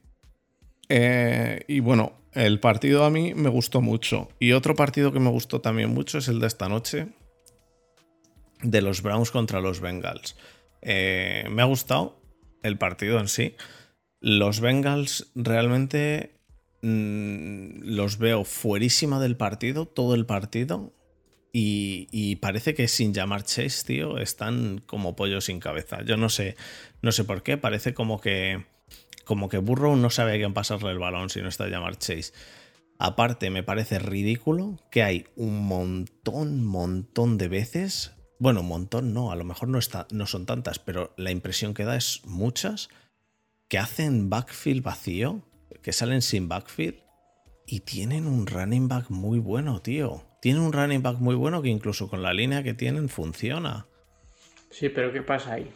Eh, 0.90 1.64
y 1.68 1.80
bueno, 1.80 2.20
el 2.34 2.60
partido 2.60 3.04
a 3.04 3.10
mí 3.10 3.34
me 3.34 3.50
gustó 3.50 3.82
mucho. 3.82 4.30
Y 4.40 4.52
otro 4.52 4.76
partido 4.76 5.12
que 5.12 5.20
me 5.20 5.30
gustó 5.30 5.62
también 5.62 5.90
mucho 5.90 6.20
es 6.20 6.28
el 6.28 6.40
de 6.40 6.48
esta 6.48 6.70
noche. 6.70 7.08
De 8.62 8.84
los 8.84 9.02
Browns 9.02 9.32
contra 9.32 9.60
los 9.60 9.80
Bengals. 9.80 10.36
Eh, 10.84 11.48
me 11.50 11.64
ha 11.64 11.66
gustado 11.66 12.22
el 12.62 12.78
partido 12.78 13.20
en 13.20 13.28
sí. 13.28 13.56
Los 14.20 14.60
Bengals 14.60 15.32
realmente 15.34 16.39
mm, 16.82 17.82
los 17.84 18.18
veo 18.18 18.44
fuerísima 18.44 19.20
del 19.20 19.38
partido, 19.38 19.86
todo 19.86 20.16
el 20.16 20.26
partido. 20.26 20.94
Y, 21.52 22.08
y, 22.12 22.36
parece 22.36 22.76
que 22.76 22.88
sin 22.88 23.14
llamar 23.14 23.44
Chase, 23.44 23.84
tío, 23.84 24.20
están 24.20 24.84
como 24.86 25.16
pollo 25.16 25.42
sin 25.42 25.60
cabeza. 25.60 26.04
Yo 26.04 26.16
no 26.16 26.30
sé, 26.30 26.56
no 27.02 27.12
sé 27.12 27.24
por 27.24 27.42
qué. 27.42 27.58
Parece 27.58 27.96
como 27.96 28.22
que 28.22 28.66
como 29.30 29.48
que 29.48 29.60
Burrow 29.60 29.96
no 29.96 30.10
sabe 30.10 30.34
a 30.34 30.38
quién 30.38 30.56
pasarle 30.56 30.90
el 30.90 30.98
balón 30.98 31.30
si 31.30 31.40
no 31.40 31.50
está 31.50 31.68
llamar 31.68 32.00
Chase. 32.00 32.34
Aparte, 32.98 33.52
me 33.52 33.62
parece 33.62 34.00
ridículo 34.00 34.80
que 34.90 35.04
hay 35.04 35.28
un 35.36 35.68
montón, 35.68 36.66
montón 36.66 37.38
de 37.38 37.48
veces. 37.48 38.12
Bueno, 38.40 38.62
un 38.62 38.70
montón 38.70 39.14
no, 39.14 39.32
a 39.32 39.36
lo 39.36 39.44
mejor 39.44 39.70
no, 39.70 39.78
está, 39.78 40.08
no 40.10 40.26
son 40.26 40.48
tantas, 40.48 40.80
pero 40.80 41.14
la 41.16 41.30
impresión 41.30 41.76
que 41.76 41.84
da 41.84 41.96
es 41.96 42.22
muchas 42.26 42.90
que 43.68 43.78
hacen 43.78 44.32
backfield 44.32 44.82
vacío, 44.82 45.44
que 45.82 45.94
salen 45.94 46.22
sin 46.22 46.48
backfield 46.48 46.96
y 47.66 47.82
tienen 47.82 48.26
un 48.26 48.48
running 48.48 48.88
back 48.88 49.10
muy 49.10 49.40
bueno, 49.40 49.82
tío. 49.82 50.24
Tienen 50.42 50.62
un 50.62 50.74
running 50.74 51.04
back 51.04 51.18
muy 51.20 51.36
bueno 51.36 51.62
que 51.62 51.70
incluso 51.70 52.10
con 52.10 52.24
la 52.24 52.34
línea 52.34 52.64
que 52.64 52.74
tienen 52.74 53.10
funciona. 53.10 53.86
Sí, 54.72 54.90
pero 54.90 55.12
¿qué 55.12 55.22
pasa 55.22 55.54
ahí? 55.54 55.72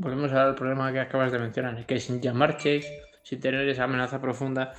volvemos 0.00 0.32
al 0.32 0.54
problema 0.54 0.92
que 0.92 1.00
acabas 1.00 1.30
de 1.30 1.38
mencionar, 1.38 1.78
es 1.78 1.84
que 1.84 2.00
sin 2.00 2.22
llamar 2.22 2.56
Chase, 2.56 3.02
sin 3.22 3.38
tener 3.38 3.68
esa 3.68 3.84
amenaza 3.84 4.20
profunda, 4.20 4.72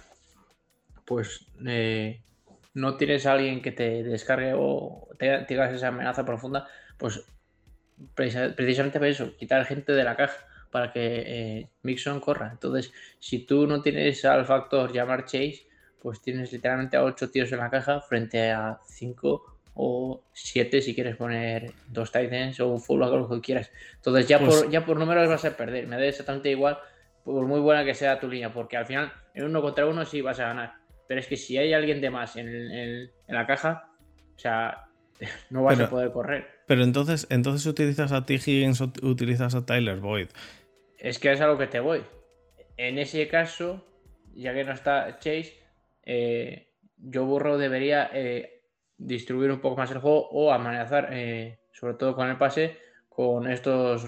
pues 1.05 1.45
eh, 1.65 2.23
no 2.73 2.97
tienes 2.97 3.27
a 3.27 3.33
alguien 3.33 3.61
que 3.61 3.71
te 3.71 4.03
descargue 4.03 4.53
o 4.55 5.09
te 5.19 5.45
digas 5.47 5.71
esa 5.73 5.89
amenaza 5.89 6.25
profunda, 6.25 6.67
pues 6.97 7.23
precisamente 8.15 8.97
para 8.97 9.11
eso, 9.11 9.37
quitar 9.37 9.63
gente 9.65 9.93
de 9.93 10.03
la 10.03 10.15
caja 10.15 10.47
para 10.71 10.91
que 10.91 11.23
eh, 11.25 11.69
Mixon 11.83 12.19
corra. 12.19 12.49
Entonces, 12.51 12.91
si 13.19 13.39
tú 13.45 13.67
no 13.67 13.81
tienes 13.81 14.23
al 14.25 14.45
factor 14.45 14.91
llamar 14.91 15.25
Chase, 15.25 15.67
pues 16.01 16.21
tienes 16.21 16.51
literalmente 16.51 16.97
a 16.97 17.03
8 17.03 17.29
tíos 17.29 17.51
en 17.51 17.59
la 17.59 17.69
caja 17.69 18.01
frente 18.01 18.51
a 18.51 18.79
5 18.87 19.59
o 19.75 20.23
7 20.33 20.81
si 20.81 20.95
quieres 20.95 21.15
poner 21.15 21.73
dos 21.87 22.11
Titans 22.11 22.59
o 22.59 22.69
un 22.69 22.81
full 22.81 23.01
o 23.01 23.17
lo 23.17 23.29
que 23.29 23.41
quieras. 23.41 23.71
Entonces 23.95 24.27
ya, 24.27 24.39
pues 24.39 24.63
por, 24.63 24.71
ya 24.71 24.85
por 24.85 24.97
números 24.97 25.29
vas 25.29 25.45
a 25.45 25.55
perder. 25.55 25.87
Me 25.87 25.97
da 25.97 26.05
exactamente 26.05 26.49
igual, 26.49 26.77
por 27.23 27.45
muy 27.45 27.59
buena 27.59 27.85
que 27.85 27.93
sea 27.93 28.19
tu 28.19 28.27
línea, 28.27 28.51
porque 28.51 28.77
al 28.77 28.85
final 28.85 29.11
en 29.33 29.45
uno 29.45 29.61
contra 29.61 29.85
uno 29.85 30.05
sí 30.05 30.21
vas 30.21 30.39
a 30.39 30.47
ganar. 30.47 30.73
Pero 31.07 31.19
es 31.19 31.27
que 31.27 31.37
si 31.37 31.57
hay 31.57 31.73
alguien 31.73 32.01
de 32.01 32.09
más 32.09 32.35
en, 32.35 33.11
la 33.27 33.45
caja, 33.45 33.89
o 34.35 34.39
sea, 34.39 34.85
no 35.49 35.63
vas 35.63 35.79
a 35.79 35.89
poder 35.89 36.11
correr. 36.11 36.47
Pero 36.67 36.83
entonces, 36.83 37.27
entonces 37.29 37.65
utilizas 37.65 38.11
a 38.11 38.25
T. 38.25 38.35
Higgins 38.35 38.81
o 38.81 38.91
utilizas 39.03 39.53
a 39.55 39.65
Tyler 39.65 39.99
Boyd. 39.99 40.29
Es 41.01 41.17
que 41.17 41.31
es 41.31 41.41
a 41.41 41.47
lo 41.47 41.57
que 41.57 41.65
te 41.65 41.79
voy. 41.79 42.03
En 42.77 42.99
ese 42.99 43.27
caso, 43.27 43.83
ya 44.35 44.53
que 44.53 44.63
no 44.63 44.71
está 44.71 45.17
Chase, 45.17 45.59
eh, 46.03 46.67
yo 46.97 47.25
burro 47.25 47.57
debería 47.57 48.11
eh, 48.13 48.61
distribuir 48.97 49.51
un 49.51 49.59
poco 49.59 49.77
más 49.77 49.89
el 49.89 49.97
juego 49.97 50.29
o 50.29 50.53
amenazar, 50.53 51.09
eh, 51.11 51.59
sobre 51.71 51.95
todo 51.95 52.15
con 52.15 52.29
el 52.29 52.37
pase, 52.37 52.77
con 53.09 53.49
estos 53.49 54.07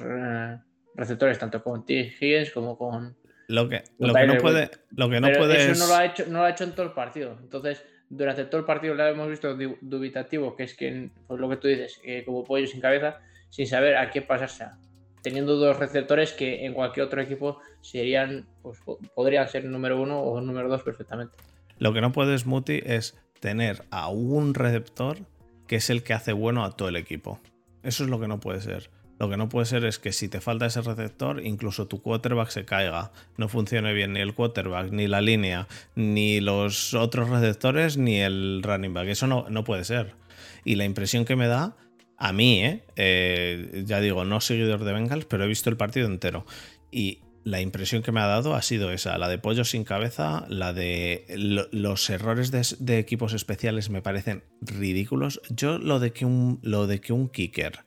receptores, 0.94 1.40
tanto 1.40 1.64
con 1.64 1.84
T. 1.84 2.14
Higgins 2.20 2.52
como 2.52 2.78
con. 2.78 3.18
Lo 3.48 3.68
que, 3.68 3.84
lo 3.98 4.14
que 4.14 4.28
no 4.28 4.38
puede. 4.38 4.70
Lo 4.96 5.10
que 5.10 5.20
no 5.20 5.32
puede 5.32 5.72
eso 5.72 5.84
no, 5.84 5.88
lo 5.88 5.96
ha 5.96 6.06
hecho, 6.06 6.26
no 6.28 6.40
lo 6.40 6.46
ha 6.46 6.52
hecho 6.52 6.64
en 6.64 6.74
todo 6.74 6.86
el 6.86 6.94
partido. 6.94 7.40
Entonces, 7.42 7.84
durante 8.08 8.46
todo 8.46 8.60
el 8.60 8.66
partido 8.66 8.94
lo 8.94 9.08
hemos 9.08 9.30
visto 9.30 9.58
dubitativo, 9.82 10.56
que 10.56 10.64
es 10.64 10.76
que, 10.76 11.10
pues 11.28 11.40
lo 11.40 11.50
que 11.50 11.58
tú 11.58 11.68
dices, 11.68 12.00
como 12.24 12.44
pollo 12.44 12.68
sin 12.68 12.80
cabeza, 12.80 13.20
sin 13.50 13.66
saber 13.66 13.98
a 13.98 14.12
qué 14.12 14.22
pasarse. 14.22 14.66
Teniendo 15.24 15.56
dos 15.56 15.80
receptores 15.80 16.34
que 16.34 16.66
en 16.66 16.74
cualquier 16.74 17.08
otro 17.08 17.22
equipo 17.22 17.60
serían, 17.82 18.46
pues 18.62 18.78
podrían 19.16 19.48
ser 19.48 19.66
número 19.66 20.00
uno 20.00 20.20
o 20.20 20.40
número 20.42 20.70
dos 20.70 20.84
perfectamente. 20.84 21.34
Lo 21.80 21.94
que 21.94 22.02
no 22.02 22.12
puedes, 22.12 22.46
Muti, 22.46 22.82
es 22.86 23.18
tener 23.40 23.84
a 23.90 24.10
un 24.10 24.54
receptor 24.54 25.18
que 25.66 25.78
es 25.78 25.90
el 25.90 26.04
que 26.04 26.14
hace 26.14 26.34
bueno 26.34 26.64
a 26.64 26.76
todo 26.76 26.90
el 26.90 26.98
equipo. 26.98 27.40
Eso 27.82 28.04
es 28.04 28.10
lo 28.10 28.20
que 28.20 28.28
no 28.28 28.40
puede 28.40 28.62
ser. 28.62 28.90
Lo 29.20 29.30
que 29.30 29.38
no 29.38 29.48
puede 29.48 29.66
ser 29.66 29.86
es 29.86 30.00
que 30.00 30.12
si 30.12 30.28
te 30.28 30.42
falta 30.42 30.66
ese 30.66 30.82
receptor, 30.82 31.46
incluso 31.46 31.88
tu 31.88 32.02
quarterback 32.02 32.50
se 32.50 32.66
caiga. 32.66 33.12
No 33.38 33.48
funcione 33.48 33.94
bien 33.94 34.14
ni 34.14 34.20
el 34.20 34.34
quarterback, 34.34 34.92
ni 34.92 35.08
la 35.08 35.22
línea, 35.22 35.68
ni 35.96 36.42
los 36.42 36.94
otros 36.94 37.30
receptores, 37.30 37.98
ni 37.98 38.20
el 38.20 38.62
running 38.64 38.94
back. 38.94 39.08
Eso 39.08 39.28
no, 39.28 39.46
no 39.50 39.64
puede 39.64 39.84
ser. 39.84 40.16
Y 40.66 40.76
la 40.76 40.86
impresión 40.86 41.26
que 41.26 41.36
me 41.36 41.48
da, 41.48 41.76
a 42.24 42.32
mí, 42.32 42.64
¿eh? 42.64 42.84
Eh, 42.96 43.84
ya 43.86 44.00
digo, 44.00 44.24
no 44.24 44.40
seguidor 44.40 44.86
de 44.86 44.94
Bengals, 44.94 45.26
pero 45.26 45.44
he 45.44 45.48
visto 45.48 45.70
el 45.70 45.76
partido 45.76 46.08
entero. 46.08 46.46
Y 46.90 47.20
la 47.44 47.60
impresión 47.60 48.02
que 48.02 48.14
me 48.14 48.22
ha 48.22 48.28
dado 48.28 48.56
ha 48.56 48.62
sido 48.62 48.94
esa, 48.94 49.18
la 49.18 49.28
de 49.28 49.40
pollo 49.40 49.66
sin 49.66 49.84
cabeza, 49.84 50.46
la 50.48 50.72
de 50.72 51.26
los 51.74 52.10
errores 52.10 52.50
de, 52.52 52.98
equipos 52.98 53.34
especiales 53.34 53.90
me 53.90 54.02
parecen 54.02 54.46
ridículos. 54.62 55.42
Yo 55.50 55.78
lo 55.80 56.00
de 56.00 56.14
que 56.14 56.24
un, 56.24 56.60
lo 56.62 56.88
de 56.88 57.02
que 57.02 57.12
un 57.12 57.28
kicker 57.28 57.80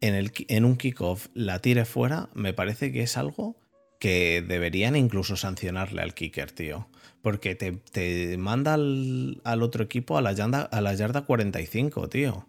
en, 0.00 0.14
el, 0.14 0.32
en 0.48 0.64
un 0.64 0.78
kickoff 0.78 1.26
la 1.34 1.58
tire 1.58 1.84
fuera 1.84 2.30
me 2.32 2.54
parece 2.54 2.92
que 2.92 3.02
es 3.02 3.18
algo 3.18 3.60
que 4.00 4.42
deberían 4.46 4.96
incluso 4.96 5.36
sancionarle 5.36 6.00
al 6.00 6.14
kicker, 6.14 6.50
tío. 6.50 6.88
Porque 7.20 7.54
te, 7.56 8.38
manda 8.38 8.72
al, 8.72 9.42
otro 9.60 9.84
equipo 9.84 10.16
a 10.16 10.22
la, 10.22 10.32
yarda, 10.32 10.62
a 10.62 10.80
la 10.80 10.94
yarda 10.94 11.26
45, 11.26 12.08
tío. 12.08 12.46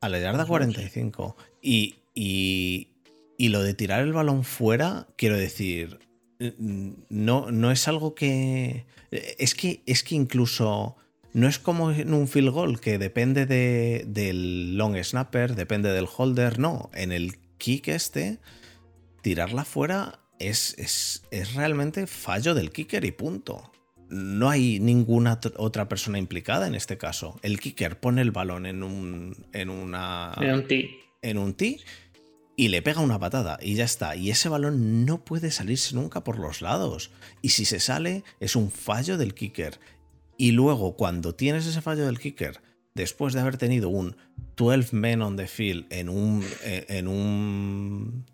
A 0.00 0.08
la 0.08 0.18
yarda 0.18 0.46
45. 0.46 1.36
Y, 1.62 1.96
y, 2.14 2.88
y 3.36 3.48
lo 3.48 3.62
de 3.62 3.74
tirar 3.74 4.02
el 4.02 4.12
balón 4.12 4.44
fuera, 4.44 5.08
quiero 5.16 5.36
decir, 5.36 5.98
no, 7.08 7.50
no 7.50 7.70
es 7.70 7.88
algo 7.88 8.14
que. 8.14 8.86
Es 9.10 9.54
que, 9.54 9.82
es 9.86 10.02
que 10.02 10.14
incluso. 10.14 10.96
No 11.34 11.46
es 11.46 11.58
como 11.58 11.90
en 11.92 12.14
un 12.14 12.26
field 12.26 12.50
goal 12.50 12.80
que 12.80 12.98
depende 12.98 13.44
de, 13.44 14.04
del 14.08 14.76
long 14.76 14.96
snapper, 14.96 15.54
depende 15.54 15.92
del 15.92 16.08
holder. 16.14 16.58
No, 16.58 16.90
en 16.94 17.12
el 17.12 17.38
kick 17.58 17.88
este, 17.88 18.38
tirarla 19.20 19.64
fuera 19.64 20.20
es, 20.38 20.74
es, 20.78 21.22
es 21.30 21.54
realmente 21.54 22.06
fallo 22.06 22.54
del 22.54 22.70
kicker 22.70 23.04
y 23.04 23.12
punto. 23.12 23.70
No 24.08 24.48
hay 24.48 24.80
ninguna 24.80 25.38
otra 25.56 25.88
persona 25.88 26.18
implicada 26.18 26.66
en 26.66 26.74
este 26.74 26.96
caso. 26.96 27.38
El 27.42 27.60
kicker 27.60 28.00
pone 28.00 28.22
el 28.22 28.30
balón 28.30 28.66
en 28.66 28.82
un. 28.82 29.36
en 29.52 29.70
una. 29.70 30.34
En 30.40 30.54
un 30.54 30.66
tee. 30.66 31.00
En 31.22 31.38
un 31.38 31.54
tee 31.54 31.80
y 32.58 32.68
le 32.68 32.82
pega 32.82 33.00
una 33.00 33.20
patada 33.20 33.56
y 33.62 33.76
ya 33.76 33.84
está. 33.84 34.16
Y 34.16 34.30
ese 34.30 34.48
balón 34.48 35.06
no 35.06 35.24
puede 35.24 35.52
salirse 35.52 35.94
nunca 35.94 36.24
por 36.24 36.40
los 36.40 36.60
lados. 36.60 37.12
Y 37.40 37.50
si 37.50 37.64
se 37.64 37.78
sale, 37.78 38.24
es 38.40 38.56
un 38.56 38.72
fallo 38.72 39.16
del 39.16 39.32
kicker. 39.32 39.78
Y 40.36 40.50
luego, 40.50 40.96
cuando 40.96 41.36
tienes 41.36 41.66
ese 41.66 41.82
fallo 41.82 42.04
del 42.04 42.18
kicker, 42.18 42.60
después 42.96 43.32
de 43.32 43.40
haber 43.40 43.58
tenido 43.58 43.90
un 43.90 44.16
12 44.56 44.96
men 44.96 45.22
on 45.22 45.36
the 45.36 45.46
field 45.46 45.86
en 45.90 46.08
un. 46.08 46.44
en 46.64 47.06
un. 47.06 48.26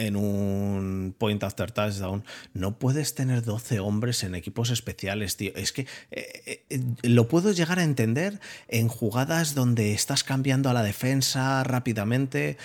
En 0.00 0.16
un 0.16 1.14
point 1.16 1.42
after 1.44 1.70
touchdown, 1.70 2.24
no 2.54 2.78
puedes 2.78 3.14
tener 3.14 3.42
12 3.42 3.80
hombres 3.80 4.24
en 4.24 4.34
equipos 4.34 4.70
especiales, 4.70 5.36
tío. 5.36 5.52
Es 5.54 5.72
que 5.72 5.86
eh, 6.10 6.64
eh, 6.70 6.80
lo 7.02 7.28
puedo 7.28 7.52
llegar 7.52 7.78
a 7.78 7.84
entender 7.84 8.40
en 8.68 8.88
jugadas 8.88 9.54
donde 9.54 9.92
estás 9.92 10.24
cambiando 10.24 10.70
a 10.70 10.72
la 10.72 10.82
defensa 10.82 11.62
rápidamente, 11.64 12.56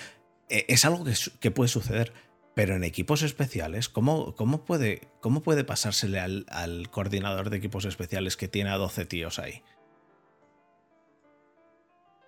eh, 0.48 0.64
es 0.68 0.86
algo 0.86 1.04
que, 1.40 1.50
puede 1.50 1.68
suceder. 1.68 2.12
Pero 2.54 2.74
en 2.74 2.84
equipos 2.84 3.20
especiales, 3.20 3.90
¿cómo, 3.90 4.34
cómo, 4.34 4.64
puede, 4.64 5.08
cómo 5.20 5.42
puede, 5.42 5.62
pasársele 5.62 6.20
al, 6.20 6.88
coordinador 6.90 7.50
de 7.50 7.58
equipos 7.58 7.84
especiales 7.84 8.38
que 8.38 8.48
tiene 8.48 8.70
a 8.70 8.78
12 8.78 9.04
tíos 9.04 9.38
ahí? 9.38 9.62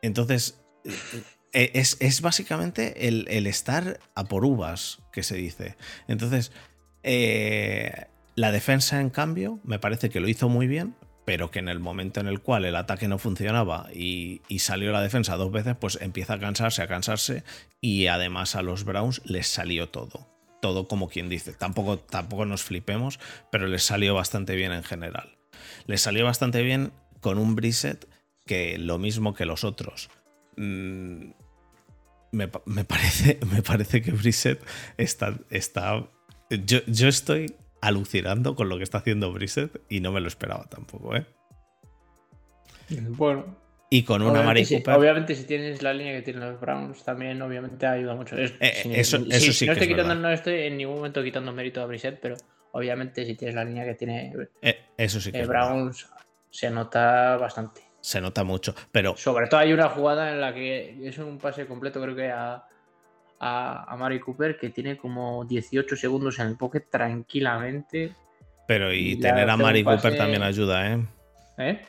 Entonces, 0.03 0.61
eh, 1.59 1.73
es, 1.75 2.21
básicamente 2.21 3.09
el, 3.09 3.27
estar 3.49 3.99
a 4.15 4.25
por 4.27 4.45
uvas, 4.45 5.01
que 5.13 5.25
se 5.25 5.35
dice. 5.35 5.77
Entonces, 6.07 6.53
eh, 7.03 8.07
la 8.37 8.53
defensa, 8.53 9.01
en 9.01 9.11
cambio, 9.11 9.59
me 9.65 9.81
parece 9.81 10.09
que 10.09 10.21
lo 10.21 10.29
hizo 10.29 10.49
muy 10.49 10.69
bien, 10.69 10.95
pero 11.25 11.51
que 11.51 11.59
en 11.59 11.69
el 11.69 11.81
momento 11.81 12.21
en 12.21 12.29
el 12.29 12.43
cual 12.43 12.65
el 12.65 12.77
ataque 12.77 13.09
no 13.09 13.19
funcionaba 13.19 13.89
y, 13.93 14.41
salió 14.61 14.93
la 14.93 15.03
defensa 15.03 15.37
dos 15.37 15.51
veces, 15.51 15.75
pues 15.75 15.99
empieza 16.01 16.35
a 16.35 16.39
cansarse, 16.39 16.81
a 16.81 16.87
cansarse 16.87 17.43
y 17.81 18.07
además 18.07 18.55
a 18.55 18.63
los 18.63 18.85
Browns 18.85 19.21
les 19.25 19.49
salió 19.49 19.89
todo. 19.89 20.29
Todo 20.63 20.87
como 20.87 21.09
quien 21.09 21.29
dice. 21.29 21.55
Tampoco, 21.55 21.99
tampoco 21.99 22.45
nos 22.47 22.63
flipemos, 22.63 23.19
pero 23.51 23.67
les 23.67 23.83
salió 23.83 24.15
bastante 24.15 24.55
bien 24.55 24.71
en 24.71 24.85
general. 24.85 25.39
Les 25.87 26.03
salió 26.03 26.25
bastante 26.25 26.63
bien 26.63 26.93
con 27.21 27.37
un 27.37 27.57
Brissett 27.57 28.09
que 28.47 28.79
lo 28.79 28.99
mismo 28.99 29.35
que 29.35 29.45
los 29.45 29.65
otros. 29.65 30.09
Mm, 30.57 31.31
me, 32.33 32.49
parece, 32.49 33.39
me 33.53 33.63
parece 33.63 34.03
que 34.03 34.13
Brissett 34.13 34.61
está... 34.97 35.35
está 35.51 36.09
yo, 36.51 36.79
yo 36.87 37.09
estoy 37.09 37.55
alucinando 37.81 38.55
con 38.55 38.69
lo 38.69 38.79
que 38.79 38.85
está 38.85 38.99
haciendo 38.99 39.33
Brissett 39.33 39.81
y 39.89 40.01
no 40.01 40.13
me 40.13 40.21
lo 40.21 40.29
esperaba 40.29 40.65
tampoco, 40.69 41.17
¿eh? 41.17 41.27
Bueno. 42.91 43.57
Y 43.91 44.03
con 44.03 44.21
una 44.21 44.43
Mari 44.43 44.67
Obviamente, 44.87 45.35
si 45.35 45.45
tienes 45.45 45.83
la 45.83 45.95
línea 45.95 46.13
que 46.13 46.23
tienen 46.23 46.43
los 46.43 46.61
Browns, 46.61 47.03
también 47.05 47.41
obviamente 47.41 47.87
ayuda 47.87 48.15
mucho. 48.15 48.37
Eh, 48.37 48.55
eso, 48.61 49.17
eso 49.31 49.53
sí 49.53 49.65
no 49.67 49.73
estoy 49.73 49.89
quitando, 49.89 50.15
No 50.15 50.31
estoy 50.31 50.61
en 50.63 50.77
ningún 50.77 50.97
momento 50.97 51.23
quitando 51.23 51.53
mérito 51.53 51.81
a 51.81 51.87
Brissett, 51.87 52.21
pero 52.21 52.37
obviamente 52.73 53.25
si 53.25 53.35
tienes 53.35 53.55
la 53.55 53.65
línea 53.65 53.87
que 53.87 53.95
tiene 53.95 54.35
eh, 54.61 54.79
eso 54.99 55.21
sí 55.21 55.33
que 55.33 55.47
Browns, 55.47 56.07
se 56.51 56.71
nota 56.71 57.39
bastante. 57.39 57.88
Se 58.09 58.21
nota 58.21 58.43
mucho, 58.45 58.75
pero... 58.91 59.17
Sobre 59.17 59.49
todo 59.49 59.61
hay 59.61 59.73
una 59.73 59.91
jugada 59.91 60.31
en 60.31 60.41
la 60.41 60.55
que 60.55 61.07
es 61.07 61.19
un 61.19 61.39
pase 61.39 61.67
completo, 61.67 62.01
creo 62.01 62.17
que 62.17 62.31
a 62.31 62.65
a, 63.41 63.97
Mari 63.99 64.21
Cooper 64.21 64.59
que 64.59 64.71
tiene 64.71 64.97
como 64.97 65.45
18 65.45 65.97
segundos 65.97 66.39
en 66.39 66.49
el 66.49 66.57
pocket 66.57 66.85
tranquilamente. 66.91 68.15
Pero 68.67 68.93
y, 68.93 69.19
tener 69.19 69.49
a 69.49 69.57
Mari 69.57 69.85
Cooper 69.85 70.17
también 70.17 70.43
ayuda, 70.43 70.93
¿eh? 70.93 71.07
¿eh? 71.59 71.83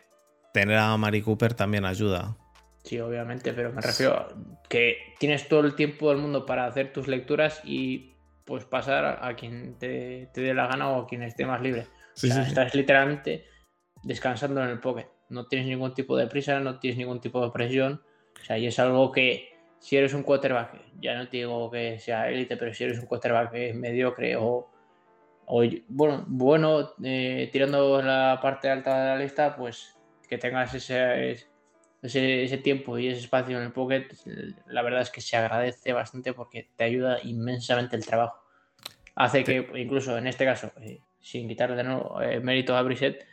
Tener 0.54 0.78
a 0.78 0.96
Mari 0.98 1.22
Cooper 1.22 1.54
también 1.54 1.86
ayuda. 1.86 2.36
Sí, 2.84 3.00
obviamente, 3.00 3.54
pero 3.54 3.72
me 3.72 3.82
refiero 3.82 4.14
a 4.14 4.30
que 4.70 5.16
tienes 5.20 5.48
todo 5.48 5.62
el 5.62 5.76
tiempo 5.76 6.10
del 6.10 6.20
mundo 6.20 6.46
para 6.46 6.66
hacer 6.66 6.94
tus 6.94 7.08
lecturas 7.08 7.62
y 7.64 8.16
pues 8.46 8.64
pasar 8.66 9.20
a 9.22 9.36
quien 9.36 9.78
te, 9.78 10.30
dé 10.34 10.54
la 10.54 10.68
gana 10.68 10.90
o 10.90 11.02
a 11.02 11.08
quien 11.08 11.24
esté 11.24 11.46
más 11.46 11.62
libre. 11.62 11.88
Estás 12.16 12.74
literalmente 12.74 13.46
descansando 14.04 14.64
en 14.64 14.70
el 14.70 14.80
pocket. 14.80 15.08
No 15.30 15.46
tienes 15.48 15.68
ningún 15.68 15.94
tipo 15.94 16.18
de 16.18 16.28
prisa, 16.28 16.60
no 16.60 16.80
tienes 16.80 16.98
ningún 16.98 17.22
tipo 17.22 17.44
de 17.44 17.52
presión. 17.52 18.02
O 18.42 18.46
sea, 18.46 18.58
y 18.58 18.68
es 18.68 18.80
algo 18.80 19.12
que 19.12 19.50
si 19.80 19.98
eres 19.98 20.14
un 20.14 20.24
quarterback, 20.24 20.82
ya 21.00 21.16
no 21.16 21.28
te 21.28 21.38
digo 21.38 21.72
que 21.72 22.00
sea 22.00 22.30
élite, 22.30 22.58
pero 22.58 22.74
si 22.74 22.84
eres 22.84 23.00
un 23.00 23.06
quarterback 23.06 23.74
mediocre 23.74 24.36
o, 24.36 24.70
bueno, 25.88 26.26
bueno 26.28 26.92
eh, 27.04 27.50
tirando 27.52 28.02
la 28.02 28.40
parte 28.42 28.70
alta 28.70 29.02
de 29.02 29.10
la 29.10 29.18
lista, 29.18 29.56
pues 29.56 29.96
que 30.28 30.38
tengas 30.38 30.74
ese, 30.76 31.48
ese, 32.02 32.58
tiempo 32.58 33.00
y 33.00 33.08
ese 33.08 33.22
espacio 33.22 33.58
en 33.58 33.64
el 33.64 33.72
pocket, 33.72 34.08
la 34.68 34.82
verdad 34.84 35.02
es 35.02 35.10
que 35.10 35.22
se 35.22 35.38
agradece 35.38 35.92
bastante 35.94 36.34
porque 36.34 36.70
te 36.76 36.84
ayuda 36.84 37.20
inmensamente 37.24 37.96
el 37.96 38.06
trabajo. 38.06 38.44
Hace 39.16 39.44
que, 39.44 39.68
incluso 39.76 40.18
en 40.18 40.28
este 40.28 40.46
caso, 40.46 40.72
eh, 40.82 41.00
sin 41.20 41.48
quitarle 41.48 41.76
de 41.76 41.84
nuevo 41.84 42.22
eh, 42.22 42.40
mérito 42.40 42.76
a 42.76 42.82
Brissett, 42.84 43.26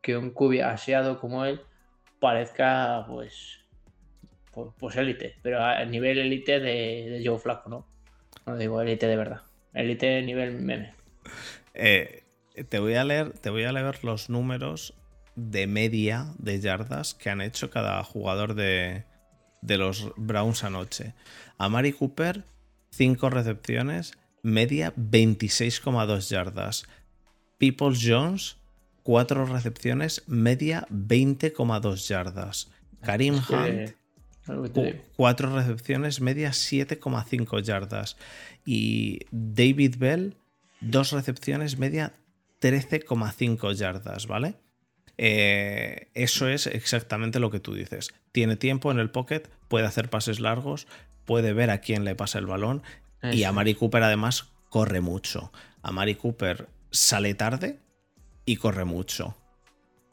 que 0.00 0.16
un 0.16 0.30
cubi 0.30 0.60
aseado 0.60 1.18
como 1.20 1.44
él 1.44 1.60
parezca 2.18 3.04
pues 3.08 3.60
pues 4.78 4.96
élite, 4.96 5.36
pero 5.42 5.62
a 5.64 5.84
nivel 5.84 6.18
élite 6.18 6.60
de, 6.60 7.22
Joe 7.24 7.38
Flaco, 7.38 7.70
¿no? 7.70 7.86
No 8.46 8.56
digo 8.56 8.80
élite 8.80 9.06
de 9.06 9.16
verdad. 9.16 9.42
Élite 9.74 10.22
nivel 10.22 10.60
meme. 10.60 10.92
Eh, 11.74 12.24
te 12.68 12.78
voy 12.78 12.94
a 12.94 13.04
leer, 13.04 13.32
te 13.38 13.50
voy 13.50 13.64
a 13.64 13.72
leer 13.72 14.04
los 14.04 14.28
números 14.28 14.94
de 15.36 15.66
media 15.66 16.26
de 16.38 16.60
yardas 16.60 17.14
que 17.14 17.30
han 17.30 17.40
hecho 17.40 17.70
cada 17.70 18.02
jugador 18.02 18.54
de, 18.54 19.04
de 19.62 19.78
los 19.78 20.12
Browns 20.16 20.64
anoche. 20.64 21.14
A 21.56 21.68
Mari 21.68 21.92
Cooper, 21.92 22.44
5 22.90 23.30
recepciones, 23.30 24.18
media 24.42 24.92
26,2 24.96 26.28
yardas. 26.28 26.86
Peoples 27.58 28.00
Jones, 28.04 28.56
4 29.10 29.46
recepciones, 29.46 30.22
media 30.28 30.86
20,2 30.88 32.06
yardas. 32.06 32.70
Karim 33.02 33.34
Hunt, 33.34 33.96
Cuatro 35.16 35.52
recepciones, 35.52 36.20
media 36.20 36.50
7,5 36.50 37.60
yardas. 37.60 38.16
Y 38.64 39.26
David 39.32 39.96
Bell, 39.98 40.36
dos 40.80 41.10
recepciones, 41.10 41.76
media 41.76 42.12
13,5 42.60 43.74
yardas, 43.74 44.28
¿vale? 44.28 44.54
Eh, 45.18 46.06
eso 46.14 46.48
es 46.48 46.68
exactamente 46.68 47.40
lo 47.40 47.50
que 47.50 47.58
tú 47.58 47.74
dices. 47.74 48.14
Tiene 48.30 48.54
tiempo 48.54 48.92
en 48.92 49.00
el 49.00 49.10
pocket, 49.10 49.42
puede 49.66 49.86
hacer 49.86 50.08
pases 50.08 50.38
largos, 50.38 50.86
puede 51.24 51.52
ver 51.52 51.70
a 51.70 51.80
quién 51.80 52.04
le 52.04 52.14
pasa 52.14 52.38
el 52.38 52.46
balón. 52.46 52.84
Y 53.32 53.42
a 53.42 53.50
Mari 53.50 53.74
Cooper 53.74 54.04
además 54.04 54.52
corre 54.68 55.00
mucho. 55.00 55.50
A 55.82 55.90
Mari 55.90 56.14
Cooper 56.14 56.68
sale 56.92 57.34
tarde 57.34 57.80
y 58.50 58.56
corre 58.56 58.84
mucho. 58.84 59.36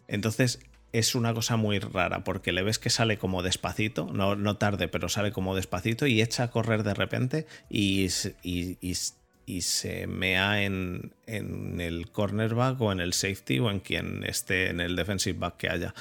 Entonces, 0.07 0.59
es 0.93 1.15
una 1.15 1.33
cosa 1.33 1.57
muy 1.57 1.79
rara 1.79 2.23
porque 2.23 2.51
le 2.51 2.61
ves 2.61 2.77
que 2.77 2.91
sale 2.91 3.17
como 3.17 3.41
despacito, 3.41 4.11
no, 4.13 4.35
no 4.35 4.57
tarde, 4.57 4.88
pero 4.88 5.09
sale 5.09 5.31
como 5.31 5.55
despacito 5.55 6.05
y 6.05 6.21
echa 6.21 6.43
a 6.43 6.51
correr 6.51 6.83
de 6.83 6.93
repente 6.93 7.47
y, 7.67 8.07
y, 8.43 9.61
se 9.61 10.05
mea 10.05 10.61
en, 10.61 11.15
en, 11.25 11.81
el 11.81 12.11
cornerback 12.11 12.79
o 12.79 12.91
en 12.91 12.99
el 12.99 13.13
safety 13.13 13.57
o 13.57 13.71
en 13.71 13.79
quien 13.79 14.23
esté 14.23 14.69
en 14.69 14.81
el 14.81 14.95
defensive 14.95 15.39
back 15.39 15.57
que 15.57 15.69
haya 15.69 15.95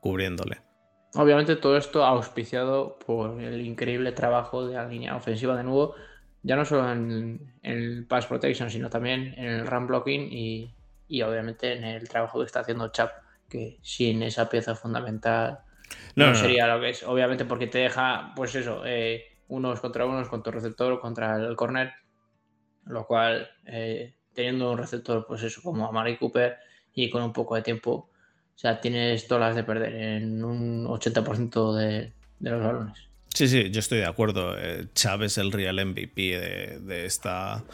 cubriéndole. 0.00 0.62
Obviamente 1.14 1.54
todo 1.54 1.76
esto 1.76 2.04
auspiciado 2.04 2.98
por 2.98 3.40
el 3.40 3.64
increíble 3.64 4.10
trabajo 4.10 4.66
de 4.66 4.74
la 4.74 4.88
línea 4.88 5.14
ofensiva 5.14 5.56
de 5.56 5.62
nuevo, 5.62 5.94
ya 6.42 6.56
no 6.56 6.64
solo 6.64 6.90
en, 6.90 7.54
el 7.62 8.06
pass 8.08 8.26
protection, 8.26 8.70
sino 8.70 8.90
también 8.90 9.34
en 9.36 9.46
el 9.46 9.66
run 9.68 9.86
blocking 9.86 10.32
y, 10.32 10.72
y 11.08 11.22
obviamente 11.22 11.72
en 11.72 11.84
el 11.84 12.08
trabajo 12.08 12.40
que 12.40 12.46
está 12.46 12.60
haciendo 12.60 12.88
Chap 12.88 13.10
que 13.48 13.78
sin 13.82 14.22
esa 14.22 14.48
pieza 14.48 14.74
fundamental 14.74 15.60
no, 16.14 16.34
sería 16.34 16.66
lo 16.66 16.80
que 16.80 16.90
es. 16.90 17.02
Obviamente 17.04 17.44
porque 17.44 17.66
te 17.66 17.78
deja, 17.78 18.32
pues 18.34 18.54
eso, 18.54 18.82
eh, 18.84 19.24
unos 19.48 19.80
contra 19.80 20.06
unos, 20.06 20.28
con 20.28 20.42
tu 20.42 20.50
receptor, 20.50 21.00
contra 21.00 21.36
el 21.36 21.56
corner, 21.56 21.92
lo 22.86 23.06
cual, 23.06 23.48
eh, 23.66 24.14
teniendo 24.34 24.72
un 24.72 24.78
receptor, 24.78 25.26
pues 25.26 25.42
eso, 25.42 25.60
como 25.62 25.86
a 25.86 25.92
Mari 25.92 26.16
Cooper 26.16 26.56
y 26.94 27.10
con 27.10 27.22
un 27.22 27.32
poco 27.32 27.54
de 27.54 27.62
tiempo, 27.62 28.10
o 28.56 28.58
sea, 28.58 28.80
tienes 28.80 29.26
todas 29.28 29.48
las 29.48 29.56
de 29.56 29.64
perder 29.64 29.94
en 29.94 30.42
un 30.42 30.86
80% 30.86 31.74
de, 31.74 32.12
los 32.40 32.64
balones. 32.64 32.98
Sí, 33.34 33.48
sí, 33.48 33.70
yo 33.70 33.80
estoy 33.80 33.98
de 33.98 34.06
acuerdo. 34.06 34.56
Eh, 34.58 34.88
Chávez 34.94 35.32
es 35.32 35.38
el 35.38 35.52
real 35.52 35.84
MVP 35.84 36.38
de, 36.80 37.04
esta, 37.04 37.64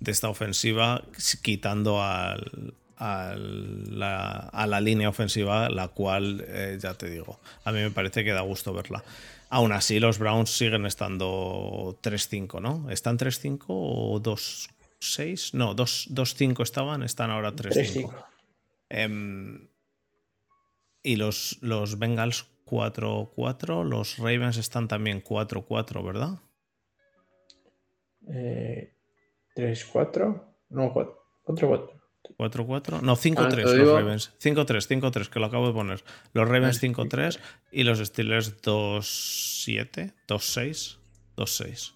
de 0.00 0.12
esta 0.12 0.28
ofensiva, 0.28 1.02
quitando 1.42 2.02
al, 2.02 2.74
a 2.98 4.66
la, 4.66 4.80
línea 4.80 5.08
ofensiva, 5.08 5.68
la 5.68 5.88
cual, 5.88 6.44
eh, 6.46 6.78
ya 6.80 6.94
te 6.94 7.08
digo, 7.10 7.38
a 7.64 7.72
mí 7.72 7.80
me 7.80 7.90
parece 7.90 8.24
que 8.24 8.32
da 8.32 8.40
gusto 8.40 8.72
verla. 8.72 9.04
Aún 9.50 9.72
así, 9.72 9.98
los 9.98 10.18
Browns 10.18 10.50
siguen 10.50 10.84
estando 10.84 11.98
3-5, 12.02 12.60
¿no? 12.60 12.90
¿Están 12.90 13.18
3-5 13.18 13.64
o 13.68 14.20
2-6? 14.20 15.54
No, 15.54 15.74
2-5 15.74 16.62
estaban, 16.62 17.02
están 17.02 17.30
ahora 17.30 17.52
3-5. 17.54 18.12
Em, 18.90 19.68
y 21.02 21.16
los, 21.16 21.58
los 21.62 21.98
Bengals 21.98 22.46
4-4, 22.66 23.84
los 23.84 24.18
Ravens 24.18 24.58
están 24.58 24.88
también 24.88 25.22
4-4, 25.22 26.04
¿verdad? 26.04 26.40
3-4, 29.58 30.36
eh, 30.36 30.40
no, 30.70 30.94
4-4. 30.94 31.98
4-4. 32.36 33.00
No, 33.00 33.16
5-3 33.16 33.64
ah, 33.64 33.74
los 33.74 33.88
Ravens. 33.88 34.32
5-3, 34.40 35.00
5-3, 35.00 35.28
que 35.28 35.40
lo 35.40 35.46
acabo 35.46 35.66
de 35.66 35.72
poner. 35.72 36.04
Los 36.32 36.48
Ravens 36.48 36.82
5-3 36.82 37.40
y 37.72 37.82
los 37.84 37.98
Steelers 37.98 38.60
2-7, 38.62 40.14
2-6, 40.28 40.98
2-6. 41.36 41.94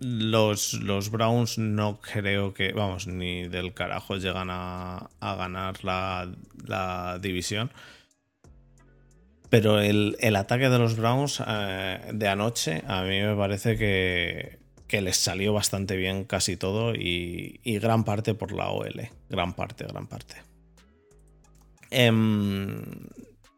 los, 0.00 0.74
los 0.74 1.10
Browns 1.10 1.58
no 1.58 2.00
creo 2.00 2.54
que, 2.54 2.72
vamos, 2.72 3.06
ni 3.06 3.48
del 3.48 3.74
carajo 3.74 4.16
llegan 4.16 4.50
a, 4.50 5.10
a 5.20 5.34
ganar 5.34 5.82
la, 5.84 6.30
la, 6.64 7.18
división. 7.20 7.72
Pero 9.54 9.78
el, 9.78 10.16
el, 10.18 10.34
ataque 10.34 10.68
de 10.68 10.80
los 10.80 10.96
Browns 10.96 11.40
eh, 11.46 12.00
de 12.12 12.26
anoche 12.26 12.82
a 12.88 13.02
mí 13.02 13.20
me 13.20 13.36
parece 13.36 13.78
que, 13.78 14.58
que 14.88 15.00
les 15.00 15.16
salió 15.16 15.52
bastante 15.52 15.94
bien 15.94 16.24
casi 16.24 16.56
todo 16.56 16.92
y, 16.92 17.60
gran 17.64 18.02
parte 18.02 18.34
por 18.34 18.50
la 18.50 18.70
OL. 18.70 19.08
Gran 19.30 19.52
parte, 19.52 19.84
gran 19.84 20.08
parte. 20.08 20.34
Em, 21.92 22.82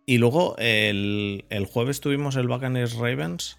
y 0.04 0.18
luego 0.18 0.54
el, 0.58 1.46
jueves 1.72 2.02
tuvimos 2.02 2.36
el 2.36 2.46
Buccaneers 2.46 2.96
Ravens. 2.96 3.56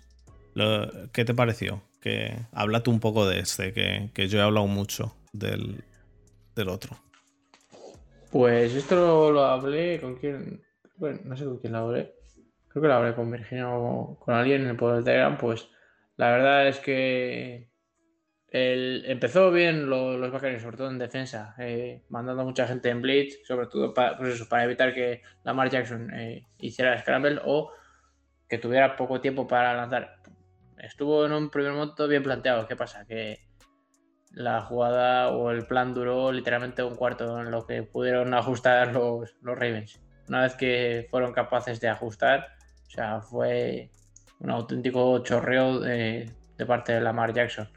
¿Qué 1.14 1.26
te 1.26 1.34
pareció? 1.34 1.82
Que 2.00 2.38
háblate 2.52 2.92
un 2.92 3.00
poco 3.00 3.28
de 3.28 3.40
este, 3.40 3.74
que, 3.74 4.28
yo 4.28 4.38
he 4.38 4.44
hablado 4.44 4.68
mucho 4.68 5.16
del, 5.34 5.84
del 6.56 6.70
otro. 6.70 7.00
Pues 8.30 8.76
esto 8.76 9.32
lo, 9.32 9.44
hablé 9.44 10.00
con 10.00 10.18
quién. 10.18 10.62
Bueno, 10.98 11.20
no 11.24 11.36
sé 11.36 11.46
con 11.46 11.58
quién 11.58 11.74
lo 11.74 11.80
hablé. 11.80 12.17
Creo 12.78 12.84
que 12.84 12.88
lo 12.90 12.94
hablé 12.94 13.16
con 13.16 13.32
Virginia 13.32 13.66
con 14.20 14.36
alguien 14.36 14.62
en 14.62 14.68
el 14.68 14.76
poder 14.76 14.98
de 14.98 15.06
Telegram. 15.06 15.36
Pues 15.36 15.68
la 16.16 16.30
verdad 16.30 16.68
es 16.68 16.78
que 16.78 17.72
empezó 18.52 19.50
bien 19.50 19.90
los, 19.90 20.20
los 20.20 20.30
sobre 20.62 20.78
todo 20.78 20.92
en 20.92 21.00
defensa, 21.00 21.56
eh, 21.58 22.04
mandando 22.10 22.46
mucha 22.46 22.68
gente 22.68 22.90
en 22.90 23.02
blitz, 23.02 23.40
sobre 23.48 23.66
todo 23.66 23.96
para, 23.96 24.16
pues 24.16 24.44
para 24.44 24.66
evitar 24.66 24.94
que 24.94 25.24
Lamar 25.44 25.72
Jackson 25.72 26.14
eh, 26.14 26.46
hiciera 26.60 26.96
scramble 27.00 27.40
o 27.46 27.72
que 28.48 28.60
tuviera 28.60 28.96
poco 28.96 29.22
tiempo 29.22 29.48
para 29.48 29.74
lanzar. 29.74 30.22
Estuvo 30.78 31.26
en 31.26 31.32
un 31.32 31.50
primer 31.50 31.72
momento 31.72 32.08
bien 32.08 32.22
planteado. 32.22 32.68
¿Qué 32.68 32.76
pasa? 32.76 33.08
Que 33.08 33.40
la 34.34 34.62
jugada 34.62 35.30
o 35.30 35.50
el 35.50 35.66
plan 35.66 35.96
duró 35.96 36.32
literalmente 36.32 36.84
un 36.84 36.96
cuarto 36.96 37.42
en 37.42 37.50
lo 37.50 37.66
que 37.66 37.82
pudieron 37.82 38.36
ajustar 38.36 38.94
los 38.94 39.34
Ravens. 39.42 40.00
Una 40.30 40.44
vez 40.44 40.54
que 40.54 41.08
fueron 41.10 41.34
capaces 41.34 41.80
de 41.80 41.88
ajustar, 41.88 42.57
o 42.88 42.90
sea, 42.90 43.22
fue 43.22 43.90
un 44.40 44.50
auténtico 44.50 45.20
chorreo 45.20 45.80
de, 45.80 46.32
parte 46.66 46.94
de 46.94 47.02
Lamar 47.02 47.34
Jackson. 47.34 47.70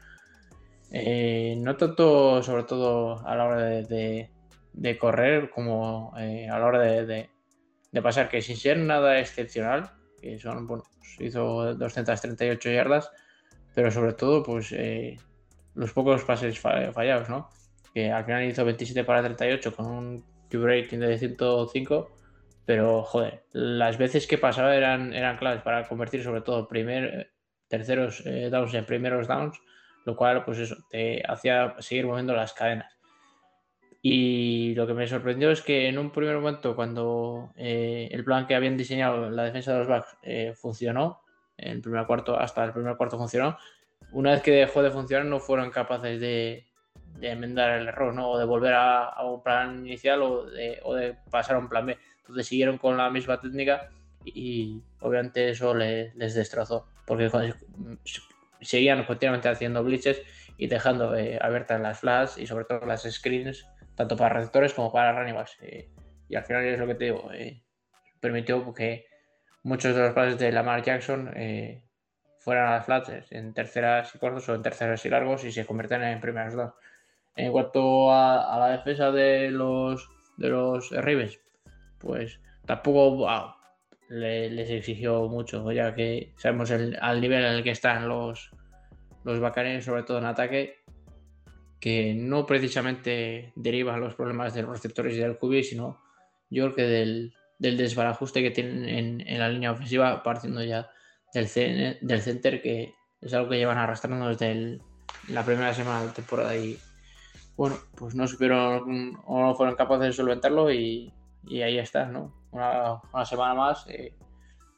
Eh, 0.91 1.55
no 1.57 1.77
tanto, 1.77 2.41
sobre 2.43 2.63
todo 2.63 3.25
a 3.25 3.35
la 3.35 3.45
hora 3.45 3.61
de, 3.61 4.29
correr, 4.99 5.49
como 5.49 6.13
eh, 6.17 6.49
a 6.49 6.59
la 6.59 6.65
hora 6.65 6.79
de, 6.79 7.29
pasar, 8.01 8.29
que 8.29 8.41
sin 8.41 8.57
ser 8.57 8.77
nada 8.77 9.19
excepcional, 9.19 9.91
que 10.21 10.39
son, 10.39 10.67
bueno, 10.67 10.83
pues 10.97 11.19
hizo 11.19 11.75
238 11.75 12.71
yardas, 12.71 13.11
pero 13.75 13.91
sobre 13.91 14.13
todo, 14.13 14.43
pues 14.43 14.71
eh, 14.71 15.17
los 15.75 15.93
pocos 15.93 16.23
pases 16.23 16.59
fallados, 16.59 17.29
¿no? 17.29 17.49
Que 17.93 18.11
al 18.11 18.23
final 18.25 18.45
hizo 18.45 18.63
27 18.63 19.03
para 19.03 19.23
38 19.23 19.75
con 19.75 19.85
un 19.87 20.23
QB 20.49 20.63
rating 20.63 20.99
de 20.99 21.17
105, 21.17 22.11
pero 22.65 23.03
joder, 23.03 23.43
las 23.51 23.97
veces 23.97 24.27
que 24.27 24.37
pasaba 24.37 24.75
eran, 24.75 25.13
eran 25.13 25.37
claves 25.37 25.61
para 25.61 25.87
convertir 25.87 26.23
sobre 26.23 26.41
todo 26.41 26.67
primer, 26.67 27.31
terceros 27.67 28.23
eh, 28.25 28.49
downs 28.51 28.73
en 28.73 28.85
primeros 28.85 29.27
downs, 29.27 29.59
lo 30.05 30.15
cual 30.15 30.43
pues 30.43 30.59
eso, 30.59 30.75
te 30.89 31.23
hacía 31.27 31.75
seguir 31.79 32.05
moviendo 32.05 32.33
las 32.33 32.53
cadenas. 32.53 32.97
Y 34.03 34.73
lo 34.75 34.87
que 34.87 34.93
me 34.93 35.07
sorprendió 35.07 35.51
es 35.51 35.61
que 35.61 35.87
en 35.87 35.99
un 35.99 36.11
primer 36.11 36.35
momento, 36.35 36.75
cuando 36.75 37.51
eh, 37.55 38.09
el 38.11 38.23
plan 38.23 38.47
que 38.47 38.55
habían 38.55 38.75
diseñado 38.75 39.29
la 39.29 39.43
defensa 39.43 39.73
de 39.73 39.79
los 39.79 39.87
backs 39.87 40.17
eh, 40.23 40.53
funcionó, 40.55 41.21
en 41.57 41.73
el 41.73 41.81
primer 41.81 42.07
cuarto, 42.07 42.37
hasta 42.37 42.63
el 42.63 42.73
primer 42.73 42.97
cuarto 42.97 43.17
funcionó, 43.17 43.57
una 44.11 44.31
vez 44.31 44.41
que 44.41 44.51
dejó 44.51 44.81
de 44.81 44.89
funcionar 44.89 45.25
no 45.25 45.39
fueron 45.39 45.69
capaces 45.69 46.19
de, 46.19 46.65
enmendar 47.21 47.79
el 47.79 47.87
error, 47.87 48.13
¿no? 48.13 48.31
O 48.31 48.39
de 48.39 48.45
volver 48.45 48.73
a, 48.73 49.13
un 49.23 49.43
plan 49.43 49.85
inicial 49.85 50.23
o 50.23 50.45
de, 50.45 51.15
pasar 51.29 51.55
a 51.55 51.59
un 51.59 51.69
plan 51.69 51.85
B. 51.85 51.97
Entonces 52.21 52.47
siguieron 52.47 52.77
con 52.77 52.97
la 52.97 53.09
misma 53.09 53.39
técnica 53.41 53.89
y, 54.25 54.81
obviamente 54.99 55.49
eso 55.49 55.73
les, 55.73 56.15
destrozó, 56.15 56.87
porque 57.05 57.29
seguían 58.61 59.03
continuamente 59.05 59.49
haciendo 59.49 59.83
blitzes 59.83 60.21
y 60.57 60.67
dejando 60.67 61.15
eh, 61.15 61.39
abiertas 61.41 61.81
las 61.81 61.99
flash 61.99 62.37
y 62.37 62.45
sobre 62.45 62.65
todo 62.65 62.85
las 62.85 63.03
screens, 63.03 63.65
tanto 63.95 64.15
para 64.15 64.35
receptores 64.35 64.73
como 64.73 64.91
para 64.91 65.11
running. 65.17 65.35
Eh, 65.61 65.89
y 66.29 66.35
al 66.35 66.43
final 66.45 66.63
es 66.65 66.79
lo 66.79 66.87
que 66.87 66.95
te 66.95 67.05
digo, 67.05 67.31
eh, 67.33 67.63
permitió 68.19 68.73
que 68.73 69.05
muchos 69.63 69.95
de 69.95 70.01
los 70.01 70.13
pases 70.13 70.37
de 70.37 70.51
Lamar 70.51 70.83
Jackson 70.83 71.33
fueran 72.39 72.67
a 72.67 72.71
las 72.77 72.85
flats 72.85 73.31
en 73.31 73.53
terceras 73.53 74.13
y 74.15 74.19
cortos 74.19 74.47
o 74.49 74.55
en 74.55 74.61
terceras 74.61 75.05
y 75.05 75.09
largos 75.09 75.43
y 75.43 75.51
se 75.51 75.65
convierten 75.65 76.03
en 76.03 76.21
primeras 76.21 76.55
dos. 76.55 76.73
En 77.35 77.51
cuanto 77.51 78.11
a, 78.11 78.57
la 78.59 78.67
defensa 78.69 79.11
de 79.11 79.51
los 79.51 80.09
de 80.37 80.49
los 80.49 80.89
Ravens, 80.91 81.39
pues 82.01 82.39
tampoco 82.65 83.27
les 84.09 84.69
exigió 84.69 85.27
mucho, 85.27 85.71
ya 85.71 85.95
que 85.95 86.33
sabemos 86.35 86.69
el, 86.71 86.97
al 87.01 87.21
nivel 87.21 87.45
en 87.45 87.53
el 87.53 87.63
que 87.63 87.71
están 87.71 88.07
los, 88.07 88.51
los 89.23 89.39
bacanes, 89.39 89.85
sobre 89.85 90.03
todo 90.03 90.17
en 90.17 90.25
ataque, 90.25 90.75
que 91.79 92.13
no 92.13 92.45
precisamente 92.45 93.53
derivan 93.55 94.01
los 94.01 94.15
problemas 94.15 94.53
de 94.53 94.63
los 94.63 94.71
receptores 94.71 95.15
y 95.15 95.19
del 95.19 95.37
QB, 95.37 95.63
sino 95.63 96.01
yo 96.49 96.65
creo 96.65 96.75
que 96.75 96.83
del, 96.83 97.33
del 97.57 97.77
desbarajuste 97.77 98.41
que 98.41 98.51
tienen 98.51 99.21
en, 99.25 99.39
la 99.39 99.49
línea 99.49 99.71
ofensiva, 99.71 100.21
partiendo 100.23 100.63
ya 100.63 100.91
del, 101.33 101.47
del 102.01 102.21
center, 102.21 102.61
que 102.61 102.93
es 103.21 103.33
algo 103.33 103.49
que 103.49 103.57
llevan 103.57 103.77
arrastrando 103.77 104.27
desde 104.27 104.79
la 105.29 105.45
primera 105.45 105.73
semana 105.73 106.05
de 106.05 106.11
temporada. 106.11 106.55
Y 106.57 106.77
bueno, 107.55 107.77
pues 107.95 108.13
no 108.13 108.27
supieron 108.27 109.17
o 109.25 109.41
no 109.41 109.55
fueron 109.55 109.75
capaces 109.75 110.07
de 110.07 110.13
solventarlo 110.13 110.71
y, 110.71 111.13
ahí 111.49 111.77
está, 111.77 112.05
¿no? 112.05 112.33
Una, 112.51 113.25
semana 113.25 113.53
más 113.53 113.85
eh, 113.87 114.13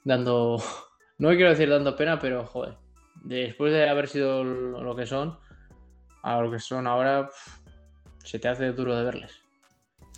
dando, 0.03 0.57
no 1.18 1.30
quiero 1.30 1.49
decir 1.49 1.70
dando 1.70 1.95
pena, 1.95 2.20
pero 2.20 2.45
joder, 2.45 2.78
después 3.24 3.74
de 3.74 3.89
haber 3.89 4.07
sido 4.07 4.43
lo 4.43 4.95
que 4.95 5.05
son, 5.05 5.38
a 6.22 6.41
lo 6.41 6.51
que 6.51 6.59
son 6.59 6.88
ahora, 6.88 7.30
se 8.24 8.39
te 8.39 8.47
hace 8.47 8.72
duro 8.72 8.95
de 8.95 9.03
verles. 9.03 9.43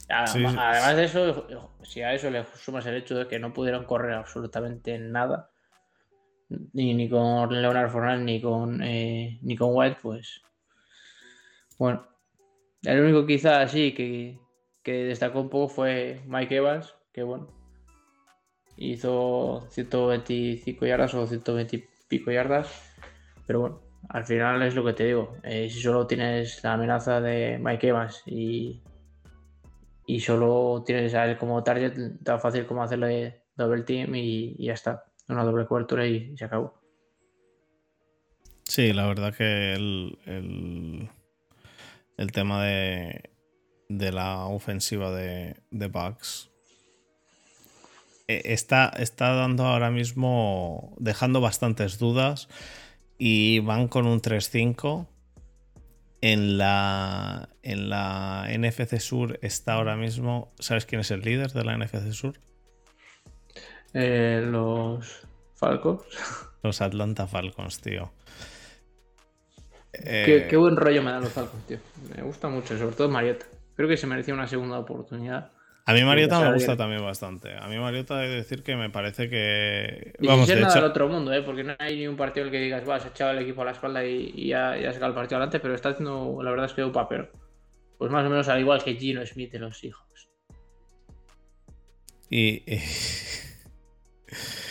Además, 0.07 0.95
de 0.95 1.03
eso, 1.03 1.47
si 1.81 2.01
a 2.01 2.13
eso 2.13 2.29
le 2.29 2.43
sumas 2.43 2.85
el 2.85 2.95
hecho 2.95 3.15
de 3.15 3.27
que 3.27 3.39
no 3.39 3.53
pudieron 3.53 3.85
correr 3.85 4.13
absolutamente 4.13 4.99
nada, 4.99 5.49
ni, 6.73 7.09
con 7.09 7.49
Leonard 7.59 7.89
Fornal 7.89 8.23
ni 8.23 8.39
con 8.39 8.83
eh, 8.83 9.39
ni 9.41 9.55
con 9.55 9.69
White, 9.73 9.97
pues 10.01 10.41
bueno. 11.77 12.07
El 12.83 13.01
único 13.01 13.25
quizá 13.25 13.61
así 13.61 13.93
que, 13.93 14.39
que 14.85 15.03
destacó 15.03 15.41
un 15.41 15.49
poco 15.49 15.67
fue 15.67 16.21
Mike 16.27 16.57
Evans, 16.57 16.93
que 17.11 17.23
bueno, 17.23 17.47
hizo 18.77 19.67
125 19.71 20.85
yardas 20.85 21.13
o 21.15 21.25
120 21.25 21.75
y 21.75 21.83
pico 22.07 22.31
yardas, 22.31 22.93
pero 23.47 23.61
bueno, 23.61 23.81
al 24.09 24.25
final 24.25 24.61
es 24.61 24.75
lo 24.75 24.85
que 24.85 24.93
te 24.93 25.05
digo, 25.05 25.35
eh, 25.43 25.67
si 25.71 25.81
solo 25.81 26.05
tienes 26.05 26.63
la 26.63 26.73
amenaza 26.73 27.19
de 27.19 27.57
Mike 27.57 27.87
Evans 27.87 28.21
y, 28.27 28.83
y 30.05 30.19
solo 30.19 30.83
tienes 30.85 31.15
a 31.15 31.25
él 31.25 31.37
como 31.39 31.63
target, 31.63 32.21
tan 32.23 32.39
fácil 32.39 32.67
como 32.67 32.83
hacerle 32.83 33.41
double 33.57 33.83
team 33.83 34.13
y 34.13 34.55
ya 34.63 34.73
está 34.73 35.05
una 35.27 35.43
doble 35.43 35.65
cobertura 35.65 36.05
y, 36.05 36.37
se 36.37 36.45
acabó. 36.45 36.79
Sí, 38.65 38.93
la 38.93 39.07
verdad 39.07 39.33
que 39.33 39.73
el, 39.73 41.09
el, 42.17 42.31
tema 42.31 42.63
de, 42.63 43.34
de, 43.89 44.11
la 44.11 44.45
ofensiva 44.45 45.11
de, 45.11 45.55
de 45.71 45.87
Bucks 45.87 46.49
eh, 48.27 48.41
está, 48.45 48.91
está 48.97 49.33
dando 49.33 49.65
ahora 49.65 49.91
mismo, 49.91 50.95
dejando 50.97 51.41
bastantes 51.41 51.99
dudas 51.99 52.49
y 53.17 53.59
van 53.59 53.87
con 53.87 54.07
un 54.07 54.21
3-5. 54.21 55.07
En 56.21 56.57
la, 56.57 57.49
en 57.61 57.89
la 57.89 58.47
NFC 58.49 58.97
Sur 58.99 59.37
está 59.43 59.73
ahora 59.73 59.95
mismo, 59.95 60.51
¿sabes 60.59 60.87
quién 60.87 61.01
es 61.01 61.11
el 61.11 61.21
líder 61.21 61.51
de 61.51 61.63
la 61.63 61.77
NFC 61.77 62.11
Sur? 62.13 62.39
Eh, 63.93 64.41
los 64.43 65.27
Falcons. 65.53 66.01
Los 66.63 66.81
Atlanta 66.81 67.27
Falcons, 67.27 67.79
tío. 67.79 68.11
Qué, 69.91 70.47
eh, 70.49 70.57
buen 70.57 70.75
rollo 70.77 71.03
me 71.03 71.11
dan 71.11 71.21
los 71.21 71.31
Falcons, 71.31 71.63
tío. 71.67 71.77
Me 72.15 72.23
gusta 72.23 72.47
mucho, 72.47 72.75
sobre 72.75 72.95
todo 72.95 73.07
Mariota. 73.07 73.45
Creo 73.75 73.89
que 73.89 73.97
se 73.97 74.07
merecía 74.07 74.33
una 74.33 74.47
segunda 74.47 74.79
oportunidad. 74.79 75.51
A 75.87 75.93
mí 75.93 76.03
Mariota 76.03 76.39
me 76.39 76.53
gusta 76.53 76.75
también 76.75 77.03
bastante. 77.03 77.55
A 77.55 77.67
mí 77.67 77.77
Mariota 77.77 78.17
de 78.17 78.29
decir 78.29 78.63
que 78.63 78.75
me 78.75 78.89
parece 78.89 79.29
que. 79.29 80.13
Vamos, 80.19 80.47
de 80.47 80.59
nada 80.59 80.73
del 80.73 80.85
otro 80.85 81.07
mundo, 81.07 81.31
¿eh? 81.31 81.43
porque 81.43 81.63
no 81.63 81.75
hay 81.77 81.97
ni 81.97 82.07
un 82.07 82.17
partido 82.17 82.47
en 82.47 82.47
el 82.47 82.59
que 82.59 82.63
digas, 82.63 82.89
va, 82.89 82.99
se 82.99 83.07
ha 83.07 83.11
echado 83.11 83.31
el 83.31 83.39
equipo 83.39 83.61
a 83.61 83.65
la 83.65 83.71
espalda 83.71 84.03
y, 84.03 84.47
ya, 84.47 84.75
ya, 84.77 84.91
sacado 84.91 85.09
el 85.09 85.15
partido 85.15 85.37
adelante, 85.37 85.59
pero 85.59 85.75
está 85.75 85.89
haciendo, 85.89 86.41
la 86.41 86.49
verdad 86.49 86.65
es 86.65 86.73
que 86.73 86.83
un 86.83 86.91
papel. 86.91 87.29
Pues 87.99 88.11
más 88.11 88.25
o 88.25 88.29
menos 88.29 88.47
al 88.47 88.59
igual 88.59 88.83
que 88.83 88.95
Gino 88.95 89.23
Smith 89.25 89.51
de 89.51 89.59
los 89.59 89.83
hijos. 89.83 90.29
y... 92.29 92.63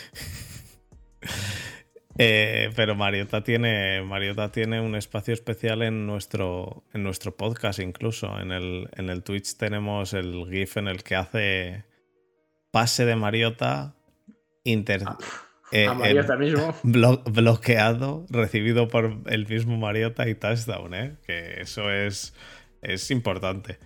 Eh, 2.16 2.70
pero 2.76 2.94
Mariota 2.94 3.42
tiene, 3.42 4.02
Mariota 4.02 4.52
tiene 4.52 4.80
un 4.80 4.94
espacio 4.94 5.34
especial 5.34 5.82
en 5.82 6.06
nuestro, 6.06 6.84
en 6.92 7.02
nuestro 7.02 7.36
podcast, 7.36 7.80
incluso. 7.80 8.38
En 8.38 8.52
el, 8.52 8.88
en 8.96 9.10
el 9.10 9.22
Twitch 9.22 9.56
tenemos 9.56 10.12
el 10.12 10.46
GIF 10.48 10.76
en 10.76 10.88
el 10.88 11.02
que 11.02 11.16
hace 11.16 11.84
pase 12.70 13.04
de 13.04 13.16
Mariota 13.16 13.94
inter, 14.64 15.02
ah, 15.06 15.18
eh, 15.72 15.88
mismo. 16.38 16.74
bloqueado, 16.82 18.26
recibido 18.30 18.88
por 18.88 19.18
el 19.26 19.46
mismo 19.46 19.76
Mariota 19.76 20.28
y 20.28 20.34
touchdown, 20.34 20.94
¿eh? 20.94 21.16
Que 21.26 21.60
eso 21.60 21.90
es, 21.90 22.34
es 22.80 23.10
importante. 23.10 23.78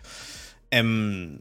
Em, 0.71 1.41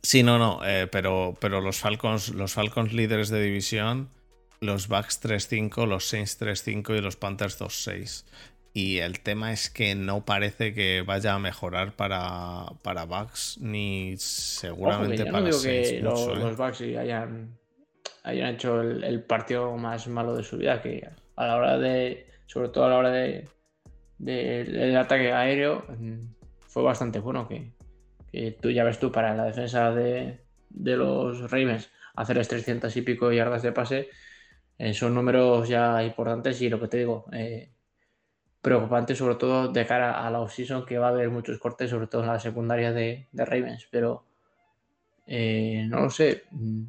sí, 0.00 0.22
no, 0.22 0.38
no, 0.38 0.60
eh, 0.64 0.86
pero, 0.90 1.34
pero 1.40 1.60
los 1.60 1.78
Falcons, 1.78 2.30
los 2.30 2.52
Falcons 2.52 2.92
líderes 2.92 3.30
de 3.30 3.42
división 3.42 4.10
los 4.64 4.88
Bucks 4.88 5.22
3-5, 5.22 5.86
los 5.86 6.08
Saints 6.08 6.40
3-5 6.40 6.98
y 6.98 7.00
los 7.00 7.16
Panthers 7.16 7.60
2-6. 7.60 8.24
Y 8.72 8.98
el 8.98 9.20
tema 9.20 9.52
es 9.52 9.70
que 9.70 9.94
no 9.94 10.24
parece 10.24 10.74
que 10.74 11.02
vaya 11.02 11.34
a 11.34 11.38
mejorar 11.38 11.94
para, 11.94 12.66
para 12.82 13.04
Bucks 13.04 13.58
ni 13.60 14.16
seguramente 14.18 15.24
para 15.26 15.40
no 15.40 15.62
que 15.62 16.00
los, 16.02 16.26
¿eh? 16.26 16.34
los 16.34 16.56
Bucks 16.56 16.80
hayan, 16.80 17.56
hayan 18.24 18.54
hecho 18.54 18.80
el, 18.80 19.22
partido 19.22 19.76
más 19.76 20.08
malo 20.08 20.34
de 20.34 20.42
su 20.42 20.56
vida, 20.56 20.82
que 20.82 21.08
a 21.36 21.46
la 21.46 21.56
hora 21.56 21.78
de, 21.78 22.26
sobre 22.46 22.68
todo 22.70 22.86
a 22.86 22.88
la 22.88 22.96
hora 22.96 23.10
de, 23.12 23.48
del 24.18 24.96
ataque 24.96 25.32
aéreo, 25.32 25.84
mm, 25.96 26.34
fue 26.66 26.82
bastante 26.82 27.20
bueno. 27.20 27.46
Que, 27.46 27.72
tú 28.60 28.72
ya 28.72 28.82
ves 28.82 28.98
tú 28.98 29.12
para 29.12 29.36
la 29.36 29.44
defensa 29.44 29.92
de, 29.92 30.40
de 30.70 30.96
los 30.96 31.48
Ravens 31.48 31.92
hacerles 32.16 32.48
300 32.48 32.96
y 32.96 33.02
pico 33.02 33.30
yardas 33.32 33.62
de 33.62 33.72
pase, 33.72 34.08
eh, 34.78 34.94
son 34.94 35.14
números 35.14 35.68
ya 35.68 36.02
importantes 36.02 36.60
y 36.60 36.68
lo 36.68 36.80
que 36.80 36.88
te 36.88 36.98
digo, 36.98 37.26
eh, 37.32 37.70
preocupante 38.60 39.14
sobre 39.14 39.36
todo 39.36 39.68
de 39.68 39.86
cara 39.86 40.26
a 40.26 40.30
la 40.30 40.40
offseason 40.40 40.86
que 40.86 40.98
va 40.98 41.08
a 41.08 41.10
haber 41.10 41.30
muchos 41.30 41.58
cortes, 41.58 41.90
sobre 41.90 42.06
todo 42.06 42.22
en 42.22 42.28
la 42.28 42.40
secundaria 42.40 42.92
de, 42.92 43.28
Ravens, 43.32 43.86
pero 43.90 44.24
eh, 45.26 45.86
no 45.88 46.00
lo 46.00 46.10
sé. 46.10 46.44
Mm, 46.50 46.84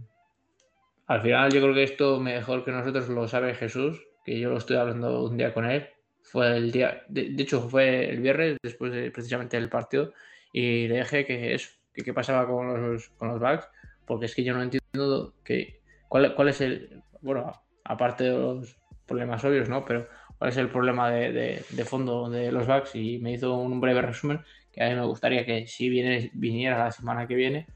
al 1.08 1.22
final 1.22 1.52
yo 1.52 1.62
creo 1.62 1.74
que 1.74 1.84
esto 1.84 2.20
mejor 2.20 2.64
que 2.66 2.72
nosotros 2.72 3.10
lo 3.10 3.28
sabe 3.28 3.54
Jesús, 3.54 4.02
que 4.24 4.40
yo 4.40 4.50
lo 4.50 4.58
estoy 4.58 4.78
hablando 4.78 5.24
un 5.24 5.38
día 5.38 5.54
con 5.54 5.66
él. 5.66 5.88
Fue 6.24 6.58
el 6.58 6.72
día, 6.72 7.04
de, 7.08 7.36
hecho 7.38 7.70
fue 7.70 8.10
el 8.10 8.20
viernes, 8.22 8.58
después 8.64 8.92
de 8.92 9.12
precisamente 9.12 9.58
del 9.58 9.70
partido, 9.70 10.14
y 10.52 10.88
le 10.88 11.00
dije 11.00 11.26
que 11.26 11.54
eso, 11.54 11.70
que 11.94 12.04
qué 12.04 12.14
pasaba 12.14 12.48
con 12.48 12.94
los, 12.94 13.10
con 13.10 13.28
los 13.28 13.40
Bucks, 13.40 13.70
porque 14.08 14.26
es 14.26 14.34
que 14.34 14.44
yo 14.44 14.56
no 14.56 14.64
entiendo 14.64 15.36
que, 15.44 15.82
cuál, 16.08 16.34
cuál 16.34 16.50
es 16.50 16.62
el, 16.62 17.04
bueno, 17.22 17.54
aparte 17.86 18.26
de 18.26 18.32
los 18.32 18.78
problemas 19.06 19.44
obvios, 19.46 19.70
¿no? 19.70 19.86
Pero 19.86 20.08
cuál 20.38 20.50
es 20.50 20.58
el 20.58 20.70
problema 20.70 21.10
de, 21.10 21.64
fondo 21.86 22.30
de 22.30 22.52
los 22.52 22.68
backs 22.68 22.96
y 22.96 23.20
me 23.20 23.34
hizo 23.34 23.56
un 23.58 23.80
breve 23.80 24.02
resumen 24.02 24.42
que 24.74 24.84
a 24.84 24.90
mí 24.90 24.96
me 24.96 25.06
gustaría 25.06 25.46
que 25.46 25.68
si 25.68 25.88
viene, 25.88 26.32
viniera 26.34 26.78
la 26.78 26.92
semana 26.92 27.28
que 27.28 27.36
viene, 27.36 27.68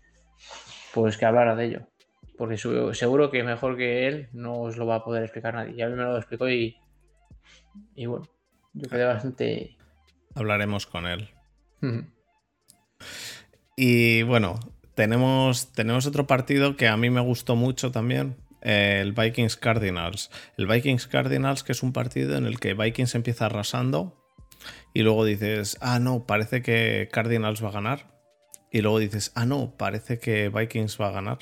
pues 0.93 1.17
que 1.17 1.25
hablara 1.25 1.55
de 1.55 1.65
ello. 1.65 1.87
Porque 2.37 2.57
seguro 2.57 3.31
que 3.31 3.43
mejor 3.43 3.77
que 3.77 4.07
él 4.07 4.29
no 4.33 4.61
os 4.61 4.77
lo 4.77 4.85
va 4.85 4.95
a 4.95 5.03
poder 5.03 5.23
explicar 5.23 5.53
nadie. 5.53 5.75
Y 5.75 5.81
a 5.81 5.87
mí 5.87 5.95
me 5.95 6.03
lo 6.03 6.17
explicó 6.17 6.49
y, 6.49 6.77
y 7.95 8.05
bueno, 8.05 8.27
yo 8.73 8.89
quedé 8.89 9.05
bastante... 9.05 9.77
Hablaremos 10.35 10.85
con 10.85 11.05
él. 11.05 11.29
y 13.75 14.23
bueno, 14.23 14.59
tenemos, 14.95 15.71
tenemos 15.71 16.05
otro 16.05 16.27
partido 16.27 16.75
que 16.75 16.87
a 16.87 16.97
mí 16.97 17.09
me 17.09 17.21
gustó 17.21 17.55
mucho 17.55 17.91
también, 17.91 18.35
el 18.61 19.13
Vikings 19.13 19.57
Cardinals. 19.57 20.29
El 20.57 20.67
Vikings 20.67 21.07
Cardinals, 21.07 21.63
que 21.63 21.71
es 21.71 21.83
un 21.83 21.93
partido 21.93 22.37
en 22.37 22.45
el 22.45 22.59
que 22.59 22.73
Vikings 22.73 23.15
empieza 23.15 23.45
arrasando 23.45 24.15
y 24.93 25.03
luego 25.03 25.25
dices, 25.25 25.77
ah, 25.81 25.99
no, 25.99 26.25
parece 26.25 26.61
que 26.61 27.09
Cardinals 27.11 27.63
va 27.63 27.69
a 27.69 27.73
ganar. 27.73 28.19
Y 28.71 28.81
luego 28.81 28.99
dices, 28.99 29.31
ah, 29.35 29.45
no, 29.45 29.75
parece 29.77 30.19
que 30.19 30.49
Vikings 30.49 30.99
va 30.99 31.07
a 31.07 31.11
ganar. 31.11 31.39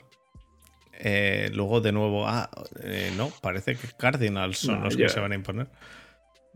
Eh, 1.00 1.50
luego 1.54 1.82
de 1.82 1.92
nuevo, 1.92 2.28
ah, 2.28 2.50
eh, 2.82 3.12
no, 3.16 3.32
parece 3.42 3.76
que 3.76 3.88
Cardinals 3.98 4.58
son 4.58 4.84
los 4.84 4.96
que 4.96 5.10
se 5.10 5.20
van 5.20 5.32
a 5.32 5.36
imponer. 5.36 5.68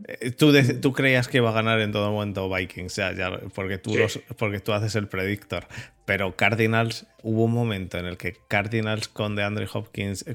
Eh, 0.06 0.30
tú, 0.30 0.52
tú, 0.80 0.92
creías 0.92 1.28
que 1.28 1.38
iba 1.38 1.50
a 1.50 1.52
ganar 1.52 1.80
en 1.80 1.92
todo 1.92 2.10
momento 2.10 2.48
Vikings, 2.48 2.96
ya, 2.96 3.12
ya, 3.12 3.38
porque, 3.54 3.78
tú 3.78 3.94
porque 4.36 4.60
tú 4.60 4.72
haces 4.72 4.94
el 4.96 5.08
predictor. 5.08 5.66
Pero 6.04 6.36
Cardinals, 6.36 7.06
hubo 7.22 7.44
un 7.44 7.52
momento 7.52 7.98
en 7.98 8.06
el 8.06 8.16
que 8.16 8.36
Cardinals 8.48 9.08
con 9.08 9.36
DeAndre 9.36 9.68
Hopkins, 9.72 10.24
eh, 10.26 10.34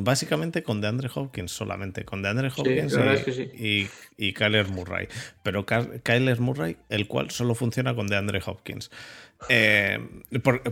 básicamente 0.00 0.62
con 0.62 0.80
DeAndre 0.80 1.10
Hopkins 1.12 1.50
solamente, 1.50 2.04
con 2.04 2.22
DeAndre 2.22 2.50
Hopkins 2.56 2.96
y, 3.58 3.88
y, 4.16 4.32
Kyler 4.32 4.68
Murray. 4.68 5.08
Pero 5.42 5.66
Kyler 5.66 6.40
Murray, 6.40 6.76
el 6.88 7.08
cual 7.08 7.30
solo 7.30 7.54
funciona 7.54 7.94
con 7.94 8.06
DeAndre 8.06 8.40
Hopkins. 8.44 8.90
Eh, 9.48 9.98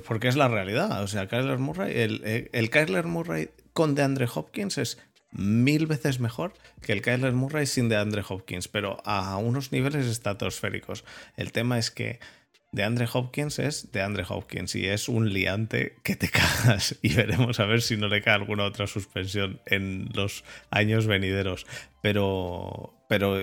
porque 0.07 0.29
es 0.29 0.37
la 0.37 0.47
realidad. 0.47 1.03
O 1.03 1.09
sea, 1.09 1.27
Kyler 1.27 1.59
Murray, 1.59 1.99
el, 1.99 2.49
el 2.53 2.71
Kyler 2.71 3.07
Murray 3.07 3.49
con 3.73 3.95
DeAndre 3.95 4.27
Hopkins 4.33 4.77
es 4.79 4.99
mil 5.31 5.87
veces 5.87 6.21
mejor 6.21 6.55
que 6.81 6.93
el 6.93 7.03
Kyler 7.03 7.33
Murray 7.33 7.67
sin 7.67 7.89
de 7.89 7.97
Andre 7.97 8.25
Hopkins, 8.29 8.69
pero 8.69 8.99
a 9.05 9.37
unos 9.37 9.73
niveles 9.73 10.07
estratosféricos. 10.07 11.05
El 11.37 11.53
tema 11.53 11.79
es 11.79 11.91
que 11.91 12.21
de 12.73 12.85
Andre 12.85 13.09
Hopkins 13.13 13.59
es 13.59 13.93
de 13.93 14.03
Andre 14.03 14.25
Hopkins 14.29 14.75
y 14.75 14.87
es 14.87 15.09
un 15.09 15.33
liante 15.33 15.97
que 16.03 16.17
te 16.17 16.29
cagas 16.31 16.97
y 17.03 17.15
veremos 17.15 17.61
a 17.61 17.67
ver 17.67 17.83
si 17.83 17.97
no 17.97 18.09
le 18.09 18.23
cae 18.23 18.35
alguna 18.35 18.65
otra 18.65 18.87
suspensión 18.87 19.61
en 19.67 20.09
los 20.15 20.45
años 20.71 21.07
venideros. 21.07 21.67
Pero, 22.03 22.95
pero, 23.09 23.41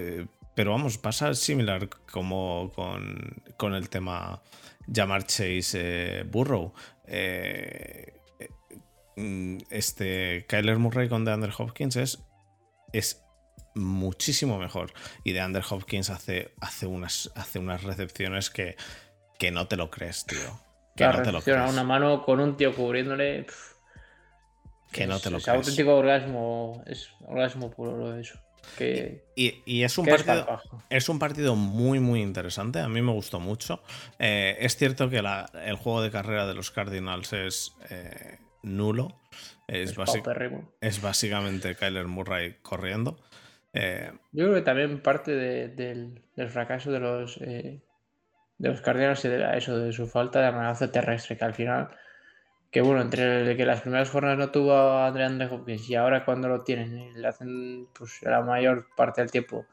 pero 0.56 0.72
vamos, 0.72 0.98
pasa 0.98 1.34
similar 1.34 1.90
como 2.12 2.72
con, 2.76 3.74
el 3.76 3.90
tema 3.90 4.42
llamar 4.88 5.26
Chase 5.26 6.20
eh, 6.20 6.24
Burrow. 6.24 6.74
Eh, 7.08 8.15
este 9.16 10.46
Kyler 10.48 10.78
Murray 10.78 11.08
con 11.08 11.26
DeAndre 11.26 11.54
Hopkins 11.58 11.96
es, 11.96 12.24
es 12.94 13.24
muchísimo 13.76 14.58
mejor. 14.58 14.92
Y 15.24 15.34
DeAndre 15.34 15.64
Hopkins 15.70 16.10
hace, 16.10 16.54
hace, 16.62 16.88
unas, 16.88 17.32
hace 17.36 17.60
unas 17.60 17.84
recepciones 17.84 18.50
que, 18.50 18.76
que 19.38 19.52
no 19.52 19.68
te 19.68 19.78
lo 19.78 19.90
crees, 19.90 20.26
tío. 20.26 20.60
Que 20.96 21.06
no 21.06 21.22
te 21.22 21.32
lo 21.32 21.42
crees. 21.42 21.72
una 21.72 21.84
mano 21.84 22.24
con 22.24 22.40
un 22.40 22.56
tío 22.56 22.74
cubriéndole. 22.74 23.46
que 24.92 25.08
no 25.08 25.20
te 25.20 25.30
lo 25.30 25.38
es 25.38 25.44
crees. 25.44 25.58
auténtico 25.58 25.96
orgasmo. 25.96 26.84
Es 26.86 27.10
orgasmo 27.26 27.70
puro 27.70 27.98
lo 27.98 28.12
de 28.12 28.22
eso. 28.22 28.40
y, 29.36 29.84
es, 29.84 29.98
un 29.98 30.06
partido, 30.06 30.62
es, 30.90 31.10
un 31.10 31.20
partido 31.20 31.56
muy, 31.56 32.00
muy 32.00 32.22
interesante. 32.22 32.80
A 32.80 32.88
mí 32.88 33.02
me 33.02 33.12
gustó 33.12 33.40
mucho. 33.40 33.84
Eh, 34.20 34.56
es 34.60 34.78
cierto 34.78 35.10
que 35.10 35.18
el 35.18 35.76
juego 35.76 36.02
de 36.02 36.12
carrera 36.12 36.48
de 36.48 36.54
los 36.54 36.72
Cardinals 36.72 37.34
es, 37.34 37.74
eh, 37.90 38.40
nulo. 38.66 39.22
Es, 39.68 39.96
es 40.82 41.02
básicamente 41.02 41.76
Kyler 41.76 42.08
Murray 42.08 42.58
corriendo. 42.62 43.18
Eh, 43.74 44.12
Yo 44.32 44.46
creo 44.46 44.56
que 44.56 44.62
también 44.62 45.02
parte 45.02 45.32
del, 45.32 46.22
fracaso 46.50 46.92
de 46.92 47.00
los, 47.00 47.38
eh, 47.42 47.82
de 48.58 48.70
los 48.70 48.82
Cardinals 48.82 49.20
se 49.20 49.30
debe 49.30 49.46
a 49.46 49.58
eso, 49.58 49.78
de 49.78 49.92
su 49.92 50.08
falta 50.08 50.40
de 50.40 50.48
amenaza 50.48 50.92
terrestre, 50.92 51.38
que 51.38 51.46
al 51.46 51.54
final, 51.54 51.90
que 52.72 52.82
bueno, 52.82 53.02
entre 53.02 53.58
que 53.58 53.66
las 53.66 53.82
primeras 53.82 54.10
jornadas 54.10 54.38
no 54.38 54.52
tuvo 54.52 54.74
a 54.74 55.08
André 55.08 55.48
Hopkins 55.48 55.90
y 55.90 55.96
ahora 55.96 56.26
cuando 56.26 56.48
lo 56.48 56.64
tienen, 56.64 57.22
le 57.22 57.28
hacen 57.28 57.88
pues, 57.98 58.22
la 58.22 58.42
mayor 58.42 58.88
parte 58.96 59.22
del 59.22 59.32
tiempo 59.32 59.66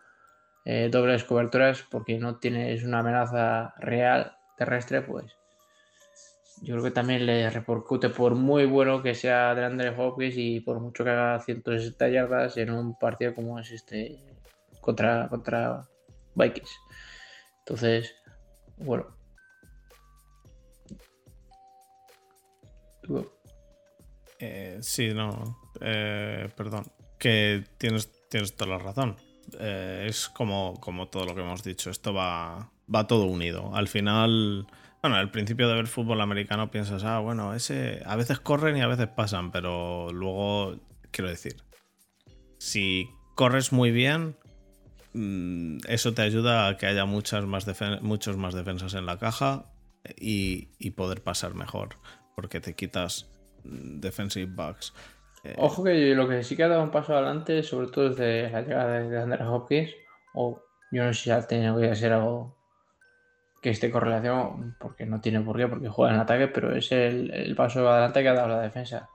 eh, 0.64 0.88
dobles 0.90 1.24
coberturas 1.24 1.84
porque 1.90 2.18
no 2.18 2.38
tienes 2.38 2.84
una 2.84 3.00
amenaza 3.00 3.74
real 3.78 4.36
terrestre, 4.56 5.02
pues 5.02 5.36
yo 6.62 6.74
creo 6.74 6.84
que 6.84 6.90
también 6.92 7.26
le 7.26 7.50
repercute 7.50 8.08
por 8.08 8.36
muy 8.36 8.66
bueno 8.66 9.02
que 9.02 9.16
sea 9.16 9.52
de 9.54 9.64
Andre 9.64 9.92
Hopkins 9.96 10.36
y 10.36 10.60
por 10.60 10.78
mucho 10.78 11.02
que 11.02 11.10
haga 11.10 11.40
160 11.40 12.08
yardas 12.08 12.56
en 12.56 12.70
un 12.70 12.96
partido 12.96 13.34
como 13.34 13.58
es 13.58 13.72
este 13.72 14.16
contra, 14.80 15.28
contra 15.28 15.88
Vikings. 16.36 16.70
Entonces, 17.58 18.14
bueno. 18.76 19.06
Eh, 24.38 24.78
sí, 24.80 25.12
no. 25.12 25.58
Eh, 25.80 26.48
perdón. 26.56 26.84
Que 27.18 27.64
tienes, 27.76 28.28
tienes 28.28 28.54
toda 28.56 28.76
la 28.76 28.78
razón. 28.78 29.16
Eh, 29.58 30.06
es 30.08 30.28
como, 30.28 30.74
como 30.80 31.08
todo 31.08 31.24
lo 31.24 31.34
que 31.34 31.40
hemos 31.40 31.64
dicho. 31.64 31.90
Esto 31.90 32.14
va, 32.14 32.70
va 32.92 33.06
todo 33.08 33.26
unido. 33.26 33.74
Al 33.74 33.88
final 33.88 34.66
bueno, 35.02 35.16
al 35.16 35.32
principio 35.32 35.68
de 35.68 35.74
ver 35.74 35.88
fútbol 35.88 36.20
americano 36.20 36.70
piensas, 36.70 37.02
ah, 37.02 37.18
bueno, 37.18 37.54
ese 37.54 38.02
a 38.06 38.14
veces 38.14 38.38
corren 38.38 38.76
y 38.76 38.82
a 38.82 38.86
veces 38.86 39.08
pasan, 39.08 39.50
pero 39.50 40.08
luego, 40.12 40.78
quiero 41.10 41.28
decir, 41.28 41.56
si 42.58 43.10
corres 43.34 43.72
muy 43.72 43.90
bien, 43.90 44.36
mm, 45.12 45.78
eso 45.88 46.14
te 46.14 46.22
ayuda 46.22 46.68
a 46.68 46.76
que 46.76 46.86
haya 46.86 47.04
muchas 47.04 47.44
más 47.44 47.66
muchos 48.00 48.36
más 48.36 48.54
defensas 48.54 48.94
en 48.94 49.06
la 49.06 49.18
caja 49.18 49.72
y, 50.16 50.90
poder 50.90 51.22
pasar 51.22 51.54
mejor, 51.54 51.96
porque 52.36 52.60
te 52.60 52.74
quitas 52.74 53.28
mm, 53.64 53.98
defensive 53.98 54.52
bugs. 54.54 54.94
Eh, 55.42 55.56
Ojo 55.58 55.82
que 55.82 56.14
lo 56.14 56.28
que 56.28 56.44
sí 56.44 56.54
que 56.54 56.62
ha 56.62 56.68
dado 56.68 56.84
un 56.84 56.92
paso 56.92 57.12
adelante, 57.14 57.64
sobre 57.64 57.88
todo 57.88 58.10
desde 58.10 58.48
la 58.50 58.62
llegada 58.62 59.00
de 59.00 59.20
Andrés 59.20 59.48
Hopkins, 59.48 59.90
o 60.32 60.62
yo 60.92 61.02
no 61.02 61.12
sé 61.12 61.22
si 61.22 61.28
ya 61.30 61.44
tenía 61.44 61.74
que 61.76 61.96
ser 61.96 62.12
algo 62.12 62.61
que 63.62 63.70
esté 63.70 63.92
correlación, 63.92 64.76
porque 64.80 65.06
no 65.06 65.20
tiene 65.20 65.40
por 65.40 65.56
qué, 65.56 65.68
porque 65.68 65.88
juega 65.88 66.12
en 66.12 66.20
ataque, 66.20 66.48
pero 66.48 66.74
es 66.74 66.90
el, 66.90 67.54
paso 67.56 67.88
adelante 67.88 68.20
que 68.20 68.28
ha 68.28 68.34
dado 68.34 68.48
la 68.48 68.60
defensa. 68.60 69.08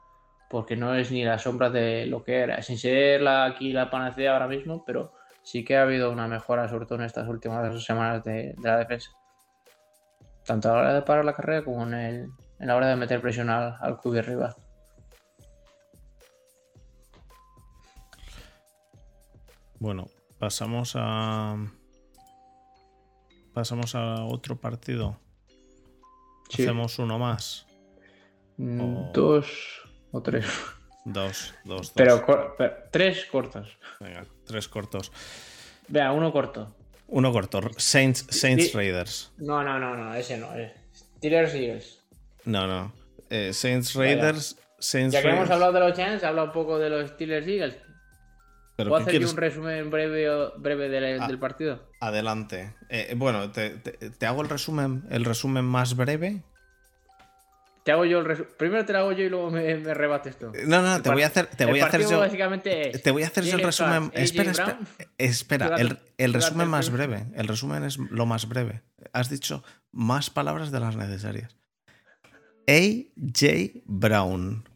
Porque 0.50 0.78
no 0.78 0.96
es 0.96 1.12
ni 1.12 1.26
la 1.26 1.38
sombra 1.38 1.70
de 1.70 2.06
lo 2.06 2.24
que 2.24 2.40
era, 2.40 2.62
sin 2.62 2.78
ser 2.78 3.22
la, 3.22 3.44
aquí 3.44 3.74
la 3.74 3.90
panacea 3.90 4.32
ahora 4.32 4.48
mismo, 4.48 4.86
pero 4.86 5.12
sí 5.44 5.66
que 5.66 5.76
ha 5.76 5.82
habido 5.82 6.10
una 6.12 6.30
mejora, 6.30 6.70
sobre 6.70 6.86
todo 6.86 7.00
en 7.00 7.04
estas 7.04 7.28
últimas 7.28 7.70
dos 7.70 7.84
semanas 7.84 8.24
de, 8.24 8.56
la 8.64 8.78
defensa. 8.78 9.12
Tanto 10.46 10.70
a 10.70 10.76
la 10.76 10.80
hora 10.80 10.94
de 10.94 11.02
parar 11.02 11.26
la 11.26 11.34
carrera 11.34 11.66
como 11.66 11.84
en, 11.84 11.94
el, 11.94 12.28
en 12.60 12.68
la 12.68 12.78
hora 12.78 12.88
de 12.88 12.96
meter 12.96 13.20
presión 13.20 13.50
al, 13.50 13.76
al 13.82 13.98
cubi 13.98 14.20
arriba. 14.20 14.56
Bueno, 19.80 20.06
pasamos 20.40 20.94
a, 20.96 21.58
pasamos 23.58 23.96
a 23.96 24.24
otro 24.26 24.56
partido. 24.62 25.20
Sí. 26.50 26.62
Hacemos 26.62 27.00
uno 27.00 27.18
más. 27.18 27.66
Mm, 28.58 28.82
o- 28.82 29.12
Dos 29.16 29.48
o 30.12 30.22
tres. 30.22 30.46
Dos, 31.06 31.56
dos, 31.66 31.92
dos. 31.92 31.92
Pero, 31.96 32.24
tres 32.92 33.26
cortos. 33.26 33.76
Venga, 34.00 34.26
tres 34.46 34.68
cortos. 34.68 35.12
Vea, 35.88 36.12
uno 36.12 36.32
corto. 36.32 36.76
Uno 37.08 37.32
corto. 37.32 37.62
Saints, 37.78 38.28
Saints. 38.30 38.74
Raiders. 38.76 39.32
No, 39.38 39.64
no, 39.64 39.80
no, 39.80 39.96
no, 39.98 40.14
ese 40.14 40.38
no. 40.38 40.54
eh. 40.56 40.72
Steelers 41.18 41.56
Eagles. 41.56 42.04
No, 42.46 42.68
no. 42.68 42.94
Eh, 43.32 43.54
Saints 43.54 43.96
Vaya. 43.96 44.16
Raiders. 44.22 44.58
Saints 44.78 45.14
Ya 45.14 45.24
que 45.24 45.30
hemos 45.30 45.50
hablado 45.50 45.72
de 45.74 45.80
los 45.80 45.94
Giants, 45.96 46.24
habla 46.24 46.44
un 46.44 46.52
poco 46.52 46.78
de 46.78 46.90
los 46.92 47.10
Steelers 47.10 47.48
Eagles. 47.48 47.78
¿Pero 48.76 48.90
¿Puedo 48.92 49.02
hacer 49.08 49.26
un 49.26 49.36
resumen 49.36 49.90
breve, 49.90 50.28
breve 50.60 51.18
Ah. 51.20 51.26
del 51.28 51.40
partido? 51.40 51.87
Adelante. 52.00 52.74
Eh, 52.90 53.14
bueno, 53.18 53.52
te, 53.52 53.72
te- 53.72 54.10
te 54.12 54.26
hago 54.26 54.42
el 54.42 54.50
resumen, 54.50 55.04
el 55.10 55.26
resumen 55.26 55.66
más 55.66 55.96
breve. 55.96 56.44
Te 57.84 57.92
hago 57.94 58.04
yo 58.06 58.20
el 58.20 58.26
resumen. 58.26 58.52
Primero 58.58 58.86
te 58.86 58.92
lo 58.94 59.00
hago 59.00 59.12
yo 59.14 59.24
y 59.24 59.30
luego 59.30 59.50
me, 59.50 59.76
me 59.78 59.94
rebates 59.94 60.38
tú. 60.38 60.52
No, 60.66 60.82
no, 60.82 60.98
El 60.98 61.02
te 61.02 61.10
voy 61.10 61.24
a 61.24 61.28
hacer, 61.28 61.48
te 61.48 61.66
voy 61.66 61.80
a 61.80 61.86
hacer 61.86 62.02
yo. 62.08 62.20
básicamente 62.20 62.90
es 62.90 63.02
Te 63.02 63.12
voy 63.12 63.24
a 63.24 63.28
hacer 63.28 63.46
yo 63.46 63.56
el 63.58 63.64
resumen. 63.64 64.12
Espera, 64.14 64.52
espera. 64.52 64.80
Espera, 65.18 65.76
el, 65.78 65.98
el 66.18 66.34
resumen 66.34 66.68
más 66.68 66.90
breve. 66.92 67.26
El 67.36 67.48
resumen 67.48 67.84
es 67.86 67.98
lo 67.98 68.26
más 68.26 68.48
breve. 68.50 68.82
Has 69.14 69.30
dicho 69.30 69.64
más 69.92 70.30
palabras 70.30 70.72
de 70.72 70.80
las 70.82 70.96
necesarias. 70.98 71.56
A.J. 72.68 73.82
Brown. 73.86 74.68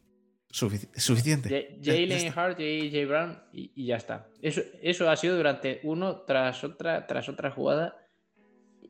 Sufici- 0.52 0.90
suficiente. 0.96 1.80
Jalen. 1.84 2.34
Hart 2.38 2.60
y 2.60 2.88
AJ 2.96 3.08
Brown 3.08 3.40
y, 3.54 3.72
y 3.76 3.86
ya 3.88 3.96
está. 3.96 4.28
Eso, 4.42 4.62
eso 4.82 5.10
ha 5.10 5.16
sido 5.16 5.38
durante 5.38 5.80
uno 5.84 6.22
tras 6.22 6.64
otra, 6.64 7.08
tras 7.08 7.30
otra 7.30 7.52
jugada. 7.52 7.98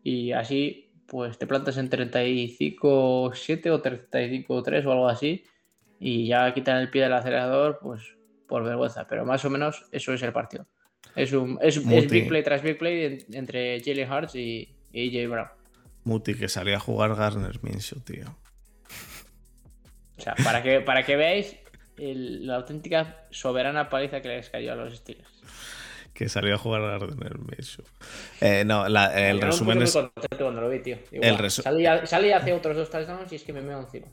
Y 0.04 0.32
así, 0.32 0.92
pues 1.08 1.38
te 1.38 1.46
plantas 1.46 1.78
en 1.78 1.90
35-7 1.90 3.70
o 3.70 3.82
35-3 3.82 4.86
o 4.86 4.92
algo 4.92 5.08
así. 5.08 5.44
Y 6.00 6.28
ya 6.28 6.52
quitan 6.54 6.78
el 6.78 6.90
pie 6.90 7.04
del 7.04 7.14
acelerador, 7.14 7.80
pues 7.82 8.02
por 8.48 8.64
vergüenza. 8.64 9.08
Pero 9.08 9.26
más 9.26 9.46
o 9.46 9.50
menos 9.50 9.86
eso 9.92 10.14
es 10.14 10.22
el 10.24 10.34
partido. 10.34 10.66
Es 11.16 11.32
un 11.34 11.60
es, 11.62 11.78
big 12.10 12.28
play 12.28 12.44
tras 12.44 12.62
big 12.64 12.78
play 12.78 13.04
en- 13.06 13.36
entre 13.36 13.80
Jalen 13.84 14.12
Hurts 14.12 14.36
y, 14.36 14.76
y 14.92 15.20
AJ 15.20 15.30
Brown. 15.30 15.48
Muti, 16.04 16.34
que 16.34 16.48
salía 16.48 16.78
a 16.78 16.80
jugar 16.80 17.16
Garner 17.16 17.62
Minshew, 17.62 18.00
tío. 18.00 18.36
O 20.22 20.24
sea, 20.24 20.36
para 20.44 20.62
que, 20.62 20.82
para 20.82 21.04
que 21.04 21.16
veáis 21.16 21.58
el- 21.98 22.46
la 22.48 22.56
auténtica 22.58 23.26
soberana 23.32 23.90
paliza 23.90 24.22
que 24.22 24.28
les 24.30 24.50
cayó 24.50 24.74
a 24.74 24.76
los 24.76 24.96
Steelers. 24.96 25.28
Que 26.14 26.30
salió 26.30 26.56
a 26.56 26.58
jugar 26.58 26.82
Garner 26.82 27.40
Minshew. 27.40 27.86
Eh, 28.42 28.64
no, 28.66 28.88
la- 28.90 29.30
el 29.30 29.40
Yo 29.40 29.46
resumen 29.48 29.82
es. 29.82 29.98
cuando 30.38 30.62
lo 30.62 30.70
vi, 30.70 30.80
tío. 30.80 30.98
El 31.12 31.20
"Buah, 31.34 31.42
resu- 31.42 31.64
salí, 31.64 31.86
a- 31.86 32.06
salí 32.06 32.32
hace 32.32 32.54
otros 32.54 32.76
dos 32.76 32.90
touchdowns 32.90 33.32
y 33.32 33.36
es 33.36 33.44
que 33.44 33.54
me 33.54 33.62
meo 33.62 33.80
encima. 33.80 34.08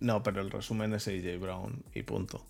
No, 0.00 0.22
pero 0.22 0.40
el 0.42 0.50
resumen 0.50 0.92
es 0.94 1.08
AJ 1.08 1.38
Brown 1.38 1.84
y 1.94 2.02
punto. 2.02 2.46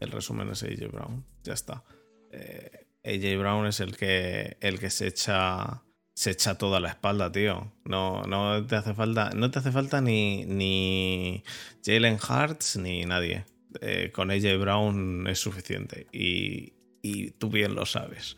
El 0.00 0.10
resumen 0.10 0.48
es 0.50 0.62
AJ 0.62 0.88
Brown. 0.92 1.24
Ya 1.42 1.54
está. 1.54 1.82
Eh, 2.30 2.86
AJ 3.04 3.36
Brown 3.38 3.66
es 3.66 3.80
el 3.80 3.96
que, 3.96 4.56
el 4.60 4.78
que 4.78 4.90
se 4.90 5.08
echa. 5.08 5.82
Se 6.14 6.30
echa 6.30 6.56
toda 6.56 6.78
la 6.80 6.90
espalda, 6.90 7.30
tío. 7.32 7.72
No, 7.84 8.22
no 8.22 8.64
te 8.66 8.76
hace 8.76 8.94
falta. 8.94 9.30
No 9.30 9.50
te 9.50 9.58
hace 9.58 9.72
falta 9.72 10.00
ni, 10.00 10.44
ni 10.46 11.42
Jalen 11.84 12.18
Hurts 12.18 12.76
ni 12.76 13.04
nadie. 13.04 13.44
Eh, 13.80 14.12
con 14.12 14.30
AJ 14.30 14.56
Brown 14.60 15.26
es 15.26 15.40
suficiente. 15.40 16.06
Y, 16.12 16.74
y 17.02 17.32
tú 17.32 17.50
bien 17.50 17.74
lo 17.74 17.84
sabes. 17.84 18.36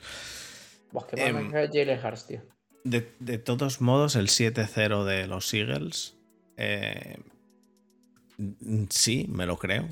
Em, 1.12 1.36
me 1.48 1.52
cae 1.52 1.68
Jalen 1.68 2.04
Hurts, 2.04 2.26
tío. 2.26 2.42
De, 2.84 3.12
de 3.18 3.38
todos 3.38 3.80
modos, 3.82 4.16
el 4.16 4.28
7-0 4.28 5.04
de 5.04 5.26
los 5.26 5.52
Eagles. 5.52 6.16
eh, 6.56 7.18
sí, 8.90 9.26
me 9.28 9.44
lo 9.46 9.58
creo. 9.58 9.88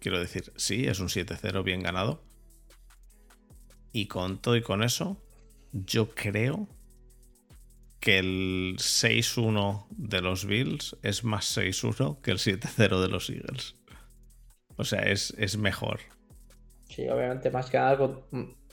Quiero 0.00 0.18
decir, 0.18 0.52
sí, 0.56 0.86
es 0.86 1.00
un 1.00 1.08
7-0 1.08 1.62
bien 1.62 1.82
ganado. 1.82 2.22
Y 3.92 4.06
con 4.06 4.38
todo 4.38 4.56
y 4.56 4.62
con 4.62 4.82
eso, 4.82 5.22
yo 5.72 6.08
creo 6.14 6.68
que 8.00 8.18
el 8.18 8.76
6-1 8.78 9.86
de 9.90 10.20
los 10.20 10.46
Bills 10.46 10.96
es 11.02 11.24
más 11.24 11.56
6-1 11.56 12.20
que 12.20 12.30
el 12.30 12.38
7-0 12.38 13.00
de 13.00 13.08
los 13.08 13.30
Eagles. 13.30 13.76
O 14.76 14.84
sea, 14.84 15.00
es, 15.02 15.34
es 15.38 15.56
mejor. 15.56 16.00
Sí, 16.88 17.08
obviamente, 17.08 17.50
más 17.50 17.70
que 17.70 17.78
nada 17.78 17.98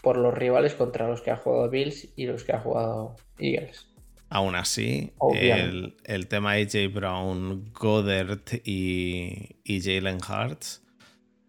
por 0.01 0.17
los 0.17 0.33
rivales 0.33 0.73
contra 0.75 1.07
los 1.07 1.21
que 1.21 1.31
ha 1.31 1.37
jugado 1.37 1.69
Bills 1.69 2.09
y 2.15 2.25
los 2.25 2.43
que 2.43 2.53
ha 2.53 2.59
jugado 2.59 3.15
Eagles. 3.39 3.87
Aún 4.29 4.55
así, 4.55 5.13
el, 5.33 5.95
el 6.05 6.27
tema 6.27 6.53
AJ 6.53 6.91
Brown, 6.91 7.71
Goddard 7.71 8.41
y, 8.63 9.57
y 9.63 9.81
Jalen 9.81 10.17
Hurts 10.17 10.83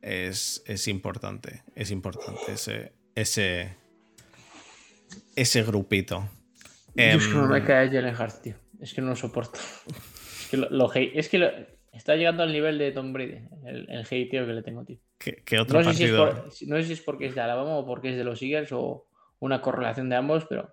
es, 0.03 0.63
es 0.67 0.87
importante. 0.87 1.63
Es 1.75 1.91
importante 1.91 2.53
ese, 2.53 2.93
ese, 3.15 3.75
ese 5.35 5.63
grupito. 5.63 6.29
Yo 6.95 7.03
es 7.19 7.27
que 7.29 7.35
no 7.35 7.47
me 7.49 7.59
Em, 7.59 7.65
cae 7.65 7.91
Jalen 7.91 8.15
Hurts, 8.15 8.43
tío. 8.43 8.55
Es 8.81 8.95
que 8.95 9.01
no 9.01 9.09
lo 9.09 9.17
soporto. 9.17 9.59
Es 10.45 10.49
que, 10.51 10.57
lo, 10.59 10.69
lo 10.71 10.89
hate- 10.89 11.13
es 11.15 11.29
que 11.29 11.39
lo- 11.39 11.51
está 11.93 12.15
llegando 12.17 12.43
al 12.43 12.53
nivel 12.53 12.77
de 12.79 12.93
Tom 12.93 13.13
Brady, 13.13 13.39
el, 13.67 13.89
el 13.91 14.01
hateo 14.03 14.47
que 14.47 14.53
le 14.53 14.63
tengo, 14.63 14.85
tío. 14.85 14.99
¿qué, 15.19 15.43
qué 15.45 15.59
otro 15.59 15.79
No 15.79 15.85
sé, 15.85 15.95
si 15.95 16.13
por- 16.13 16.45
no 16.69 16.77
sé 16.77 16.85
si 16.85 16.93
es 16.93 17.01
porque 17.01 17.27
es 17.27 17.35
de 17.35 17.41
Alabama 17.41 17.77
o 17.79 17.87
porque 17.87 18.11
es 18.11 18.17
de 18.17 18.25
los 18.25 18.41
Eagles 18.43 18.71
o 18.73 19.07
una 19.41 19.61
correlación 19.63 20.09
de 20.11 20.17
ambos, 20.17 20.45
pero. 20.47 20.73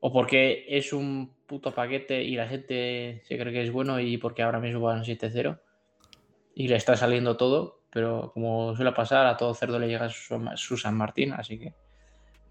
O 0.00 0.12
porque 0.12 0.66
es 0.68 0.92
un 0.92 1.34
puto 1.46 1.72
paquete 1.74 2.22
y 2.22 2.34
la 2.34 2.46
gente 2.48 3.22
se 3.24 3.38
cree 3.38 3.52
que 3.52 3.62
es 3.62 3.70
bueno 3.72 4.00
y 4.00 4.18
porque 4.18 4.42
ahora 4.42 4.58
mismo 4.60 4.80
van 4.80 5.04
7-0 5.04 5.60
y 6.54 6.68
le 6.68 6.76
está 6.76 6.96
saliendo 6.96 7.36
todo, 7.36 7.84
pero 7.90 8.32
como 8.34 8.74
suele 8.76 8.92
pasar, 8.92 9.26
a 9.26 9.36
todo 9.36 9.54
cerdo 9.54 9.78
le 9.78 9.88
llega 9.88 10.08
su, 10.08 10.40
su 10.56 10.76
San 10.76 10.96
Martín, 10.96 11.32
así 11.32 11.58
que 11.58 11.74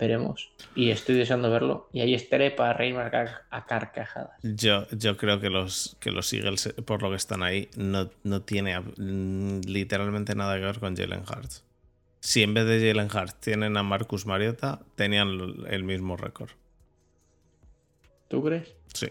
veremos. 0.02 0.52
Y 0.76 0.90
estoy 0.90 1.16
deseando 1.16 1.50
verlo 1.52 1.88
y 1.94 2.02
ahí 2.02 2.14
estaré 2.16 2.52
para 2.52 2.74
reírme 2.74 3.02
a 3.04 3.12
car- 3.12 3.44
a 3.52 3.66
carcajadas. 3.66 4.32
Yo, 4.44 4.88
yo 4.90 5.16
creo 5.16 5.40
que 5.40 5.50
los, 5.50 5.96
que 6.02 6.12
los 6.12 6.34
Eagles, 6.34 6.74
por 6.86 7.04
lo 7.04 7.12
que 7.12 7.16
están 7.18 7.44
ahí, 7.44 7.70
no, 7.78 8.10
no 8.24 8.42
tiene 8.42 8.78
mm, 8.80 9.62
literalmente 9.68 10.36
nada 10.36 10.58
que 10.58 10.66
ver 10.66 10.80
con 10.80 10.98
Jalen 10.98 11.22
Hurts. 11.22 11.64
Si 12.20 12.42
en 12.44 12.54
vez 12.54 12.66
de 12.66 12.80
Jalen 12.92 13.08
Hurts 13.16 13.36
tienen 13.40 13.78
a 13.78 13.84
Marcus 13.84 14.26
Mariota, 14.26 14.82
tenían 14.96 15.30
el 15.70 15.84
mismo 15.84 16.18
récord. 16.18 16.50
¿Tú 18.28 18.44
crees? 18.44 18.76
Sí. 18.94 19.08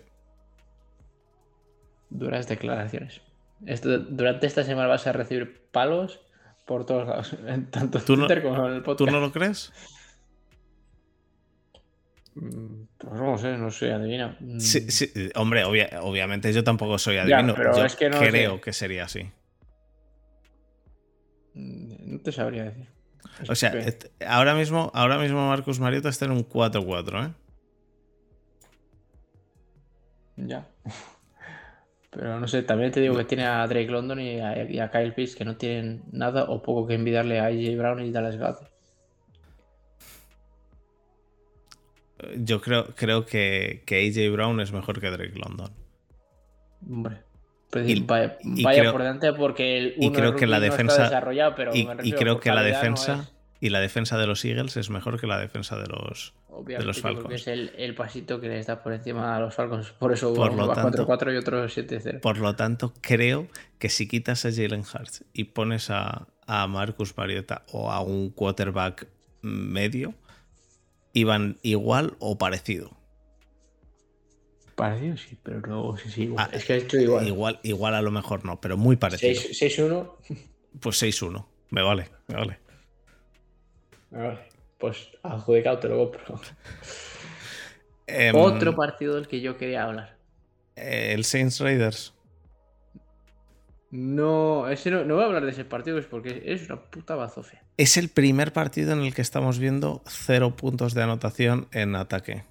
Duras 2.11 2.49
declaraciones. 2.49 3.21
Esto- 3.67 3.99
durante 3.99 4.47
esta 4.47 4.65
semana 4.65 4.89
vas 4.89 5.07
a 5.07 5.13
recibir 5.13 5.63
palos 5.71 6.21
por 6.67 6.85
todos 6.87 7.07
lados, 7.07 7.37
tanto 7.71 7.99
en 7.99 8.05
¿Tú 8.05 8.17
no- 8.17 8.27
como 8.43 8.67
en 8.69 8.75
el 8.75 8.79
¿Tú 8.83 8.85
podcast. 8.97 9.13
no 9.13 9.21
lo 9.21 9.31
crees? 9.33 9.73
Mm, 12.35 12.85
Pues 12.99 13.13
no 13.15 13.37
sé, 13.39 13.57
no 13.57 13.71
soy 13.71 13.91
adivino. 13.91 14.37
Mm, 14.41 14.59
Sí, 14.61 14.91
sí, 14.91 15.11
hombre, 15.35 15.65
obvia- 15.65 16.01
obviamente 16.03 16.53
yo 16.53 16.63
tampoco 16.65 16.97
soy 16.99 17.17
Ya, 17.17 17.23
adivino. 17.23 17.55
pero 17.55 17.77
yo 17.77 17.85
es 17.85 17.97
que 17.97 18.09
no 18.09 18.19
creo 18.21 18.55
sé. 18.57 18.61
que 18.61 18.73
sería 18.73 19.05
así. 19.05 19.31
mm, 21.55 22.13
No 22.15 22.21
te 22.21 22.33
sabría 22.33 22.65
decir. 22.65 22.87
O 23.49 23.55
sea, 23.55 23.71
que- 23.73 24.11
ahora 24.27 24.55
mismo, 24.55 24.91
ahora 24.95 25.19
mismo 25.19 25.49
Marcus 25.49 25.81
Mariota 25.81 26.09
está 26.09 26.25
en 26.27 26.33
un 26.33 26.43
4-4, 26.45 27.25
¿eh? 27.27 27.33
Ya. 30.37 30.67
Pero 32.11 32.41
no 32.41 32.49
sé, 32.49 32.63
también 32.63 32.91
te 32.91 33.01
digo 33.01 33.17
que 33.17 33.25
tiene 33.25 33.47
a 33.47 33.65
Drake 33.67 33.87
London 33.91 34.21
y 34.21 34.41
a, 34.41 34.65
y 34.69 34.81
a 34.81 34.91
Kyle 34.91 35.13
Pitts 35.15 35.37
que 35.37 35.45
no 35.45 35.57
tienen 35.57 36.03
nada 36.11 36.45
o 36.45 36.61
poco 36.63 36.87
que 36.87 36.95
envidiarle 36.95 37.39
a 37.39 37.47
AJ 37.47 37.77
Brown 37.77 38.01
y 38.05 38.11
Dallas 38.11 38.37
Goddard. 38.37 38.69
Yo 42.39 42.61
creo, 42.61 42.87
creo 42.95 43.25
que, 43.27 43.83
que 43.87 44.07
AJ 44.09 44.33
Brown 44.33 44.61
es 44.61 44.73
mejor 44.73 45.01
que 45.01 45.11
Drake 45.11 45.39
London. 45.39 45.71
Hombre. 46.89 47.19
Pues 47.71 47.89
Y- 47.89 48.01
vaya 48.01 48.37
y 48.43 48.63
vaya 48.65 48.81
creo- 48.83 48.93
por 48.93 49.03
delante 49.03 49.33
porque 49.33 49.79
el 49.79 49.95
y 49.99 50.07
uno 50.09 50.17
creo 50.19 50.33
de 50.33 50.39
que 50.39 50.47
la 50.47 50.59
rookie 50.59 50.69
no 50.69 50.75
está 50.75 50.83
defensa- 50.83 51.03
desarrollado, 51.05 51.55
pero 51.55 51.75
Y, 51.75 51.89
y 52.03 52.13
creo 52.13 52.41
que 52.41 52.51
la 52.51 52.63
no 52.63 52.67
defensa 52.67 53.21
es- 53.23 53.33
y 53.61 53.69
la 53.69 53.79
defensa 53.81 54.19
de 54.19 54.27
los 54.27 54.45
Eagles 54.45 54.77
es 54.77 54.91
mejor 54.91 55.21
que 55.21 55.27
la 55.27 55.39
defensa 55.39 55.77
de 55.79 55.87
los 55.87 56.35
Obviamente, 56.49 56.85
los 56.87 57.01
creo 57.01 57.15
Falcons. 57.15 57.35
es 57.43 57.47
el, 57.47 57.73
el 57.77 57.95
pasito 57.95 58.41
que 58.41 58.49
les 58.49 58.67
da 58.67 58.83
por 58.83 58.93
encima 58.93 59.37
a 59.37 59.41
los 59.41 59.55
Falcons. 59.55 59.93
Por 59.93 60.13
eso 60.13 60.35
Por 60.35 60.51
uno 60.51 60.63
lo 60.63 60.69
va 60.69 60.75
tanto- 60.75 61.07
4-4 61.07 61.33
y 61.33 61.37
otro 61.37 61.69
7-0. 61.69 62.21
Por 62.21 62.39
lo 62.39 62.57
tanto, 62.57 62.93
creo 63.01 63.47
que 63.79 63.89
si 63.89 64.09
quitas 64.09 64.45
a 64.47 64.51
Jalen 64.51 64.81
Hurts 64.81 65.25
y 65.33 65.45
pones 65.45 65.91
a, 65.91 66.27
a 66.47 66.67
Marcus 66.67 67.17
Mariota 67.17 67.63
o 67.71 67.93
a 67.93 68.01
un 68.01 68.31
quarterback 68.31 69.07
medio, 69.43 70.15
iban 71.13 71.59
igual 71.63 72.17
o 72.19 72.39
parecido. 72.39 72.91
Parecido 74.75 75.17
sí, 75.17 75.37
pero 75.43 75.61
no 75.61 75.97
sé 75.97 76.09
si 76.11 76.23
igual. 76.23 76.49
Ah, 76.51 76.57
es 76.57 76.65
que 76.65 76.73
ha 76.73 76.77
hecho 76.77 76.99
igual. 76.99 77.27
Igual, 77.27 77.61
igual 77.63 77.95
a 77.95 78.03
lo 78.03 78.11
mejor 78.11 78.45
no, 78.45 78.61
pero 78.61 78.77
muy 78.77 78.97
parecido. 78.97 79.33
6- 79.33 79.53
6-1. 80.29 80.39
Pues 80.81 81.03
6-1. 81.03 81.45
Me 81.71 81.83
vale, 81.83 82.09
me 82.29 82.35
vale. 82.37 82.59
Vale, 84.11 84.39
Pues 84.79 85.11
adjudicado 85.23 85.79
te 85.79 85.89
lo 85.89 85.99
compro. 85.99 86.41
Em, 88.07 88.35
Otro 88.35 88.75
partido 88.75 89.15
del 89.17 89.29
que 89.29 89.41
yo 89.41 89.57
quería 89.57 89.85
hablar. 89.85 90.17
el 90.77 91.25
Saints 91.25 91.61
Raiders. 91.61 92.15
No, 93.91 94.69
ese 94.69 94.91
no, 94.91 95.05
no 95.05 95.15
voy 95.15 95.25
a 95.25 95.27
hablar 95.27 95.45
de 95.45 95.51
ese 95.51 95.65
partido 95.65 95.99
es 95.99 96.07
porque 96.07 96.43
es 96.47 96.67
una 96.67 96.81
puta 96.81 97.17
bazofia. 97.17 97.63
Es 97.77 97.97
el 97.97 98.09
primer 98.09 98.53
partido 98.53 98.93
en 98.93 99.01
el 99.01 99.15
que 99.15 99.23
estamos 99.23 99.59
viendo 99.59 100.03
cero 100.07 100.55
puntos 100.55 100.95
de 100.95 101.03
anotación 101.03 101.67
en 101.73 101.97
ataque. 101.97 102.45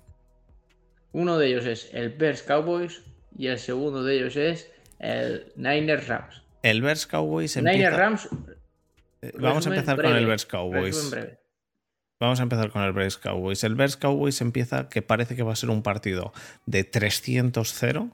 Uno 1.11 1.37
de 1.37 1.47
ellos 1.47 1.65
es 1.65 1.89
el 1.93 2.09
Bears 2.09 2.43
Cowboys 2.43 3.01
y 3.37 3.47
el 3.47 3.57
segundo 3.57 4.03
de 4.03 4.17
ellos 4.17 4.35
es 4.35 4.69
el 4.99 5.51
Niners 5.55 6.07
Rams. 6.07 6.43
El 6.61 6.81
Bears 6.81 7.07
Cowboys 7.07 7.55
Niners 7.55 7.75
empieza... 7.75 7.97
Rams. 7.97 8.29
Eh, 9.21 9.31
Vamos 9.39 9.65
a 9.65 9.69
empezar 9.69 10.01
con 10.01 10.15
el 10.15 10.25
Bears 10.25 10.45
Cowboys. 10.45 11.15
Vamos 12.19 12.41
a 12.41 12.43
empezar 12.43 12.69
con 12.69 12.81
el 12.83 12.91
Bears 12.91 13.17
Cowboys. 13.17 13.63
El 13.63 13.75
Bears 13.75 13.95
Cowboys 13.95 14.41
empieza 14.41 14.89
que 14.89 15.01
parece 15.01 15.37
que 15.37 15.43
va 15.43 15.53
a 15.53 15.55
ser 15.55 15.69
un 15.69 15.83
partido 15.83 16.33
de 16.65 16.89
300-0. 16.89 18.11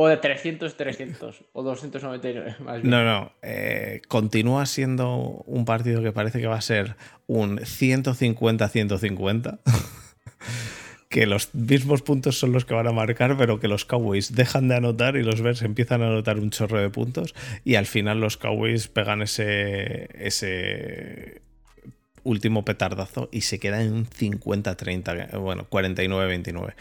O 0.00 0.06
de 0.06 0.20
300-300 0.20 1.46
o 1.52 1.62
299 1.64 2.54
más 2.60 2.82
bien. 2.82 2.88
No, 2.88 3.02
no. 3.02 3.32
eh, 3.42 4.00
continúa 4.06 4.64
siendo 4.64 5.42
un 5.44 5.64
partido 5.64 6.04
que 6.04 6.12
parece 6.12 6.40
que 6.40 6.46
va 6.46 6.54
a 6.54 6.60
ser 6.60 6.94
un 7.26 7.58
150-150. 7.58 9.58
que 11.08 11.26
los 11.26 11.52
mismos 11.52 12.02
puntos 12.02 12.38
son 12.38 12.52
los 12.52 12.64
que 12.64 12.74
van 12.74 12.86
a 12.86 12.92
marcar, 12.92 13.36
pero 13.36 13.58
que 13.58 13.66
los 13.66 13.84
Cowboys 13.84 14.36
dejan 14.36 14.68
de 14.68 14.76
anotar 14.76 15.16
y 15.16 15.24
los 15.24 15.40
Bears 15.40 15.62
empiezan 15.62 16.02
a 16.02 16.06
anotar 16.06 16.38
un 16.38 16.50
chorro 16.50 16.80
de 16.80 16.90
puntos. 16.90 17.34
Y 17.64 17.74
al 17.74 17.86
final 17.86 18.20
los 18.20 18.36
Cowboys 18.36 18.86
pegan 18.86 19.22
ese, 19.22 20.10
ese 20.14 21.42
último 22.22 22.64
petardazo 22.64 23.30
y 23.32 23.40
se 23.40 23.58
queda 23.58 23.82
en 23.82 23.94
un 23.94 24.06
50-30, 24.06 25.40
bueno, 25.40 25.66
49-29 25.68 26.74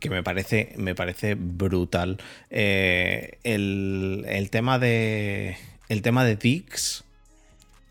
que 0.00 0.10
me 0.10 0.22
parece, 0.22 0.72
me 0.76 0.94
parece 0.94 1.34
brutal. 1.36 2.18
Eh, 2.48 3.38
el, 3.44 4.24
el 4.28 4.50
tema 4.50 4.78
de. 4.78 5.56
El 5.88 6.02
tema 6.02 6.24
de 6.24 6.36
Dix. 6.36 7.04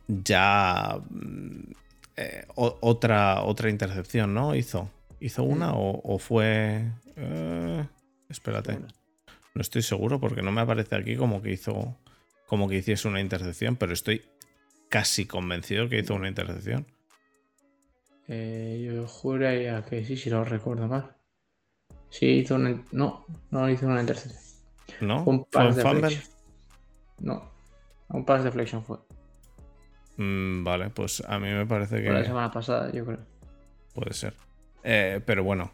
Ya. 0.07 0.99
mm, 1.09 1.71
eh, 2.17 2.45
otra, 2.55 3.43
otra 3.43 3.69
intercepción, 3.69 4.33
¿no? 4.33 4.55
Hizo. 4.55 4.89
¿Hizo 5.21 5.43
una 5.43 5.73
o, 5.73 6.01
o 6.03 6.17
fue.? 6.19 6.91
eh, 7.15 7.85
espérate. 8.27 8.79
No 9.53 9.61
estoy 9.61 9.81
seguro 9.83 10.19
porque 10.19 10.41
no 10.41 10.51
me 10.51 10.61
aparece 10.61 10.95
aquí 10.95 11.15
como 11.15 11.41
que 11.41 11.51
hizo. 11.51 11.95
Como 12.47 12.67
que 12.67 12.77
hiciese 12.77 13.07
una 13.07 13.21
intercepción, 13.21 13.75
pero 13.75 13.93
estoy 13.93 14.23
casi 14.89 15.25
convencido 15.27 15.87
que 15.87 15.99
hizo 15.99 16.15
una 16.15 16.27
intercepción. 16.27 16.87
Yo 18.27 19.07
juraría 19.07 19.83
que 19.85 20.03
sí, 20.05 20.17
si 20.17 20.29
lo 20.29 20.43
recuerdo 20.43 20.87
mal. 20.87 21.18
Sí, 22.09 22.25
hizo 22.25 22.55
una. 22.55 22.81
No, 22.91 23.25
no 23.51 23.69
hizo 23.69 23.85
una 23.85 24.01
intercepción. 24.01 24.41
¿No? 25.01 25.23
Fue 25.23 25.33
un 25.33 25.39
¿Fue 25.51 25.51
pas 25.51 25.77
un 25.77 26.01
de. 26.01 26.21
No, 27.19 27.51
un 28.09 28.25
pas 28.25 28.43
de 28.43 28.51
flexion 28.51 28.83
fue. 28.83 28.97
Mm, 30.17 30.63
vale, 30.63 30.89
pues 30.89 31.23
a 31.27 31.39
mí 31.39 31.49
me 31.49 31.65
parece 31.65 32.01
Fue 32.03 32.11
la 32.13 32.19
que. 32.21 32.25
semana 32.25 32.51
pasada, 32.51 32.91
yo 32.91 33.05
creo. 33.05 33.19
Puede 33.93 34.13
ser. 34.13 34.33
Eh, 34.83 35.21
pero 35.25 35.43
bueno, 35.43 35.71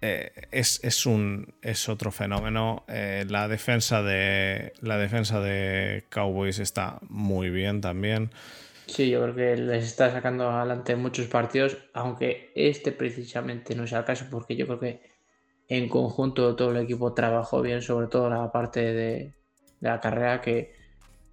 eh, 0.00 0.30
es, 0.52 0.82
es 0.84 1.06
un 1.06 1.54
es 1.62 1.88
otro 1.88 2.10
fenómeno. 2.10 2.84
Eh, 2.88 3.24
la 3.28 3.48
defensa 3.48 4.02
de 4.02 4.72
la 4.80 4.96
defensa 4.96 5.40
de 5.40 6.04
Cowboys 6.08 6.58
está 6.58 6.98
muy 7.08 7.50
bien 7.50 7.80
también. 7.80 8.30
Sí, 8.86 9.10
yo 9.10 9.20
creo 9.22 9.34
que 9.34 9.56
les 9.56 9.84
está 9.84 10.10
sacando 10.10 10.50
adelante 10.50 10.96
muchos 10.96 11.26
partidos, 11.26 11.76
aunque 11.92 12.52
este 12.54 12.90
precisamente 12.92 13.74
no 13.74 13.86
sea 13.86 13.98
el 13.98 14.04
caso, 14.04 14.26
porque 14.30 14.56
yo 14.56 14.66
creo 14.66 14.80
que 14.80 15.07
en 15.68 15.88
conjunto 15.88 16.56
todo 16.56 16.70
el 16.70 16.78
equipo 16.78 17.12
trabajó 17.12 17.60
bien, 17.60 17.82
sobre 17.82 18.06
todo 18.08 18.30
la 18.30 18.50
parte 18.50 18.80
de, 18.80 18.92
de 18.92 19.34
la 19.80 20.00
carrera, 20.00 20.40
que 20.40 20.72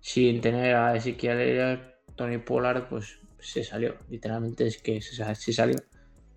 sin 0.01 0.41
tener 0.41 0.75
a 0.75 0.95
Ezequiel 0.95 1.95
Tony 2.15 2.37
Pollard, 2.37 2.87
pues 2.89 3.19
se 3.39 3.63
salió. 3.63 3.95
Literalmente 4.09 4.67
es 4.67 4.77
que 4.77 5.01
se 5.01 5.53
salió. 5.53 5.77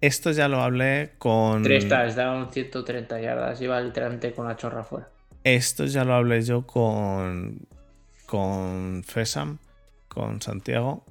Esto 0.01 0.31
ya 0.31 0.49
lo 0.49 0.63
hablé 0.63 1.13
con. 1.19 1.63
Tres 1.63 1.89
touchdowns, 1.89 2.53
130 2.53 3.21
yardas, 3.21 3.61
iba 3.61 3.81
literalmente 3.81 4.33
con 4.33 4.47
la 4.47 4.57
chorra 4.57 4.85
fuera. 4.85 5.11
Esto 5.45 5.87
ya 5.87 6.05
lo 6.05 6.15
hablé 6.15 6.43
yo 6.43 6.67
con. 6.67 7.67
con 8.27 9.03
Fesam, 9.05 9.59
con 10.09 10.41
Santiago, 10.41 11.05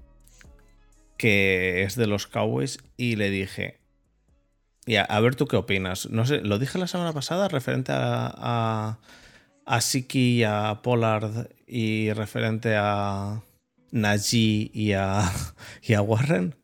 que 1.18 1.84
es 1.84 1.96
de 1.96 2.08
los 2.08 2.28
Cowboys, 2.28 2.80
y 2.96 3.18
le 3.18 3.30
dije. 3.30 3.80
Y 4.88 4.96
a, 4.96 5.04
a 5.04 5.20
ver 5.20 5.36
tú 5.36 5.48
qué 5.48 5.58
opinas. 5.58 6.10
No 6.10 6.26
sé, 6.26 6.42
lo 6.42 6.58
dije 6.60 6.80
la 6.80 6.88
semana 6.88 7.14
pasada 7.14 7.48
referente 7.50 7.92
a, 7.92 8.34
a, 8.36 9.00
a 9.66 9.82
Siki 9.82 10.40
y 10.40 10.44
a 10.44 10.80
Pollard 10.82 11.50
y 11.68 12.12
referente 12.14 12.76
a 12.78 13.44
Najee 13.92 14.72
y 14.74 14.94
a, 14.94 15.30
y 15.84 15.94
a 15.94 16.02
Warren. 16.02 16.56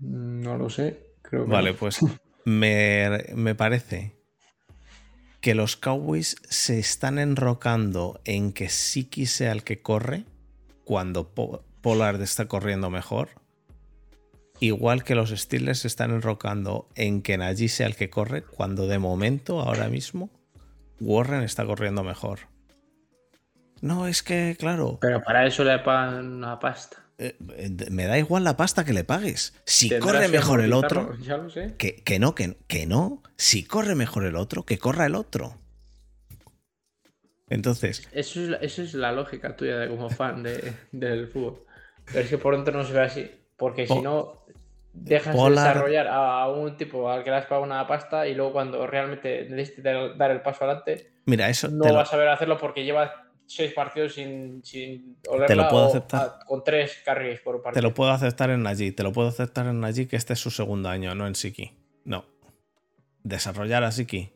No 0.00 0.58
lo 0.58 0.68
sé, 0.68 1.14
creo 1.22 1.48
que 1.48 1.50
Vale, 1.50 1.70
no. 1.70 1.76
pues 1.78 2.00
me, 2.44 3.24
me 3.36 3.54
parece 3.54 4.16
que 5.40 5.54
los 5.54 5.76
Cowboys 5.76 6.36
se 6.48 6.78
están 6.78 7.18
enrocando 7.18 8.20
en 8.24 8.52
que 8.52 8.68
Siki 8.68 9.26
sea 9.26 9.52
el 9.52 9.64
que 9.64 9.80
corre 9.82 10.24
cuando 10.84 11.34
Po- 11.34 11.64
Pollard 11.80 12.20
está 12.22 12.46
corriendo 12.46 12.90
mejor. 12.90 13.30
Igual 14.62 15.02
que 15.02 15.16
los 15.16 15.30
Steelers 15.30 15.80
se 15.80 15.88
están 15.88 16.12
enrocando 16.12 16.88
en 16.94 17.20
que 17.22 17.36
Najee 17.36 17.68
sea 17.68 17.88
el 17.88 17.96
que 17.96 18.10
corre 18.10 18.44
cuando 18.44 18.86
de 18.86 19.00
momento, 19.00 19.60
ahora 19.60 19.88
mismo, 19.88 20.30
Warren 21.00 21.42
está 21.42 21.66
corriendo 21.66 22.04
mejor. 22.04 22.38
No, 23.80 24.06
es 24.06 24.22
que, 24.22 24.54
claro, 24.56 24.98
Pero 25.00 25.20
para 25.20 25.44
eso 25.48 25.64
le 25.64 25.76
pagan 25.80 26.34
una 26.34 26.60
pasta. 26.60 26.98
eh, 27.18 27.34
eh, 27.56 27.70
me 27.90 28.06
da 28.06 28.16
igual 28.18 28.44
la 28.44 28.56
pasta 28.56 28.84
que 28.84 28.92
le 28.92 29.02
pagues. 29.02 29.52
Si 29.64 29.90
corre 29.98 30.28
mejor 30.28 30.60
el 30.60 30.72
otro, 30.72 31.16
Ya 31.18 31.38
lo 31.38 31.50
sé. 31.50 31.74
que, 31.76 31.96
que 31.96 32.20
no, 32.20 32.36
que, 32.36 32.56
que 32.68 32.86
no. 32.86 33.20
Si 33.36 33.64
corre 33.64 33.96
mejor 33.96 34.24
el 34.24 34.36
otro, 34.36 34.62
que 34.64 34.78
corra 34.78 35.06
el 35.06 35.16
otro. 35.16 35.58
Entonces, 37.48 38.08
Eso 38.12 38.40
es, 38.40 38.48
la, 38.48 38.56
eso 38.58 38.82
es 38.82 38.94
la 38.94 39.10
lógica 39.10 39.56
tuya 39.56 39.76
de 39.78 39.88
como 39.88 40.08
fan 40.08 40.44
de, 40.44 40.72
del 40.92 41.26
fútbol. 41.26 41.64
Pero 42.06 42.20
es 42.20 42.30
que 42.30 42.38
por 42.38 42.54
dentro 42.54 42.78
no 42.78 42.84
se 42.84 42.92
ve 42.92 43.00
así. 43.00 43.30
Porque 43.56 43.86
si 43.86 44.00
no, 44.00 44.41
dejas 44.92 45.34
de 45.36 45.50
desarrollar 45.50 46.06
a 46.08 46.48
un 46.48 46.76
tipo 46.76 47.10
al 47.10 47.24
que 47.24 47.30
le 47.30 47.36
has 47.36 47.46
pagado 47.46 47.64
una 47.64 47.86
pasta 47.86 48.26
y 48.28 48.34
luego 48.34 48.52
cuando 48.52 48.86
realmente 48.86 49.46
necesites 49.48 49.84
dar 50.16 50.30
el 50.30 50.40
paso 50.42 50.64
adelante, 50.64 51.12
mira, 51.26 51.48
eso 51.48 51.68
no 51.68 51.82
te 51.84 51.88
lo- 51.90 51.94
vas 51.96 52.08
a 52.08 52.10
saber 52.12 52.28
hacerlo 52.28 52.58
porque 52.58 52.84
llevas 52.84 53.10
seis 53.46 53.72
partidos 53.74 54.14
sin, 54.14 54.64
sin 54.64 55.16
olerla 55.28 55.46
Te 55.46 55.56
lo 55.56 55.68
puedo 55.68 55.84
o 55.86 55.88
aceptar. 55.88 56.20
a- 56.20 56.44
con 56.46 56.62
tres 56.64 57.02
carries 57.04 57.40
por 57.40 57.56
te 57.56 57.62
partido. 57.62 57.82
lo 57.88 57.94
puedo 57.94 58.10
aceptar 58.10 58.50
en 58.50 58.62
Najee. 58.62 58.92
Te 58.92 59.02
lo 59.02 59.12
puedo 59.12 59.28
aceptar 59.28 59.66
en 59.66 59.80
Najee 59.80 60.08
que 60.08 60.16
este 60.16 60.32
es 60.34 60.38
su 60.40 60.50
segundo 60.50 60.88
año, 60.88 61.14
no 61.14 61.26
en 61.26 61.34
Siki. 61.34 61.72
No. 62.04 62.24
Desarrollar 63.24 63.84
a 63.84 63.92
Siki. 63.92 64.30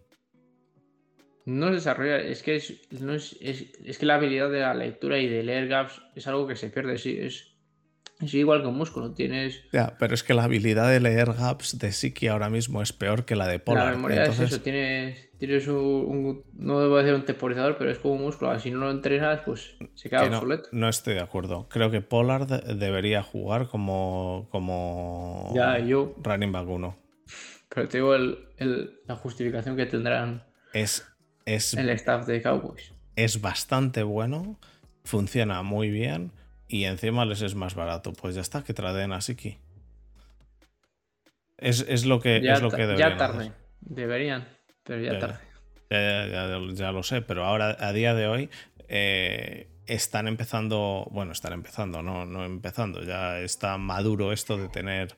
No 1.46 1.68
es 1.68 1.74
desarrollar, 1.74 2.20
es 2.20 2.42
que 2.42 2.56
es, 2.56 2.74
no 2.90 3.14
es, 3.14 3.36
es, 3.40 3.66
es 3.84 3.98
que 3.98 4.06
la 4.06 4.16
habilidad 4.16 4.50
de 4.50 4.60
la 4.60 4.74
lectura 4.74 5.18
y 5.18 5.28
de 5.28 5.44
leer 5.44 5.68
gaps 5.68 6.02
es 6.16 6.26
algo 6.26 6.46
que 6.48 6.56
se 6.56 6.70
pierde, 6.70 6.98
sí, 6.98 7.16
es, 7.20 7.55
es 8.20 8.32
igual 8.34 8.62
que 8.62 8.68
un 8.68 8.76
músculo, 8.78 9.12
tienes 9.12 9.62
Ya, 9.72 9.96
pero 9.98 10.14
es 10.14 10.22
que 10.22 10.32
la 10.34 10.44
habilidad 10.44 10.90
de 10.90 11.00
leer 11.00 11.32
gaps 11.34 11.78
de 11.78 11.92
Siki 11.92 12.28
ahora 12.28 12.48
mismo 12.48 12.80
es 12.82 12.92
peor 12.92 13.24
que 13.24 13.36
la 13.36 13.46
de 13.46 13.58
Pollard. 13.58 13.84
la 13.86 13.90
memoria 13.96 14.20
Entonces, 14.20 14.46
es 14.46 14.52
eso, 14.52 14.62
tienes, 14.62 15.28
tienes 15.38 15.68
un, 15.68 15.76
un- 15.76 16.42
no 16.54 16.80
debo 16.80 16.96
decir 16.96 17.12
un 17.14 17.24
temporizador, 17.26 17.76
pero 17.76 17.90
es 17.90 17.98
como 17.98 18.14
un 18.14 18.22
músculo, 18.22 18.58
si 18.58 18.70
no 18.70 18.78
lo 18.78 18.90
entrenas, 18.90 19.40
pues 19.44 19.76
se 19.94 20.08
queda 20.08 20.28
que 20.28 20.34
obsoleto. 20.34 20.68
no 20.72 20.88
estoy 20.88 21.14
de 21.14 21.20
acuerdo. 21.20 21.68
Creo 21.68 21.90
que 21.90 22.00
Pollard 22.00 22.46
debería 22.76 23.22
jugar 23.22 23.68
como, 23.68 24.48
como 24.50 25.52
Ya, 25.54 25.78
yo, 25.78 26.14
running 26.22 26.52
back 26.52 26.68
1. 26.68 26.96
pero 27.68 27.88
te 27.88 27.98
digo 27.98 28.14
el- 28.14 28.38
el- 28.56 29.00
la 29.06 29.16
justificación 29.16 29.76
que 29.76 29.84
tendrán 29.86 30.42
Es, 30.72 31.06
es 31.44 31.74
el 31.74 31.90
staff 31.90 32.26
de 32.26 32.40
Cowboys. 32.40 32.92
es 33.16 33.40
bastante 33.42 34.02
bueno, 34.02 34.58
funciona 35.04 35.62
muy 35.62 35.90
bien 35.90 36.32
y 36.68 36.84
encima 36.84 37.24
les 37.24 37.42
es 37.42 37.54
más 37.54 37.74
barato. 37.74 38.12
Pues 38.12 38.34
ya 38.34 38.40
está, 38.40 38.62
que 38.64 38.74
traden 38.74 39.12
a 39.12 39.20
Siki. 39.20 39.58
Es, 41.58 41.84
es 41.88 42.04
lo 42.04 42.20
que, 42.20 42.40
Ya, 42.42 42.54
es 42.54 42.62
lo 42.62 42.70
que 42.70 42.78
ya 42.82 42.86
deberían 42.86 43.16
tarde, 43.18 43.38
hacer. 43.48 43.52
deberían, 43.80 44.48
pero 44.84 45.00
ya 45.00 45.06
Ya, 45.08 45.12
ya. 45.14 45.18
tarde. 45.20 45.38
Ya, 45.90 46.26
ya- 46.26 46.48
ya- 46.48 46.74
ya 46.74 46.92
lo 46.92 47.02
sé, 47.02 47.22
pero 47.22 47.44
ahora 47.44 47.76
a 47.78 47.92
día 47.92 48.12
de 48.14 48.26
hoy 48.26 48.50
eh, 48.88 49.68
están 49.86 50.28
empezando, 50.28 51.06
bueno, 51.10 51.32
están 51.32 51.52
empezando, 51.54 52.02
no, 52.02 52.26
no 52.26 52.44
empezando, 52.44 53.02
ya 53.04 53.38
está 53.40 53.78
maduro 53.78 54.32
esto 54.32 54.56
de 54.58 54.68
tener 54.68 55.16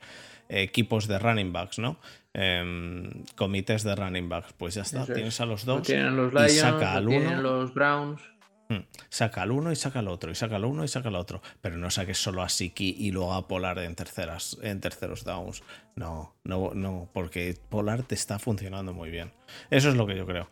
equipos 0.49 1.09
de 1.09 1.19
running 1.19 1.53
backs, 1.53 1.79
¿no? 1.79 1.99
Em, 2.35 3.25
comités 3.35 3.83
de 3.83 3.97
running 3.97 4.29
backs, 4.29 4.53
pues 4.53 4.75
ya 4.75 4.83
está, 4.83 5.03
es. 5.03 5.13
tienes 5.13 5.41
a 5.41 5.47
los 5.47 5.67
Lo 5.67 5.75
dos 5.77 5.87
tienen 5.87 6.17
los 6.17 6.33
y 6.33 6.37
Lions, 6.37 6.53
saca 6.55 6.95
al 6.95 7.05
lo 7.05 7.11
tienen 7.11 7.29
uno. 7.39 7.43
los 7.43 7.75
Browns. 7.75 8.23
Hmm. 8.71 8.85
Saca 9.09 9.43
al 9.43 9.51
uno 9.53 9.73
y 9.73 9.77
saca 9.77 10.01
al 10.01 10.09
otro, 10.09 10.31
y 10.31 10.35
saca 10.35 10.57
al 10.57 10.65
uno 10.67 10.85
y 10.85 10.89
saca 10.89 11.09
al 11.09 11.17
otro. 11.17 11.41
Pero 11.63 11.77
no 11.79 11.91
saques 11.91 12.19
solo 12.19 12.43
a 12.43 12.49
Siki 12.49 12.97
y 12.99 13.11
luego 13.13 13.33
a 13.33 13.49
Polar 13.49 13.79
en 13.79 13.95
terceras, 13.95 14.59
en 14.63 14.81
terceros 14.81 15.25
downs. 15.25 15.63
No, 15.97 16.37
no, 16.45 16.73
no, 16.75 17.09
porque 17.15 17.55
Polar 17.71 18.03
te 18.03 18.15
está 18.15 18.39
funcionando 18.39 18.93
muy 18.93 19.11
bien. 19.11 19.33
Eso 19.71 19.89
es 19.89 19.95
lo 19.97 20.07
que 20.07 20.17
yo 20.17 20.27
creo. 20.27 20.49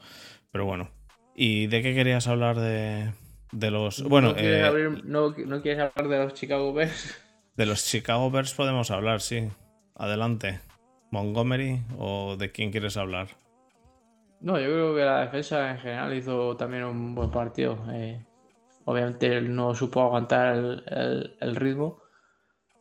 Pero 0.50 0.64
bueno. 0.64 0.88
¿Y 1.34 1.66
de 1.66 1.82
qué 1.82 1.94
querías 1.94 2.26
hablar 2.28 2.58
de, 2.58 3.12
de 3.52 3.70
los. 3.70 4.02
Bueno, 4.02 4.28
¿No 4.28 4.34
quieres, 4.36 4.62
eh, 4.62 4.64
abrir- 4.66 5.04
no- 5.04 5.34
no 5.36 5.60
quieres 5.60 5.80
hablar 5.94 6.08
de 6.08 6.24
los 6.24 6.32
Chicago 6.34 6.72
Bears? 6.72 7.14
de 7.56 7.66
los 7.66 7.84
Chicago 7.84 8.30
Bears 8.30 8.54
podemos 8.54 8.90
hablar, 8.90 9.20
sí. 9.20 9.48
Adelante. 9.94 10.60
Montgomery 11.10 11.82
o 11.98 12.36
de 12.38 12.50
quién 12.52 12.70
quieres 12.72 12.96
hablar? 12.96 13.28
No, 14.46 14.60
yo 14.60 14.66
creo 14.66 14.94
que 14.94 15.04
la 15.04 15.22
defensa 15.22 15.72
en 15.72 15.78
general 15.78 16.14
hizo 16.14 16.56
también 16.56 16.84
un 16.84 17.16
buen 17.16 17.32
partido. 17.32 17.84
Eh, 17.90 18.24
obviamente 18.84 19.40
no 19.40 19.74
supo 19.74 20.02
aguantar 20.02 20.54
el, 20.54 21.56
ritmo 21.56 22.00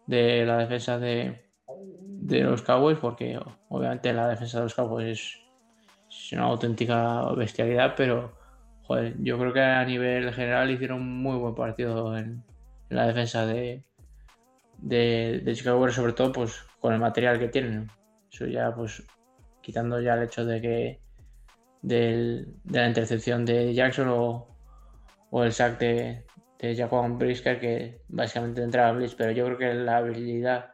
de 0.06 0.46
la 0.46 0.60
defensa 0.60 1.00
de, 1.00 1.50
los 2.22 2.62
Cowboys, 2.62 3.00
porque 3.00 3.40
obviamente 3.70 4.14
la 4.14 4.28
defensa 4.30 4.60
de 4.60 4.66
los 4.66 4.76
Cowboys 4.76 5.42
es, 6.08 6.34
una 6.34 6.44
auténtica 6.44 7.32
bestialidad, 7.32 7.96
pero 7.98 8.38
joder, 8.84 9.16
yo 9.24 9.40
creo 9.40 9.52
que 9.52 9.62
a 9.62 9.84
nivel 9.86 10.32
general 10.36 10.70
hicieron 10.70 11.02
un 11.02 11.24
muy 11.24 11.38
buen 11.38 11.56
partido 11.56 12.16
en, 12.16 12.44
la 12.90 13.08
defensa 13.08 13.48
de, 13.48 13.84
de, 14.78 15.42
de 15.44 15.56
Chicago 15.56 15.90
sobre 15.90 16.14
todo 16.14 16.32
pues 16.32 16.64
con 16.80 16.94
el 16.94 17.00
material 17.00 17.40
que 17.40 17.48
tienen. 17.48 17.90
Eso 18.32 18.46
ya 18.46 18.72
pues 18.72 19.02
quitando 19.62 20.00
ya 20.00 20.14
el 20.14 20.26
hecho 20.26 20.46
de 20.46 20.62
que 20.62 21.05
de 21.86 22.48
la 22.66 22.88
intercepción 22.88 23.46
de 23.46 23.74
Jackson 23.74 24.08
o, 24.10 24.48
el 25.44 25.52
sack 25.52 25.78
de, 25.80 26.26
de 26.60 26.76
Jaquan 26.76 27.18
Brisker 27.18 27.60
que 27.60 28.02
básicamente 28.08 28.64
entraba 28.64 28.94
blitz, 28.94 29.14
pero 29.16 29.32
yo 29.32 29.46
creo 29.46 29.58
que 29.58 29.74
la 29.74 29.98
habilidad 29.98 30.74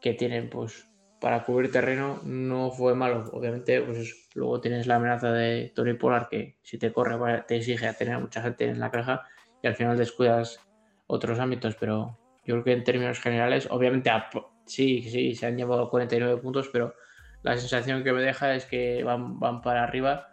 que 0.00 0.14
tienen 0.14 0.48
pues 0.50 0.86
para 1.20 1.44
cubrir 1.44 1.72
terreno 1.72 2.20
no 2.24 2.70
fue 2.70 2.94
malo. 2.94 3.24
Obviamente 3.32 3.80
pues 3.80 4.28
luego 4.34 4.60
tienes 4.60 4.86
la 4.86 4.96
amenaza 4.96 5.32
de 5.32 5.72
Tony 5.74 5.94
Pollard 5.94 6.28
que 6.28 6.58
si 6.62 6.78
te 6.78 6.92
corre 6.92 7.42
te 7.48 7.56
exige 7.56 7.88
a 7.88 7.94
tener 7.94 8.18
mucha 8.18 8.42
gente 8.42 8.68
en 8.68 8.78
la 8.78 8.90
caja 8.90 9.26
y 9.62 9.66
al 9.66 9.74
final 9.74 9.96
descuidas 9.96 10.60
otros 11.06 11.40
ámbitos, 11.40 11.74
pero 11.74 12.18
yo 12.44 12.54
creo 12.54 12.64
que 12.64 12.72
en 12.72 12.84
términos 12.84 13.18
generales, 13.18 13.66
obviamente 13.70 14.10
sí, 14.66 15.02
sí, 15.02 15.34
se 15.34 15.46
han 15.46 15.56
llevado 15.56 15.90
49 15.90 16.40
puntos, 16.40 16.68
pero 16.72 16.94
la 17.42 17.56
sensación 17.56 18.04
que 18.04 18.12
me 18.12 18.22
deja 18.22 18.54
es 18.54 18.66
que 18.66 19.02
van, 19.02 19.40
van 19.40 19.62
para 19.62 19.82
arriba 19.82 20.28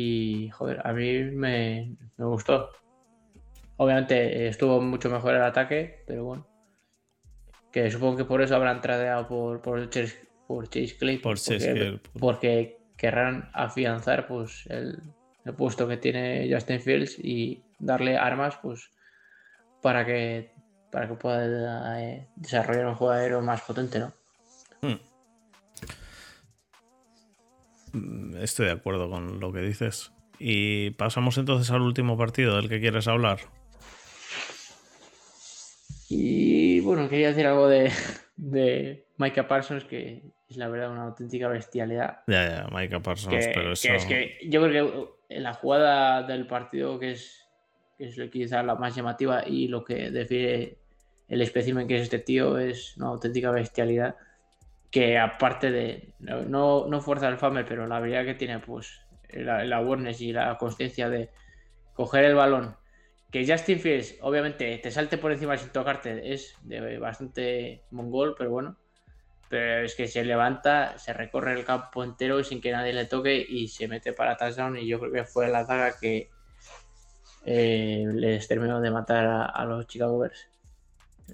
y, 0.00 0.50
joder, 0.50 0.80
a 0.84 0.92
mí 0.92 1.24
me, 1.24 1.96
me 2.16 2.24
gustó. 2.24 2.70
Obviamente 3.76 4.48
estuvo 4.48 4.80
mucho 4.80 5.10
mejor 5.10 5.34
el 5.34 5.42
ataque, 5.42 6.04
pero 6.06 6.24
bueno. 6.24 6.46
Que 7.72 7.90
supongo 7.90 8.16
que 8.16 8.24
por 8.24 8.42
eso 8.42 8.56
habrán 8.56 8.80
tradeado 8.80 9.28
por, 9.28 9.60
por, 9.62 9.88
Chase, 9.90 10.28
por 10.46 10.68
Chase 10.68 10.96
Clay. 10.98 11.18
Por 11.18 11.36
porque, 11.36 11.58
Chase 11.58 12.00
porque 12.18 12.78
querrán 12.96 13.50
afianzar 13.52 14.26
pues 14.26 14.66
el, 14.68 15.00
el 15.44 15.54
puesto 15.54 15.86
que 15.88 15.96
tiene 15.96 16.48
Justin 16.52 16.80
Fields 16.80 17.18
y 17.18 17.62
darle 17.78 18.16
armas 18.16 18.58
pues 18.60 18.90
para 19.80 20.04
que 20.04 20.52
para 20.90 21.08
que 21.08 21.14
pueda 21.14 22.02
eh, 22.02 22.28
desarrollar 22.34 22.86
un 22.86 23.12
aéreo 23.12 23.40
más 23.40 23.62
potente, 23.62 24.00
¿no? 24.00 24.12
Estoy 28.40 28.66
de 28.66 28.72
acuerdo 28.72 29.10
con 29.10 29.40
lo 29.40 29.52
que 29.52 29.60
dices. 29.60 30.12
Y 30.38 30.90
pasamos 30.92 31.36
entonces 31.38 31.70
al 31.70 31.82
último 31.82 32.16
partido 32.16 32.56
del 32.56 32.68
que 32.68 32.80
quieres 32.80 33.08
hablar. 33.08 33.40
Y 36.08 36.80
bueno, 36.80 37.08
quería 37.08 37.28
decir 37.28 37.46
algo 37.46 37.68
de, 37.68 37.92
de 38.36 39.06
Micah 39.18 39.46
Parsons, 39.46 39.84
que 39.84 40.22
es 40.48 40.56
la 40.56 40.68
verdad 40.68 40.90
una 40.90 41.04
auténtica 41.04 41.46
bestialidad. 41.48 42.20
Ya, 42.26 42.48
ya, 42.48 42.68
Micah 42.76 43.00
Parsons, 43.00 43.46
Que, 43.46 43.52
pero 43.54 43.66
que 43.66 43.72
eso. 43.72 43.92
es 43.92 44.04
que 44.06 44.38
yo 44.48 44.62
creo 44.62 45.18
que 45.28 45.36
en 45.36 45.42
la 45.44 45.54
jugada 45.54 46.22
del 46.24 46.46
partido, 46.46 46.98
que 46.98 47.12
es, 47.12 47.46
que 47.96 48.06
es 48.06 48.30
quizá 48.30 48.62
la 48.62 48.74
más 48.74 48.96
llamativa 48.96 49.46
y 49.46 49.68
lo 49.68 49.84
que 49.84 50.10
define 50.10 50.78
el 51.28 51.42
espécimen 51.42 51.86
que 51.86 51.96
es 51.96 52.02
este 52.02 52.18
tío, 52.18 52.58
es 52.58 52.96
una 52.96 53.08
auténtica 53.08 53.52
bestialidad. 53.52 54.16
Que 54.90 55.18
aparte 55.18 55.70
de. 55.70 56.14
No, 56.18 56.86
no, 56.86 57.00
fuerza 57.00 57.28
el 57.28 57.38
fame, 57.38 57.64
pero 57.64 57.86
la 57.86 57.96
habilidad 57.96 58.24
que 58.24 58.34
tiene, 58.34 58.58
pues, 58.58 59.00
la, 59.30 59.62
el 59.62 59.72
awareness 59.72 60.20
y 60.20 60.32
la 60.32 60.58
consciencia 60.58 61.08
de 61.08 61.30
coger 61.94 62.24
el 62.24 62.34
balón. 62.34 62.76
Que 63.30 63.46
Justin 63.46 63.78
Fields, 63.78 64.16
obviamente, 64.22 64.76
te 64.78 64.90
salte 64.90 65.16
por 65.16 65.30
encima 65.30 65.56
sin 65.56 65.70
tocarte, 65.70 66.32
es 66.32 66.56
de 66.62 66.98
bastante 66.98 67.84
mongol, 67.90 68.34
pero 68.36 68.50
bueno. 68.50 68.76
Pero 69.48 69.84
es 69.84 69.94
que 69.94 70.08
se 70.08 70.24
levanta, 70.24 70.98
se 70.98 71.12
recorre 71.12 71.52
el 71.52 71.64
campo 71.64 72.02
entero 72.04 72.42
sin 72.42 72.60
que 72.60 72.72
nadie 72.72 72.92
le 72.92 73.06
toque 73.06 73.44
y 73.48 73.68
se 73.68 73.88
mete 73.88 74.12
para 74.12 74.36
touchdown. 74.36 74.76
Y 74.78 74.86
yo 74.86 74.98
creo 74.98 75.12
que 75.12 75.24
fue 75.24 75.48
la 75.48 75.64
zaga 75.64 75.98
que 76.00 76.30
eh, 77.44 78.04
les 78.12 78.46
terminó 78.48 78.80
de 78.80 78.90
matar 78.90 79.26
a, 79.26 79.44
a 79.46 79.64
los 79.64 79.86
Chicago 79.86 80.18
Bears. 80.18 80.49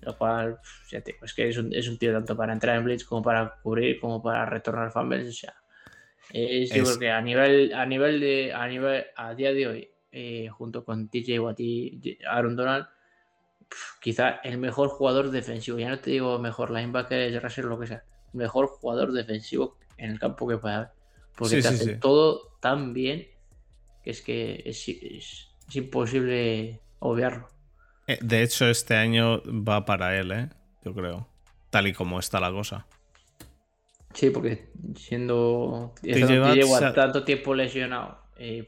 Lo 0.02 0.16
cual, 0.16 0.56
pf, 0.60 0.90
ya 0.90 1.00
te 1.02 1.12
digo, 1.12 1.24
es 1.24 1.34
que 1.34 1.48
es 1.48 1.56
un, 1.58 1.72
es 1.74 1.88
un 1.88 1.98
tío 1.98 2.12
tanto 2.12 2.36
para 2.36 2.52
entrar 2.52 2.76
en 2.76 2.84
blitz 2.84 3.04
como 3.04 3.22
para 3.22 3.56
cubrir, 3.62 4.00
como 4.00 4.22
para 4.22 4.46
retornar 4.46 4.90
fumbles. 4.92 5.28
O 5.28 5.32
sea, 5.32 5.54
es, 6.30 6.72
yo 6.72 6.82
Es- 6.82 6.88
creo 6.88 6.98
que 6.98 7.10
a 7.10 7.20
nivel, 7.20 7.74
a 7.74 7.86
nivel 7.86 8.20
de, 8.20 8.52
a 8.52 8.66
nivel, 8.68 9.04
a 9.16 9.34
día 9.34 9.52
de 9.52 9.66
hoy, 9.66 9.90
eh, 10.12 10.48
junto 10.48 10.84
con 10.84 11.08
TJ 11.08 11.40
Watt 11.40 11.60
y 11.60 12.18
Aaron 12.28 12.56
Donald, 12.56 12.86
pf, 13.68 14.00
quizá 14.00 14.30
el 14.44 14.58
mejor 14.58 14.88
jugador 14.88 15.30
defensivo. 15.30 15.78
Ya 15.78 15.88
no 15.90 15.98
te 16.00 16.10
digo 16.10 16.38
mejor 16.38 16.70
linebacker, 16.70 17.20
edge 17.20 17.40
rusher, 17.40 17.64
lo 17.66 17.78
que 17.78 17.86
sea. 17.88 18.04
Mejor 18.32 18.66
jugador 18.68 19.12
defensivo 19.12 19.78
en 19.96 20.10
el 20.12 20.18
campo 20.18 20.46
que 20.48 20.58
pueda 20.58 20.76
haber. 20.76 20.88
Porque 21.36 21.56
Sí, 21.56 21.62
te 21.62 21.68
sí, 21.68 21.74
hace 21.74 21.84
sí. 21.94 22.00
todo 22.00 22.56
tan 22.60 22.92
bien 22.94 23.28
que 24.02 24.10
es 24.10 24.22
que 24.22 24.62
es, 24.64 24.88
es- 24.88 25.48
es 25.68 25.76
imposible 25.76 26.80
obviarlo. 27.00 27.48
Eh, 28.06 28.18
De 28.22 28.42
hecho, 28.42 28.68
este 28.68 28.94
año 28.94 29.42
va 29.46 29.84
para 29.84 30.16
él, 30.18 30.30
¿eh? 30.32 30.48
Yo 30.84 30.94
creo. 30.94 31.28
Tal 31.70 31.86
y 31.88 31.92
como 31.92 32.18
está 32.18 32.40
la 32.40 32.50
cosa. 32.52 32.86
Sí, 34.14 34.30
porque 34.30 34.70
siendo 34.96 35.94
lleva- 36.02 36.94
tanto 36.94 37.24
tiempo 37.24 37.54
lesionado 37.54 38.18
y, 38.38 38.64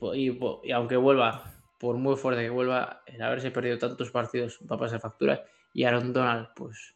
aunque 0.72 0.96
vuelva, 0.96 1.54
por 1.78 1.96
muy 1.96 2.16
fuerte 2.16 2.42
que 2.42 2.50
vuelva, 2.50 3.02
el 3.06 3.22
haberse 3.22 3.50
perdido 3.50 3.78
tantos 3.78 4.10
partidos 4.10 4.58
va 4.70 4.76
a 4.76 4.78
pasar 4.78 5.00
factura. 5.00 5.44
Y 5.72 5.84
Aaron 5.84 6.12
Donald, 6.12 6.48
pues 6.56 6.94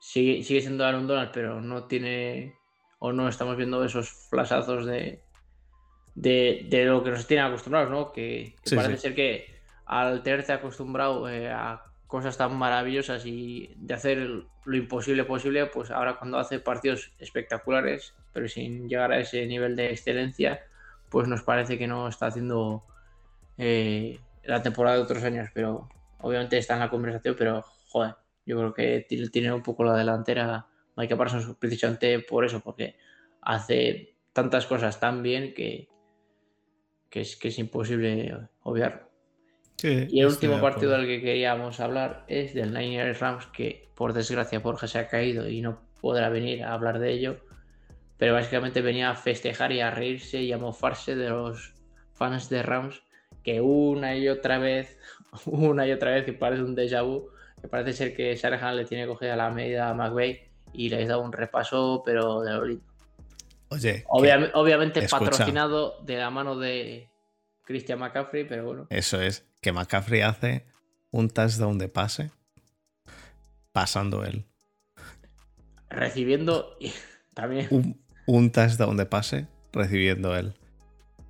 sigue, 0.00 0.42
sigue 0.42 0.60
siendo 0.60 0.84
Aaron 0.84 1.06
Donald, 1.06 1.30
pero 1.32 1.60
no 1.60 1.84
tiene 1.84 2.54
o 2.98 3.12
no 3.12 3.28
estamos 3.28 3.56
viendo 3.56 3.82
esos 3.84 4.10
flashazos 4.28 4.84
de, 4.84 5.22
de, 6.14 6.66
de 6.68 6.84
lo 6.84 7.02
que 7.02 7.10
nos 7.10 7.26
tienen 7.26 7.46
acostumbrados, 7.46 7.90
¿no? 7.90 8.12
Que, 8.12 8.56
que 8.62 8.70
Sí, 8.70 8.76
parece 8.76 8.96
sí. 8.96 9.02
ser 9.02 9.14
que 9.14 9.59
al 9.90 10.22
tenerte 10.22 10.52
acostumbrado 10.52 11.28
eh, 11.28 11.50
a 11.50 11.82
cosas 12.06 12.38
tan 12.38 12.56
maravillosas 12.56 13.26
y 13.26 13.74
de 13.76 13.94
hacer 13.94 14.18
lo 14.18 14.76
imposible 14.76 15.24
posible, 15.24 15.66
pues 15.66 15.90
ahora 15.90 16.16
cuando 16.16 16.38
hace 16.38 16.60
partidos 16.60 17.12
espectaculares, 17.18 18.14
pero 18.32 18.46
sin 18.46 18.88
llegar 18.88 19.10
a 19.10 19.18
ese 19.18 19.44
nivel 19.46 19.74
de 19.74 19.90
excelencia, 19.90 20.60
pues 21.08 21.26
nos 21.26 21.42
parece 21.42 21.76
que 21.76 21.88
no 21.88 22.06
está 22.06 22.26
haciendo 22.26 22.84
eh, 23.58 24.20
la 24.44 24.62
temporada 24.62 24.96
de 24.96 25.02
otros 25.02 25.24
años, 25.24 25.48
pero 25.52 25.88
obviamente 26.20 26.56
está 26.56 26.74
en 26.74 26.80
la 26.80 26.90
conversación, 26.90 27.34
pero 27.36 27.64
joder, 27.88 28.14
yo 28.46 28.58
creo 28.58 28.74
que 28.74 29.28
tiene, 29.32 29.52
un 29.52 29.64
poco 29.64 29.82
la 29.82 29.96
delantera 29.96 30.68
Micah 30.96 31.16
Parsons 31.16 31.56
precisamente 31.58 32.20
por 32.20 32.44
eso, 32.44 32.60
porque 32.60 32.94
hace 33.42 34.14
tantas 34.32 34.66
cosas 34.66 35.00
tan 35.00 35.24
bien 35.24 35.52
que, 35.52 35.88
que, 37.08 37.22
es, 37.22 37.34
que 37.34 37.48
es 37.48 37.58
imposible 37.58 38.38
obviarlo. 38.62 39.09
Sí, 39.80 40.06
Y 40.10 40.20
el 40.20 40.26
último 40.26 40.60
partido 40.60 40.92
del 40.92 41.06
que 41.06 41.22
queríamos 41.22 41.80
hablar 41.80 42.26
es 42.28 42.52
del 42.52 42.74
Niners 42.74 43.18
Rams, 43.18 43.46
que 43.46 43.88
por 43.94 44.12
desgracia 44.12 44.58
Borja 44.58 44.86
se 44.86 44.98
ha 44.98 45.08
caído 45.08 45.48
y 45.48 45.62
no 45.62 45.80
podrá 46.02 46.28
venir 46.28 46.64
a 46.64 46.74
hablar 46.74 46.98
de 46.98 47.12
ello. 47.12 47.38
Pero 48.18 48.34
básicamente 48.34 48.82
venía 48.82 49.08
a 49.08 49.14
festejar 49.14 49.72
y 49.72 49.80
a 49.80 49.90
reírse 49.90 50.42
y 50.42 50.52
a 50.52 50.58
mofarse 50.58 51.16
de 51.16 51.30
los 51.30 51.72
fans 52.12 52.50
de 52.50 52.62
Rams, 52.62 53.02
que 53.42 53.62
una 53.62 54.14
y 54.16 54.28
otra 54.28 54.58
vez, 54.58 54.98
una 55.46 55.86
y 55.86 55.92
otra 55.92 56.10
vez, 56.10 56.26
que 56.26 56.34
parece 56.34 56.62
un 56.62 56.76
déjà 56.76 57.02
vu, 57.02 57.30
que 57.58 57.66
parece 57.66 57.94
ser 57.94 58.14
que 58.14 58.36
Shanahan 58.36 58.76
le 58.76 58.84
tiene 58.84 59.06
cogida 59.06 59.34
la 59.34 59.48
medida 59.48 59.88
a 59.88 59.94
McVay 59.94 60.42
y 60.74 60.90
les 60.90 61.08
da 61.08 61.16
un 61.16 61.32
repaso, 61.32 62.02
pero 62.04 62.42
de 62.42 62.52
lo 62.52 62.64
lindo. 62.66 62.84
Oye, 63.68 64.04
que 64.04 64.50
obviamente 64.52 65.00
escucha. 65.00 65.24
patrocinado 65.24 66.02
de 66.02 66.18
la 66.18 66.28
mano 66.28 66.58
de 66.58 67.09
Christian 67.70 68.00
McCaffrey, 68.00 68.44
pero 68.44 68.64
bueno. 68.64 68.86
eso 68.90 69.20
es. 69.22 69.46
Que 69.60 69.70
McCaffrey 69.70 70.22
hace 70.22 70.66
un 71.12 71.28
touchdown 71.28 71.78
de 71.78 71.88
pase 71.88 72.32
pasando 73.70 74.24
él. 74.24 74.44
Recibiendo 75.88 76.76
también. 77.34 77.68
Un, 77.70 78.00
un 78.26 78.50
touchdown 78.50 78.96
de 78.96 79.06
pase 79.06 79.46
recibiendo 79.72 80.36
él. 80.36 80.54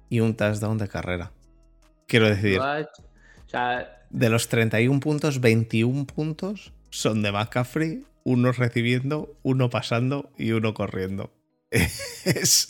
Y 0.08 0.20
un 0.20 0.34
touchdown 0.34 0.78
de 0.78 0.88
carrera. 0.88 1.30
Quiero 2.06 2.28
decir, 2.28 2.58
O 2.58 3.48
sea, 3.48 4.02
De 4.08 4.30
los 4.30 4.48
31 4.48 4.98
puntos, 4.98 5.42
21 5.42 6.06
puntos 6.06 6.72
son 6.88 7.22
de 7.22 7.32
McCaffrey, 7.32 8.04
uno 8.24 8.50
recibiendo, 8.52 9.36
uno 9.42 9.68
pasando 9.68 10.32
y 10.38 10.52
uno 10.52 10.72
corriendo. 10.72 11.30
Es, 12.24 12.68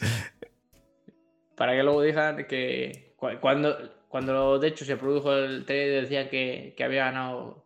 para 1.60 1.76
que 1.76 1.82
luego 1.82 2.00
digan 2.00 2.46
que 2.46 3.09
cuando, 3.40 3.76
cuando 4.08 4.58
de 4.58 4.68
hecho 4.68 4.84
se 4.84 4.96
produjo 4.96 5.32
el 5.34 5.64
trade 5.64 6.00
decían 6.02 6.28
que, 6.28 6.74
que 6.76 6.84
había 6.84 7.04
ganado 7.06 7.64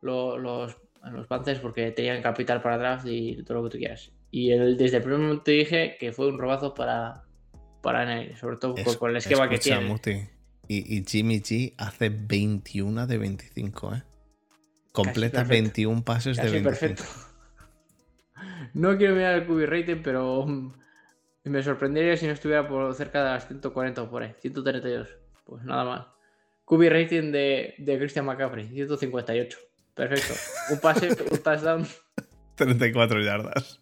lo- 0.00 0.38
los, 0.38 0.76
los 1.10 1.26
Panthers 1.26 1.60
porque 1.60 1.90
tenían 1.90 2.22
capital 2.22 2.60
para 2.62 2.78
draft 2.78 3.06
y 3.06 3.42
todo 3.44 3.58
lo 3.58 3.64
que 3.64 3.70
tú 3.70 3.78
quieras. 3.78 4.12
Y 4.30 4.52
el- 4.52 4.76
desde 4.76 4.98
el 4.98 5.02
primer 5.02 5.20
momento 5.20 5.50
dije 5.50 5.96
que 5.98 6.12
fue 6.12 6.28
un 6.28 6.38
robazo 6.38 6.74
para, 6.74 7.24
para 7.82 8.36
sobre 8.36 8.56
todo 8.58 8.74
es- 8.76 8.96
con 8.96 9.10
el 9.10 9.16
esquema 9.16 9.48
que 9.48 9.58
tiene. 9.58 9.86
Muti, 9.86 10.12
Y, 10.68 10.98
y 10.98 11.04
Jimmy 11.04 11.40
G 11.40 11.74
hace 11.76 12.08
21 12.10 13.06
de 13.06 13.18
25, 13.18 13.94
¿eh? 13.94 14.02
Completa 14.92 15.38
perfecto. 15.38 15.52
21 15.64 16.04
pases 16.04 16.36
de 16.36 16.42
Casi 16.42 16.54
25. 16.60 16.94
perfecto. 16.94 17.04
No 18.74 18.96
quiero 18.96 19.14
mirar 19.14 19.34
el 19.34 19.46
QB 19.46 19.66
rating, 19.66 20.02
pero 20.02 20.46
me 21.50 21.62
sorprendería 21.62 22.16
si 22.16 22.26
no 22.26 22.32
estuviera 22.32 22.66
por 22.68 22.94
cerca 22.94 23.22
de 23.24 23.30
las 23.30 23.46
140 23.48 24.02
o 24.02 24.10
por 24.10 24.22
ahí, 24.22 24.34
132. 24.40 25.08
Pues 25.44 25.64
nada 25.64 25.84
más. 25.84 26.06
QB 26.64 26.88
rating 26.90 27.32
de, 27.32 27.74
de 27.78 27.98
Christian 27.98 28.24
McCaffrey, 28.26 28.68
158. 28.68 29.58
Perfecto. 29.94 30.34
Un 30.70 30.80
pase, 30.80 31.08
un 31.30 31.38
touchdown 31.42 31.86
34 32.54 33.20
yardas. 33.22 33.80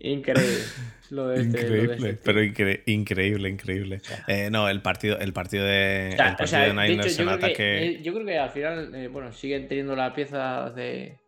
increíble. 0.00 0.62
Lo 1.10 1.28
de 1.28 1.40
este- 1.42 1.62
lo 1.62 1.68
de 1.70 1.78
Increíble, 1.84 2.10
este 2.10 2.20
pero 2.24 2.42
incre- 2.42 2.82
increíble, 2.86 3.48
increíble. 3.48 4.00
Eh, 4.26 4.50
no, 4.50 4.68
el 4.68 4.82
partido, 4.82 5.18
el 5.20 5.32
partido 5.32 5.64
de, 5.64 6.10
O 6.14 6.16
sea, 6.16 6.26
el 6.28 6.34
o 6.34 6.36
partido 6.36 6.46
sea, 6.48 6.60
de 6.62 6.72
Niners 6.74 7.12
hecho, 7.12 7.22
en 7.22 7.28
yo, 7.28 7.36
creo 7.36 7.38
que, 7.38 7.44
ataque. 7.46 8.00
yo 8.02 8.12
creo 8.14 8.26
que 8.26 8.38
al 8.38 8.50
final, 8.50 8.94
eh, 8.94 9.08
bueno, 9.08 9.32
siguen 9.32 9.68
teniendo 9.68 9.94
la 9.94 10.12
pieza 10.14 10.70
de 10.70 11.20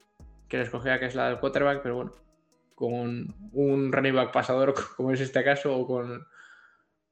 que 0.49 0.59
les 0.59 0.69
cogía, 0.71 0.99
que 0.99 1.07
es 1.07 1.15
la 1.15 1.29
del 1.29 1.39
quarterback, 1.39 1.81
pero 1.83 1.95
bueno, 1.95 2.13
con 2.79 3.35
un 3.55 3.91
running 3.91 4.15
back 4.15 4.31
pasador, 4.31 4.73
como 4.97 5.11
es 5.11 5.21
este 5.21 5.43
caso, 5.43 5.77
o 5.77 5.85
con, 5.85 6.25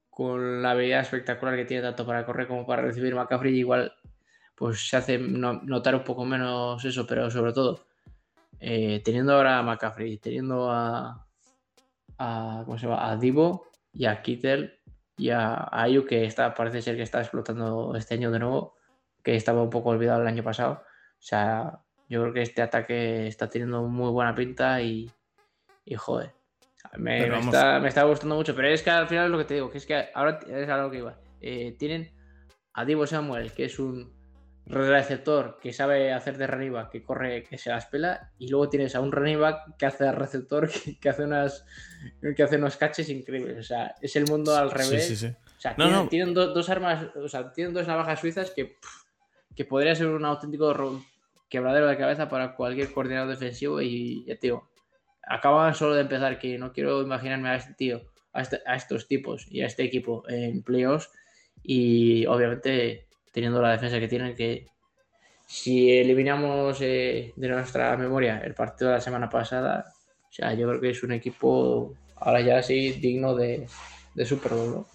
con 0.09 0.61
la 0.61 0.71
habilidad 0.71 1.01
espectacular 1.01 1.57
que 1.57 1.65
tiene 1.65 1.83
tanto 1.83 2.05
para 2.05 2.25
correr 2.25 2.47
como 2.47 2.65
para 2.65 2.83
recibir 2.83 3.13
McCaffrey, 3.13 3.53
igual 3.53 3.93
pues 4.55 4.87
se 4.87 4.95
hace 4.95 5.17
no- 5.17 5.61
notar 5.63 5.93
un 5.93 6.05
poco 6.05 6.23
menos 6.23 6.83
eso, 6.85 7.05
pero 7.05 7.29
sobre 7.29 7.51
todo, 7.51 7.85
eh, 8.61 9.01
teniendo 9.03 9.33
ahora 9.33 9.59
a 9.59 9.63
McCaffrey, 9.63 10.17
teniendo 10.19 10.71
a, 10.71 11.27
¿cómo 12.17 12.77
se 12.77 12.87
llama? 12.87 13.11
A 13.11 13.17
Divo 13.17 13.67
y 13.93 14.05
a 14.05 14.21
Kittel 14.21 14.79
y 15.17 15.31
a, 15.31 15.53
a 15.53 15.81
Ayuk, 15.83 16.07
que 16.07 16.23
está, 16.23 16.53
parece 16.53 16.81
ser 16.81 16.95
que 16.95 17.03
está 17.03 17.19
explotando 17.19 17.93
este 17.97 18.13
año 18.13 18.31
de 18.31 18.39
nuevo, 18.39 18.77
que 19.21 19.35
estaba 19.35 19.61
un 19.61 19.69
poco 19.69 19.89
olvidado 19.89 20.21
el 20.21 20.27
año 20.27 20.43
pasado. 20.43 20.83
O 21.19 21.21
sea, 21.21 21.81
yo 22.07 22.21
creo 22.21 22.33
que 22.33 22.41
este 22.41 22.61
ataque 22.61 23.27
está 23.27 23.49
teniendo 23.49 23.83
muy 23.83 24.11
buena 24.11 24.33
pinta 24.33 24.81
y, 24.81 25.11
y 25.87 25.95
joder. 25.95 26.31
Me, 26.97 27.19
me 27.21 27.29
vamos. 27.29 27.47
está, 27.47 27.79
me 27.79 27.87
está 27.89 28.03
gustando 28.03 28.35
mucho, 28.35 28.55
pero 28.55 28.67
es 28.69 28.81
que 28.83 28.89
al 28.89 29.07
final 29.07 29.25
es 29.25 29.31
lo 29.31 29.37
que 29.37 29.43
te 29.45 29.53
digo, 29.55 29.69
que 29.69 29.77
es 29.79 29.85
que 29.85 30.07
ahora 30.13 30.39
es 30.47 30.69
algo 30.69 30.89
que 30.91 30.97
iba. 30.99 31.17
Eh, 31.41 31.75
tienen 31.77 32.11
a 32.73 32.85
Divo 32.85 33.05
Samuel, 33.07 33.51
que 33.51 33.65
es 33.65 33.77
un 33.79 34.15
receptor 34.65 35.57
que 35.61 35.71
sabe 35.73 36.11
hacer 36.13 36.37
de 36.37 36.45
running 36.47 36.73
back, 36.73 36.91
que 36.91 37.03
corre, 37.03 37.43
que 37.43 37.57
se 37.57 37.69
las 37.69 37.85
pela, 37.85 38.31
y 38.37 38.49
luego 38.49 38.69
tienes 38.69 38.95
a 38.95 38.99
un 39.01 39.11
running 39.11 39.39
back 39.39 39.77
que 39.77 39.85
hace 39.85 40.03
de 40.03 40.11
receptor, 40.11 40.69
que, 40.83 40.99
que 40.99 41.09
hace 41.09 41.23
unas 41.23 41.65
que 42.35 42.43
hace 42.43 42.57
unos 42.57 42.77
catches 42.77 43.09
increíbles. 43.09 43.57
O 43.57 43.63
sea, 43.63 43.95
es 44.01 44.15
el 44.15 44.25
mundo 44.27 44.55
al 44.55 44.69
Sí, 44.71 44.75
revés. 44.75 45.07
sí, 45.07 45.15
sí. 45.15 45.27
O 45.27 45.59
sea, 45.59 45.71
No, 45.71 45.85
tienen, 45.85 45.93
no. 46.03 46.09
tienen 46.09 46.33
do- 46.33 46.53
dos 46.53 46.69
armas, 46.69 47.07
o 47.15 47.27
sea, 47.27 47.51
tienen 47.51 47.73
dos 47.73 47.87
navajas 47.87 48.19
suizas 48.19 48.51
que, 48.51 48.65
pff, 48.65 49.03
que 49.55 49.65
podría 49.65 49.95
ser 49.95 50.07
un 50.07 50.23
auténtico 50.25 50.73
ro- 50.73 51.01
quebradero 51.49 51.87
de 51.87 51.97
cabeza 51.97 52.29
para 52.29 52.55
cualquier 52.55 52.91
coordinador 52.93 53.29
defensivo 53.29 53.81
y 53.81 54.23
ya 54.25 54.35
te 54.35 54.47
digo, 54.47 54.69
acaban 55.29 55.73
solo 55.75 55.95
de 55.95 56.01
empezar 56.01 56.39
que 56.39 56.57
no 56.57 56.73
quiero 56.73 57.01
imaginarme 57.01 57.49
a 57.49 57.55
este 57.55 57.73
tío, 57.73 58.01
a, 58.33 58.41
este- 58.41 58.61
a 58.65 58.75
estos 58.75 59.07
tipos 59.07 59.47
y 59.49 59.61
a 59.61 59.65
este 59.67 59.83
equipo 59.83 60.23
en 60.29 60.63
playoffs 60.63 61.09
y 61.63 62.25
obviamente 62.25 63.07
teniendo 63.31 63.61
la 63.61 63.71
defensa 63.71 63.99
que 63.99 64.07
tienen 64.07 64.35
que 64.35 64.67
si 65.45 65.91
eliminamos 65.91 66.79
eh, 66.81 67.33
de 67.35 67.47
nuestra 67.47 67.95
memoria 67.97 68.39
el 68.43 68.53
partido 68.53 68.89
de 68.89 68.97
la 68.97 69.01
semana 69.01 69.29
pasada, 69.29 69.85
o 70.29 70.31
sea, 70.31 70.53
yo 70.53 70.67
creo 70.67 70.81
que 70.81 70.89
es 70.89 71.03
un 71.03 71.13
equipo 71.13 71.95
ahora 72.17 72.41
ya 72.41 72.61
sí 72.61 72.93
digno 72.93 73.33
de, 73.35 73.67
de 74.13 74.25
Super 74.25 74.53
Bowl. 74.53 74.85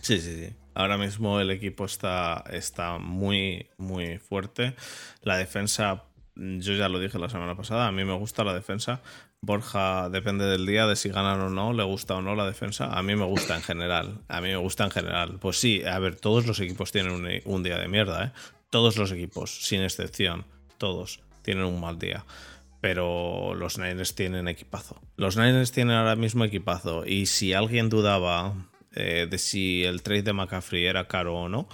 Sí, 0.00 0.20
sí, 0.20 0.34
sí. 0.46 0.56
Ahora 0.74 0.98
mismo 0.98 1.40
el 1.40 1.50
equipo 1.50 1.84
está, 1.84 2.44
está 2.50 2.98
muy, 2.98 3.68
muy 3.78 4.18
fuerte. 4.18 4.74
La 5.22 5.36
defensa, 5.36 6.04
yo 6.36 6.74
ya 6.74 6.88
lo 6.88 6.98
dije 6.98 7.18
la 7.18 7.28
semana 7.28 7.56
pasada, 7.56 7.86
a 7.86 7.92
mí 7.92 8.04
me 8.04 8.14
gusta 8.14 8.44
la 8.44 8.54
defensa. 8.54 9.02
Borja 9.40 10.08
depende 10.08 10.46
del 10.46 10.66
día 10.66 10.86
de 10.86 10.96
si 10.96 11.10
ganan 11.10 11.40
o 11.40 11.50
no, 11.50 11.72
le 11.72 11.84
gusta 11.84 12.16
o 12.16 12.22
no 12.22 12.34
la 12.34 12.46
defensa. 12.46 12.86
A 12.86 13.02
mí 13.02 13.14
me 13.14 13.24
gusta 13.24 13.54
en 13.54 13.62
general. 13.62 14.20
A 14.28 14.40
mí 14.40 14.48
me 14.48 14.56
gusta 14.56 14.84
en 14.84 14.90
general. 14.90 15.38
Pues 15.40 15.58
sí, 15.58 15.82
a 15.84 15.98
ver, 15.98 16.16
todos 16.16 16.46
los 16.46 16.58
equipos 16.60 16.92
tienen 16.92 17.12
un, 17.12 17.28
un 17.44 17.62
día 17.62 17.78
de 17.78 17.88
mierda, 17.88 18.24
¿eh? 18.24 18.32
Todos 18.70 18.96
los 18.96 19.12
equipos, 19.12 19.64
sin 19.66 19.82
excepción, 19.82 20.44
todos 20.78 21.20
tienen 21.42 21.64
un 21.64 21.80
mal 21.80 21.98
día. 21.98 22.24
Pero 22.80 23.54
los 23.54 23.78
Niners 23.78 24.14
tienen 24.14 24.48
equipazo. 24.48 25.00
Los 25.16 25.36
Niners 25.36 25.72
tienen 25.72 25.96
ahora 25.96 26.16
mismo 26.16 26.44
equipazo. 26.44 27.06
Y 27.06 27.26
si 27.26 27.52
alguien 27.52 27.88
dudaba 27.88 28.54
eh, 28.92 29.26
de 29.30 29.38
si 29.38 29.84
el 29.84 30.02
trade 30.02 30.22
de 30.22 30.32
McCaffrey 30.32 30.84
era 30.86 31.06
caro 31.06 31.34
o 31.34 31.48
no, 31.48 31.68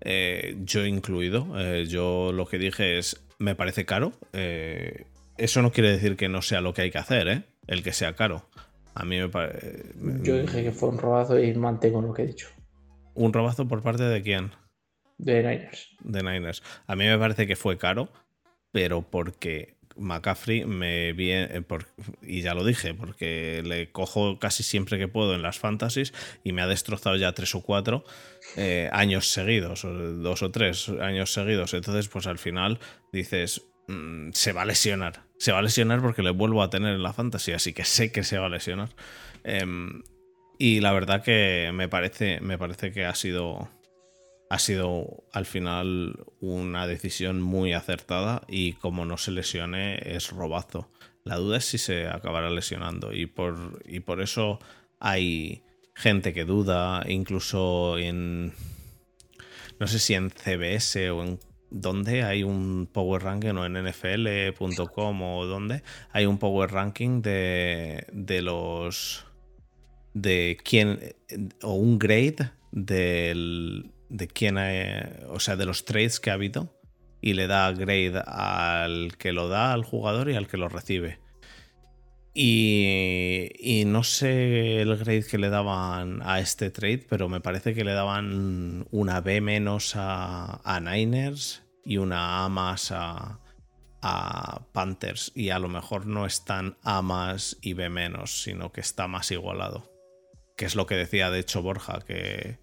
eh, 0.00 0.56
yo 0.60 0.84
incluido. 0.84 1.46
eh, 1.58 1.86
yo 1.86 2.32
lo 2.32 2.46
que 2.46 2.58
dije 2.58 2.98
es, 2.98 3.20
me 3.40 3.56
parece 3.56 3.84
caro. 3.84 4.12
eh, 4.32 5.06
eso 5.36 5.62
no 5.62 5.72
quiere 5.72 5.90
decir 5.90 6.16
que 6.16 6.28
no 6.28 6.42
sea 6.42 6.60
lo 6.60 6.74
que 6.74 6.82
hay 6.82 6.90
que 6.90 6.98
hacer, 6.98 7.26
¿eh? 7.26 7.42
El 7.66 7.82
que 7.82 7.92
sea 7.92 8.14
caro. 8.14 8.46
A 8.94 9.04
mí 9.04 9.18
me 9.18 9.28
parece... 9.28 9.86
Yo 10.22 10.36
dije 10.38 10.62
que 10.62 10.70
fue 10.70 10.90
un 10.90 10.98
robazo 10.98 11.38
y 11.38 11.54
mantengo 11.54 12.02
lo 12.02 12.12
que 12.12 12.22
he 12.22 12.26
dicho. 12.26 12.48
¿Un 13.14 13.32
robazo 13.32 13.66
por 13.66 13.82
parte 13.82 14.02
de 14.02 14.22
quién? 14.22 14.50
De 15.16 15.42
Niners. 15.42 15.96
de 16.00 16.22
Niners. 16.22 16.62
A 16.86 16.94
mí 16.94 17.06
me 17.06 17.18
parece 17.18 17.46
que 17.46 17.56
fue 17.56 17.78
caro, 17.78 18.10
pero 18.70 19.00
porque 19.02 19.76
McCaffrey 19.96 20.64
me 20.64 21.12
viene, 21.12 21.62
por- 21.62 21.86
y 22.22 22.42
ya 22.42 22.54
lo 22.54 22.64
dije, 22.64 22.94
porque 22.94 23.62
le 23.64 23.90
cojo 23.90 24.38
casi 24.38 24.62
siempre 24.62 24.98
que 24.98 25.08
puedo 25.08 25.34
en 25.34 25.42
las 25.42 25.58
fantasies 25.58 26.12
y 26.44 26.52
me 26.52 26.62
ha 26.62 26.66
destrozado 26.66 27.16
ya 27.16 27.32
tres 27.32 27.54
o 27.54 27.62
cuatro 27.62 28.04
eh, 28.56 28.88
años 28.92 29.28
seguidos, 29.32 29.82
dos 29.82 30.42
o 30.42 30.50
tres 30.50 30.88
años 30.88 31.32
seguidos. 31.32 31.74
Entonces, 31.74 32.08
pues 32.08 32.26
al 32.26 32.38
final 32.38 32.78
dices, 33.12 33.62
mm, 33.88 34.30
se 34.32 34.52
va 34.52 34.62
a 34.62 34.66
lesionar. 34.66 35.24
Se 35.38 35.52
va 35.52 35.58
a 35.58 35.62
lesionar 35.62 36.00
porque 36.02 36.22
le 36.22 36.30
vuelvo 36.30 36.62
a 36.62 36.70
tener 36.70 36.94
en 36.94 37.02
la 37.02 37.12
fantasy, 37.12 37.52
así 37.52 37.72
que 37.72 37.84
sé 37.84 38.12
que 38.12 38.24
se 38.24 38.38
va 38.38 38.46
a 38.46 38.50
lesionar. 38.50 38.90
Em, 39.44 40.02
y 40.58 40.80
la 40.80 40.92
verdad 40.92 41.22
que 41.22 41.70
me 41.72 41.88
parece, 41.88 42.40
me 42.40 42.58
parece 42.58 42.92
que 42.92 43.06
ha 43.06 43.14
sido 43.14 43.70
ha 44.50 44.58
sido 44.58 45.24
al 45.32 45.46
final 45.46 46.26
una 46.40 46.88
decisión 46.88 47.40
muy 47.40 47.72
acertada 47.72 48.42
y 48.48 48.72
como 48.74 49.06
no 49.06 49.16
se 49.16 49.30
lesione 49.30 50.16
es 50.16 50.30
robazo. 50.30 50.90
La 51.22 51.36
duda 51.36 51.58
es 51.58 51.66
si 51.66 51.78
se 51.78 52.08
acabará 52.08 52.50
lesionando 52.50 53.12
y 53.12 53.26
por, 53.26 53.80
y 53.86 54.00
por 54.00 54.20
eso 54.20 54.58
hay 54.98 55.62
gente 55.94 56.34
que 56.34 56.44
duda, 56.44 57.04
incluso 57.08 57.96
en... 57.96 58.52
No 59.78 59.86
sé 59.86 60.00
si 60.00 60.14
en 60.14 60.30
CBS 60.30 61.10
o 61.10 61.22
en 61.22 61.38
donde 61.70 62.24
hay 62.24 62.42
un 62.42 62.88
Power 62.92 63.22
Ranking 63.22 63.54
o 63.54 63.64
en 63.64 63.74
NFL.com 63.74 65.22
o 65.22 65.46
donde 65.46 65.84
hay 66.10 66.26
un 66.26 66.38
Power 66.38 66.72
Ranking 66.72 67.22
de, 67.22 68.04
de 68.12 68.42
los... 68.42 69.24
de 70.12 70.58
quién... 70.64 71.14
o 71.62 71.74
un 71.74 72.00
grade 72.00 72.50
del, 72.72 73.92
de 74.10 74.28
quién, 74.28 74.58
o 75.28 75.40
sea, 75.40 75.56
de 75.56 75.64
los 75.64 75.86
trades 75.86 76.20
que 76.20 76.30
ha 76.30 76.34
habido 76.34 76.78
y 77.22 77.34
le 77.34 77.46
da 77.46 77.70
grade 77.72 78.22
al 78.26 79.16
que 79.16 79.32
lo 79.32 79.48
da 79.48 79.72
al 79.72 79.84
jugador 79.84 80.30
y 80.30 80.36
al 80.36 80.46
que 80.46 80.56
lo 80.56 80.68
recibe. 80.68 81.18
Y, 82.32 83.50
y 83.58 83.84
no 83.86 84.04
sé 84.04 84.82
el 84.82 84.96
grade 84.96 85.24
que 85.24 85.38
le 85.38 85.50
daban 85.50 86.20
a 86.22 86.40
este 86.40 86.70
trade, 86.70 87.06
pero 87.08 87.28
me 87.28 87.40
parece 87.40 87.74
que 87.74 87.84
le 87.84 87.92
daban 87.92 88.86
una 88.90 89.20
B 89.20 89.40
menos 89.40 89.94
a, 89.96 90.60
a 90.64 90.80
Niners 90.80 91.62
y 91.84 91.96
una 91.96 92.44
A 92.44 92.48
más 92.48 92.92
a, 92.92 93.40
a 94.00 94.62
Panthers. 94.72 95.32
Y 95.34 95.50
a 95.50 95.58
lo 95.58 95.68
mejor 95.68 96.06
no 96.06 96.24
están 96.24 96.76
A 96.82 97.02
más 97.02 97.58
y 97.60 97.74
B 97.74 97.90
menos, 97.90 98.42
sino 98.42 98.72
que 98.72 98.80
está 98.80 99.08
más 99.08 99.30
igualado. 99.32 99.90
Que 100.56 100.66
es 100.66 100.76
lo 100.76 100.86
que 100.86 100.94
decía 100.94 101.30
de 101.30 101.40
hecho 101.40 101.62
Borja, 101.62 102.00
que, 102.06 102.58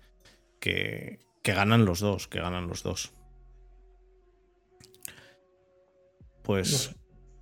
que, 0.59 1.26
que 1.47 1.53
ganan 1.53 1.85
los 1.85 2.01
dos, 2.01 2.27
que 2.27 2.41
ganan 2.41 2.67
los 2.67 2.83
dos. 2.83 3.13
Pues 6.43 6.93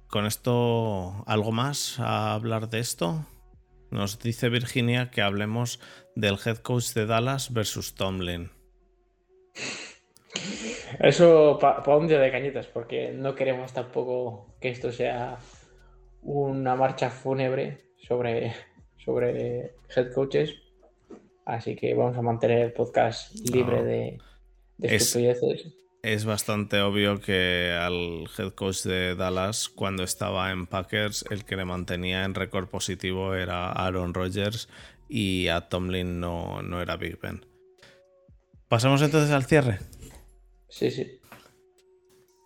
con 0.07 0.27
esto, 0.27 1.23
¿algo 1.25 1.51
más 1.51 1.99
a 1.99 2.35
hablar 2.35 2.69
de 2.69 2.81
esto? 2.81 3.25
Nos 3.89 4.19
dice 4.19 4.49
Virginia 4.49 5.09
que 5.09 5.23
hablemos 5.23 5.79
del 6.15 6.37
head 6.45 6.57
coach 6.57 6.93
de 6.93 7.07
Dallas 7.07 7.51
versus 7.51 7.95
Tomlin. 7.95 8.51
Eso 10.99 11.57
para 11.59 11.97
un 11.97 12.07
día 12.07 12.19
de 12.19 12.29
cañitas, 12.29 12.67
porque 12.67 13.09
no 13.11 13.33
queremos 13.33 13.73
tampoco 13.73 14.55
que 14.61 14.69
esto 14.69 14.91
sea 14.91 15.39
una 16.21 16.75
marcha 16.75 17.09
fúnebre 17.09 17.89
sobre, 17.97 18.53
sobre 18.97 19.73
head 19.95 20.13
coaches. 20.13 20.64
Así 21.45 21.75
que 21.75 21.93
vamos 21.93 22.17
a 22.17 22.21
mantener 22.21 22.59
el 22.59 22.73
podcast 22.73 23.33
libre 23.49 23.83
de, 23.83 24.17
de 24.77 24.95
estupideces 24.95 25.75
es 26.05 26.23
bastante 26.23 26.81
obvio 26.81 27.19
que 27.19 27.71
al 27.71 28.29
head 28.37 28.53
coach 28.53 28.83
de 28.83 29.15
Dallas, 29.15 29.69
cuando 29.69 30.03
estaba 30.03 30.51
en 30.51 30.67
Packers, 30.67 31.25
el 31.31 31.45
que 31.45 31.55
le 31.55 31.65
mantenía 31.65 32.25
en 32.25 32.35
récord 32.35 32.67
positivo 32.67 33.33
era 33.33 33.71
Aaron 33.71 34.13
Rodgers 34.13 34.69
y 35.09 35.47
a 35.47 35.61
Tomlin 35.61 36.19
no, 36.19 36.61
no 36.61 36.79
era 36.79 36.95
Big 36.95 37.19
Ben. 37.19 37.43
¿Pasamos 38.67 39.01
entonces 39.01 39.31
al 39.31 39.45
cierre? 39.45 39.79
Sí, 40.69 40.91
sí. 40.91 41.19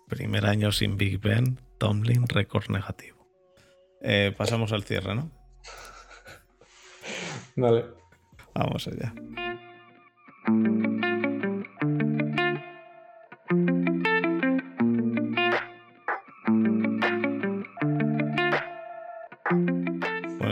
Primer 0.07 0.45
año 0.45 0.71
sin 0.71 0.95
Big 0.95 1.19
Ben, 1.19 1.59
Tomlin, 1.77 2.29
récord 2.29 2.69
negativo. 2.69 3.27
Eh, 4.01 4.33
pasamos 4.37 4.71
al 4.71 4.85
cierre, 4.85 5.15
¿no? 5.15 5.31
Vale. 7.57 7.98
Vamos 8.59 8.87
allá. 8.87 9.13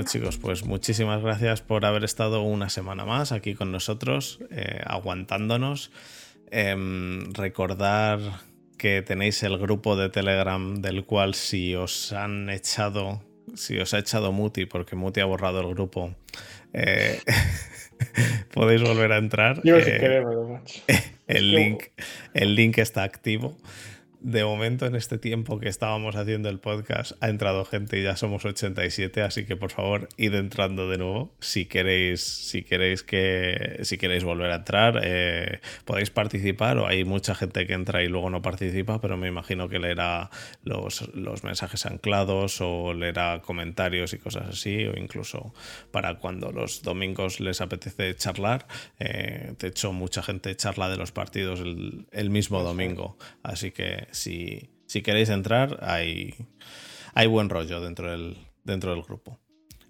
chicos, 0.08 0.38
pues 0.38 0.64
muchísimas 0.64 1.22
gracias 1.22 1.62
por 1.62 1.84
haber 1.84 2.06
estado 2.06 2.42
una 2.42 2.70
semana 2.70 3.04
más 3.04 3.34
aquí 3.34 3.56
con 3.56 3.74
nosotros, 3.74 4.40
eh, 4.52 4.80
aguantándonos. 4.86 5.92
Em, 6.50 7.34
recordar 7.34 8.20
que 8.78 9.02
tenéis 9.02 9.44
el 9.44 9.58
grupo 9.58 9.98
de 9.98 10.08
Telegram 10.08 10.82
del 10.82 11.04
cual 11.04 11.34
si 11.34 11.76
os 11.76 12.14
han 12.14 12.50
echado, 12.50 13.22
si 13.54 13.78
os 13.80 13.94
ha 13.94 14.00
echado 14.00 14.32
Muti, 14.32 14.66
porque 14.66 14.96
Muti 14.96 15.20
ha 15.20 15.26
borrado 15.26 15.60
el 15.60 15.68
grupo, 15.74 16.16
eh, 16.72 17.20
podéis 18.54 18.82
volver 18.82 19.12
a 19.12 19.18
entrar. 19.18 19.62
Eh, 19.64 20.24
el, 21.28 21.52
link, 21.52 21.84
el 22.34 22.56
link 22.56 22.78
está 22.78 23.04
activo 23.04 23.58
de 24.28 24.44
momento 24.44 24.86
en 24.86 24.96
este 24.96 25.18
tiempo 25.18 25.58
que 25.58 25.70
estábamos 25.70 26.18
haciendo 26.18 26.50
el 26.50 26.60
podcast 26.60 27.14
ha 27.22 27.30
entrado 27.30 27.64
gente 27.64 27.98
y 27.98 28.04
ya 28.04 28.18
somos 28.18 28.44
87, 28.44 29.22
así 29.22 29.46
que 29.46 29.56
por 29.56 29.72
favor 29.72 30.10
id 30.18 30.34
entrando 30.34 30.90
de 30.90 30.98
nuevo 30.98 31.34
si 31.40 31.64
queréis 31.64 32.24
si 32.24 32.62
queréis 32.64 33.04
que 33.04 33.80
si 33.84 33.98
queréis 33.98 34.26
volver 34.26 34.52
a 34.52 34.56
entrar 34.56 35.00
eh, 35.02 35.62
podéis 35.86 36.10
participar 36.10 36.78
o 36.78 36.88
hay 36.88 37.06
mucha 37.06 37.36
gente 37.36 37.66
que 37.66 37.72
entra 37.72 38.04
y 38.04 38.10
luego 38.10 38.30
no 38.30 38.42
participa, 38.42 39.00
pero 39.00 39.16
me 39.16 39.30
imagino 39.30 39.70
que 39.70 39.80
leerá 39.80 40.30
los, 40.62 41.10
los 41.16 41.46
mensajes 41.46 41.86
anclados 41.86 42.60
o 42.60 42.94
leerá 42.94 43.42
comentarios 43.42 44.12
y 44.12 44.18
cosas 44.18 44.50
así 44.50 44.88
o 44.88 44.98
incluso 44.98 45.54
para 45.92 46.16
cuando 46.16 46.52
los 46.52 46.82
domingos 46.84 47.40
les 47.40 47.62
apetece 47.62 48.14
charlar. 48.18 48.68
Eh, 49.00 49.54
de 49.58 49.68
hecho 49.70 49.94
mucha 49.94 50.22
gente 50.22 50.54
charla 50.58 50.90
de 50.90 50.98
los 50.98 51.14
partidos 51.14 51.62
el, 51.62 52.08
el 52.12 52.30
mismo 52.30 52.62
domingo, 52.62 53.18
así 53.42 53.72
que 53.72 54.06
si, 54.18 54.70
queréis 55.02 55.30
entrar, 55.30 55.80
hay, 55.82 56.36
buen 57.28 57.50
rollo 57.50 57.82
dentro 57.82 58.12
del, 58.12 58.38
grupo. 59.04 59.40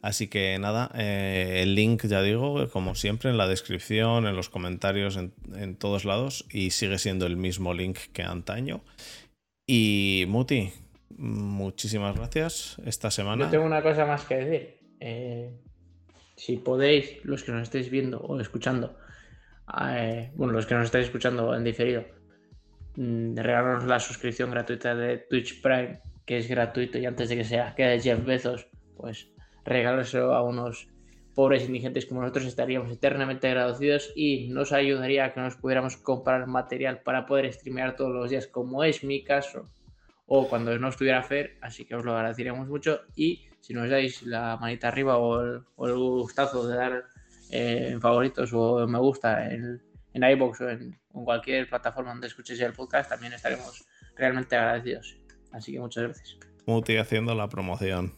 Así 0.02 0.28
que 0.28 0.58
nada, 0.60 0.92
eh, 0.96 1.62
el 1.64 1.76
link 1.76 2.06
ya 2.06 2.22
digo, 2.22 2.70
como 2.70 2.96
siempre, 2.96 3.30
en 3.30 3.38
la 3.38 3.48
descripción, 3.48 4.28
en 4.28 4.36
los 4.36 4.50
comentarios, 4.50 5.18
en, 5.18 5.76
todos 5.76 6.06
lados, 6.06 6.46
y 6.52 6.70
sigue 6.72 6.98
siendo 7.00 7.26
el 7.26 7.36
mismo 7.36 7.74
link 7.74 7.98
que 8.14 8.24
antaño. 8.24 8.84
Y 9.66 10.26
Muti, 10.28 10.72
muchísimas 11.10 12.16
gracias 12.16 12.78
esta 12.86 13.12
semana. 13.12 13.46
Yo 13.46 13.52
tengo 13.52 13.66
una 13.66 13.82
cosa 13.82 14.06
más 14.06 14.24
que 14.24 14.36
decir. 14.36 14.80
Eh, 15.00 15.52
si 16.38 16.58
podéis, 16.58 17.26
los 17.26 17.44
que 17.44 17.52
nos 17.52 17.64
estéis 17.64 17.90
viendo 17.90 18.20
o 18.20 18.40
escuchando, 18.40 18.96
eh, 19.82 20.32
bueno, 20.36 20.54
los 20.54 20.66
que 20.66 20.76
nos 20.76 20.86
estáis 20.86 21.06
escuchando 21.06 21.54
en 21.56 21.64
diferido, 21.64 22.06
regalarnos 22.98 23.86
la 23.86 24.00
suscripción 24.00 24.52
gratuita 24.52 24.96
de 24.96 25.20
Twitch 25.20 25.62
Prime, 25.62 26.00
que 26.26 26.38
es 26.38 26.48
gratuito 26.48 26.98
y 26.98 27.06
antes 27.06 27.30
de 27.30 27.38
que 27.38 27.44
sea 27.44 27.76
que 27.76 28.00
Jeff 28.00 28.26
Bezos, 28.26 28.68
pues 28.96 29.30
regalárselo 29.64 30.34
a 30.34 30.42
unos 30.42 30.90
pobres 31.36 31.68
indigentes 31.68 32.08
como 32.08 32.22
nosotros 32.22 32.46
estaríamos 32.46 32.92
eternamente 32.92 33.48
agradecidos 33.48 34.12
y 34.16 34.48
nos 34.50 34.72
ayudaría 34.72 35.26
a 35.26 35.34
que 35.34 35.40
nos 35.40 35.56
pudiéramos 35.56 35.96
comprar 35.98 36.48
material 36.48 37.02
para 37.04 37.28
poder 37.28 37.54
streamear 37.54 37.96
todos 37.96 38.12
los 38.12 38.32
días, 38.32 38.48
como 38.48 38.84
es 38.84 39.04
mi 39.04 39.24
caso, 39.24 39.70
o 40.26 40.50
cuando 40.50 40.78
no 40.80 40.90
estuviera 40.90 41.22
Fer, 41.22 41.58
así 41.62 41.86
que 41.86 41.96
os 41.96 42.04
lo 42.04 42.16
agradeceríamos 42.16 42.68
mucho. 42.68 43.02
Y 43.16 43.48
si 43.62 43.74
nos 43.76 43.88
dais 43.90 44.24
la 44.24 44.58
manita 44.58 44.88
arriba 44.88 45.18
o 45.18 45.40
el, 45.42 45.64
gustazo 45.96 46.68
de 46.68 46.76
dar 46.76 47.04
eh, 47.52 47.98
favoritos 48.02 48.52
o 48.54 48.88
me 48.88 48.98
gusta 48.98 49.54
en, 49.54 49.82
en 50.18 50.24
iBox 50.32 50.62
o 50.62 50.70
en, 50.70 51.00
cualquier 51.12 51.70
plataforma 51.70 52.12
donde 52.12 52.28
escuchéis 52.28 52.60
el 52.62 52.74
podcast, 52.74 53.10
también 53.10 53.34
estaremos 53.34 53.86
realmente 54.16 54.56
agradecidos. 54.56 55.18
Así 55.52 55.72
que 55.72 55.80
muchas 55.80 56.04
gracias. 56.04 56.38
Muti 56.66 56.98
haciendo 56.98 57.34
la 57.34 57.48
promoción. 57.48 58.14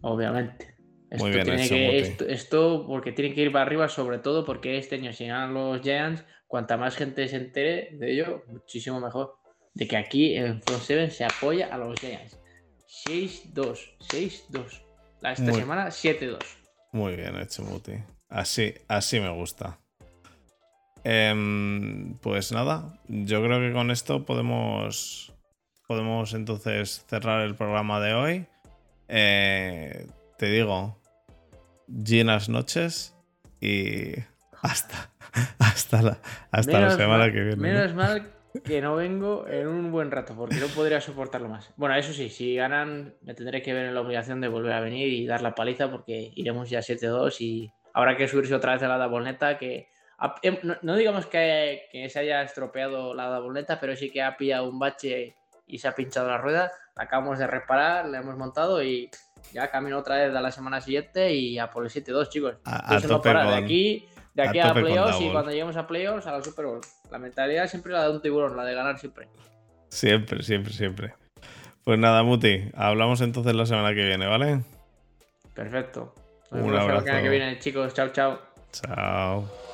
Obviamente. 0.00 0.74
Muy 1.18 1.30
bien 1.30 1.48
esto, 1.48 2.84
porque 2.86 3.12
tiene 3.12 3.32
que 3.32 3.42
ir 3.42 3.52
para 3.52 3.64
arriba, 3.64 3.88
sobre 3.88 4.18
todo 4.18 4.44
porque 4.44 4.76
este 4.76 4.96
año 4.96 5.12
si 5.12 5.26
ganan 5.26 5.54
los 5.54 5.80
Giants, 5.80 6.24
cuanta 6.48 6.76
más 6.76 6.96
gente 6.96 7.28
se 7.28 7.36
entere 7.36 7.90
de 7.92 8.12
ello, 8.12 8.44
muchísimo 8.48 9.00
mejor. 9.00 9.36
De 9.74 9.86
que 9.86 9.96
aquí 9.96 10.34
en 10.34 10.60
Front 10.62 10.82
7 10.82 11.10
se 11.10 11.24
apoya 11.24 11.68
a 11.72 11.78
los 11.78 12.00
Giants. 12.00 12.38
6-2, 13.06 13.96
6-2. 14.00 14.82
Esta 15.22 15.52
semana 15.52 15.86
7-2. 15.88 16.38
Muy 16.92 17.14
bien 17.14 17.36
hecho, 17.36 17.62
Muti. 17.62 17.92
Así, 18.28 18.74
así 18.88 19.20
me 19.20 19.30
gusta. 19.30 19.78
Em, 21.08 22.18
pues 22.18 22.50
nada, 22.50 22.98
yo 23.06 23.40
creo 23.40 23.60
que 23.60 23.72
con 23.72 23.92
esto 23.92 24.24
podemos, 24.26 25.32
podemos 25.86 26.34
entonces 26.34 27.04
cerrar 27.08 27.42
el 27.42 27.54
programa 27.54 28.00
de 28.00 28.14
hoy. 28.14 28.46
Eh, 29.06 30.08
te 30.36 30.46
digo, 30.46 31.00
llenas 31.86 32.48
noches 32.48 33.14
y 33.60 34.14
hasta, 34.60 35.12
hasta 35.60 36.02
la, 36.02 36.18
hasta 36.50 36.80
la 36.80 36.90
semana 36.90 37.30
que 37.30 37.40
viene. 37.40 37.56
Menos 37.56 37.94
mal 37.94 38.28
que 38.64 38.80
no 38.80 38.96
vengo 38.96 39.46
en 39.46 39.68
un 39.68 39.92
buen 39.92 40.10
rato, 40.10 40.34
porque 40.34 40.56
no 40.56 40.66
podría 40.66 41.00
soportarlo 41.00 41.48
más. 41.48 41.72
Bueno, 41.76 41.94
eso 41.94 42.12
sí, 42.12 42.30
si 42.30 42.56
ganan, 42.56 43.14
me 43.22 43.34
tendré 43.34 43.62
que 43.62 43.72
ver 43.72 43.86
en 43.86 43.94
la 43.94 44.00
obligación 44.00 44.40
de 44.40 44.48
volver 44.48 44.72
a 44.72 44.80
venir 44.80 45.12
y 45.12 45.24
dar 45.24 45.40
la 45.40 45.54
paliza, 45.54 45.88
porque 45.88 46.32
iremos 46.34 46.68
ya 46.68 46.80
7-2 46.80 47.40
y 47.42 47.70
habrá 47.94 48.16
que 48.16 48.26
subirse 48.26 48.56
otra 48.56 48.72
vez 48.72 48.82
a 48.82 48.88
la 48.88 49.06
bolneta 49.06 49.56
que 49.56 49.86
no, 50.82 50.96
digamos 50.96 51.26
que, 51.26 52.08
se 52.10 52.18
haya 52.18 52.42
estropeado 52.42 53.14
la 53.14 53.26
dobleta, 53.26 53.78
pero 53.80 53.96
sí 53.96 54.10
que 54.10 54.22
ha 54.22 54.36
pillado 54.36 54.68
un 54.68 54.78
bache 54.78 55.36
y 55.66 55.78
se 55.78 55.88
ha 55.88 55.94
pinchado 55.94 56.28
la 56.28 56.38
rueda. 56.38 56.72
La 56.96 57.04
acabamos 57.04 57.38
de 57.38 57.46
reparar, 57.46 58.06
la 58.06 58.18
hemos 58.18 58.36
montado 58.36 58.82
y 58.82 59.10
ya 59.52 59.70
camino 59.70 59.98
otra 59.98 60.16
vez 60.16 60.34
a 60.34 60.40
la 60.40 60.50
semana 60.50 60.80
siguiente 60.80 61.34
y 61.34 61.58
a 61.58 61.70
por 61.70 61.84
el 61.84 61.90
7-2, 61.90 62.28
chicos. 62.28 62.56
A, 62.64 63.00
tope 63.00 63.28
de 63.28 63.54
aquí, 63.54 64.06
de 64.34 64.42
aquí 64.42 64.58
a, 64.58 64.72
playoffs 64.72 65.20
y 65.20 65.30
cuando 65.30 65.50
lleguemos 65.50 65.76
a 65.76 65.86
playoffs 65.86 66.26
a 66.26 66.32
la 66.32 66.42
Super 66.42 66.66
Bowl. 66.66 66.80
La 67.10 67.18
mentalidad 67.18 67.68
siempre 67.68 67.92
la 67.92 68.04
de 68.04 68.10
un 68.10 68.22
tiburón, 68.22 68.56
la 68.56 68.64
de 68.64 68.74
ganar 68.74 68.98
siempre. 68.98 69.28
Siempre, 69.88 70.42
siempre, 70.42 70.72
siempre. 70.72 71.14
Pues 71.84 71.98
nada, 71.98 72.22
Muti, 72.22 72.70
hablamos 72.74 73.20
entonces 73.20 73.54
la 73.54 73.66
semana 73.66 73.94
que 73.94 74.04
viene, 74.04 74.26
¿vale? 74.26 74.62
Perfecto. 75.54 76.14
un 76.50 76.74
abrazo. 76.74 76.88
La 76.88 77.00
semana 77.00 77.22
que 77.22 77.28
viene, 77.28 77.58
chicos. 77.58 77.94
Chao, 77.94 78.08
chao. 78.08 78.40
Chao. 78.72 79.65